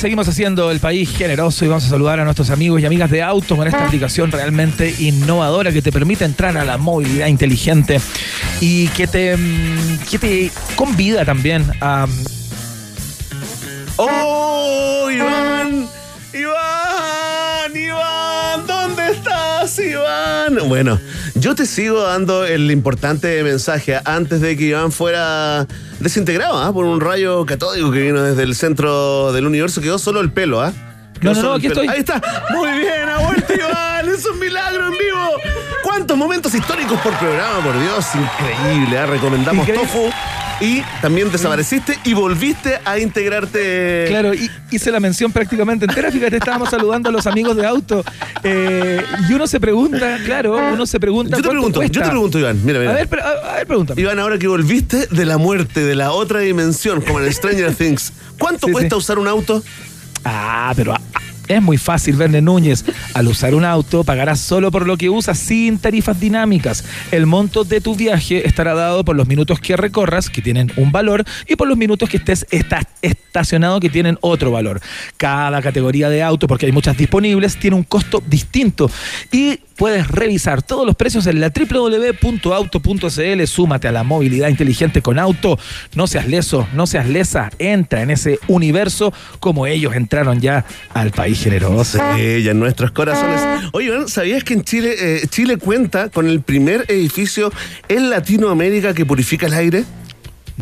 seguimos 0.00 0.26
haciendo 0.28 0.70
el 0.70 0.80
país 0.80 1.10
generoso 1.14 1.62
y 1.62 1.68
vamos 1.68 1.84
a 1.84 1.90
saludar 1.90 2.20
a 2.20 2.24
nuestros 2.24 2.48
amigos 2.48 2.80
y 2.80 2.86
amigas 2.86 3.10
de 3.10 3.22
autos 3.22 3.58
con 3.58 3.66
esta 3.66 3.84
aplicación 3.84 4.32
realmente 4.32 4.94
innovadora 4.98 5.72
que 5.72 5.82
te 5.82 5.92
permite 5.92 6.24
entrar 6.24 6.56
a 6.56 6.64
la 6.64 6.78
movilidad 6.78 7.26
inteligente 7.26 8.00
y 8.62 8.88
que 8.88 9.06
te, 9.06 9.36
mm, 9.36 9.98
que 10.10 10.18
te 10.18 10.50
convida 10.74 11.26
también 11.26 11.66
a... 11.82 12.06
¡Oh, 13.96 15.10
Iván! 15.12 15.86
¡Iván! 16.32 17.76
¡Iván! 17.76 18.66
¿Dónde 18.66 19.10
estás, 19.10 19.78
Iván? 19.78 20.66
Bueno, 20.66 20.98
yo 21.34 21.54
te 21.54 21.66
sigo 21.66 22.04
dando 22.04 22.46
el 22.46 22.70
importante 22.70 23.42
mensaje 23.42 24.00
antes 24.06 24.40
de 24.40 24.56
que 24.56 24.64
Iván 24.64 24.92
fuera 24.92 25.66
desintegrado 26.00 26.58
¿ah? 26.58 26.72
por 26.72 26.84
un 26.84 27.00
rayo 27.00 27.44
catódico 27.46 27.90
que 27.92 28.00
vino 28.00 28.22
desde 28.22 28.42
el 28.42 28.54
centro 28.54 29.32
del 29.32 29.46
universo. 29.46 29.80
Quedó 29.80 29.98
solo 29.98 30.20
el 30.20 30.32
pelo, 30.32 30.60
¿ah? 30.60 30.72
Quedó 31.20 31.32
No, 31.32 31.34
no, 31.34 31.34
solo 31.36 31.48
no, 31.50 31.54
el 31.54 31.58
aquí 31.60 31.68
pelo. 31.68 31.82
estoy. 31.82 31.94
Ahí 31.94 32.00
está. 32.00 32.22
Muy 32.50 32.78
bien, 32.78 33.08
vuelto 33.26 33.54
Iván. 33.54 34.08
Es 34.08 34.26
un 34.26 34.38
milagro 34.38 34.86
en 34.86 34.92
vivo. 34.92 35.28
¿Cuántos 35.82 36.16
momentos 36.16 36.54
históricos 36.54 36.98
por 37.00 37.12
programa, 37.18 37.60
por 37.62 37.78
Dios? 37.78 38.06
Increíble, 38.14 38.98
¿ah? 38.98 39.06
Recomendamos 39.06 39.68
Increíble. 39.68 39.86
Tofu. 39.86 40.10
Y 40.60 40.82
también 41.00 41.32
desapareciste 41.32 41.98
y 42.04 42.12
volviste 42.12 42.78
a 42.84 42.98
integrarte. 42.98 44.04
Claro, 44.08 44.34
y 44.34 44.50
hice 44.70 44.90
la 44.90 45.00
mención 45.00 45.32
prácticamente 45.32 45.86
entera. 45.86 46.10
Fíjate, 46.12 46.36
estábamos 46.36 46.68
saludando 46.68 47.08
a 47.08 47.12
los 47.12 47.26
amigos 47.26 47.56
de 47.56 47.66
auto. 47.66 48.04
eh, 48.42 49.02
y 49.28 49.32
uno 49.32 49.46
se 49.46 49.58
pregunta, 49.58 50.18
claro, 50.24 50.56
uno 50.72 50.84
se 50.84 51.00
pregunta. 51.00 51.30
Yo 51.30 51.42
te 51.42 51.48
¿cuánto 51.48 51.50
pregunto, 51.52 51.80
cuesta? 51.80 51.94
yo 51.98 52.02
te 52.02 52.08
pregunto, 52.10 52.38
Iván. 52.38 52.60
Mira, 52.64 52.78
mira. 52.78 52.90
A 52.90 52.94
ver, 52.94 53.08
pero, 53.08 53.22
a, 53.24 53.54
ver, 53.54 53.66
pregúntame. 53.66 54.00
Iván, 54.02 54.18
ahora 54.18 54.38
que 54.38 54.48
volviste 54.48 55.06
de 55.10 55.24
la 55.24 55.38
muerte, 55.38 55.80
de 55.82 55.94
la 55.94 56.12
otra 56.12 56.40
dimensión, 56.40 57.00
como 57.00 57.20
en 57.20 57.32
Stranger 57.32 57.74
Things, 57.74 58.12
¿cuánto 58.38 58.66
Sí, 58.66 58.72
cuesta 58.72 58.96
sí. 58.96 58.98
usar 58.98 59.18
un 59.18 59.28
auto? 59.28 59.62
Ah, 60.26 60.74
pero 60.76 60.94
es 61.50 61.60
muy 61.62 61.76
fácil, 61.78 62.16
Verne 62.16 62.40
Núñez. 62.40 62.84
Al 63.14 63.26
usar 63.28 63.54
un 63.54 63.64
auto, 63.64 64.04
pagarás 64.04 64.40
solo 64.40 64.70
por 64.70 64.86
lo 64.86 64.96
que 64.96 65.08
usas 65.10 65.38
sin 65.38 65.78
tarifas 65.78 66.20
dinámicas. 66.20 66.84
El 67.10 67.26
monto 67.26 67.64
de 67.64 67.80
tu 67.80 67.94
viaje 67.96 68.46
estará 68.46 68.74
dado 68.74 69.04
por 69.04 69.16
los 69.16 69.26
minutos 69.26 69.58
que 69.60 69.76
recorras, 69.76 70.30
que 70.30 70.42
tienen 70.42 70.72
un 70.76 70.92
valor, 70.92 71.24
y 71.48 71.56
por 71.56 71.66
los 71.68 71.76
minutos 71.76 72.08
que 72.08 72.18
estés 72.18 72.46
esta- 72.50 72.86
estacionado, 73.02 73.80
que 73.80 73.90
tienen 73.90 74.16
otro 74.20 74.50
valor. 74.50 74.80
Cada 75.16 75.60
categoría 75.60 76.08
de 76.08 76.22
auto, 76.22 76.46
porque 76.46 76.66
hay 76.66 76.72
muchas 76.72 76.96
disponibles, 76.96 77.56
tiene 77.58 77.76
un 77.76 77.82
costo 77.84 78.22
distinto. 78.26 78.90
Y 79.32 79.58
puedes 79.76 80.06
revisar 80.08 80.62
todos 80.62 80.86
los 80.86 80.94
precios 80.94 81.26
en 81.26 81.40
la 81.40 81.50
www.auto.cl. 81.50 83.46
Súmate 83.46 83.88
a 83.88 83.92
la 83.92 84.02
movilidad 84.04 84.48
inteligente 84.48 85.02
con 85.02 85.18
auto. 85.18 85.58
No 85.94 86.06
seas 86.06 86.28
leso, 86.28 86.68
no 86.74 86.86
seas 86.86 87.08
lesa. 87.08 87.50
Entra 87.58 88.02
en 88.02 88.10
ese 88.10 88.38
universo 88.48 89.12
como 89.38 89.66
ellos 89.66 89.94
entraron 89.94 90.40
ya 90.40 90.64
al 90.92 91.10
país 91.10 91.39
generoso. 91.40 91.98
Ella 92.16 92.52
en 92.52 92.60
nuestros 92.60 92.90
corazones. 92.90 93.40
Oye, 93.72 93.90
¿sabías 94.08 94.44
que 94.44 94.54
en 94.54 94.64
Chile, 94.64 94.94
eh, 94.98 95.26
Chile 95.28 95.56
cuenta 95.56 96.08
con 96.10 96.28
el 96.28 96.42
primer 96.42 96.84
edificio 96.88 97.52
en 97.88 98.10
Latinoamérica 98.10 98.94
que 98.94 99.06
purifica 99.06 99.46
el 99.46 99.54
aire? 99.54 99.84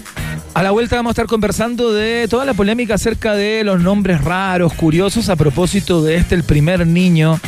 A 0.54 0.62
la 0.62 0.70
vuelta 0.70 0.96
vamos 0.96 1.10
a 1.10 1.12
estar 1.12 1.26
conversando 1.26 1.92
de 1.92 2.26
toda 2.30 2.46
la 2.46 2.54
polémica 2.54 2.94
acerca 2.94 3.34
de 3.34 3.62
los 3.62 3.82
nombres 3.82 4.24
raros, 4.24 4.72
curiosos, 4.72 5.28
a 5.28 5.36
propósito 5.36 6.02
de 6.02 6.16
este, 6.16 6.34
el 6.34 6.44
primer 6.44 6.86
niño 6.86 7.38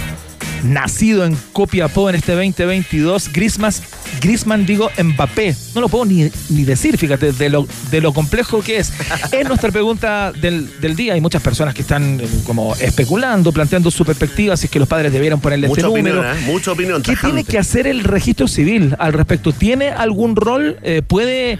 nacido 0.62 1.24
en 1.24 1.36
Copiapó 1.52 2.08
en 2.10 2.16
este 2.16 2.32
2022, 2.32 3.32
Grismas, 3.32 3.82
Grisman, 4.20 4.66
digo, 4.66 4.90
Mbappé. 5.02 5.54
No 5.74 5.80
lo 5.80 5.88
puedo 5.88 6.04
ni, 6.04 6.30
ni 6.50 6.64
decir, 6.64 6.96
fíjate, 6.98 7.32
de 7.32 7.48
lo, 7.48 7.66
de 7.90 8.00
lo 8.00 8.12
complejo 8.12 8.62
que 8.62 8.78
es. 8.78 8.92
Es 9.32 9.46
nuestra 9.46 9.70
pregunta 9.70 10.32
del, 10.32 10.68
del 10.80 10.96
día. 10.96 11.14
Hay 11.14 11.20
muchas 11.20 11.42
personas 11.42 11.74
que 11.74 11.82
están 11.82 12.20
eh, 12.20 12.26
como 12.44 12.74
especulando, 12.76 13.52
planteando 13.52 13.90
su 13.90 14.04
perspectiva, 14.04 14.56
si 14.56 14.66
es 14.66 14.70
que 14.70 14.78
los 14.78 14.88
padres 14.88 15.12
debieran 15.12 15.40
ponerle 15.40 15.68
Mucha 15.68 15.82
este 15.82 15.90
opinión, 15.92 16.16
número. 16.16 16.32
¿eh? 16.34 16.40
Mucha 16.46 16.72
opinión. 16.72 17.02
¿Qué 17.02 17.16
tiene 17.16 17.44
que 17.44 17.58
hacer 17.58 17.86
el 17.86 18.04
registro 18.04 18.48
civil 18.48 18.94
al 18.98 19.12
respecto? 19.12 19.52
¿Tiene 19.52 19.88
algún 19.90 20.34
rol? 20.36 20.78
Eh, 20.82 21.02
¿Puede 21.06 21.58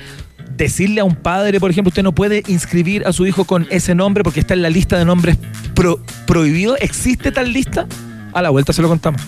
decirle 0.57 1.01
a 1.01 1.05
un 1.05 1.15
padre, 1.15 1.61
por 1.61 1.71
ejemplo, 1.71 1.89
usted 1.89 2.03
no 2.03 2.13
puede 2.13 2.43
inscribir 2.49 3.07
a 3.07 3.13
su 3.13 3.27
hijo 3.27 3.45
con 3.45 3.67
ese 3.71 3.95
nombre 3.95 4.25
porque 4.25 4.41
está 4.41 4.55
en 4.55 4.63
la 4.63 4.71
lista 4.71 4.99
de 4.99 5.05
nombres 5.05 5.37
pro- 5.75 6.01
prohibidos? 6.27 6.79
¿Existe 6.81 7.31
tal 7.31 7.53
lista? 7.53 7.87
A 8.33 8.43
la 8.43 8.51
vuelta 8.51 8.73
se 8.73 8.83
lo 8.83 8.89
contamos. 8.89 9.23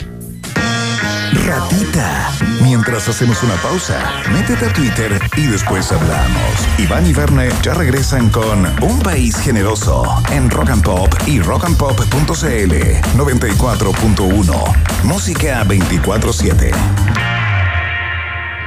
Ratita. 1.47 2.33
Mientras 2.63 3.09
hacemos 3.09 3.43
una 3.43 3.55
pausa, 3.55 3.99
métete 4.33 4.67
a 4.67 4.73
Twitter 4.73 5.21
y 5.37 5.47
después 5.47 5.91
hablamos. 5.93 6.69
Iván 6.79 7.07
y 7.07 7.13
Verne 7.13 7.51
ya 7.63 7.75
regresan 7.75 8.31
con 8.31 8.67
Un 8.83 9.01
País 9.01 9.37
Generoso 9.37 10.05
en 10.31 10.51
Rock 10.51 10.71
and 10.71 10.83
Pop 10.83 11.15
y 11.27 11.41
rockandpop.cl 11.41 12.75
94.1. 13.17 15.05
Música 15.05 15.65
24-7. 15.65 16.73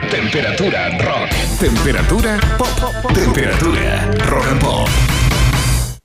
Temperatura 0.10 0.90
rock. 1.00 1.30
Temperatura 1.60 2.40
pop. 2.58 2.68
Temperatura 3.14 4.12
rock 4.30 4.46
and 4.52 4.62
pop. 4.62 4.88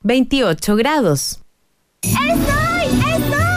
28 0.03 0.77
grados. 0.77 1.41
¡Estoy! 2.03 2.89
¡Estoy! 3.17 3.48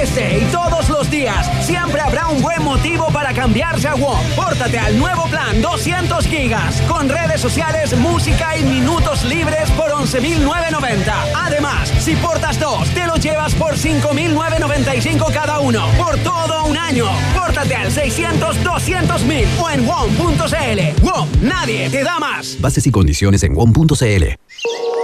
Este 0.00 0.38
y 0.38 0.44
todos 0.50 0.88
los 0.88 1.10
días, 1.10 1.48
siempre 1.64 2.00
habrá 2.00 2.26
un 2.28 2.42
buen 2.42 2.62
motivo 2.64 3.08
para 3.12 3.32
cambiarse 3.32 3.86
a 3.86 3.94
WOM. 3.94 4.18
Pórtate 4.34 4.78
al 4.78 4.98
nuevo 4.98 5.26
plan 5.28 5.60
200 5.60 6.26
gigas, 6.26 6.80
con 6.88 7.08
redes 7.08 7.40
sociales, 7.40 7.96
música 7.96 8.56
y 8.56 8.64
minutos 8.64 9.24
libres 9.24 9.70
por 9.72 9.90
11.990. 9.90 11.12
Además, 11.34 11.88
si 12.00 12.16
portas 12.16 12.58
dos, 12.58 12.88
te 12.90 13.06
los 13.06 13.20
llevas 13.20 13.54
por 13.54 13.74
5.995 13.76 15.32
cada 15.32 15.60
uno, 15.60 15.86
por 15.96 16.16
todo 16.18 16.64
un 16.64 16.76
año. 16.76 17.06
Pórtate 17.36 17.74
al 17.74 17.92
600 17.92 18.64
200 18.64 19.22
mil 19.24 19.46
o 19.60 19.70
en 19.70 19.86
WOM.cl. 19.86 21.02
WOM, 21.02 21.28
nadie 21.42 21.88
te 21.90 22.02
da 22.02 22.18
más. 22.18 22.56
Bases 22.60 22.86
y 22.86 22.90
condiciones 22.90 23.42
en 23.42 23.54
WOM.cl. 23.54 24.24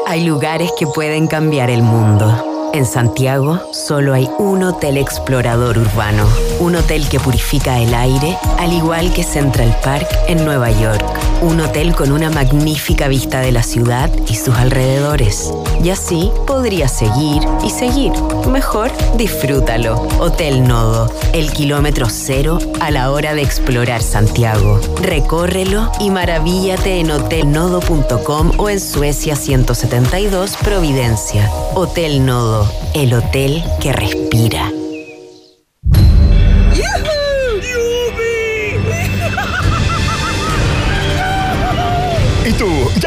Hay 0.06 0.24
lugares 0.24 0.70
que 0.78 0.86
pueden 0.86 1.26
cambiar 1.26 1.70
el 1.70 1.82
mundo. 1.82 2.55
En 2.76 2.84
Santiago 2.84 3.58
solo 3.72 4.12
hay 4.12 4.28
un 4.38 4.62
hotel 4.62 4.98
explorador 4.98 5.78
urbano, 5.78 6.28
un 6.60 6.76
hotel 6.76 7.08
que 7.08 7.18
purifica 7.18 7.80
el 7.80 7.94
aire, 7.94 8.36
al 8.58 8.70
igual 8.70 9.14
que 9.14 9.22
Central 9.22 9.74
Park 9.82 10.06
en 10.28 10.44
Nueva 10.44 10.70
York, 10.70 11.02
un 11.40 11.58
hotel 11.62 11.94
con 11.94 12.12
una 12.12 12.28
magnífica 12.28 13.08
vista 13.08 13.40
de 13.40 13.50
la 13.50 13.62
ciudad 13.62 14.10
y 14.28 14.34
sus 14.34 14.54
alrededores. 14.56 15.54
Y 15.82 15.88
así 15.88 16.30
podrías 16.46 16.92
seguir 16.92 17.42
y 17.64 17.70
seguir. 17.70 18.12
Mejor 18.50 18.90
disfrútalo. 19.16 20.06
Hotel 20.18 20.66
Nodo, 20.66 21.10
el 21.32 21.52
kilómetro 21.52 22.08
cero 22.10 22.58
a 22.80 22.90
la 22.90 23.10
hora 23.10 23.34
de 23.34 23.42
explorar 23.42 24.02
Santiago. 24.02 24.80
Recórrelo 25.02 25.90
y 26.00 26.10
maravíllate 26.10 27.00
en 27.00 27.10
hotelnodo.com 27.10 28.52
o 28.58 28.68
en 28.68 28.80
Suecia 28.80 29.34
172 29.34 30.56
Providencia. 30.58 31.50
Hotel 31.74 32.24
Nodo, 32.24 32.65
el 32.94 33.12
hotel 33.12 33.62
que 33.80 33.92
respira. 33.92 34.70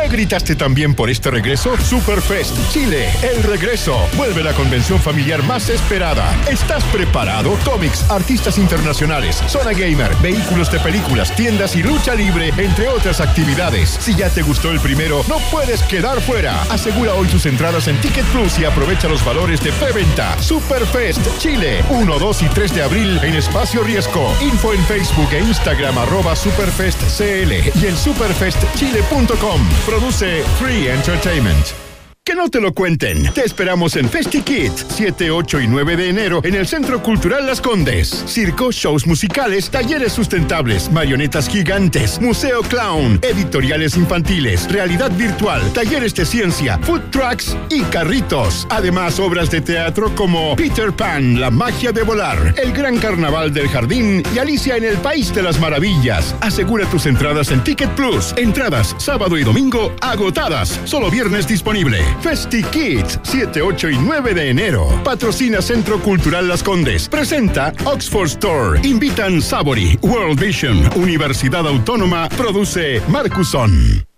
Gritaste 0.10 0.56
también 0.56 0.96
por 0.96 1.10
este 1.10 1.32
regreso? 1.32 1.78
Superfest 1.78 2.56
Chile, 2.72 3.10
el 3.22 3.44
regreso. 3.44 3.98
Vuelve 4.18 4.44
la 4.44 4.54
convención 4.54 5.00
familiar 5.00 5.44
más 5.44 5.70
esperada. 5.70 6.36
¿Estás 6.50 6.84
preparado? 6.86 7.58
Cómics, 7.64 8.10
artistas 8.10 8.58
internacionales, 8.58 9.42
zona 9.48 9.72
gamer, 9.72 10.14
vehículos 10.22 10.72
de 10.72 10.80
películas, 10.80 11.36
tiendas 11.36 11.76
y 11.76 11.84
lucha 11.84 12.16
libre, 12.16 12.52
entre 12.58 12.88
otras 12.88 13.22
actividades. 13.22 13.90
Si 14.00 14.16
ya 14.16 14.30
te 14.30 14.42
gustó 14.42 14.72
el 14.72 14.80
primero, 14.80 15.24
no 15.28 15.38
puedes 15.52 15.82
quedar 15.84 16.20
fuera. 16.22 16.62
Asegura 16.64 17.14
hoy 17.14 17.28
tus 17.28 17.46
entradas 17.46 17.88
en 17.88 18.00
Ticket 18.02 18.26
Plus 18.28 18.60
y 18.60 18.66
aprovecha 18.66 19.08
los 19.08 19.24
valores 19.24 19.62
de 19.64 19.72
preventa. 19.74 20.42
Superfest 20.42 21.22
Chile, 21.38 21.84
1, 21.90 22.20
2 22.20 22.42
y 22.42 22.46
3 22.48 22.76
de 22.76 22.82
abril 22.82 23.20
en 23.24 23.36
Espacio 23.36 23.84
Riesgo. 23.84 24.34
Info 24.42 24.74
en 24.74 24.84
Facebook 24.86 25.30
e 25.32 25.40
Instagram 25.40 25.98
arroba 25.98 26.36
superfestcl 26.36 27.54
y 27.82 27.86
en 27.86 27.98
superfestchile.com. 27.98 29.70
Produce 30.00 30.46
Free 30.58 30.88
Entertainment. 30.88 31.89
Que 32.30 32.36
no 32.36 32.48
te 32.48 32.62
lo 32.62 32.76
cuenten. 32.76 33.34
Te 33.34 33.44
esperamos 33.44 33.96
en 33.96 34.08
FestiKit, 34.08 34.72
7, 34.72 35.32
8 35.32 35.62
y 35.62 35.68
9 35.68 35.98
de 35.98 36.10
enero 36.10 36.42
en 36.44 36.54
el 36.54 36.68
Centro 36.68 37.02
Cultural 37.02 37.48
Las 37.48 37.60
Condes. 37.60 38.24
Circo, 38.28 38.72
shows 38.72 39.08
musicales, 39.08 39.72
talleres 39.72 40.14
sustentables, 40.14 40.92
marionetas 40.92 41.50
gigantes, 41.50 42.22
museo 42.22 42.62
clown, 42.62 43.18
editoriales 43.24 43.98
infantiles, 43.98 44.72
realidad 44.72 45.10
virtual, 45.10 45.74
talleres 45.74 46.14
de 46.14 46.24
ciencia, 46.24 46.78
food 46.84 47.02
trucks 47.10 47.58
y 47.72 47.82
carritos. 47.86 48.68
Además, 48.70 49.20
obras 49.20 49.50
de 49.50 49.62
teatro 49.62 50.14
como 50.14 50.56
Peter 50.56 50.92
Pan, 50.92 51.42
La 51.42 51.50
magia 51.50 51.92
de 51.92 52.04
volar, 52.04 52.54
El 52.58 52.74
gran 52.74 53.00
carnaval 53.00 53.52
del 53.52 53.70
jardín 53.70 54.22
y 54.36 54.38
Alicia 54.38 54.78
en 54.78 54.84
el 54.84 54.98
País 54.98 55.34
de 55.34 55.42
las 55.42 55.60
Maravillas. 55.60 56.36
Asegura 56.42 56.86
tus 56.92 57.08
entradas 57.08 57.50
en 57.50 57.64
Ticket 57.64 57.90
Plus. 57.96 58.36
Entradas 58.38 58.96
sábado 59.00 59.36
y 59.36 59.44
domingo 59.44 59.96
agotadas. 60.02 60.80
Solo 60.86 61.10
viernes 61.10 61.48
disponible. 61.48 62.04
Festi 62.22 62.64
Kids, 62.64 63.20
7, 63.24 63.62
8 63.62 63.90
y 63.90 63.98
9 63.98 64.34
de 64.34 64.50
enero. 64.50 64.88
Patrocina 65.04 65.62
Centro 65.62 66.00
Cultural 66.00 66.48
Las 66.48 66.64
Condes. 66.64 67.08
Presenta 67.08 67.74
Oxford 67.86 68.28
Store. 68.28 68.80
Invitan 68.84 69.42
Savory, 69.42 69.98
World 70.02 70.40
Vision, 70.40 70.90
Universidad 70.96 71.66
Autónoma. 71.68 72.30
Produce 72.30 73.02
Marcuson. 73.08 74.09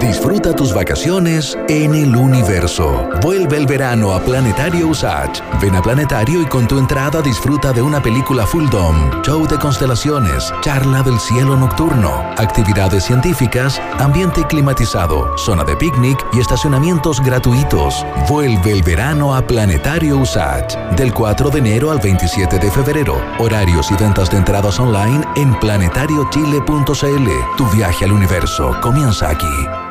Disfruta 0.00 0.54
tus 0.54 0.74
vacaciones 0.74 1.56
en 1.68 1.94
el 1.94 2.14
universo. 2.14 3.08
Vuelve 3.22 3.56
el 3.56 3.66
verano 3.66 4.12
a 4.12 4.20
Planetario 4.20 4.88
Usage. 4.88 5.42
Ven 5.60 5.74
a 5.74 5.80
Planetario 5.80 6.42
y 6.42 6.46
con 6.46 6.68
tu 6.68 6.78
entrada 6.78 7.22
disfruta 7.22 7.72
de 7.72 7.80
una 7.80 8.02
película 8.02 8.46
full 8.46 8.68
dome, 8.68 9.10
show 9.22 9.46
de 9.46 9.58
constelaciones, 9.58 10.52
charla 10.60 11.02
del 11.02 11.18
cielo 11.18 11.56
nocturno, 11.56 12.10
actividades 12.36 13.04
científicas, 13.04 13.80
ambiente 13.98 14.44
climatizado, 14.46 15.36
zona 15.38 15.64
de 15.64 15.76
picnic 15.76 16.22
y 16.34 16.40
estacionamientos 16.40 17.20
gratuitos. 17.22 18.04
Vuelve 18.28 18.72
el 18.72 18.82
verano 18.82 19.34
a 19.34 19.46
Planetario 19.46 20.18
Usage. 20.18 20.76
Del 20.96 21.14
4 21.14 21.48
de 21.48 21.58
enero 21.58 21.90
al 21.90 22.00
27 22.00 22.58
de 22.58 22.70
febrero. 22.70 23.18
Horarios 23.38 23.90
y 23.90 23.94
ventas 23.94 24.30
de 24.30 24.36
entradas 24.36 24.78
online 24.78 25.24
en 25.36 25.58
planetariochile.cl. 25.58 27.30
Tu 27.56 27.70
viaje 27.70 28.04
al 28.04 28.12
universo 28.12 28.76
comienza 28.82 29.30
aquí. 29.30 29.85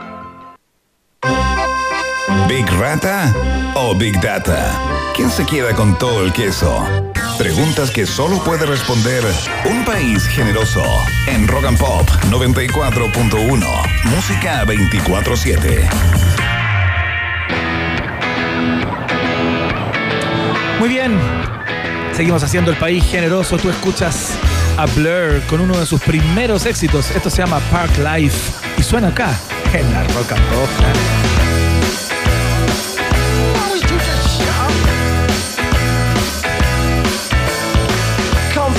¿Big 2.47 2.65
Rata 2.79 3.33
o 3.75 3.95
Big 3.95 4.19
Data? 4.21 4.79
¿Quién 5.15 5.29
se 5.29 5.45
queda 5.45 5.73
con 5.73 5.97
todo 5.97 6.23
el 6.23 6.31
queso? 6.33 6.85
Preguntas 7.37 7.91
que 7.91 8.05
solo 8.05 8.43
puede 8.43 8.65
responder 8.65 9.23
un 9.65 9.83
país 9.83 10.25
generoso. 10.27 10.83
En 11.27 11.47
Rock 11.47 11.65
and 11.65 11.77
Pop 11.77 12.07
94.1. 12.29 13.67
Música 14.05 14.65
24-7. 14.65 15.89
Muy 20.79 20.89
bien. 20.89 21.17
Seguimos 22.13 22.43
haciendo 22.43 22.71
el 22.71 22.77
país 22.77 23.03
generoso. 23.03 23.57
Tú 23.57 23.69
escuchas 23.69 24.31
a 24.77 24.85
Blur 24.85 25.41
con 25.47 25.61
uno 25.61 25.77
de 25.77 25.85
sus 25.85 26.01
primeros 26.01 26.65
éxitos. 26.65 27.11
Esto 27.11 27.29
se 27.29 27.37
llama 27.37 27.59
Park 27.71 27.97
Life 27.97 28.53
y 28.77 28.83
suena 28.83 29.09
acá 29.09 29.37
en 29.73 29.91
la 29.91 30.03
Rock 30.03 30.31
and 30.31 30.45
Pop. 30.49 31.54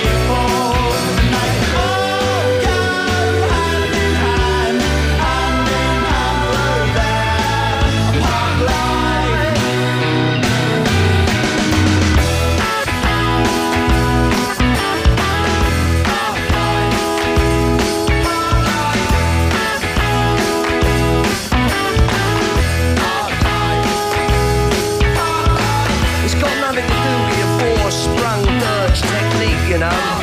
People, 0.00 0.61
you 29.72 29.78
know. 29.78 30.21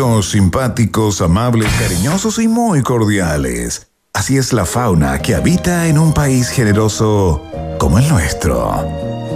Simpáticos, 0.00 1.20
amables, 1.20 1.68
cariñosos 1.78 2.38
y 2.38 2.48
muy 2.48 2.80
cordiales. 2.82 3.88
Así 4.14 4.38
es 4.38 4.54
la 4.54 4.64
fauna 4.64 5.18
que 5.18 5.34
habita 5.34 5.88
en 5.88 5.98
un 5.98 6.14
país 6.14 6.48
generoso 6.48 7.42
como 7.78 7.98
el 7.98 8.08
nuestro. 8.08 8.82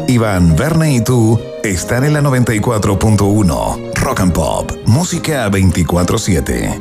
Iván, 0.09 0.57
Verne 0.57 0.95
y 0.95 1.01
tú 1.03 1.39
están 1.63 2.05
en 2.05 2.15
la 2.15 2.23
94.1 2.23 3.93
Rock 3.95 4.21
and 4.21 4.33
Pop, 4.33 4.73
música 4.87 5.51
24/7. 5.51 6.81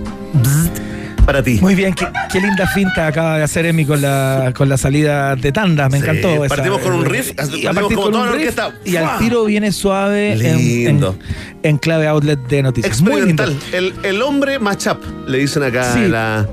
Para 1.25 1.41
ti. 1.41 1.57
Muy 1.61 1.73
bien, 1.75 1.93
qué, 1.93 2.05
qué 2.31 2.41
linda 2.41 2.67
finta 2.67 3.07
acaba 3.07 3.37
de 3.37 3.43
hacer 3.43 3.65
Emi 3.65 3.85
con 3.85 4.01
la, 4.01 4.53
con 4.57 4.67
la 4.67 4.77
salida 4.77 5.37
de 5.37 5.53
tanda, 5.53 5.87
me 5.87 5.97
Sí, 5.99 6.03
encantó. 6.03 6.43
esa- 6.43 6.55
partimos 6.55 6.79
con 6.81 6.93
un 6.93 7.05
riff, 7.05 7.31
y 7.31 7.33
partimos 7.33 7.75
como 7.93 8.01
con 8.03 8.11
toda 8.11 8.23
un 8.23 8.29
la 8.29 8.35
riff, 8.37 8.49
orquesta. 8.59 8.73
y 8.83 8.95
al 8.97 9.17
tiro 9.19 9.45
viene 9.45 9.71
suave 9.71 10.33
en, 10.33 10.45
en, 10.45 10.57
Lindo. 10.57 11.15
En 11.63 11.77
clave 11.77 12.07
outlet 12.07 12.39
de 12.47 12.61
noticias. 12.63 13.01
Muy 13.01 13.21
lindo. 13.21 13.43
El, 13.71 13.93
el 14.03 14.21
hombre 14.21 14.59
matchup, 14.59 14.99
le 15.27 15.39
dicen 15.39 15.63
acá 15.63 15.93
Sí. 15.93 16.07
la. 16.07 16.47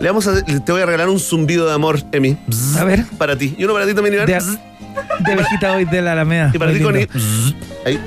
Le 0.00 0.08
vamos 0.08 0.26
a, 0.26 0.42
te 0.42 0.72
voy 0.72 0.80
a 0.82 0.86
regalar 0.86 1.08
un 1.08 1.20
zumbido 1.20 1.66
de 1.68 1.74
amor, 1.74 2.00
Emi. 2.10 2.36
A 2.78 2.84
ver. 2.84 3.04
Para 3.18 3.36
ti. 3.36 3.54
Y 3.56 3.64
uno 3.64 3.72
para 3.72 3.86
ti 3.86 3.94
también, 3.94 4.14
Iván. 4.14 4.26
De, 4.26 5.36
de 5.60 5.66
hoy 5.68 5.84
de 5.84 6.02
la 6.02 6.12
Alameda. 6.12 6.50
Y 6.52 6.58
para 6.58 6.72
ti. 6.72 6.80
Connie. 6.80 7.08
Ahí. 7.86 8.00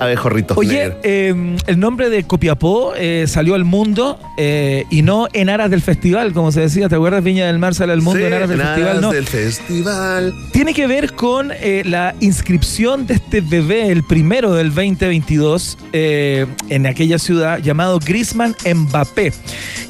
Abejorrito. 0.00 0.54
Oye, 0.56 0.92
eh, 1.02 1.56
el 1.66 1.78
nombre 1.80 2.10
de 2.10 2.24
Copiapó 2.24 2.92
eh, 2.96 3.24
salió 3.26 3.54
al 3.54 3.64
mundo 3.64 4.18
eh, 4.36 4.84
y 4.90 5.02
no 5.02 5.28
en 5.32 5.48
aras 5.48 5.70
del 5.70 5.80
festival, 5.82 6.32
como 6.32 6.52
se 6.52 6.60
decía. 6.60 6.88
¿Te 6.88 6.94
acuerdas? 6.96 7.22
Viña 7.24 7.46
del 7.46 7.58
Mar 7.58 7.74
sale 7.74 7.92
al 7.92 8.02
mundo 8.02 8.20
Sí, 8.20 8.26
en 8.26 8.32
aras 8.34 8.48
del 8.48 8.60
en 8.60 8.66
festival. 8.66 8.90
aras 8.90 9.02
No. 9.02 9.12
del 9.12 9.26
festival. 9.26 10.34
Tiene 10.52 10.74
que 10.74 10.86
ver 10.86 11.12
con 11.12 11.50
eh, 11.52 11.82
la 11.86 12.14
inscripción 12.20 13.06
de 13.06 13.14
este 13.14 13.40
bebé, 13.40 13.90
el 13.90 14.02
primero 14.04 14.52
del 14.52 14.68
2022, 14.74 15.78
eh, 15.92 16.46
en 16.68 16.86
aquella 16.86 17.18
ciudad 17.18 17.58
llamado 17.58 17.98
Grisman 17.98 18.54
Mbappé. 18.64 19.32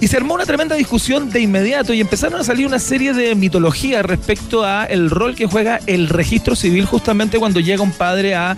Y 0.01 0.07
se 0.09 0.17
armó 0.17 0.35
una 0.35 0.45
tremenda 0.45 0.77
discusión 0.77 1.31
de 1.31 1.41
inmediato 1.41 1.93
y 1.95 2.01
empezaron 2.01 2.41
a 2.41 2.45
salir 2.45 2.67
una 2.67 2.79
serie 2.79 3.13
de 3.13 3.35
mitologías 3.35 4.05
respecto 4.05 4.65
a 4.65 4.85
el 4.85 5.11
rol 5.11 5.35
que 5.35 5.47
juega 5.47 5.81
el 5.87 6.09
registro 6.09 6.55
civil 6.55 6.85
justamente 6.85 7.39
cuando 7.39 7.61
llega 7.61 7.83
un 7.83 7.93
padre 7.93 8.35
a 8.35 8.57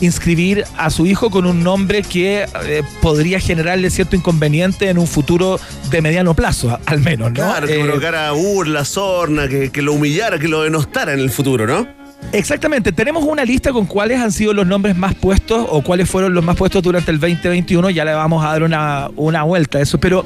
inscribir 0.00 0.64
a 0.76 0.90
su 0.90 1.06
hijo 1.06 1.30
con 1.30 1.46
un 1.46 1.62
nombre 1.62 2.02
que 2.02 2.46
eh, 2.64 2.82
podría 3.02 3.40
generarle 3.40 3.90
cierto 3.90 4.16
inconveniente 4.16 4.88
en 4.88 4.98
un 4.98 5.06
futuro 5.06 5.58
de 5.90 6.02
mediano 6.02 6.34
plazo, 6.34 6.78
al 6.86 7.00
menos, 7.00 7.28
¿no? 7.30 7.34
Claro, 7.34 7.66
que 7.66 7.80
Eh, 7.80 7.84
provocara 7.84 8.30
burla, 8.32 8.84
sorna, 8.84 9.48
que, 9.48 9.70
que 9.70 9.82
lo 9.82 9.92
humillara, 9.94 10.38
que 10.38 10.48
lo 10.48 10.62
denostara 10.62 11.12
en 11.12 11.20
el 11.20 11.30
futuro, 11.30 11.66
¿no? 11.66 11.86
Exactamente, 12.32 12.90
tenemos 12.90 13.22
una 13.24 13.44
lista 13.44 13.70
con 13.72 13.86
cuáles 13.86 14.20
han 14.20 14.32
sido 14.32 14.52
los 14.52 14.66
nombres 14.66 14.96
más 14.96 15.14
puestos 15.14 15.64
o 15.70 15.82
cuáles 15.82 16.10
fueron 16.10 16.34
los 16.34 16.44
más 16.44 16.56
puestos 16.56 16.82
durante 16.82 17.12
el 17.12 17.20
2021, 17.20 17.90
ya 17.90 18.04
le 18.04 18.12
vamos 18.12 18.44
a 18.44 18.48
dar 18.48 18.64
una, 18.64 19.08
una 19.14 19.44
vuelta 19.44 19.78
a 19.78 19.82
eso, 19.82 19.98
pero 19.98 20.24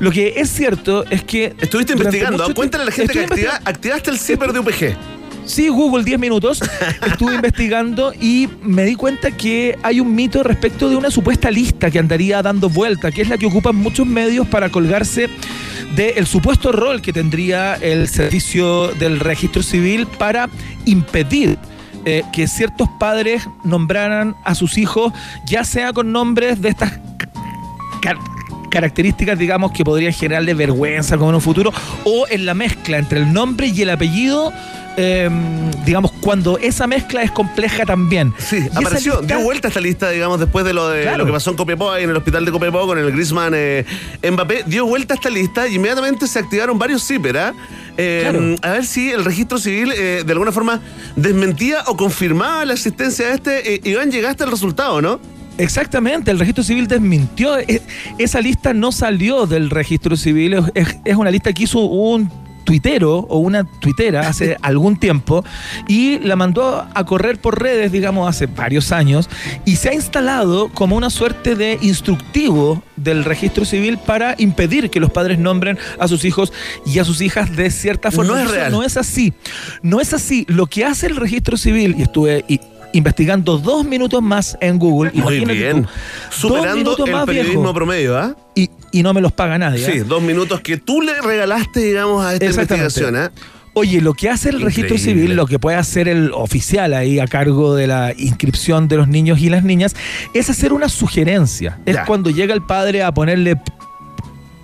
lo 0.00 0.10
que 0.10 0.32
es 0.38 0.48
cierto 0.50 1.04
es 1.10 1.22
que... 1.22 1.54
Estuviste 1.60 1.92
investigando, 1.92 2.42
mucho 2.44 2.54
cuéntale 2.54 2.84
a 2.84 2.86
la 2.86 2.92
gente 2.92 3.12
que 3.12 3.24
activa- 3.26 3.60
activaste 3.64 4.10
el 4.10 4.18
zipper 4.18 4.52
de 4.52 4.60
UPG. 4.60 4.96
Sí, 5.46 5.68
Google 5.68 6.04
10 6.04 6.18
minutos. 6.18 6.60
Estuve 7.06 7.34
investigando 7.36 8.12
y 8.20 8.48
me 8.62 8.84
di 8.84 8.94
cuenta 8.96 9.30
que 9.30 9.78
hay 9.82 10.00
un 10.00 10.14
mito 10.14 10.42
respecto 10.42 10.88
de 10.88 10.96
una 10.96 11.10
supuesta 11.10 11.50
lista 11.50 11.90
que 11.90 11.98
andaría 11.98 12.42
dando 12.42 12.68
vuelta, 12.68 13.10
que 13.12 13.22
es 13.22 13.28
la 13.28 13.38
que 13.38 13.46
ocupan 13.46 13.76
muchos 13.76 14.06
medios 14.06 14.46
para 14.48 14.68
colgarse 14.70 15.28
del 15.94 16.26
supuesto 16.26 16.72
rol 16.72 17.00
que 17.00 17.12
tendría 17.12 17.74
el 17.74 18.08
servicio 18.08 18.88
del 18.94 19.20
registro 19.20 19.62
civil 19.62 20.06
para 20.18 20.48
impedir 20.84 21.56
eh, 22.04 22.22
que 22.32 22.48
ciertos 22.48 22.88
padres 22.98 23.48
nombraran 23.64 24.34
a 24.44 24.54
sus 24.54 24.78
hijos, 24.78 25.12
ya 25.46 25.64
sea 25.64 25.92
con 25.92 26.12
nombres 26.12 26.60
de 26.60 26.68
estas 26.70 26.92
car- 28.02 28.18
características, 28.70 29.38
digamos, 29.38 29.72
que 29.72 29.84
podrían 29.84 30.12
generarle 30.12 30.54
vergüenza 30.54 31.16
como 31.16 31.30
en 31.30 31.36
un 31.36 31.40
futuro, 31.40 31.72
o 32.04 32.26
en 32.28 32.46
la 32.46 32.54
mezcla 32.54 32.98
entre 32.98 33.20
el 33.20 33.32
nombre 33.32 33.68
y 33.68 33.82
el 33.82 33.90
apellido, 33.90 34.52
eh, 34.96 35.28
digamos, 35.84 36.10
cuando 36.20 36.58
esa 36.58 36.86
mezcla 36.86 37.22
es 37.22 37.30
compleja 37.30 37.84
también. 37.84 38.32
Sí, 38.38 38.56
Y 38.72 38.76
apareció, 38.76 39.20
lista- 39.20 39.36
dio 39.36 39.44
vuelta 39.44 39.68
esta 39.68 39.80
lista, 39.80 40.10
digamos, 40.10 40.40
después 40.40 40.64
de 40.64 40.72
lo 40.72 40.88
de 40.88 41.02
Claro. 41.02 41.18
lo 41.18 41.26
que 41.26 41.32
pasó 41.32 41.50
en 41.50 41.56
Copiapó, 41.56 41.94
en 41.96 42.10
el 42.10 42.16
hospital 42.16 42.44
de 42.44 42.50
Copiapó 42.52 42.86
con 42.86 42.98
el 42.98 43.10
Griezmann 43.12 43.52
eh, 43.54 43.84
Mbappé, 44.30 44.64
dio 44.66 44.86
vuelta 44.86 45.14
esta 45.14 45.30
lista 45.30 45.68
y 45.68 45.74
inmediatamente 45.76 46.26
se 46.26 46.38
activaron 46.38 46.78
varios 46.78 47.06
zipper, 47.06 47.36
¿ah? 47.38 47.54
Eh, 47.96 48.20
Claro. 48.28 48.56
A 48.62 48.70
ver 48.72 48.84
si 48.86 49.10
el 49.10 49.24
registro 49.24 49.58
civil 49.58 49.92
eh, 49.96 50.22
de 50.24 50.32
alguna 50.32 50.52
forma 50.52 50.80
desmentía 51.16 51.82
o 51.86 51.96
confirmaba 51.96 52.64
la 52.64 52.74
existencia 52.74 53.28
de 53.28 53.34
este. 53.34 53.74
Eh, 53.74 53.80
Iván, 53.84 54.10
llegaste 54.10 54.44
al 54.44 54.50
resultado, 54.50 55.00
¿no? 55.00 55.20
Exactamente, 55.58 56.30
el 56.30 56.38
registro 56.38 56.62
civil 56.62 56.86
desmintió. 56.86 57.58
e- 57.58 57.80
Esa 58.18 58.40
lista 58.42 58.74
no 58.74 58.92
salió 58.92 59.46
del 59.46 59.70
registro 59.70 60.16
civil, 60.16 60.56
es 60.74 61.16
una 61.16 61.30
lista 61.30 61.52
que 61.54 61.62
hizo 61.64 61.80
un 61.80 62.30
tuitero 62.66 63.20
o 63.20 63.38
una 63.38 63.64
tuitera 63.64 64.28
hace 64.28 64.56
algún 64.62 64.96
tiempo 64.98 65.42
y 65.88 66.18
la 66.18 66.36
mandó 66.36 66.86
a 66.92 67.04
correr 67.06 67.40
por 67.40 67.62
redes, 67.62 67.92
digamos, 67.92 68.28
hace 68.28 68.46
varios 68.46 68.92
años 68.92 69.30
y 69.64 69.76
se 69.76 69.88
ha 69.90 69.94
instalado 69.94 70.68
como 70.74 70.96
una 70.96 71.08
suerte 71.08 71.54
de 71.54 71.78
instructivo 71.80 72.82
del 72.96 73.24
registro 73.24 73.64
civil 73.64 73.98
para 73.98 74.34
impedir 74.38 74.90
que 74.90 75.00
los 75.00 75.10
padres 75.10 75.38
nombren 75.38 75.78
a 75.98 76.08
sus 76.08 76.24
hijos 76.24 76.52
y 76.84 76.98
a 76.98 77.04
sus 77.04 77.20
hijas 77.20 77.54
de 77.56 77.70
cierta 77.70 78.10
forma. 78.10 78.34
No 78.34 78.38
es 78.38 78.50
real. 78.50 78.72
No 78.72 78.82
es 78.82 78.96
así. 78.96 79.32
No 79.82 80.00
es 80.00 80.12
así. 80.12 80.44
Lo 80.48 80.66
que 80.66 80.84
hace 80.84 81.06
el 81.06 81.16
registro 81.16 81.56
civil, 81.56 81.94
y 81.96 82.02
estuve 82.02 82.44
i- 82.48 82.60
investigando 82.96 83.58
dos 83.58 83.84
minutos 83.84 84.22
más 84.22 84.56
en 84.60 84.78
Google, 84.78 85.10
Muy 85.14 85.36
imagínate 85.36 85.54
bien. 85.58 85.82
tú, 85.84 85.88
Superando 86.30 86.96
el 87.04 87.12
más, 87.12 87.26
periodismo 87.26 87.60
viejo, 87.60 87.74
promedio, 87.74 88.16
¿ah? 88.18 88.36
y, 88.54 88.70
y 88.92 89.02
no 89.02 89.12
me 89.14 89.20
los 89.20 89.32
paga 89.32 89.58
nadie. 89.58 89.84
Sí, 89.84 89.98
¿eh? 89.98 90.04
dos 90.06 90.22
minutos 90.22 90.60
que 90.60 90.76
tú 90.76 91.00
le 91.02 91.20
regalaste, 91.20 91.80
digamos, 91.80 92.24
a 92.24 92.32
esta 92.34 92.46
investigación, 92.46 93.16
¿ah? 93.16 93.30
Oye, 93.78 94.00
lo 94.00 94.14
que 94.14 94.30
hace 94.30 94.48
el 94.48 94.62
registro 94.62 94.96
civil, 94.96 95.36
lo 95.36 95.46
que 95.46 95.58
puede 95.58 95.76
hacer 95.76 96.08
el 96.08 96.30
oficial 96.32 96.94
ahí 96.94 97.18
a 97.18 97.26
cargo 97.26 97.74
de 97.74 97.86
la 97.86 98.14
inscripción 98.16 98.88
de 98.88 98.96
los 98.96 99.06
niños 99.06 99.38
y 99.40 99.50
las 99.50 99.64
niñas, 99.64 99.94
es 100.32 100.48
hacer 100.48 100.72
una 100.72 100.88
sugerencia. 100.88 101.78
Es 101.84 101.96
Ya. 101.96 102.06
cuando 102.06 102.30
llega 102.30 102.54
el 102.54 102.62
padre 102.62 103.02
a 103.02 103.12
ponerle 103.12 103.60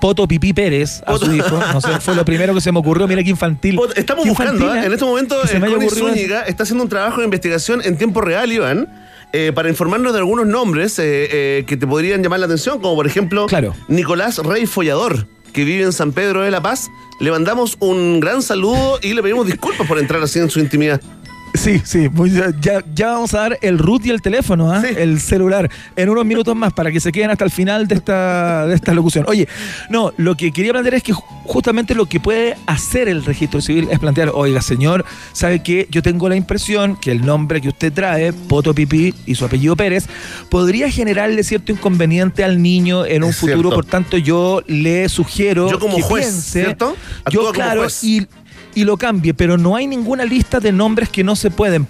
Poto 0.03 0.27
Pipí 0.27 0.53
Pérez 0.53 1.01
a 1.07 1.17
su 1.17 1.33
hijo. 1.33 1.61
No 1.73 1.81
sé, 1.81 2.01
fue 2.01 2.17
lo 2.17 2.25
primero 2.25 2.53
que 2.53 2.61
se 2.61 2.73
me 2.73 2.81
ocurrió. 2.81 3.07
Mira 3.07 3.23
qué 3.23 3.31
infantil. 3.31 3.79
Estamos 3.95 4.25
Qué 4.25 4.31
buscando, 4.31 4.69
¿ah? 4.69 4.83
¿eh? 4.83 4.87
en 4.87 4.93
este 4.93 5.05
momento 5.05 5.37
eh, 5.45 5.61
Connie. 5.61 5.91
Zúñiga 5.91 6.43
está 6.43 6.65
haciendo 6.65 6.83
un 6.83 6.91
trabajo 6.91 7.19
de 7.19 7.27
investigación 7.27 7.81
en 7.85 7.97
tiempo 7.97 8.21
real, 8.21 8.51
Iván, 8.51 8.89
eh, 9.33 9.53
para 9.55 9.69
informarnos 9.69 10.13
de 10.13 10.19
algunos 10.19 10.45
nombres 10.47 10.99
eh, 10.99 11.29
eh, 11.31 11.65
que 11.69 11.77
te 11.77 11.87
podrían 11.87 12.21
llamar 12.21 12.41
la 12.41 12.47
atención, 12.47 12.81
como 12.81 12.97
por 12.97 13.07
ejemplo 13.07 13.47
Nicolás 13.87 14.39
Rey 14.39 14.67
Follador, 14.67 15.29
que 15.53 15.65
vive 15.65 15.85
en 15.85 15.93
San 15.93 16.11
Pedro 16.11 16.43
de 16.43 16.51
la 16.51 16.61
Paz. 16.61 16.91
Le 17.21 17.31
mandamos 17.31 17.77
un 17.79 18.19
gran 18.19 18.43
saludo 18.43 18.99
y 19.03 19.15
le 19.15 19.23
pedimos 19.23 19.47
disculpas 19.47 19.87
por 19.87 20.01
entrar 20.01 20.21
así 20.21 20.41
en 20.41 20.51
su 20.51 20.59
intimidad. 20.59 21.01
Sí, 21.55 21.81
sí, 21.85 22.09
muy- 22.09 22.31
ya, 22.61 22.83
ya 22.95 23.09
vamos 23.13 23.35
a 23.35 23.41
dar 23.41 23.59
el 23.61 23.79
root 23.79 24.07
y 24.07 24.11
el 24.11 24.23
teléfono, 24.23 24.73
¿ah? 24.73 24.83
el 24.87 25.21
celular, 25.21 25.71
en 25.97 26.09
unos 26.09 26.25
minutos 26.25 26.57
más 26.57 26.73
para 26.73 26.91
que 26.91 26.99
se 26.99 27.13
queden 27.13 27.31
hasta 27.31 27.45
el 27.45 27.51
final 27.51 27.87
de 27.87 27.97
esta, 27.97 28.67
de 28.67 28.75
esta 28.75 28.95
locución. 28.95 29.27
Oye, 29.29 29.47
no, 29.91 30.13
lo 30.17 30.35
que 30.35 30.51
quería 30.51 30.73
plantear 30.73 30.95
es 30.95 31.03
que 31.03 31.13
ju- 31.13 31.23
justamente 31.45 31.95
lo 31.95 32.07
que 32.07 32.21
puede 32.21 32.57
hacer 32.67 33.07
el 33.09 33.23
registro 33.25 33.61
civil 33.61 33.89
es 33.91 33.99
plantear, 33.99 34.31
oiga, 34.35 34.63
señor, 34.63 35.05
¿sabe 35.35 35.63
qué? 35.63 35.87
Yo 35.91 36.03
tengo 36.03 36.27
la 36.29 36.37
impresión 36.37 36.97
que 36.97 37.13
el 37.13 37.25
nombre 37.25 37.61
que 37.61 37.69
usted 37.69 37.93
trae, 37.93 38.33
Poto 38.33 38.75
Pipí 38.75 39.15
y 39.27 39.35
su 39.35 39.45
apellido 39.45 39.77
Pérez, 39.77 40.07
podría 40.49 40.91
generarle 40.91 41.45
cierto 41.45 41.71
inconveniente 41.71 42.45
al 42.45 42.63
niño 42.63 43.05
en 43.05 43.25
un 43.25 43.31
Es 43.31 43.37
futuro, 43.37 43.61
cierto. 43.69 43.75
por 43.75 43.85
tanto 43.85 44.17
yo 44.17 44.63
le 44.67 45.07
sugiero 45.11 45.71
Yo 45.71 45.79
como 45.79 45.97
que 45.97 46.03
juez, 46.03 46.27
piense- 46.27 46.63
¿cierto? 46.63 46.97
Actúa 47.25 47.31
Yo, 47.33 47.41
como 47.41 47.53
claro, 47.53 47.81
juez. 47.83 48.03
y 48.05 48.27
y 48.75 48.85
lo 48.85 48.97
cambie, 48.97 49.35
pero 49.35 49.59
no 49.59 49.77
hay 49.77 49.87
ninguna 49.87 50.25
lista 50.25 50.61
de 50.61 50.73
nombres 50.73 51.09
que 51.09 51.25
no 51.25 51.37
se 51.37 51.51
pueden 51.51 51.87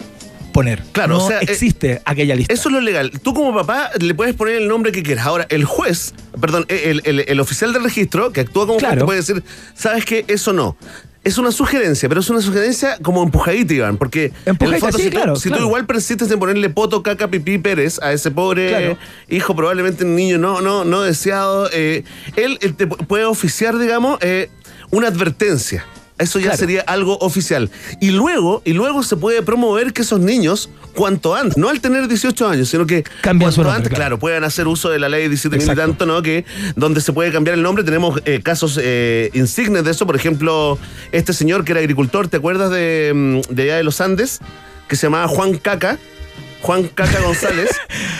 poner. 0.53 0.83
Claro, 0.93 1.15
no 1.19 1.25
o 1.25 1.29
sea, 1.29 1.39
eh, 1.39 1.45
existe 1.49 2.03
aquella 2.05 2.35
lista. 2.37 2.53
Eso 2.53 2.69
es 2.69 2.75
lo 2.75 2.81
legal. 2.81 3.11
Tú 3.23 3.33
como 3.33 3.55
papá 3.55 3.91
le 3.99 4.15
puedes 4.15 4.35
poner 4.35 4.57
el 4.57 4.69
nombre 4.69 4.93
que 4.93 5.03
quieras. 5.03 5.27
Ahora, 5.27 5.47
el 5.49 5.65
juez, 5.65 6.13
perdón, 6.41 6.67
el, 6.69 7.01
el- 7.05 7.25
el 7.27 7.41
oficial 7.41 7.73
del 7.73 7.83
registro 7.85 8.33
que 8.33 8.41
actúa 8.43 8.67
como 8.67 8.75
juez 8.75 8.81
Claro. 8.85 8.99
te 9.01 9.05
puede 9.07 9.21
decir, 9.21 9.43
¿sabes 9.75 10.05
qué? 10.05 10.25
Eso 10.29 10.53
no. 10.53 10.77
Es 11.25 11.39
una 11.39 11.53
sugerencia, 11.53 12.09
pero 12.09 12.21
es 12.21 12.29
una 12.31 12.41
sugerencia 12.43 12.99
como 13.01 13.23
empujadita, 13.23 13.73
Iván, 13.73 13.97
porque 13.97 14.25
en 14.27 14.33
el 14.45 14.51
Empujadita, 14.51 14.81
fondo, 14.87 14.99
sí, 14.99 15.05
si, 15.05 15.11
tú- 15.11 15.17
claro, 15.17 15.37
si 15.37 15.49
claro. 15.51 15.63
tú 15.63 15.69
igual 15.69 15.87
persistes 15.87 16.29
en 16.33 16.39
ponerle 16.41 16.69
poto, 16.69 17.01
caca, 17.05 17.29
pipí, 17.29 17.59
Pérez 17.59 18.01
a 18.03 18.13
ese 18.13 18.33
pobre 18.33 18.97
hijo, 19.31 19.55
probablemente 19.55 20.05
un 20.05 20.17
niño 20.17 20.37
no, 20.39 20.61
no, 20.61 20.85
no 20.85 21.01
deseado, 21.03 21.71
eh, 21.73 22.03
él, 22.35 22.59
él 22.61 22.75
te 22.75 22.89
pu- 22.89 23.07
puede 23.07 23.25
oficiar, 23.25 23.79
digamos, 23.79 24.19
eh, 24.21 24.51
una 24.91 25.07
advertencia. 25.09 25.87
Eso 26.23 26.39
ya 26.39 26.47
Claro. 26.47 26.59
sería 26.59 26.81
algo 26.83 27.19
oficial. 27.19 27.71
Y 28.01 28.11
luego, 28.11 28.63
y 28.65 28.73
luego 28.73 29.03
se 29.03 29.17
puede 29.17 29.43
promover 29.43 29.93
que 29.93 30.03
esos 30.03 30.21
niños, 30.21 30.71
cuanto 30.95 31.35
antes, 31.35 31.57
no 31.57 31.69
al 31.69 31.81
tener 31.81 32.09
18 32.09 32.49
años, 32.49 32.69
sino 32.69 32.87
que 32.87 33.03
Cambien 33.21 33.51
su 33.51 33.57
cuanto 33.57 33.63
nombre, 33.65 33.77
antes, 33.77 33.89
claro. 33.91 34.01
claro, 34.01 34.19
puedan 34.19 34.45
hacer 34.45 34.67
uso 34.69 34.89
de 34.91 34.99
la 34.99 35.09
ley 35.09 35.29
17.000 35.29 35.53
y 35.53 35.57
Exacto. 35.63 35.81
tanto, 35.83 36.07
¿no? 36.07 36.23
Que 36.23 36.45
donde 36.77 37.01
se 37.01 37.13
puede 37.13 37.33
cambiar 37.33 37.57
el 37.57 37.63
nombre. 37.63 37.85
Tenemos 37.85 38.21
eh, 38.25 38.41
casos 38.43 38.79
eh, 38.83 39.31
insignes 39.35 39.85
de 39.85 39.91
eso. 39.91 40.07
Por 40.07 40.17
ejemplo, 40.17 40.79
este 41.13 41.33
señor 41.33 41.65
que 41.65 41.73
era 41.73 41.81
agricultor, 41.81 42.29
¿te 42.29 42.37
acuerdas 42.39 42.71
de, 42.71 43.13
mm, 43.15 43.55
de 43.55 43.63
allá 43.65 43.77
de 43.77 43.83
los 43.85 44.01
Andes? 44.01 44.39
Que 44.89 44.97
se 44.97 45.07
llamaba 45.07 45.29
Juan 45.29 45.55
Caca. 45.57 45.99
Juan 46.63 46.89
Caca 46.89 47.21
González. 47.21 47.71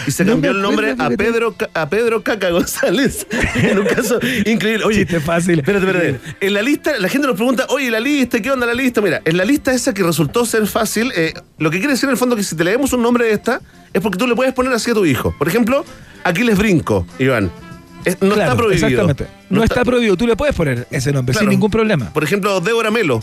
y 0.07 0.11
se 0.11 0.25
No 0.27 0.33
cambió 0.33 0.51
el 0.51 0.61
nombre 0.61 0.95
a. 0.99 1.11
Pedro, 1.11 1.55
a 1.75 1.89
Pedro 1.89 2.23
Caca 2.23 2.51
González. 2.51 3.27
en 3.55 3.79
un 3.79 3.87
caso 3.87 4.19
increíble. 4.45 4.85
Oye, 4.85 5.01
Chiste 5.07 5.21
fácil. 5.21 5.61
Espérate, 5.61 5.87
espérate. 5.87 6.21
En 6.41 6.55
la 6.55 6.63
lista, 6.63 6.99
la 6.99 7.09
gente 7.09 7.27
nos 7.27 7.37
pregunta, 7.37 7.67
oye, 7.71 7.91
la 7.91 8.01
lista, 8.01 8.41
¿qué 8.41 8.51
onda 8.51 8.67
la 8.67 8.75
lista? 8.75 9.01
Mira, 9.01 9.23
en 9.25 9.37
la 9.37 9.45
lista 9.45 9.73
esa 9.73 9.95
que 9.95 10.03
resultó 10.03 10.45
ser 10.45 10.67
fácil, 10.67 11.13
eh, 11.17 11.33
lo 11.59 11.71
que 11.71 11.79
quiere 11.79 11.93
decir 11.95 12.09
en 12.09 12.13
el 12.13 12.17
fondo 12.19 12.37
que 12.37 12.43
si 12.43 12.57
te 12.57 12.65
leemos 12.65 12.93
un 12.93 13.03
nombre 13.03 13.27
de 13.27 13.33
esta, 13.33 13.61
es 13.93 14.01
porque 14.01 14.19
tú 14.19 14.27
le 14.27 14.35
puedes 14.35 14.53
poner 14.53 14.73
así 14.73 14.91
a 14.91 14.95
tu 14.95 15.05
hijo. 15.07 15.35
Por 15.39 15.49
ejemplo, 15.49 15.85
Aquiles 16.25 16.59
Brinco, 16.59 17.07
Iván. 17.19 17.51
Es- 18.05 18.21
no 18.21 18.35
Claro, 18.35 18.43
está 18.43 18.57
prohibido. 18.57 18.87
Exactamente. 18.89 19.27
No, 19.51 19.63
está, 19.63 19.85
prohibido. 19.85 20.17
Tú 20.17 20.27
le 20.27 20.35
puedes 20.35 20.55
poner 20.57 20.89
ese 20.91 21.13
nombre 21.13 21.33
Claro. 21.33 21.45
sin 21.45 21.51
ningún 21.51 21.71
problema. 21.71 22.13
Por 22.13 22.25
ejemplo, 22.25 22.61
Débora 22.61 22.91
Melo. 22.91 23.23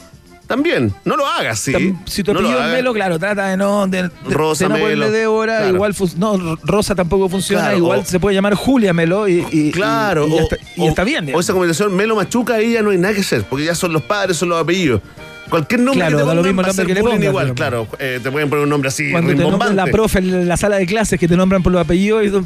También. 0.49 0.91
No 1.05 1.15
lo 1.15 1.27
hagas, 1.27 1.59
sí. 1.59 1.71
Tam- 1.71 1.99
Si 2.07 2.23
tu 2.23 2.33
No 2.33 2.39
apellido 2.39 2.65
es. 2.65 2.71
Melo, 2.73 2.91
claro, 2.93 3.19
trata 3.19 3.47
de 3.49 3.55
no. 3.55 3.85
De, 3.87 4.03
de- 4.03 4.09
Rosa 4.29 4.67
de 4.67 4.69
no 4.69 4.83
Melo, 4.83 5.11
Débora, 5.11 5.57
claro. 5.59 5.75
igual. 5.75 5.95
No, 6.17 6.57
Rosa 6.63 6.95
tampoco 6.95 7.29
funciona. 7.29 7.61
Claro, 7.65 7.77
igual 7.77 7.99
o- 7.99 8.03
se 8.05 8.19
puede 8.19 8.33
llamar 8.35 8.55
Julia 8.55 8.91
Melo 8.91 9.27
y. 9.27 9.45
y- 9.51 9.71
Claro, 9.71 10.27
Y, 10.27 10.33
o, 10.33 10.39
está, 10.39 10.57
y 10.75 10.81
o- 10.81 10.89
está 10.89 11.03
bien. 11.03 11.23
O 11.23 11.27
digamos. 11.27 11.45
esa 11.45 11.53
combinación 11.53 11.95
Melo 11.95 12.15
Machuca, 12.15 12.55
ahí 12.55 12.73
ya 12.73 12.81
no 12.81 12.89
hay 12.89 12.97
nada 12.97 13.13
que 13.13 13.21
hacer, 13.21 13.43
porque 13.43 13.63
ya 13.65 13.75
son 13.75 13.93
los 13.93 14.01
padres, 14.01 14.37
son 14.37 14.49
los 14.49 14.59
apellidos. 14.59 15.01
Cualquier 15.49 15.81
nombre 15.81 15.99
Claro, 16.05 16.17
que 16.17 16.23
te 16.23 16.27
da 16.27 16.33
lo 16.35 16.41
pongan 16.41 16.55
mismo 16.55 16.61
el 16.61 16.65
va 16.65 16.69
a 16.69 16.73
nombre 16.73 16.73
ser 16.75 16.87
que 16.87 16.93
le 16.93 17.01
pongas, 17.01 17.23
igual, 17.23 17.53
claro. 17.55 17.87
Eh, 17.99 18.19
te 18.21 18.31
pueden 18.31 18.49
poner 18.49 18.63
un 18.63 18.69
nombre 18.69 18.87
así, 18.89 19.11
Cuando 19.11 19.29
te 19.33 19.35
nombran 19.37 19.75
la 19.75 19.85
profe 19.87 20.19
en 20.19 20.47
la 20.47 20.57
sala 20.57 20.77
de 20.77 20.85
clases 20.85 21.19
que 21.19 21.27
te 21.27 21.35
nombran 21.35 21.63
por 21.63 21.71
los 21.71 21.81
apellidos, 21.81 22.25
y 22.25 22.29
tú, 22.29 22.45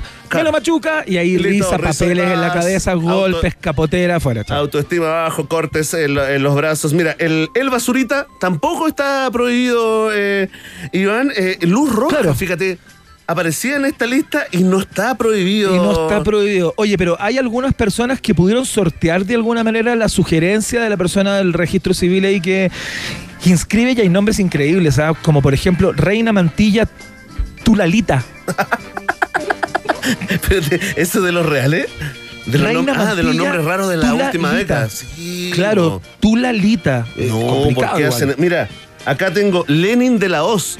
Machuca, 0.51 1.03
y 1.05 1.17
ahí 1.17 1.37
Listo, 1.37 1.71
risa, 1.71 1.77
papeles 1.77 2.31
en 2.31 2.41
la 2.41 2.53
cabeza, 2.53 2.91
auto- 2.93 3.05
golpes, 3.05 3.55
capotera, 3.59 4.19
fuera. 4.19 4.43
chao. 4.43 4.57
Autoestima 4.59 5.07
bajo, 5.07 5.47
cortes 5.47 5.93
en, 5.93 6.17
en 6.17 6.43
los 6.43 6.55
brazos. 6.55 6.93
Mira, 6.93 7.15
el, 7.19 7.49
el 7.55 7.69
basurita 7.69 8.27
tampoco 8.39 8.87
está 8.87 9.29
prohibido, 9.31 10.09
eh, 10.13 10.49
Iván. 10.91 11.31
Eh, 11.35 11.57
Luz 11.61 11.93
Roja, 11.93 12.33
fíjate, 12.33 12.77
aparecía 13.27 13.75
en 13.77 13.85
esta 13.85 14.05
lista 14.05 14.45
y 14.51 14.63
no 14.63 14.79
está 14.79 15.15
prohibido. 15.15 15.75
Y 15.75 15.79
no 15.79 15.91
está 15.91 16.23
prohibido. 16.23 16.73
Oye, 16.77 16.97
pero 16.97 17.17
hay 17.19 17.37
algunas 17.37 17.73
personas 17.73 18.19
que 18.21 18.35
pudieron 18.35 18.65
sortear 18.65 19.25
de 19.25 19.35
alguna 19.35 19.63
manera 19.63 19.95
la 19.95 20.09
sugerencia 20.09 20.81
de 20.81 20.89
la 20.89 20.97
persona 20.97 21.37
del 21.37 21.53
registro 21.53 21.93
civil 21.93 22.25
ahí 22.25 22.41
que, 22.41 22.71
que 23.43 23.49
inscribe 23.49 23.93
y 23.93 24.01
hay 24.01 24.09
nombres 24.09 24.39
increíbles, 24.39 24.95
¿sabes? 24.95 25.17
Como 25.21 25.41
por 25.41 25.53
ejemplo 25.53 25.91
Reina 25.93 26.33
Mantilla 26.33 26.87
Tulalita. 27.63 28.23
Espérate, 30.29 30.79
¿eso 30.97 31.21
de 31.21 31.31
los 31.31 31.45
reales? 31.45 31.87
De 32.45 32.57
los, 32.57 32.67
Reina 32.67 32.93
ah, 32.97 33.15
de 33.15 33.23
los 33.23 33.35
Mantilla, 33.35 33.43
nombres 33.43 33.65
raros 33.65 33.89
de 33.89 33.97
la 33.97 34.13
última 34.13 34.51
década. 34.51 34.89
Sí, 34.89 35.51
Claro, 35.53 36.01
Tulalita. 36.19 37.07
No, 37.15 37.39
complicado 37.39 37.73
¿por 37.73 37.97
qué 37.97 38.03
igual. 38.03 38.07
hacen? 38.07 38.35
Mira, 38.37 38.67
acá 39.05 39.31
tengo 39.31 39.63
Lenin 39.67 40.19
de 40.19 40.27
la 40.27 40.43
Hoz. 40.43 40.77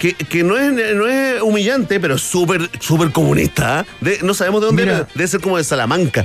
Que, 0.00 0.14
que 0.14 0.42
no, 0.42 0.56
es, 0.56 0.72
no 0.96 1.06
es 1.06 1.40
humillante, 1.42 2.00
pero 2.00 2.14
es 2.16 2.22
súper 2.22 2.68
súper 2.80 3.12
comunista. 3.12 3.80
¿ah? 3.80 3.86
De- 4.00 4.18
no 4.22 4.34
sabemos 4.34 4.62
de 4.62 4.66
dónde 4.68 4.82
Mira. 4.84 4.96
era. 4.96 5.08
Debe 5.14 5.28
ser 5.28 5.40
como 5.40 5.58
de 5.58 5.62
Salamanca. 5.64 6.24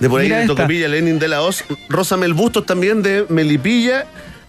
De 0.00 0.08
por 0.10 0.20
ahí 0.20 0.26
Mira 0.26 0.40
de. 0.40 0.46
Tocopilla, 0.48 0.88
Lenin 0.88 1.18
de 1.20 1.28
la 1.28 1.40
Hoz. 1.42 1.64
Rosa 1.88 2.16
Mel 2.16 2.34
Bustos 2.34 2.66
también 2.66 3.00
de 3.02 3.24
Melipilla. 3.28 4.06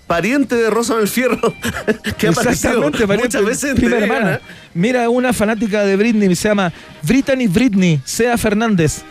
Pariente 0.07 0.55
de 0.55 0.69
Rosa 0.69 0.95
Mel 0.95 1.07
Fierro. 1.07 1.39
que 2.17 2.27
ha 2.27 2.31
Exactamente, 2.31 3.07
pariente, 3.07 3.37
muchas 3.39 3.45
veces 3.45 3.75
prima 3.75 3.97
hermana. 3.97 4.39
¿ah? 4.43 4.47
Mira, 4.73 5.07
una 5.09 5.31
fanática 5.33 5.85
de 5.85 5.95
Britney 5.95 6.35
se 6.35 6.49
llama 6.49 6.73
Brittany 7.03 7.47
Britney, 7.47 8.01
Sea 8.03 8.37
Fernández. 8.37 9.03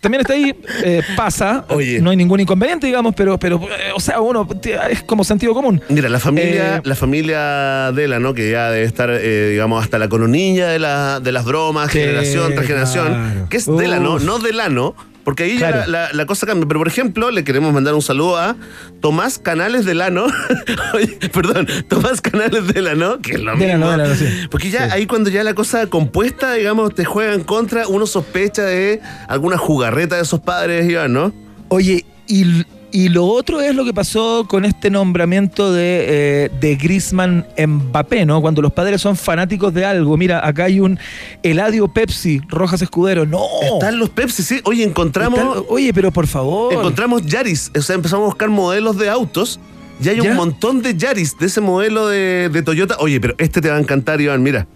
También 0.00 0.20
está 0.20 0.34
ahí, 0.34 0.54
eh, 0.84 1.02
pasa, 1.16 1.64
Oye. 1.68 2.00
no 2.00 2.10
hay 2.10 2.16
ningún 2.16 2.38
inconveniente, 2.40 2.86
digamos, 2.86 3.14
pero, 3.16 3.38
pero 3.38 3.60
eh, 3.62 3.90
o 3.94 4.00
sea, 4.00 4.20
uno 4.20 4.48
es 4.90 5.02
como 5.02 5.24
sentido 5.24 5.52
común. 5.54 5.80
Mira, 5.88 6.08
la 6.08 6.20
familia, 6.20 6.76
Eh, 6.76 6.80
la 6.84 6.94
familia 6.94 7.90
Dela, 7.92 8.18
¿no? 8.20 8.32
Que 8.34 8.50
ya 8.50 8.70
debe 8.70 8.84
estar, 8.86 9.10
eh, 9.10 9.48
digamos, 9.50 9.82
hasta 9.82 9.98
la 9.98 10.08
coronilla 10.08 10.68
de, 10.68 10.78
la- 10.78 11.20
de 11.20 11.32
las 11.32 11.44
bromas, 11.44 11.90
generación 11.90 12.54
tras 12.54 12.66
generación. 12.66 13.06
claro. 13.08 13.48
Que 13.48 13.56
es 13.56 13.66
Uf. 13.68 13.80
Delano, 13.80 14.18
no 14.18 14.38
Delano. 14.38 14.94
Porque 15.26 15.42
ahí 15.42 15.58
ya 15.58 15.70
la, 15.72 15.86
la- 15.88 16.12
la 16.12 16.24
cosa 16.24 16.46
cambia. 16.46 16.66
Pero, 16.68 16.78
por 16.80 16.86
ejemplo, 16.88 17.30
le 17.32 17.42
queremos 17.42 17.74
mandar 17.74 17.94
un 17.94 18.00
saludo 18.00 18.36
a 18.38 18.56
Tomás 19.00 19.38
Canales 19.40 19.84
Delano. 19.84 20.26
Oye, 20.94 21.18
perdón, 21.32 21.66
Tomás 21.88 22.20
Canales 22.20 22.68
Delano, 22.68 23.18
que 23.20 23.32
es 23.32 23.40
lo 23.40 23.56
Delano, 23.56 23.90
mismo. 23.98 24.14
Sí. 24.14 24.46
Porque 24.50 24.70
ya 24.70 24.86
Sí. 24.86 24.90
ahí 24.92 25.06
cuando 25.06 25.28
ya 25.28 25.42
la 25.42 25.52
cosa 25.54 25.88
compuesta, 25.88 26.54
digamos, 26.54 26.94
te 26.94 27.04
juega 27.04 27.34
en 27.34 27.42
contra, 27.42 27.88
uno 27.88 28.06
sospecha 28.06 28.62
de 28.62 29.00
alguna 29.28 29.58
jugarreta 29.58 30.14
de 30.16 30.22
esos 30.22 30.38
padres, 30.40 30.88
Iván, 30.88 31.12
¿no? 31.12 31.34
Oye, 31.68 32.06
y, 32.28 32.64
y 32.96 33.10
lo 33.10 33.26
otro 33.26 33.60
es 33.60 33.74
lo 33.74 33.84
que 33.84 33.92
pasó 33.92 34.46
con 34.48 34.64
este 34.64 34.88
nombramiento 34.88 35.70
de, 35.70 36.04
eh, 36.46 36.50
de 36.60 36.76
Grisman 36.76 37.46
Mbappé, 37.58 38.24
¿no? 38.24 38.40
Cuando 38.40 38.62
los 38.62 38.72
padres 38.72 39.02
son 39.02 39.16
fanáticos 39.16 39.74
de 39.74 39.84
algo. 39.84 40.16
Mira, 40.16 40.46
acá 40.46 40.64
hay 40.64 40.80
un 40.80 40.98
Eladio 41.42 41.88
Pepsi, 41.88 42.40
Rojas 42.48 42.80
Escudero. 42.80 43.26
No. 43.26 43.42
Están 43.74 43.98
los 43.98 44.08
Pepsi, 44.08 44.42
sí. 44.42 44.60
Oye, 44.64 44.82
encontramos... 44.82 45.38
Están- 45.38 45.64
oye, 45.68 45.92
pero 45.92 46.10
por 46.10 46.26
favor. 46.26 46.72
Encontramos 46.72 47.26
Yaris, 47.26 47.70
o 47.76 47.82
sea, 47.82 47.96
empezamos 47.96 48.24
a 48.24 48.26
buscar 48.28 48.48
modelos 48.48 48.96
de 48.96 49.10
autos. 49.10 49.60
Y 50.02 50.08
hay 50.08 50.16
¿Ya? 50.22 50.30
un 50.30 50.36
montón 50.36 50.80
de 50.80 50.96
Yaris 50.96 51.36
de 51.38 51.46
ese 51.46 51.60
modelo 51.60 52.06
de, 52.08 52.48
de 52.50 52.62
Toyota. 52.62 52.96
Oye, 53.00 53.20
pero 53.20 53.34
este 53.36 53.60
te 53.60 53.68
va 53.68 53.76
a 53.76 53.80
encantar, 53.80 54.20
Iván, 54.22 54.42
mira. 54.42 54.66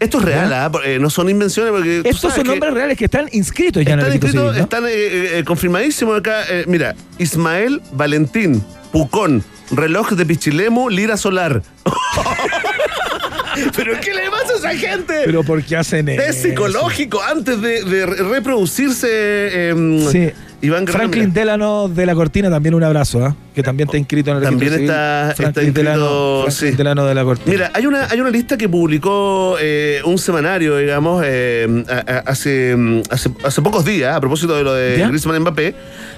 Esto 0.00 0.18
es 0.18 0.24
real. 0.24 0.52
¿ah? 0.52 0.70
Eh, 0.84 0.98
no 1.00 1.10
son 1.10 1.28
invenciones 1.28 1.72
porque. 1.72 2.02
Estos 2.04 2.32
son 2.34 2.46
nombres 2.46 2.72
reales 2.72 2.96
que 2.96 3.06
están 3.06 3.28
inscritos 3.32 3.84
ya 3.84 3.94
en 3.94 4.00
el 4.00 4.06
Están 4.06 4.14
inscritos, 4.16 4.40
civil, 4.50 4.56
¿no? 4.58 4.62
están 4.64 4.84
eh, 4.86 4.90
eh, 4.92 5.38
eh, 5.38 5.44
confirmadísimos 5.44 6.18
acá. 6.18 6.42
eh, 6.48 6.64
mira, 6.68 6.94
Ismael 7.18 7.82
Valentín, 7.92 8.62
Pucón, 8.92 9.42
reloj 9.72 10.10
de 10.12 10.24
Pichilemu, 10.24 10.88
Lira 10.88 11.16
Solar. 11.16 11.62
¿Pero 13.76 13.98
qué 14.00 14.14
le 14.14 14.30
pasa 14.30 14.52
a 14.52 14.72
esa 14.72 14.74
gente? 14.88 15.14
Pero 15.24 15.42
¿por 15.42 15.62
qué 15.64 15.76
hacen 15.76 16.08
Es 16.08 16.20
eso? 16.36 16.48
psicológico 16.48 17.20
antes 17.22 17.60
de, 17.60 17.82
de 17.82 18.06
re- 18.06 18.22
reproducirse. 18.22 19.70
em, 19.70 20.08
Sí. 20.10 20.30
Iván 20.60 20.80
Guerrero, 20.86 20.98
Franklin 20.98 21.28
mira. 21.28 21.34
Delano 21.40 21.88
de 21.88 22.04
la 22.04 22.14
Cortina, 22.16 22.50
también 22.50 22.74
un 22.74 22.82
abrazo, 22.82 23.24
¿ah? 23.24 23.36
que 23.54 23.62
también 23.62 23.88
está 23.88 23.96
inscrito 23.96 24.30
en 24.32 24.38
el 24.38 24.42
También 24.42 24.72
está- 24.72 25.32
civil. 25.34 25.48
está 25.48 25.62
inscrito, 25.62 25.90
Delano, 25.90 26.44
sí. 26.50 26.70
Delano 26.72 27.06
de 27.06 27.14
la 27.14 27.22
Cortina. 27.24 27.52
Mira, 27.52 27.70
hay 27.74 27.86
una, 27.86 28.06
hay 28.10 28.20
una 28.20 28.30
lista 28.30 28.56
que 28.58 28.68
publicó 28.68 29.56
eh, 29.60 30.00
un 30.04 30.18
semanario, 30.18 30.76
digamos, 30.78 31.22
eh, 31.24 31.84
hace, 32.26 32.76
hace, 33.08 33.30
hace 33.44 33.62
pocos 33.62 33.84
días, 33.84 34.16
a 34.16 34.20
propósito 34.20 34.56
de 34.56 34.64
lo 34.64 34.74
de 34.74 34.98
¿Ya? 34.98 35.06
Griezmann 35.08 35.40
Mbappé, 35.42 35.74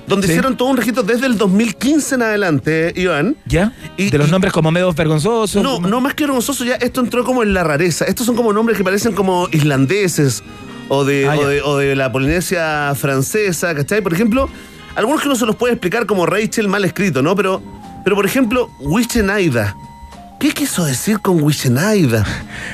donde 0.06 0.26
Sí. 0.26 0.32
hicieron 0.32 0.56
todo 0.56 0.68
un 0.68 0.78
registro 0.78 1.02
desde 1.02 1.26
el 1.26 1.36
2015 1.36 2.14
en 2.14 2.22
adelante, 2.22 2.92
Iván. 2.96 3.36
¿Ya? 3.44 3.74
Y- 3.98 4.08
de 4.10 4.16
los 4.18 4.28
y- 4.28 4.30
nombres 4.30 4.54
como 4.54 4.70
medio 4.70 4.90
vergonzosos. 4.94 5.62
No, 5.62 5.74
como- 5.74 5.88
no 5.88 6.00
más 6.00 6.14
que 6.14 6.24
vergonzoso, 6.24 6.64
ya 6.64 6.76
esto 6.76 7.00
entró 7.02 7.24
como 7.24 7.42
en 7.42 7.52
la 7.52 7.62
rareza. 7.62 8.06
Estos 8.06 8.24
son 8.24 8.36
como 8.36 8.54
nombres 8.54 8.78
que 8.78 8.84
parecen 8.84 9.12
como 9.12 9.48
islandeses 9.52 10.42
o 10.90 11.04
de, 11.06 11.26
Ah, 11.26 11.36
o 11.38 11.46
de, 11.46 11.62
o 11.62 11.76
de 11.78 11.96
la 11.96 12.12
Polinesia 12.12 12.92
francesa, 12.94 13.74
¿cachai? 13.74 14.02
Por 14.02 14.12
ejemplo, 14.12 14.50
algunos 14.96 15.22
que 15.22 15.28
uno 15.28 15.36
se 15.36 15.46
los 15.46 15.56
puede 15.56 15.72
explicar 15.74 16.04
como 16.04 16.26
Rachel 16.26 16.68
mal 16.68 16.84
escrito, 16.84 17.22
¿no? 17.22 17.34
Pero, 17.34 17.62
pero 18.04 18.14
por 18.16 18.26
ejemplo, 18.26 18.68
Wichenaida. 18.80 19.74
¿Qué 20.40 20.52
quiso 20.52 20.86
decir 20.86 21.20
con 21.20 21.42
Wichenaida? 21.42 22.24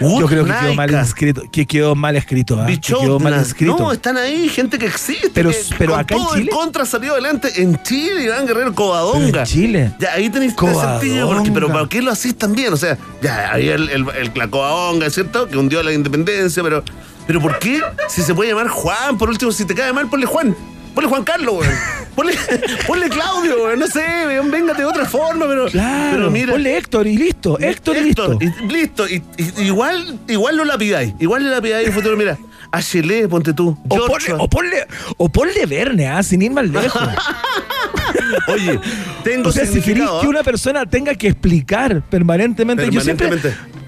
Yo 0.00 0.26
creo 0.26 0.44
que 0.44 0.52
quedó 0.52 0.74
mal 0.74 0.94
escrito. 0.94 1.42
Que 1.50 1.66
quedó 1.66 1.94
mal 1.96 2.14
escrito. 2.14 2.64
Que 2.64 2.78
quedó 2.80 3.18
mal 3.18 3.34
escrito. 3.34 3.76
No, 3.76 3.90
están 3.90 4.16
ahí 4.16 4.48
gente 4.48 4.78
que 4.78 4.86
existe. 4.86 5.30
Pero- 5.34 5.50
que 5.50 5.56
pero 5.76 5.90
con 5.92 6.00
acá 6.00 6.14
en 6.14 6.22
todo 6.22 6.34
Chile. 6.36 6.50
contra 6.52 6.86
salió 6.86 7.12
adelante 7.14 7.60
en 7.60 7.76
Chile, 7.82 8.22
Iván 8.22 8.46
Guerrero 8.46 8.72
Covadonga. 8.72 9.40
en 9.40 9.46
Chile. 9.46 9.92
Ya, 9.98 10.12
ahí 10.12 10.30
tenéis 10.30 10.54
sentidos, 10.54 11.34
porque, 11.34 11.50
pero 11.50 11.66
¿para 11.72 11.88
qué 11.88 12.00
lo 12.02 12.12
hacís 12.12 12.38
también? 12.38 12.72
O 12.72 12.76
sea, 12.76 12.96
ya, 13.20 13.52
ahí 13.52 13.68
el, 13.68 13.88
el, 13.88 14.06
el- 14.16 14.30
la 14.36 14.46
Covadonga, 14.48 15.10
¿cierto? 15.10 15.48
Que 15.48 15.58
hundió 15.58 15.82
la 15.82 15.92
independencia, 15.92 16.62
pero, 16.62 16.84
pero 17.26 17.40
¿por 17.40 17.58
qué? 17.58 17.80
Si 18.08 18.22
se 18.22 18.34
puede 18.34 18.50
llamar 18.50 18.68
Juan, 18.68 19.18
por 19.18 19.28
último, 19.28 19.52
si 19.52 19.64
te 19.64 19.74
cae 19.74 19.92
mal, 19.92 20.08
ponle 20.08 20.26
Juan. 20.26 20.54
Ponle 20.94 21.10
Juan 21.10 21.24
Carlos, 21.24 21.56
weón. 21.58 21.74
Ponle, 22.14 22.32
ponle 22.86 23.08
Claudio, 23.10 23.64
weón. 23.64 23.78
No 23.78 23.86
sé, 23.86 24.02
weón, 24.26 24.50
véngate 24.50 24.80
de 24.80 24.88
otra 24.88 25.04
forma, 25.04 25.46
pero. 25.46 25.66
Claro. 25.66 26.10
pero 26.12 26.30
mira. 26.30 26.52
Ponle 26.52 26.76
Héctor 26.78 27.06
y 27.06 27.18
listo. 27.18 27.58
Héctor 27.58 27.96
y 27.98 28.00
listo. 28.00 28.38
y- 28.40 28.66
listo. 28.66 29.06
Y, 29.06 29.22
y- 29.36 29.62
igual, 29.64 30.18
igual 30.26 30.56
no 30.56 30.64
la 30.64 30.78
pidáis. 30.78 31.12
Igual 31.20 31.44
le 31.44 31.50
la 31.50 31.60
pidáis 31.60 31.86
en 31.86 31.92
el 31.92 31.94
futuro. 31.94 32.16
Mira, 32.16 32.38
a 32.72 32.80
Chile, 32.80 33.28
ponte 33.28 33.52
tú. 33.52 33.76
O 33.88 34.06
ponle, 34.06 34.32
o, 34.38 34.48
ponle, 34.48 34.86
o 35.18 35.28
ponle 35.28 35.66
Verne, 35.66 36.08
¿ah? 36.08 36.22
sin 36.22 36.40
ir 36.40 36.50
más 36.52 36.66
lejos. 36.66 37.02
Oye, 38.48 38.80
tengo 39.22 39.50
o 39.50 39.52
sea, 39.52 39.66
si 39.66 39.74
significado, 39.74 40.20
que 40.20 40.26
¿ah? 40.26 40.30
una 40.30 40.42
persona 40.42 40.86
tenga 40.86 41.14
que 41.14 41.28
explicar 41.28 42.02
permanentemente. 42.08 42.90
Yo 42.90 43.00
siempre 43.00 43.28
Permanentemente. 43.28 43.85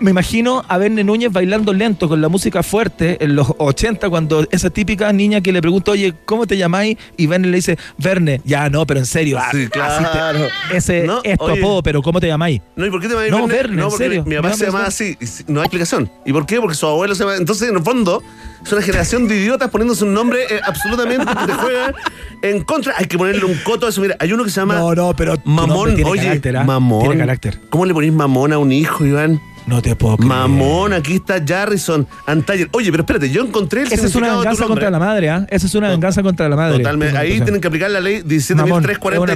Me 0.00 0.10
imagino 0.12 0.64
a 0.68 0.78
Verne 0.78 1.02
Núñez 1.04 1.32
bailando 1.32 1.72
lento 1.72 2.08
con 2.08 2.20
la 2.20 2.28
música 2.28 2.62
fuerte 2.62 3.22
en 3.22 3.34
los 3.36 3.48
80, 3.58 4.08
cuando 4.10 4.46
esa 4.50 4.70
típica 4.70 5.12
niña 5.12 5.40
que 5.40 5.52
le 5.52 5.60
pregunta, 5.60 5.90
oye, 5.92 6.14
¿cómo 6.24 6.46
te 6.46 6.56
llamáis? 6.56 6.96
Y 7.16 7.26
Verne 7.26 7.48
le 7.48 7.56
dice, 7.56 7.78
Verne, 7.98 8.40
ya 8.44 8.68
no, 8.70 8.86
pero 8.86 9.00
en 9.00 9.06
serio. 9.06 9.38
ah, 9.40 9.48
Sí, 9.50 9.64
te- 9.64 9.70
claro. 9.70 10.46
ese 10.72 11.04
No, 11.04 11.20
es 11.24 11.38
tu 11.38 11.48
apodo, 11.48 11.82
pero 11.82 12.02
¿cómo 12.02 12.20
te 12.20 12.26
llamáis? 12.26 12.60
No, 12.76 12.86
¿y 12.86 12.90
por 12.90 13.00
qué 13.00 13.08
te 13.08 13.14
llamas 13.14 13.30
No, 13.30 13.46
Verne? 13.46 13.54
Verne, 13.56 13.82
en 13.82 13.88
porque 13.88 14.04
serio. 14.04 14.24
Mi, 14.24 14.30
mi 14.30 14.36
papá 14.36 14.52
se 14.54 14.66
llamaba 14.66 14.86
así. 14.86 15.16
No 15.46 15.60
hay 15.60 15.66
explicación. 15.66 16.10
¿Y 16.24 16.32
por 16.32 16.46
qué? 16.46 16.60
Porque 16.60 16.74
su 16.76 16.86
abuelo 16.86 17.14
se 17.14 17.24
llama. 17.24 17.36
Entonces, 17.36 17.68
en 17.68 17.76
el 17.76 17.82
fondo, 17.82 18.22
es 18.64 18.72
una 18.72 18.82
generación 18.82 19.28
de 19.28 19.36
idiotas 19.36 19.70
poniéndose 19.70 20.04
un 20.04 20.14
nombre 20.14 20.40
eh, 20.50 20.60
absolutamente 20.64 21.24
que 21.26 21.46
te 21.46 21.52
juega 21.54 21.94
en 22.42 22.62
contra. 22.64 22.94
Hay 22.96 23.06
que 23.06 23.18
ponerle 23.18 23.44
un 23.44 23.54
coto 23.64 23.86
a 23.86 23.88
eso. 23.90 24.00
Mira, 24.00 24.16
hay 24.20 24.32
uno 24.32 24.44
que 24.44 24.50
se 24.50 24.60
llama. 24.60 24.74
No, 24.76 24.94
no, 24.94 25.14
pero 25.16 25.34
Mamón. 25.44 25.94
tiene 25.94 26.10
Oye, 26.10 26.22
carácter, 26.22 26.56
¿ah? 26.58 26.64
mamón. 26.64 27.00
Tiene 27.00 27.16
carácter. 27.18 27.60
¿Cómo 27.70 27.84
le 27.86 27.94
ponís 27.94 28.12
mamón 28.12 28.52
a 28.52 28.58
un 28.58 28.70
hijo, 28.72 29.04
Iván? 29.04 29.40
No 29.68 29.82
te 29.82 29.94
puedo 29.94 30.16
creer. 30.16 30.28
Mamón, 30.30 30.94
aquí 30.94 31.16
está 31.16 31.44
Jarrison 31.46 32.06
Antayer. 32.24 32.70
Oye, 32.72 32.90
pero 32.90 33.02
espérate, 33.02 33.28
yo 33.28 33.42
encontré 33.44 33.82
el 33.82 33.92
Esa 33.92 34.06
es 34.06 34.14
una 34.14 34.34
venganza 34.34 34.64
contra 34.64 34.90
la 34.90 34.98
madre, 34.98 35.28
¿ah? 35.28 35.46
Esa 35.50 35.66
es 35.66 35.74
una 35.74 35.90
venganza 35.90 36.22
contra 36.22 36.48
la 36.48 36.56
madre. 36.56 36.78
Totalmente. 36.78 37.18
Ahí 37.18 37.38
tienen 37.42 37.60
que 37.60 37.68
aplicar 37.68 37.90
la 37.90 38.00
ley 38.00 38.22
Mamón, 38.22 38.32
es 38.32 38.50
una 38.50 38.64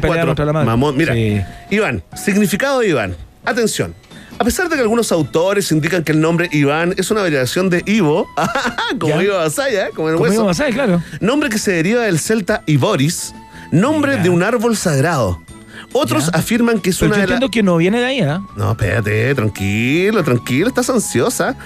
pelea 0.00 0.24
17.344. 0.24 0.26
contra 0.26 0.44
la 0.46 0.52
madre. 0.54 0.66
Mamón, 0.66 0.96
mira. 0.96 1.12
Sí. 1.12 1.42
Iván, 1.70 2.02
significado 2.16 2.80
de 2.80 2.88
Iván. 2.88 3.14
Atención. 3.44 3.94
A 4.38 4.44
pesar 4.44 4.70
de 4.70 4.76
que 4.76 4.80
algunos 4.80 5.12
autores 5.12 5.70
indican 5.70 6.02
que 6.02 6.12
el 6.12 6.20
nombre 6.22 6.48
Iván 6.50 6.94
es 6.96 7.10
una 7.10 7.20
variación 7.20 7.68
de 7.68 7.82
Ivo, 7.84 8.26
como 8.98 9.14
Ya. 9.16 9.22
Ivo 9.22 9.36
Basaya, 9.36 9.90
como 9.94 10.08
el 10.08 10.14
Como 10.14 10.24
hueso, 10.24 10.34
Ivo 10.36 10.44
Basay, 10.46 10.72
claro. 10.72 11.02
nombre 11.20 11.50
que 11.50 11.58
se 11.58 11.72
deriva 11.72 12.02
del 12.04 12.18
celta 12.18 12.62
Ivoris, 12.66 13.34
nombre 13.70 14.16
de 14.16 14.30
un 14.30 14.42
árbol 14.42 14.78
sagrado. 14.78 15.42
Otros 15.92 16.26
Ya. 16.26 16.38
afirman 16.38 16.80
que 16.80 16.90
es 16.90 16.98
Pero 16.98 17.08
una 17.08 17.16
yo 17.16 17.20
de 17.22 17.26
las... 17.26 17.34
entiendo 17.34 17.50
que 17.50 17.62
no 17.62 17.76
viene 17.76 18.00
de 18.00 18.06
ahí, 18.06 18.20
¿ah? 18.20 18.42
No, 18.56 18.70
espérate, 18.72 19.34
tranquilo, 19.34 20.22
tranquilo, 20.24 20.68
estás 20.68 20.88
ansiosa. 20.90 21.56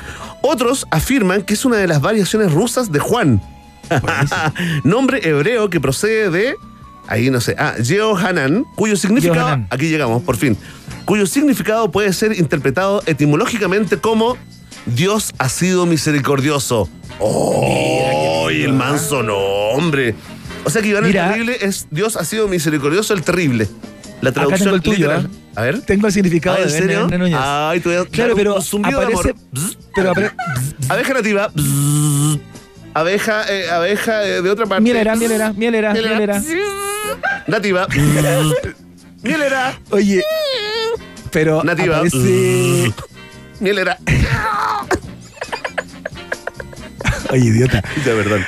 Otros 0.43 0.87
afirman 0.91 1.43
que 1.43 1.55
es 1.55 1.65
una 1.65 1.77
de 1.77 1.87
las 1.87 2.01
variaciones 2.01 2.53
rusas 2.53 2.91
de 2.93 2.99
Juan. 2.99 3.41
Nombre 4.85 5.21
hebreo 5.29 5.71
que 5.71 5.81
procede 5.81 6.31
de. 6.31 6.57
Ahí 7.09 7.31
no 7.31 7.41
sé. 7.41 7.55
Ah, 7.59 7.75
Yehohanan, 7.81 8.65
cuyo 8.75 8.97
significado. 8.97 9.39
Yehohanan. 9.47 9.69
Aquí 9.71 9.89
llegamos, 9.89 10.23
por 10.23 10.37
fin. 10.37 10.57
Cuyo 11.05 11.27
significado 11.27 11.91
puede 11.93 12.13
ser 12.13 12.37
interpretado 12.39 13.03
etimológicamente 13.07 13.99
como 13.99 14.37
Dios 14.87 15.33
ha 15.39 15.49
sido 15.49 15.87
misericordioso. 15.87 16.89
¡Oh! 17.21 18.49
el 18.51 18.73
manso 18.73 19.23
nombre. 19.23 20.15
O 20.65 20.71
sea 20.71 20.83
que 20.83 20.89
Iván 20.89 21.05
Mira. 21.05 21.27
el 21.27 21.31
terrible 21.33 21.59
es 21.61 21.87
Dios 21.91 22.17
ha 22.17 22.25
sido 22.25 22.49
misericordioso 22.49 23.15
el 23.15 23.23
terrible. 23.23 23.69
La 24.21 24.31
Acá 24.31 24.35
traducción 24.41 24.65
tengo 24.67 24.77
el 24.77 24.83
tuyo, 24.83 24.97
literal. 24.97 25.31
¿ah? 25.55 25.61
A 25.61 25.63
ver. 25.65 25.81
Tengo 25.83 26.07
el 26.07 26.13
significado 26.13 26.57
Ah, 26.57 26.63
¿en 26.63 26.67
de 26.69 26.71
serio? 26.73 27.01
Verne 27.07 27.19
Núñez. 27.19 27.39
Ay, 27.41 27.81
dar 27.97 28.07
Claro, 28.09 28.35
pero 28.37 28.61
aparece. 28.85 29.35
Pero 29.95 30.11
apare- 30.13 30.33
Abeja 30.89 31.15
nativa. 31.15 31.49
bzz. 31.55 32.39
Abeja, 32.95 33.45
eh, 33.53 33.71
abeja 33.71 34.25
eh, 34.27 34.41
de 34.43 34.51
otra 34.51 34.65
parte. 34.67 34.83
Mielera, 34.83 35.15
mielera, 35.17 35.53
mielera, 35.53 35.93
mielera. 35.93 36.43
Nativa. 37.47 37.87
bzz. 37.89 38.55
Mielera. 39.23 39.79
Oye, 39.91 40.23
pero 41.31 41.63
Nativa. 41.65 41.97
aparece. 41.97 42.93
Mielera. 43.61 43.99
Oye, 47.31 47.45
idiota. 47.45 47.83
De 48.05 48.15
verdad. 48.15 48.39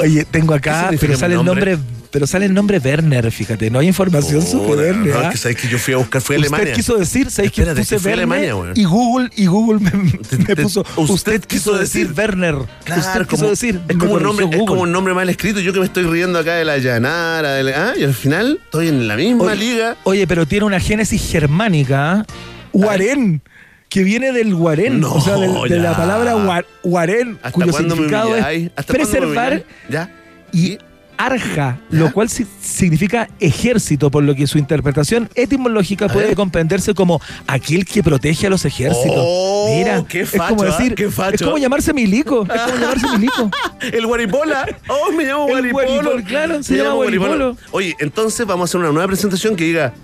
Oye, 0.00 0.24
tengo 0.24 0.52
¿Qué 0.54 0.58
acá, 0.58 0.80
significa 0.82 1.00
pero 1.00 1.12
mi 1.12 1.18
sale 1.20 1.34
el 1.34 1.44
nombre? 1.44 1.72
nombre, 1.76 1.92
pero 2.14 2.28
sale 2.28 2.46
el 2.46 2.54
nombre 2.54 2.78
Werner, 2.78 3.28
fíjate, 3.32 3.70
no 3.72 3.80
hay 3.80 3.88
información 3.88 4.40
sobre 4.40 4.76
Werner. 4.86 5.14
No, 5.16 5.18
¿ah? 5.26 5.30
que 5.30 5.36
sabes 5.36 5.56
que 5.56 5.66
yo 5.66 5.80
fui 5.80 5.94
a 5.94 5.96
buscar, 5.96 6.22
fui 6.22 6.36
a 6.36 6.38
Usted 6.38 6.52
Alemania. 6.54 6.72
quiso 6.72 6.96
decir, 6.96 7.28
¿sabéis 7.28 7.50
que 7.52 7.62
puse 7.66 7.74
que 7.74 7.98
fui 7.98 8.12
a 8.12 8.14
Werner? 8.14 8.38
Alemania, 8.52 8.72
y 8.76 8.84
Google, 8.84 9.30
y 9.34 9.46
Google 9.46 9.80
me, 9.80 10.54
puso, 10.54 10.82
usted 10.96 11.12
usted, 11.12 11.40
quiso 11.44 11.72
quiso 11.72 11.76
decir 11.76 12.12
Werner. 12.16 12.54
Claro, 12.84 13.00
usted 13.00 13.20
quiso 13.26 13.36
como- 13.38 13.50
decir. 13.50 13.80
Es 13.88 13.96
como, 13.96 14.12
un 14.12 14.22
nombre, 14.22 14.46
es 14.48 14.56
como 14.58 14.82
un 14.82 14.92
nombre 14.92 15.12
mal 15.12 15.28
escrito. 15.28 15.58
Yo 15.58 15.72
que 15.72 15.80
me 15.80 15.86
estoy 15.86 16.04
riendo 16.04 16.38
acá 16.38 16.54
de 16.54 16.64
la 16.64 16.78
Llanara, 16.78 17.50
de 17.54 17.64
la- 17.64 17.88
ah, 17.90 17.92
y 17.98 18.04
al 18.04 18.14
final 18.14 18.60
estoy 18.64 18.86
en 18.86 19.08
la 19.08 19.16
misma 19.16 19.46
Oye, 19.46 19.56
liga. 19.56 19.96
Oye, 20.04 20.24
pero 20.28 20.46
tiene 20.46 20.66
una 20.66 20.78
génesis 20.78 21.20
germánica. 21.28 22.12
¿ah? 22.12 22.26
Guarén, 22.72 23.42
que 23.88 24.04
viene 24.04 24.30
del 24.30 24.54
guarén. 24.54 25.00
No, 25.00 25.14
o 25.14 25.20
sea, 25.20 25.34
del- 25.34 25.68
de, 25.68 25.78
la 25.80 25.96
palabra 25.96 26.36
gua- 26.36 26.64
guarén, 26.84 27.38
¿Hasta 27.42 27.50
cuyo 27.50 27.72
significado 27.72 28.36
es 28.36 28.70
¿Hasta 28.76 28.92
cuándo 28.94 29.10
me 29.10 29.18
preservar? 29.18 29.64
¿Ya? 29.90 30.10
y 30.52 30.78
arja, 31.16 31.78
lo 31.90 32.12
cual 32.12 32.28
si- 32.28 32.46
significa 32.60 33.28
ejército, 33.40 34.10
por 34.10 34.22
lo 34.24 34.34
que 34.34 34.46
su 34.46 34.58
interpretación 34.58 35.28
etimológica 35.34 36.08
puede 36.08 36.28
ver. 36.28 36.36
comprenderse 36.36 36.94
como 36.94 37.20
aquel 37.46 37.84
que 37.84 38.02
protege 38.02 38.46
a 38.46 38.50
los 38.50 38.64
ejércitos. 38.64 39.16
Oh, 39.18 39.74
Mira, 39.76 40.04
qué 40.08 40.22
es 40.22 40.30
como 40.32 40.62
¿ah? 40.62 40.66
decir, 40.66 40.94
Qué 40.94 41.10
facho. 41.10 41.34
es 41.36 41.42
como 41.42 41.58
llamarse 41.58 41.92
milico, 41.92 42.46
es 42.52 42.60
como 42.62 42.76
llamarse 42.78 43.08
milico. 43.18 43.50
El 43.80 44.06
Guaripola. 44.06 44.66
Oh, 44.88 45.12
me 45.12 45.24
llamo 45.24 45.46
Guaripolo. 45.46 45.86
Guaripolo, 45.86 46.24
claro, 46.24 46.62
se 46.62 46.72
Me 46.74 46.78
llama 46.80 46.94
Guaripolo. 46.94 47.56
Oye, 47.70 47.94
entonces 48.00 48.46
vamos 48.46 48.62
a 48.62 48.66
hacer 48.70 48.80
una 48.80 48.90
nueva 48.92 49.06
presentación 49.08 49.56
que 49.56 49.64
diga. 49.64 49.94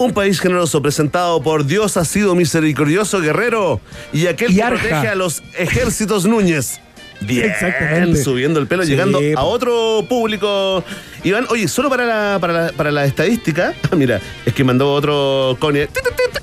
Un 0.00 0.12
país 0.12 0.38
generoso 0.38 0.80
presentado 0.80 1.42
por 1.42 1.66
Dios 1.66 1.96
ha 1.96 2.04
sido 2.04 2.36
misericordioso 2.36 3.20
guerrero 3.20 3.80
y 4.12 4.28
aquel 4.28 4.52
Y 4.52 4.56
que 4.56 4.62
protege 4.62 5.08
a 5.08 5.16
los 5.16 5.42
ejércitos 5.58 6.24
Núñez. 6.24 6.80
Bien, 7.20 7.50
Exactamente. 7.50 8.22
subiendo 8.22 8.60
el 8.60 8.66
pelo, 8.66 8.84
Sí, 8.84 8.90
llegando 8.90 9.20
a 9.36 9.42
otro 9.44 10.04
público. 10.08 10.84
Iván, 11.24 11.46
oye, 11.50 11.66
solo 11.68 11.90
para 11.90 12.04
la, 12.04 12.38
para 12.40 12.52
la, 12.52 12.72
para 12.72 12.90
la 12.92 13.04
estadística, 13.04 13.74
mira, 13.96 14.20
es 14.46 14.54
que 14.54 14.64
mandó 14.64 14.92
otro 14.92 15.58
tit, 15.60 15.90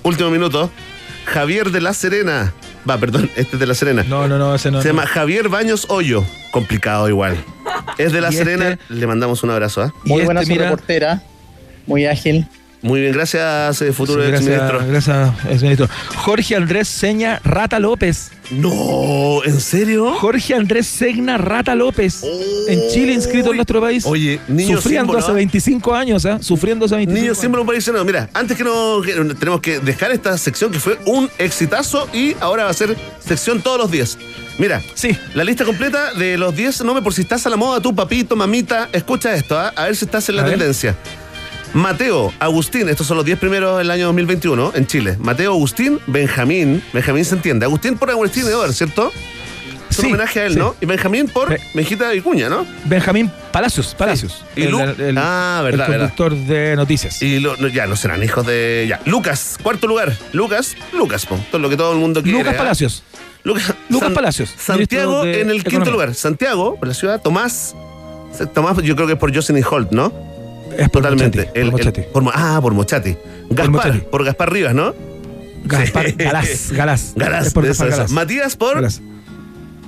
Último 0.04 0.30
minuto. 0.30 0.70
Javier 1.26 1.72
de 1.72 1.82
la 1.82 1.94
Serena. 1.94 2.54
Va, 2.88 2.98
perdón, 3.00 3.32
este 3.36 3.56
es 3.56 3.60
de 3.60 3.66
la 3.66 3.74
Serena. 3.74 4.04
No, 4.08 4.28
no, 4.28 4.38
no, 4.38 4.54
ese 4.54 4.70
no. 4.70 4.82
Se 4.82 4.90
no. 4.90 4.94
llama 4.94 5.08
Javier 5.08 5.50
Baños 5.50 5.86
Hoyo. 5.90 6.24
Complicado 6.52 7.10
igual. 7.10 7.36
Es 7.98 8.12
de 8.14 8.22
La 8.22 8.32
Serena. 8.32 8.70
este- 8.72 8.94
Le 8.94 9.08
mandamos 9.08 9.42
un 9.44 9.50
abrazo. 9.50 9.82
¿ah? 9.82 9.94
Muy 10.04 10.18
este, 10.22 10.26
buena 10.26 10.44
su 10.44 10.50
mira, 10.50 10.66
reportera, 10.66 11.24
muy 11.88 12.06
ágil. 12.06 12.48
Muy 12.86 13.02
bien, 13.02 13.14
gracias, 13.14 13.82
eh, 13.82 13.92
futuro 13.92 14.22
Sí, 14.24 14.30
exministro. 14.30 14.86
gracias, 14.88 15.08
gracias, 15.18 15.52
exministro. 15.52 15.90
Jorge 16.18 16.56
Andrés 16.56 16.88
Seña 16.88 17.42
Rata 17.44 17.80
López. 17.80 18.30
No, 18.52 19.44
¿en 19.44 19.60
serio? 19.60 20.14
Jorge 20.14 20.54
Andrés 20.54 20.86
Segna 20.86 21.40
Rata 21.40 21.74
López. 21.74 22.22
en 22.68 22.80
Chile 22.92 23.14
inscrito 23.14 23.50
en 23.50 23.56
nuestro 23.56 23.82
país. 23.82 24.06
Oye, 24.06 24.40
niño 24.48 24.78
Sufriendo 24.78 25.02
símbolo, 25.14 25.20
hace 25.20 25.32
¿ah? 25.32 25.34
25 25.34 25.96
años, 25.96 26.26
¿ah? 26.28 26.38
Sufriendo 26.40 26.86
hace 26.86 26.96
25 26.98 27.16
Niño 27.20 27.32
años. 27.32 27.40
siempre 27.40 27.60
un 27.60 27.66
país 27.66 27.88
no, 27.92 28.06
Mira, 28.06 28.30
antes 28.36 28.56
que 28.56 28.64
no 28.64 29.02
que 29.02 29.14
tenemos 29.34 29.62
que 29.62 29.80
dejar 29.80 30.12
esta 30.12 30.38
sección 30.38 30.72
que 30.72 30.80
fue 30.80 31.00
un 31.08 31.28
exitazo 31.40 32.08
y 32.14 32.36
ahora 32.40 32.66
va 32.66 32.70
a 32.70 32.74
ser 32.74 32.96
sección 33.20 33.62
todos 33.62 33.80
los 33.80 33.90
días. 33.90 34.16
Mira, 34.60 34.84
sí. 34.94 35.18
la 35.34 35.44
lista 35.44 35.66
completa 35.66 36.14
de 36.14 36.38
los 36.38 36.56
10 36.56 36.84
nombres 36.84 37.04
por 37.04 37.16
si 37.16 37.22
estás 37.24 37.48
a 37.48 37.50
la 37.50 37.58
moda, 37.58 37.82
tú, 37.82 37.96
papito, 37.96 38.36
mamita, 38.36 38.90
escucha 38.94 39.34
esto, 39.34 39.58
¿ah? 39.58 39.74
a 39.76 39.86
ver 39.86 39.96
si 39.96 40.06
estás 40.06 40.30
en 40.30 40.36
la 40.36 40.44
A 40.44 40.46
ver. 40.46 40.60
Mateo, 41.76 42.34
Agustín, 42.40 42.88
estos 42.88 43.06
son 43.06 43.18
los 43.18 43.26
10 43.26 43.38
primeros 43.38 43.78
del 43.78 43.92
año 43.92 44.06
2021 44.06 44.72
en 44.76 44.88
Chile. 44.88 45.18
Mateo, 45.20 45.52
Agustín, 45.52 46.00
Benjamín, 46.08 46.82
Benjamín 46.94 47.26
se 47.26 47.36
entiende. 47.36 47.66
Agustín 47.66 47.98
por 47.98 48.10
Agustín 48.10 48.44
Edor, 48.48 48.72
¿cierto? 48.74 49.12
Es 49.90 50.00
un 50.00 50.06
Sí, 50.06 50.08
homenaje 50.08 50.40
a 50.40 50.46
él, 50.46 50.54
sí. 50.54 50.60
¿no? 50.60 50.74
Y 50.80 50.86
Benjamín 50.86 51.28
por 51.28 51.54
Mejita 51.74 52.10
Vicuña, 52.12 52.48
¿no? 52.48 52.66
Benjamín 52.86 53.30
Palacios, 53.52 53.94
Palacios. 53.94 54.46
Y 54.56 54.64
el, 54.64 54.74
el- 54.74 55.18
Ah, 55.18 55.58
el 55.60 55.72
verdad, 55.72 55.90
verdad. 55.90 56.14
conductor 56.16 56.34
de 56.48 56.76
noticias. 56.78 57.22
Y 57.22 57.40
lo- 57.40 57.56
ya 57.68 57.86
no 57.88 57.98
serán 57.98 58.24
hijos 58.24 58.46
de. 58.48 58.86
Ya. 58.88 59.02
Lucas, 59.06 59.58
cuarto 59.62 59.86
lugar. 59.88 60.18
Lucas, 60.32 60.78
Lucas, 60.94 61.26
po. 61.26 61.38
Todo 61.52 61.60
lo 61.62 61.70
que 61.70 61.76
todo 61.76 61.92
el 61.92 62.00
mundo 62.00 62.24
quiere. 62.24 62.38
Lucas 62.40 62.54
¿ah? 62.56 62.58
Palacios. 62.58 63.04
Lucas, 63.44 63.74
Lucas 63.90 64.12
Palacios, 64.12 64.50
Santiago 64.58 65.26
en 65.26 65.50
el 65.50 65.64
quinto 65.66 65.92
lugar. 65.92 66.16
Santiago, 66.16 66.78
por 66.78 66.88
la 66.88 66.94
ciudad. 66.94 67.22
Tomás. 67.22 67.76
Tomás, 68.54 68.78
yo 68.82 68.96
creo 68.96 69.08
que 69.08 69.14
es 69.14 69.20
por 69.20 69.34
Jocelyn 69.36 69.64
Holt, 69.70 69.92
¿no? 69.92 70.35
Es 70.78 70.90
por 70.90 71.02
Totalmente. 71.04 71.40
Mochati, 71.40 71.52
por 71.52 71.58
El- 71.58 71.66
el- 71.66 71.72
Mochati. 71.72 72.02
por 72.14 72.24
ah, 72.34 72.60
por 72.62 72.74
Mochati. 72.74 73.16
Gaspar, 73.50 73.70
Mochati. 73.72 74.00
por 74.12 74.24
Gaspar 74.26 74.52
Rivas, 74.54 74.74
¿no? 74.76 74.94
Gaspar. 75.66 76.12
Galás, 76.14 76.72
Galás. 76.72 77.14
Galás, 77.16 77.48
Es 77.48 77.54
por 77.54 77.66
eso, 77.66 77.72
Gaspar 77.84 77.88
eso. 77.88 77.98
Galás. 77.98 78.12
Matías 78.12 78.56
por. 78.56 78.76
Galás. 78.76 79.02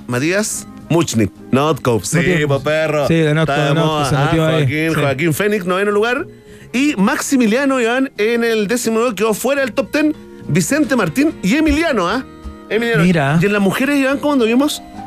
Matías 0.06 0.66
Muchnik, 0.88 1.30
Notcope. 1.50 2.04
Sí, 2.06 2.16
Matías- 2.16 2.46
po, 2.48 2.60
perro. 2.60 3.06
Sí, 3.08 3.14
de 3.14 3.34
moda. 3.34 4.08
se 4.08 4.16
Ah, 4.16 4.30
ahí. 4.30 4.38
Joaquín, 4.38 4.88
Sí. 4.94 5.00
Joaquín 5.00 5.34
Fénix, 5.34 5.66
noveno 5.66 5.90
lugar. 5.90 6.26
Y 6.72 6.94
Maximiliano 6.96 7.80
Iván 7.80 8.10
en 8.18 8.44
el 8.44 8.68
décimo 8.68 8.98
lugar 8.98 9.14
quedó 9.14 9.34
fuera 9.34 9.60
del 9.62 9.72
top 9.72 9.90
ten. 9.90 10.14
Vicente 10.48 10.96
Martín 10.96 11.34
y 11.42 11.56
Emiliano, 11.56 12.08
¿ah? 12.08 12.24
Emiliano. 12.70 13.02
Mira. 13.04 13.38
Y 13.40 13.46
en 13.46 13.52
las 13.52 13.60
mujeres, 13.62 13.98
Iván, 13.98 14.18
¿cómo 14.18 14.32
anduvimos? 14.34 14.80
En 14.80 14.97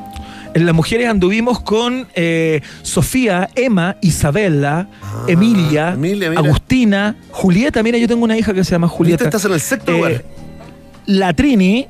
las 0.56 0.76
mujeres 0.76 1.08
anduvimos 1.08 1.60
con 1.62 2.08
eh, 2.16 2.62
Sofía, 2.82 3.50
Emma, 3.56 3.96
Isabela, 4.02 4.88
Ah, 5.04 5.26
Emilia, 5.28 5.98
Agustina, 6.38 7.16
Julieta. 7.32 7.82
Mira, 7.84 7.98
yo 7.98 8.08
tengo 8.08 8.24
una 8.24 8.38
hija 8.38 8.54
que 8.54 8.64
se 8.64 8.72
llama 8.72 8.88
Julieta. 8.88 9.24
Estás 9.26 9.46
en 9.46 9.54
el 9.54 9.60
sexto 9.62 9.92
Eh, 9.92 9.96
lugar. 9.96 10.24
La 11.06 11.34
Trini. 11.34 11.88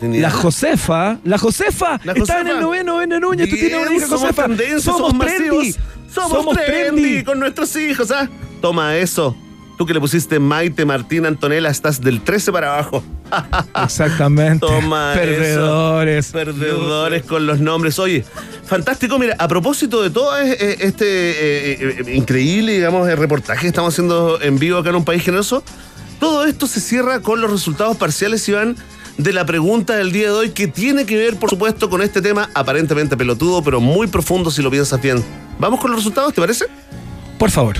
La 0.00 0.30
Josefa, 0.30 1.18
la 1.24 1.38
Josefa, 1.38 1.98
La 2.04 2.12
está 2.12 2.40
en 2.40 2.46
Josefa. 2.48 2.50
el 2.50 2.60
noveno, 2.60 3.00
en 3.00 3.08
Núñez, 3.08 3.48
tú 3.48 3.56
tienes 3.56 3.86
una 3.86 3.94
hija 3.94 4.06
somos 4.06 4.20
Josefa. 4.22 4.42
tendencia, 4.48 4.80
somos, 4.80 5.10
somos 5.12 5.26
trendy. 5.26 5.74
Somos, 6.12 6.56
trendy, 6.56 7.24
con 7.24 7.38
nuestros 7.40 7.74
hijos, 7.76 8.10
¿ah? 8.10 8.28
Toma 8.60 8.96
eso. 8.96 9.34
Tú 9.76 9.86
que 9.86 9.94
le 9.94 10.00
pusiste 10.00 10.38
Maite, 10.38 10.84
Martín, 10.84 11.26
Antonella, 11.26 11.68
estás 11.68 12.00
del 12.00 12.20
13 12.20 12.52
para 12.52 12.74
abajo. 12.74 13.02
Exactamente. 13.84 14.64
Toma 14.64 15.12
Perdedores. 15.14 16.26
eso. 16.26 16.32
Perdedores 16.38 17.24
con 17.24 17.46
los 17.46 17.58
nombres. 17.58 17.98
Oye, 17.98 18.24
fantástico. 18.64 19.18
Mira, 19.18 19.34
a 19.38 19.48
propósito 19.48 20.02
de 20.02 20.10
todo 20.10 20.38
eh, 20.38 20.56
eh, 20.60 20.76
este 20.80 21.06
eh, 21.06 22.04
eh, 22.06 22.14
increíble, 22.14 22.74
digamos, 22.74 23.08
reportaje 23.18 23.62
que 23.62 23.68
estamos 23.68 23.94
haciendo 23.94 24.40
en 24.40 24.58
vivo 24.58 24.78
acá 24.78 24.90
en 24.90 24.96
un 24.96 25.04
país 25.04 25.24
generoso, 25.24 25.64
todo 26.20 26.44
esto 26.44 26.66
se 26.66 26.80
cierra 26.80 27.20
con 27.20 27.40
los 27.40 27.50
resultados 27.50 27.96
parciales, 27.96 28.48
Iván, 28.48 28.76
de 29.18 29.32
la 29.32 29.44
pregunta 29.44 29.96
del 29.96 30.12
día 30.12 30.26
de 30.26 30.32
hoy, 30.32 30.50
que 30.50 30.68
tiene 30.68 31.04
que 31.04 31.16
ver, 31.16 31.36
por 31.36 31.50
supuesto, 31.50 31.90
con 31.90 32.00
este 32.00 32.22
tema 32.22 32.48
aparentemente 32.54 33.16
pelotudo, 33.16 33.62
pero 33.62 33.80
muy 33.80 34.06
profundo 34.06 34.50
si 34.50 34.62
lo 34.62 34.70
piensas 34.70 35.02
bien. 35.02 35.22
Vamos 35.58 35.80
con 35.80 35.90
los 35.90 36.00
resultados, 36.00 36.32
¿te 36.32 36.40
parece? 36.40 36.66
Por 37.38 37.50
favor. 37.50 37.76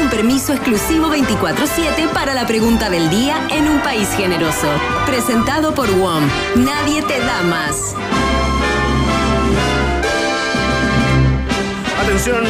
Un 0.00 0.08
permiso 0.08 0.52
exclusivo 0.52 1.08
24-7 1.14 2.08
para 2.12 2.34
la 2.34 2.46
pregunta 2.46 2.88
del 2.90 3.10
día 3.10 3.36
en 3.50 3.68
un 3.68 3.80
país 3.80 4.08
generoso. 4.16 4.68
Presentado 5.06 5.74
por 5.74 5.90
WOM. 5.90 6.24
Nadie 6.56 7.02
te 7.02 7.18
da 7.20 7.42
más. 7.42 7.94
Atención, 12.02 12.42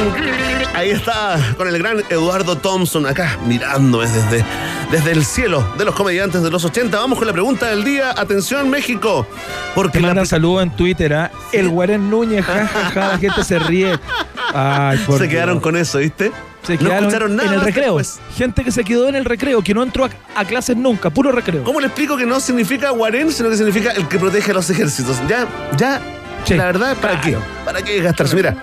ahí 0.75 0.91
está 0.91 1.39
con 1.57 1.69
el 1.69 1.77
gran 1.79 2.03
Eduardo 2.09 2.57
Thompson 2.57 3.05
acá 3.07 3.37
mirándome 3.47 4.07
desde, 4.07 4.45
desde 4.91 5.11
el 5.13 5.25
cielo 5.25 5.67
de 5.77 5.85
los 5.85 5.95
comediantes 5.95 6.43
de 6.43 6.51
los 6.51 6.65
80. 6.65 6.97
Vamos 6.99 7.19
con 7.19 7.27
la 7.27 7.33
pregunta 7.33 7.67
del 7.67 7.85
día. 7.85 8.11
Atención, 8.11 8.71
México. 8.71 9.27
Porque 9.75 9.99
Te 9.99 10.01
la 10.01 10.09
mandan 10.09 10.27
saludos 10.27 10.63
en 10.63 10.71
Twitter, 10.71 11.13
¿ah? 11.15 11.31
El 11.53 11.69
Guarén 11.69 12.09
Núñez, 12.09 12.45
jajaja, 12.45 13.09
la 13.09 13.19
gente 13.19 13.45
se 13.45 13.59
ríe. 13.59 13.99
Ay, 14.55 14.99
por 14.99 15.19
se 15.19 15.25
Dios. 15.25 15.33
quedaron 15.35 15.61
con 15.61 15.77
eso, 15.77 15.99
¿viste? 15.99 16.33
Se 16.63 16.77
no 16.77 16.93
escucharon 16.93 17.37
nada 17.37 17.49
en 17.49 17.55
el 17.55 17.61
recreo. 17.65 17.97
después. 17.97 18.21
Gente 18.37 18.65
que 18.65 18.71
se 18.71 18.85
quedó 18.85 19.09
en 19.09 19.15
el 19.15 19.25
recreo, 19.25 19.63
que 19.63 19.75
no 19.75 19.83
entró 19.83 20.05
a, 20.05 20.11
a 20.35 20.45
clases 20.45 20.77
nunca, 20.77 21.11
puro 21.11 21.33
recreo. 21.33 21.65
¿Cómo 21.65 21.81
le 21.81 21.87
explico 21.87 22.17
que 22.17 22.27
no 22.27 22.39
significa 22.41 22.91
Guarén, 22.91 23.33
sino 23.33 23.49
que 23.51 23.57
significa 23.57 23.93
el 23.93 24.09
que 24.09 24.19
protege 24.19 24.51
a 24.51 24.55
los 24.55 24.69
ejércitos? 24.71 25.17
Ya, 25.29 25.47
ya, 25.77 26.01
la 26.49 26.67
verdad, 26.67 26.97
¿para 26.97 27.21
qué? 27.21 27.37
¿Para 27.65 27.83
qué 27.83 28.01
gastarse? 28.01 28.35
Mira, 28.37 28.57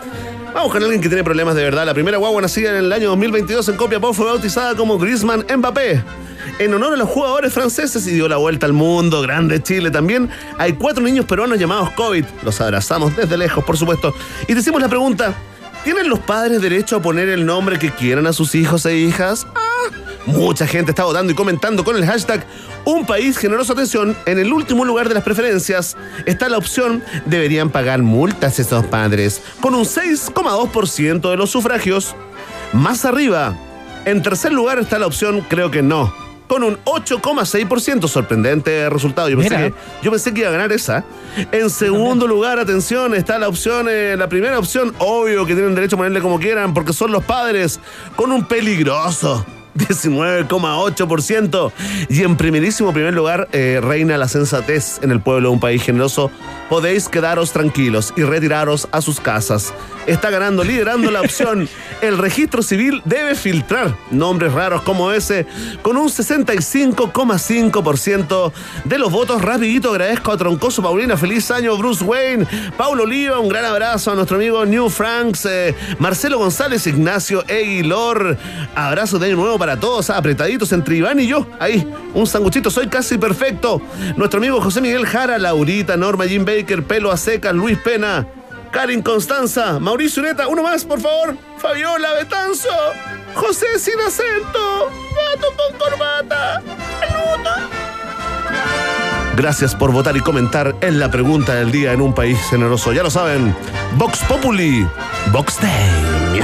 vamos 0.54 0.72
con 0.72 0.82
alguien 0.84 1.02
que 1.02 1.08
tiene 1.08 1.24
problemas 1.24 1.56
de 1.56 1.64
verdad. 1.64 1.86
La 1.86 1.94
primera 1.94 2.18
guagua 2.18 2.42
nacida 2.42 2.70
en 2.72 2.78
el 2.78 2.94
año 2.94 3.10
2022 3.10 3.70
en 3.70 3.76
Copiapó 3.78 4.14
fue 4.14 4.26
bautizada 4.26 4.76
como 4.76 4.98
Griezmann 4.98 5.46
Mbappé. 5.58 6.04
En 6.60 6.74
honor 6.74 6.94
a 6.94 6.98
los 6.98 7.10
jugadores 7.10 7.54
franceses 7.54 8.08
y 8.08 8.12
dio 8.12 8.28
la 8.28 8.38
vuelta 8.38 8.66
al 8.66 8.74
mundo, 8.74 9.22
grande 9.22 9.62
Chile 9.62 9.92
también. 9.92 10.30
Hay 10.58 10.74
cuatro 10.74 11.04
niños 11.04 11.26
peruanos 11.26 11.60
llamados 11.60 11.92
COVID. 11.92 12.26
Los 12.44 12.60
abrazamos 12.62 13.16
desde 13.16 13.38
lejos, 13.38 13.64
por 13.64 13.78
supuesto. 13.78 14.14
Y 14.48 14.54
decimos 14.54 14.82
la 14.82 14.88
pregunta, 14.88 15.34
¿tienen 15.88 16.10
los 16.10 16.20
padres 16.20 16.62
derecho 16.62 16.98
a 16.98 17.02
poner 17.02 17.30
el 17.30 17.46
nombre 17.46 17.80
que 17.80 17.92
quieran 17.92 18.28
a 18.28 18.34
sus 18.34 18.56
hijos 18.56 18.86
e 18.86 18.98
hijas? 18.98 19.48
Ah, 19.56 19.96
Mucha 20.26 20.68
gente 20.68 20.92
está 20.92 21.06
votando 21.06 21.32
y 21.32 21.36
comentando 21.36 21.86
con 21.86 21.96
el 21.96 22.06
hashtag 22.06 22.46
Un 22.84 23.06
país 23.06 23.38
generoso 23.38 23.72
atención. 23.72 24.14
En 24.26 24.38
el 24.38 24.52
último 24.52 24.84
lugar 24.84 25.08
de 25.08 25.14
las 25.14 25.24
preferencias 25.24 25.96
está 26.26 26.50
la 26.50 26.58
opción 26.58 27.02
deberían 27.26 27.70
pagar 27.70 28.02
multas 28.02 28.60
esos 28.60 28.86
padres, 28.88 29.42
con 29.62 29.76
un 29.76 29.86
6,2% 29.86 31.32
de 31.32 31.38
los 31.38 31.52
sufragios. 31.52 32.18
Más 32.74 33.06
arriba, 33.06 33.56
en 34.04 34.22
tercer 34.22 34.52
lugar 34.52 34.80
está 34.80 35.00
la 35.00 35.08
opción 35.08 35.40
creo 35.48 35.72
que 35.72 35.84
no, 35.84 36.14
con 36.48 36.64
un 36.64 36.78
8,6%. 36.86 38.08
Sorprendente 38.08 38.90
resultado. 38.90 39.30
Yo 39.30 39.38
pensé, 39.38 39.56
Mira. 39.56 39.70
que, 39.70 39.76
yo 40.02 40.12
pensé 40.12 40.34
que 40.34 40.42
iba 40.42 40.50
a 40.50 40.54
ganar 40.54 40.72
esa. 40.72 41.04
En 41.52 41.70
segundo 41.70 42.28
lugar, 42.28 42.60
atención, 42.60 43.14
está 43.14 43.38
la 43.38 43.48
opción, 43.48 43.88
eh, 43.90 44.16
la 44.18 44.28
primera 44.30 44.58
opción, 44.58 44.94
obvio 45.00 45.46
que 45.46 45.54
tienen 45.54 45.76
derecho 45.76 45.96
a 45.96 46.00
ponerle 46.00 46.22
como 46.22 46.40
quieran, 46.40 46.74
porque 46.74 46.94
son 46.94 47.12
los 47.12 47.24
padres, 47.24 47.80
con 48.16 48.32
un 48.32 48.46
peligroso 48.46 49.46
19,8%. 49.78 51.72
Y 52.10 52.24
en 52.24 52.36
primerísimo 52.36 52.94
primer 52.94 53.14
lugar, 53.14 53.48
eh, 53.52 53.80
reina 53.82 54.18
la 54.18 54.28
sensatez 54.28 55.00
en 55.02 55.12
el 55.12 55.22
pueblo 55.22 55.50
de 55.50 55.54
un 55.54 55.60
país 55.60 55.84
generoso. 55.84 56.32
Podéis 56.70 57.08
quedaros 57.10 57.52
tranquilos 57.52 58.14
y 58.16 58.24
retiraros 58.24 58.88
a 58.92 59.02
sus 59.02 59.20
casas. 59.20 59.74
Está 60.08 60.30
ganando, 60.30 60.64
liderando 60.64 61.12
la 61.12 61.20
opción. 61.22 61.68
El 62.02 62.18
registro 62.18 62.64
civil 62.64 63.02
debe 63.04 63.36
filtrar 63.36 63.94
nombres 64.10 64.54
raros 64.54 64.82
como 64.84 65.12
ese 65.12 65.46
con 65.82 65.98
un 65.98 66.08
65,5% 66.08 68.54
de 68.86 68.98
los 68.98 69.12
votos. 69.12 69.42
Rapidito 69.42 69.90
agradezco 69.90 70.32
a 70.32 70.38
Troncoso 70.38 70.82
Paulina. 70.82 71.18
Feliz 71.18 71.52
año, 71.52 71.76
Bruce 71.78 72.06
Wayne. 72.06 72.48
Paulo 72.78 73.04
Oliva, 73.04 73.38
un 73.40 73.50
gran 73.50 73.66
abrazo 73.66 74.12
a 74.12 74.16
nuestro 74.16 74.38
amigo 74.38 74.66
New 74.66 74.88
Franks. 74.90 75.46
eh, 75.46 75.76
Marcelo 76.00 76.38
González, 76.38 76.88
Ignacio 76.88 77.44
Aguilor. 77.50 78.38
Abrazo 78.76 79.20
de 79.20 79.28
año 79.28 79.36
nuevo 79.36 79.60
para 79.60 79.78
todos, 79.78 80.10
apretaditos 80.10 80.72
entre 80.72 80.96
Iván 80.96 81.20
y 81.20 81.28
yo. 81.28 81.46
Ahí, 81.60 81.86
un 82.14 82.28
sanguchito, 82.28 82.70
soy 82.70 82.88
casi 82.88 83.18
perfecto. 83.18 83.82
Nuestro 84.16 84.38
amigo 84.40 84.62
José 84.62 84.80
Miguel 84.80 85.06
Jara, 85.06 85.38
Laurita, 85.38 85.98
Norma, 85.98 86.24
Jim 86.26 86.46
Baker, 86.46 86.84
Pelo 86.84 87.12
a 87.12 87.18
Luis 87.52 87.78
Pena. 87.80 88.26
Karin 88.78 89.02
Constanza, 89.02 89.80
Mauricio 89.80 90.22
Neta, 90.22 90.48
uno 90.48 90.62
más, 90.62 90.86
por 90.86 91.02
favor. 91.02 91.36
Fabiola 91.58 92.14
Betanzo, 92.14 92.70
José 93.34 93.66
sin 93.80 94.00
acento, 94.00 94.92
gato 95.34 95.48
con 95.58 95.80
corbata, 95.80 96.62
Luto. 96.62 97.50
Gracias 99.36 99.74
por 99.74 99.92
votar 99.92 100.16
y 100.16 100.20
comentar 100.20 100.76
en 100.82 101.00
la 101.00 101.10
pregunta 101.10 101.56
del 101.56 101.72
día 101.72 101.92
en 101.92 102.02
un 102.02 102.14
país 102.14 102.38
generoso. 102.52 102.94
Ya 102.94 103.02
lo 103.02 103.10
saben, 103.10 103.56
Vox 103.96 104.20
Populi, 104.26 104.88
Vox 105.32 105.60
Day. 105.60 106.40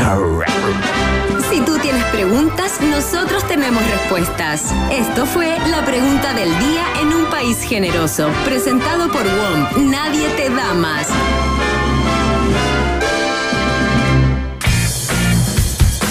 Si 1.51 1.61
tú 1.61 1.77
tienes 1.77 2.03
preguntas, 2.05 2.81
nosotros 2.81 3.47
tenemos 3.47 3.83
respuestas. 3.91 4.73
Esto 4.91 5.27
fue 5.27 5.55
la 5.69 5.85
pregunta 5.85 6.33
del 6.33 6.49
día 6.57 6.83
en 6.99 7.13
un 7.13 7.25
país 7.25 7.61
generoso. 7.61 8.31
Presentado 8.43 9.11
por 9.11 9.21
WOM. 9.21 9.91
Nadie 9.91 10.29
te 10.29 10.49
da 10.49 10.73
más. 10.73 11.07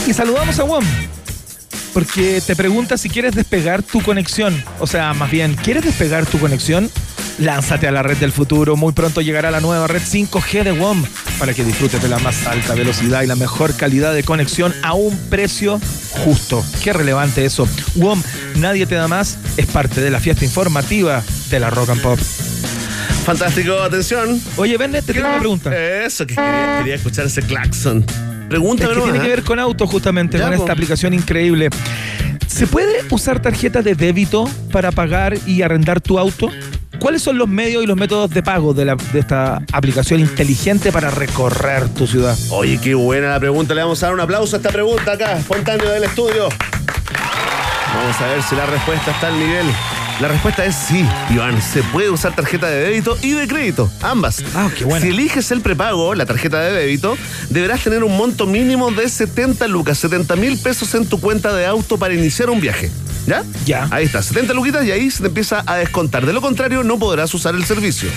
Y 0.07 0.13
saludamos 0.13 0.59
a 0.59 0.65
WOM. 0.65 0.85
Porque 1.95 2.41
te 2.45 2.57
pregunta 2.57 2.97
si 2.97 3.09
quieres 3.09 3.35
despegar 3.35 3.83
tu 3.83 4.03
conexión. 4.03 4.63
O 4.81 4.87
sea, 4.87 5.15
más 5.15 5.31
bien, 5.31 5.55
¿quieres 5.55 5.85
despegar 5.85 6.27
tu 6.27 6.39
conexión? 6.39 6.91
Lánzate 7.39 7.87
a 7.87 7.93
la 7.93 8.03
red 8.03 8.17
del 8.17 8.33
futuro. 8.33 8.77
Muy 8.77 8.93
pronto 8.93 9.21
llegará 9.21 9.51
la 9.51 9.61
nueva 9.61 9.87
red 9.87 10.03
5G 10.03 10.65
de 10.65 10.73
WOM 10.73 11.05
para 11.39 11.55
que 11.55 11.65
disfrutes 11.65 12.03
de 12.03 12.09
la 12.09 12.19
más 12.19 12.47
alta 12.47 12.75
velocidad 12.75 13.23
y 13.23 13.27
la 13.27 13.37
mejor 13.37 13.75
calidad 13.75 14.13
de 14.13 14.23
conexión 14.23 14.75
a 14.83 14.95
un 14.95 15.17
precio 15.29 15.81
justo. 16.25 16.65
Qué 16.83 16.93
relevante 16.93 17.45
eso. 17.45 17.69
WOM, 17.97 18.23
nadie 18.57 18.87
te 18.87 18.95
da 18.95 19.09
más, 19.09 19.39
es 19.57 19.67
parte 19.67 20.01
de 20.01 20.11
la 20.11 20.21
fiesta 20.21 20.45
informativa 20.45 21.23
de 21.51 21.61
la 21.61 21.71
Rock 21.71 21.91
and 21.91 22.03
Pop. 22.03 22.19
Fantástico, 23.25 23.81
atención. 23.81 24.41
Oye, 24.57 24.77
Bennett, 24.77 25.07
te 25.07 25.15
tengo 25.15 25.29
una 25.29 25.39
pregunta. 25.39 25.77
Eso, 25.77 26.27
que 26.27 26.35
quería, 26.35 26.79
quería 26.79 26.95
escuchar 26.97 27.27
ese 27.27 27.43
claxon. 27.43 28.05
Pregúntame 28.53 28.91
Es 28.91 28.95
que 28.95 29.01
nomás, 29.01 29.13
tiene 29.13 29.25
que 29.29 29.35
ver 29.37 29.45
con 29.45 29.59
autos 29.59 29.89
justamente, 29.91 30.39
Ya, 30.39 30.45
con 30.49 30.57
po. 30.57 30.61
esta 30.63 30.73
aplicación 30.73 31.15
increíble. 31.15 31.69
¿Se 32.47 32.67
puede 32.67 33.03
usar 33.11 33.41
tarjeta 33.41 33.81
de 33.83 33.95
débito 33.95 34.49
para 34.71 34.93
pagar 34.93 35.37
y 35.47 35.63
arrendar 35.63 36.01
tu 36.01 36.19
auto? 36.19 36.51
¿Cuáles 36.99 37.23
son 37.23 37.37
los 37.39 37.49
medios 37.49 37.83
y 37.83 37.87
los 37.87 37.97
métodos 37.97 38.31
de 38.31 38.43
pago 38.43 38.75
de, 38.75 38.85
la- 38.85 38.95
de 39.13 39.19
esta 39.19 39.63
aplicación 39.73 40.21
inteligente 40.21 40.93
para 40.93 41.11
recorrer 41.11 41.89
tu 41.89 42.07
ciudad? 42.07 42.37
Oye, 42.51 42.79
qué 42.81 42.95
buena 42.95 43.31
la 43.31 43.41
pregunta. 43.41 43.75
Le 43.75 43.83
vamos 43.83 44.03
a 44.03 44.07
dar 44.07 44.15
un 44.15 44.21
aplauso 44.21 44.55
a 44.55 44.59
esta 44.59 44.71
pregunta 44.71 45.13
acá, 45.13 45.39
espontáneo 45.39 45.91
del 45.91 46.05
estudio. 46.05 46.49
Vamos 47.95 48.21
a 48.21 48.27
ver 48.27 48.43
si 48.43 48.55
la 48.55 48.67
respuesta 48.67 49.11
está 49.11 49.29
al 49.29 49.39
nivel. 49.39 49.67
La 50.23 50.29
respuesta 50.29 50.65
es 50.65 50.77
sí, 50.77 51.05
Iván. 51.31 51.61
Se 51.61 51.83
puede 51.83 52.09
usar 52.09 52.33
tarjeta 52.37 52.69
de 52.69 52.77
débito 52.77 53.19
y 53.23 53.33
de 53.33 53.49
crédito, 53.49 53.91
ambas. 54.03 54.41
Ah, 54.55 54.71
qué 54.79 54.85
buena. 54.85 55.05
Si 55.05 55.11
eliges 55.11 55.51
el 55.51 55.63
prepago, 55.63 56.15
la 56.15 56.27
tarjeta 56.27 56.61
de 56.61 56.71
débito, 56.71 57.19
deberás 57.51 57.83
tener 57.83 58.05
un 58.05 58.17
monto 58.17 58.47
mínimo 58.47 58.93
de 58.93 59.09
70 59.09 59.67
lucas, 59.67 59.99
70 59.99 60.37
mil 60.37 60.57
pesos 60.59 60.95
en 60.95 61.07
tu 61.07 61.19
cuenta 61.19 61.53
de 61.53 61.67
auto 61.67 61.99
para 61.99 62.15
iniciar 62.15 62.51
un 62.51 62.61
viaje. 62.61 62.89
¿Ya? 63.27 63.43
Ya. 63.67 63.89
Ahí 63.91 64.05
está, 64.05 64.23
70 64.23 64.55
luquitas 64.55 64.87
y 64.87 64.93
ahí 64.93 65.11
se 65.11 65.23
te 65.23 65.27
empieza 65.27 65.65
a 65.67 65.79
descontar. 65.79 66.25
De 66.25 66.33
lo 66.33 66.41
contrario, 66.41 66.85
no 66.85 67.01
podrás 67.01 67.35
usar 67.35 67.57
el 67.57 67.65
servicio. 67.65 68.09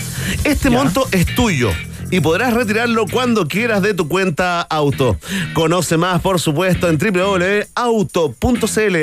Este 0.44 0.69
Ya. 0.69 0.77
monto 0.77 1.07
es 1.11 1.26
tuyo 1.34 1.72
y 2.15 2.21
podrás 2.21 2.53
retirarlo 2.53 3.05
cuando 3.11 3.45
quieras 3.47 3.81
de 3.81 3.93
tu 3.93 4.07
cuenta 4.07 4.61
auto. 4.61 5.17
Conoce 5.53 5.97
más, 5.97 6.21
por 6.21 6.39
supuesto, 6.39 6.87
en 6.87 6.97
www.auto.cl, 6.97 8.95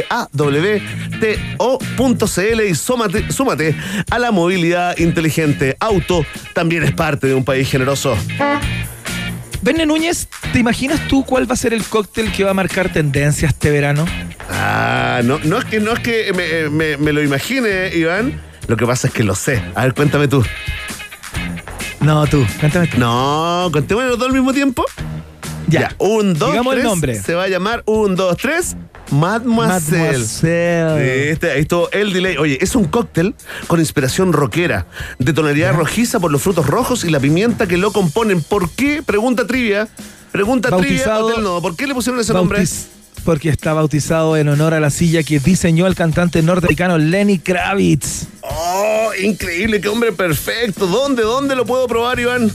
A-W-T-O.cl 1.23 2.61
y 2.69 2.75
súmate, 2.75 3.31
súmate 3.31 3.77
a 4.11 4.19
la 4.19 4.31
movilidad 4.31 4.97
inteligente. 4.99 5.77
Auto 5.79 6.25
también 6.55 6.85
es 6.85 6.93
parte 6.93 7.27
de 7.27 7.35
un 7.35 7.45
país 7.45 7.69
generoso. 7.71 8.17
Benne 9.61 9.85
Núñez, 9.87 10.27
¿te 10.53 10.59
imaginas 10.59 11.07
tú 11.07 11.25
cuál 11.25 11.49
va 11.49 11.55
a 11.55 11.57
ser 11.57 11.73
el 11.75 11.85
cóctel 11.85 12.33
que 12.33 12.45
va 12.45 12.51
a 12.53 12.55
marcar 12.55 12.89
tendencia 12.93 13.47
este 13.49 13.71
verano? 13.71 14.07
Ah, 14.51 15.21
no, 15.23 15.39
no 15.45 15.59
es 15.59 15.65
que, 15.67 15.81
no 15.81 15.93
es 15.93 16.01
que 16.01 16.33
me, 16.33 16.69
me- 16.71 16.97
me 16.97 17.13
lo 17.13 17.23
imagine, 17.23 17.95
Iván. 17.95 18.41
Lo 18.69 18.77
que 18.77 18.87
pasa 18.87 19.09
es 19.09 19.13
que 19.15 19.23
lo 19.23 19.35
sé. 19.35 19.63
A 19.75 19.83
ver, 19.85 19.93
cuéntame 19.95 20.29
tú. 20.29 20.43
No, 22.03 22.27
tú, 22.27 22.45
cuéntame 22.59 22.89
tú. 22.89 22.99
No, 22.99 23.69
contémoslo 23.73 24.11
los 24.11 24.19
dos 24.19 24.29
al 24.29 24.35
mismo 24.35 24.53
tiempo. 24.53 24.85
Ya, 25.69 25.95
un, 25.99 26.35
dos, 26.35 26.51
Digamos 26.51 26.75
el 26.75 26.81
tres. 26.81 26.91
nombre. 26.91 27.15
Se 27.23 27.35
va 27.35 27.45
a 27.45 27.49
llamar 27.49 27.83
un, 27.87 28.17
dos, 28.17 28.37
tres. 28.37 28.77
Mademoiselle. 29.11 29.99
Mademoiselle. 30.01 31.29
¿Viste? 31.31 31.51
Ahí 31.53 31.61
estuvo 31.63 31.91
el 31.93 32.13
delay. 32.13 32.37
Oye, 32.39 32.59
es 32.61 32.75
un 32.75 32.85
cóctel 32.87 33.35
con 33.69 33.79
inspiración 33.81 34.33
rockera, 34.33 34.87
de 35.19 35.33
tonalidad 35.33 35.75
rojiza 35.75 36.19
por 36.19 36.31
los 36.33 36.43
frutos 36.43 36.67
rojos 36.67 37.05
y 37.05 37.11
la 37.11 37.21
pimienta 37.21 37.67
que 37.67 37.77
lo 37.79 37.93
componen. 37.93 38.43
¿Por 38.43 38.69
qué? 38.71 39.03
Pregunta 39.03 39.47
trivia. 39.47 39.89
Pregunta 40.33 40.71
Bautizado- 40.71 40.83
trivia. 40.83 41.19
Hotel 41.25 41.45
no. 41.45 41.63
¿Por 41.63 41.77
qué 41.77 41.87
le 41.87 41.95
pusieron 41.95 42.21
ese 42.21 42.33
nombre? 42.33 42.65
Porque 43.25 43.49
está 43.49 43.73
bautizado 43.73 44.37
en 44.37 44.49
honor 44.49 44.75
a 44.75 44.81
la 44.81 44.91
silla 44.91 45.23
que 45.23 45.39
diseñó 45.39 45.87
el 45.87 45.95
cantante 45.95 46.43
norteamericano 46.43 46.99
Lenny 46.99 47.39
Kravitz. 47.39 48.27
Oh, 48.43 49.11
increíble, 49.23 49.81
qué 49.81 49.89
hombre 49.89 50.13
perfecto. 50.13 50.87
¿Dónde, 50.87 51.23
dónde 51.23 51.55
lo 51.55 51.65
puedo 51.65 51.87
probar, 51.87 52.19
Iván? 52.19 52.51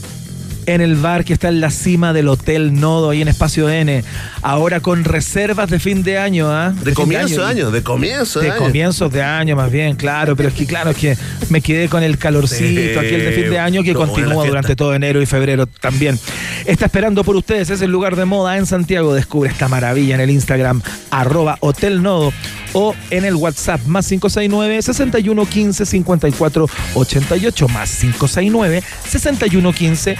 En 0.68 0.82
el 0.82 0.96
bar 0.96 1.24
que 1.24 1.32
está 1.32 1.48
en 1.48 1.60
la 1.62 1.70
cima 1.70 2.12
del 2.12 2.28
Hotel 2.28 2.78
Nodo, 2.78 3.08
ahí 3.10 3.22
en 3.22 3.28
Espacio 3.28 3.70
N. 3.70 4.04
Ahora 4.42 4.80
con 4.80 5.02
reservas 5.02 5.70
de 5.70 5.78
fin 5.78 6.02
de 6.02 6.18
año, 6.18 6.50
¿ah? 6.50 6.72
De 6.72 6.84
fin 6.84 6.94
comienzo 6.94 7.40
de 7.40 7.46
año, 7.46 7.70
de 7.70 7.82
comienzo 7.82 8.40
de 8.40 8.46
De 8.46 8.52
año. 8.52 8.60
comienzos 8.60 9.10
de 9.10 9.22
año, 9.22 9.56
más 9.56 9.72
bien, 9.72 9.96
claro. 9.96 10.36
Pero 10.36 10.50
es 10.50 10.54
que, 10.54 10.66
claro, 10.66 10.90
es 10.90 10.98
que 10.98 11.16
me 11.48 11.62
quedé 11.62 11.88
con 11.88 12.02
el 12.02 12.18
calorcito 12.18 13.00
aquel 13.00 13.24
de 13.24 13.32
fin 13.32 13.50
de 13.50 13.58
año 13.58 13.82
que 13.82 13.94
continúa 13.94 14.46
durante 14.46 14.76
todo 14.76 14.94
enero 14.94 15.22
y 15.22 15.26
febrero 15.26 15.66
también. 15.66 16.18
Está 16.66 16.84
esperando 16.84 17.24
por 17.24 17.34
ustedes, 17.34 17.70
es 17.70 17.80
el 17.80 17.90
lugar 17.90 18.14
de 18.14 18.26
moda 18.26 18.58
en 18.58 18.66
Santiago. 18.66 19.14
Descubre 19.14 19.48
esta 19.48 19.68
maravilla 19.68 20.16
en 20.16 20.20
el 20.20 20.28
Instagram, 20.28 20.82
arroba 21.10 21.56
Hotel 21.60 22.02
Nodo 22.02 22.30
o 22.74 22.94
en 23.10 23.24
el 23.24 23.34
WhatsApp 23.34 23.80
más 23.86 24.06
569 24.08 24.82
6115 24.82 25.86
5488 25.86 27.68
más 27.68 27.90
569 27.90 28.82
6115 29.08 30.16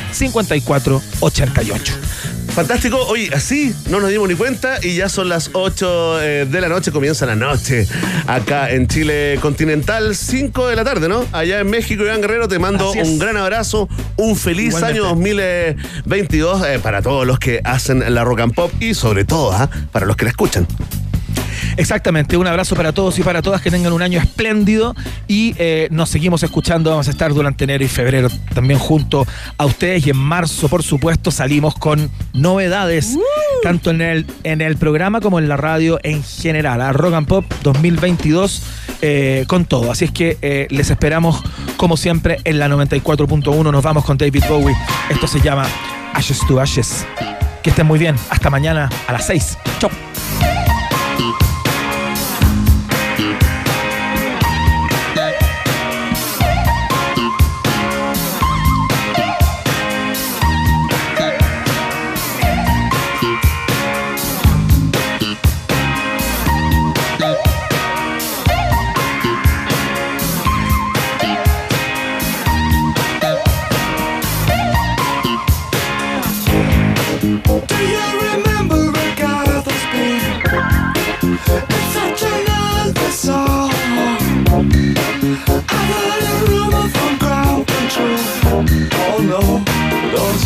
5488. 0.46 1.92
Fantástico, 2.54 2.98
oye, 3.06 3.30
así 3.32 3.72
no 3.88 4.00
nos 4.00 4.10
dimos 4.10 4.28
ni 4.28 4.34
cuenta 4.34 4.78
y 4.82 4.96
ya 4.96 5.08
son 5.08 5.28
las 5.28 5.50
8 5.52 6.20
eh, 6.20 6.46
de 6.50 6.60
la 6.60 6.68
noche, 6.68 6.90
comienza 6.90 7.24
la 7.24 7.36
noche 7.36 7.86
acá 8.26 8.70
en 8.70 8.88
Chile 8.88 9.38
continental, 9.40 10.16
5 10.16 10.66
de 10.66 10.74
la 10.74 10.82
tarde, 10.82 11.08
¿no? 11.08 11.24
Allá 11.30 11.60
en 11.60 11.70
México, 11.70 12.02
Iván 12.02 12.20
Guerrero, 12.20 12.48
te 12.48 12.58
mando 12.58 12.90
un 12.90 13.18
gran 13.18 13.36
abrazo, 13.36 13.88
un 14.16 14.34
feliz 14.34 14.74
Igualmente. 14.74 15.00
año 15.00 15.08
2022 15.10 16.66
eh, 16.66 16.80
para 16.82 17.00
todos 17.00 17.26
los 17.26 17.38
que 17.38 17.60
hacen 17.62 18.02
la 18.12 18.24
rock 18.24 18.40
and 18.40 18.54
pop 18.54 18.72
y 18.80 18.94
sobre 18.94 19.24
todo 19.24 19.52
¿ah? 19.52 19.70
para 19.92 20.06
los 20.06 20.16
que 20.16 20.24
la 20.24 20.30
escuchan. 20.30 20.66
Exactamente, 21.76 22.36
un 22.36 22.46
abrazo 22.46 22.76
para 22.76 22.92
todos 22.92 23.18
y 23.18 23.22
para 23.22 23.42
todas 23.42 23.60
que 23.62 23.70
tengan 23.70 23.92
un 23.92 24.02
año 24.02 24.20
espléndido 24.20 24.94
y 25.26 25.54
eh, 25.58 25.88
nos 25.90 26.08
seguimos 26.08 26.42
escuchando, 26.42 26.90
vamos 26.90 27.08
a 27.08 27.10
estar 27.10 27.32
durante 27.32 27.64
enero 27.64 27.84
y 27.84 27.88
febrero 27.88 28.28
también 28.54 28.78
junto 28.78 29.26
a 29.56 29.66
ustedes 29.66 30.06
y 30.06 30.10
en 30.10 30.16
marzo 30.16 30.68
por 30.68 30.82
supuesto 30.82 31.30
salimos 31.30 31.74
con 31.74 32.10
novedades 32.32 33.16
tanto 33.62 33.90
en 33.90 34.00
el, 34.00 34.26
en 34.44 34.60
el 34.60 34.76
programa 34.76 35.20
como 35.20 35.38
en 35.38 35.48
la 35.48 35.56
radio 35.56 35.98
en 36.02 36.22
general, 36.22 36.80
a 36.80 36.92
Rock 36.92 37.14
and 37.14 37.26
Pop 37.26 37.44
2022 37.62 38.62
eh, 39.02 39.44
con 39.46 39.64
todo, 39.64 39.90
así 39.90 40.06
es 40.06 40.10
que 40.10 40.38
eh, 40.42 40.66
les 40.70 40.90
esperamos 40.90 41.42
como 41.76 41.96
siempre 41.96 42.38
en 42.44 42.58
la 42.58 42.68
94.1, 42.68 43.70
nos 43.70 43.82
vamos 43.82 44.04
con 44.04 44.18
David 44.18 44.44
Bowie, 44.48 44.76
esto 45.08 45.26
se 45.26 45.40
llama 45.40 45.66
Ashes 46.14 46.40
to 46.46 46.60
Ashes, 46.60 47.06
que 47.62 47.70
estén 47.70 47.86
muy 47.86 47.98
bien, 47.98 48.16
hasta 48.30 48.50
mañana 48.50 48.88
a 49.06 49.12
las 49.12 49.26
6, 49.26 49.58
chau. 49.78 49.90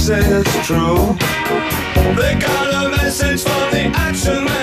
Say 0.03 0.19
it's 0.19 0.66
true. 0.66 1.15
They 2.16 2.35
got 2.35 2.74
a 2.74 2.91
message 2.91 3.43
from 3.45 3.70
the 3.70 3.93
action 3.95 4.45
man. 4.45 4.62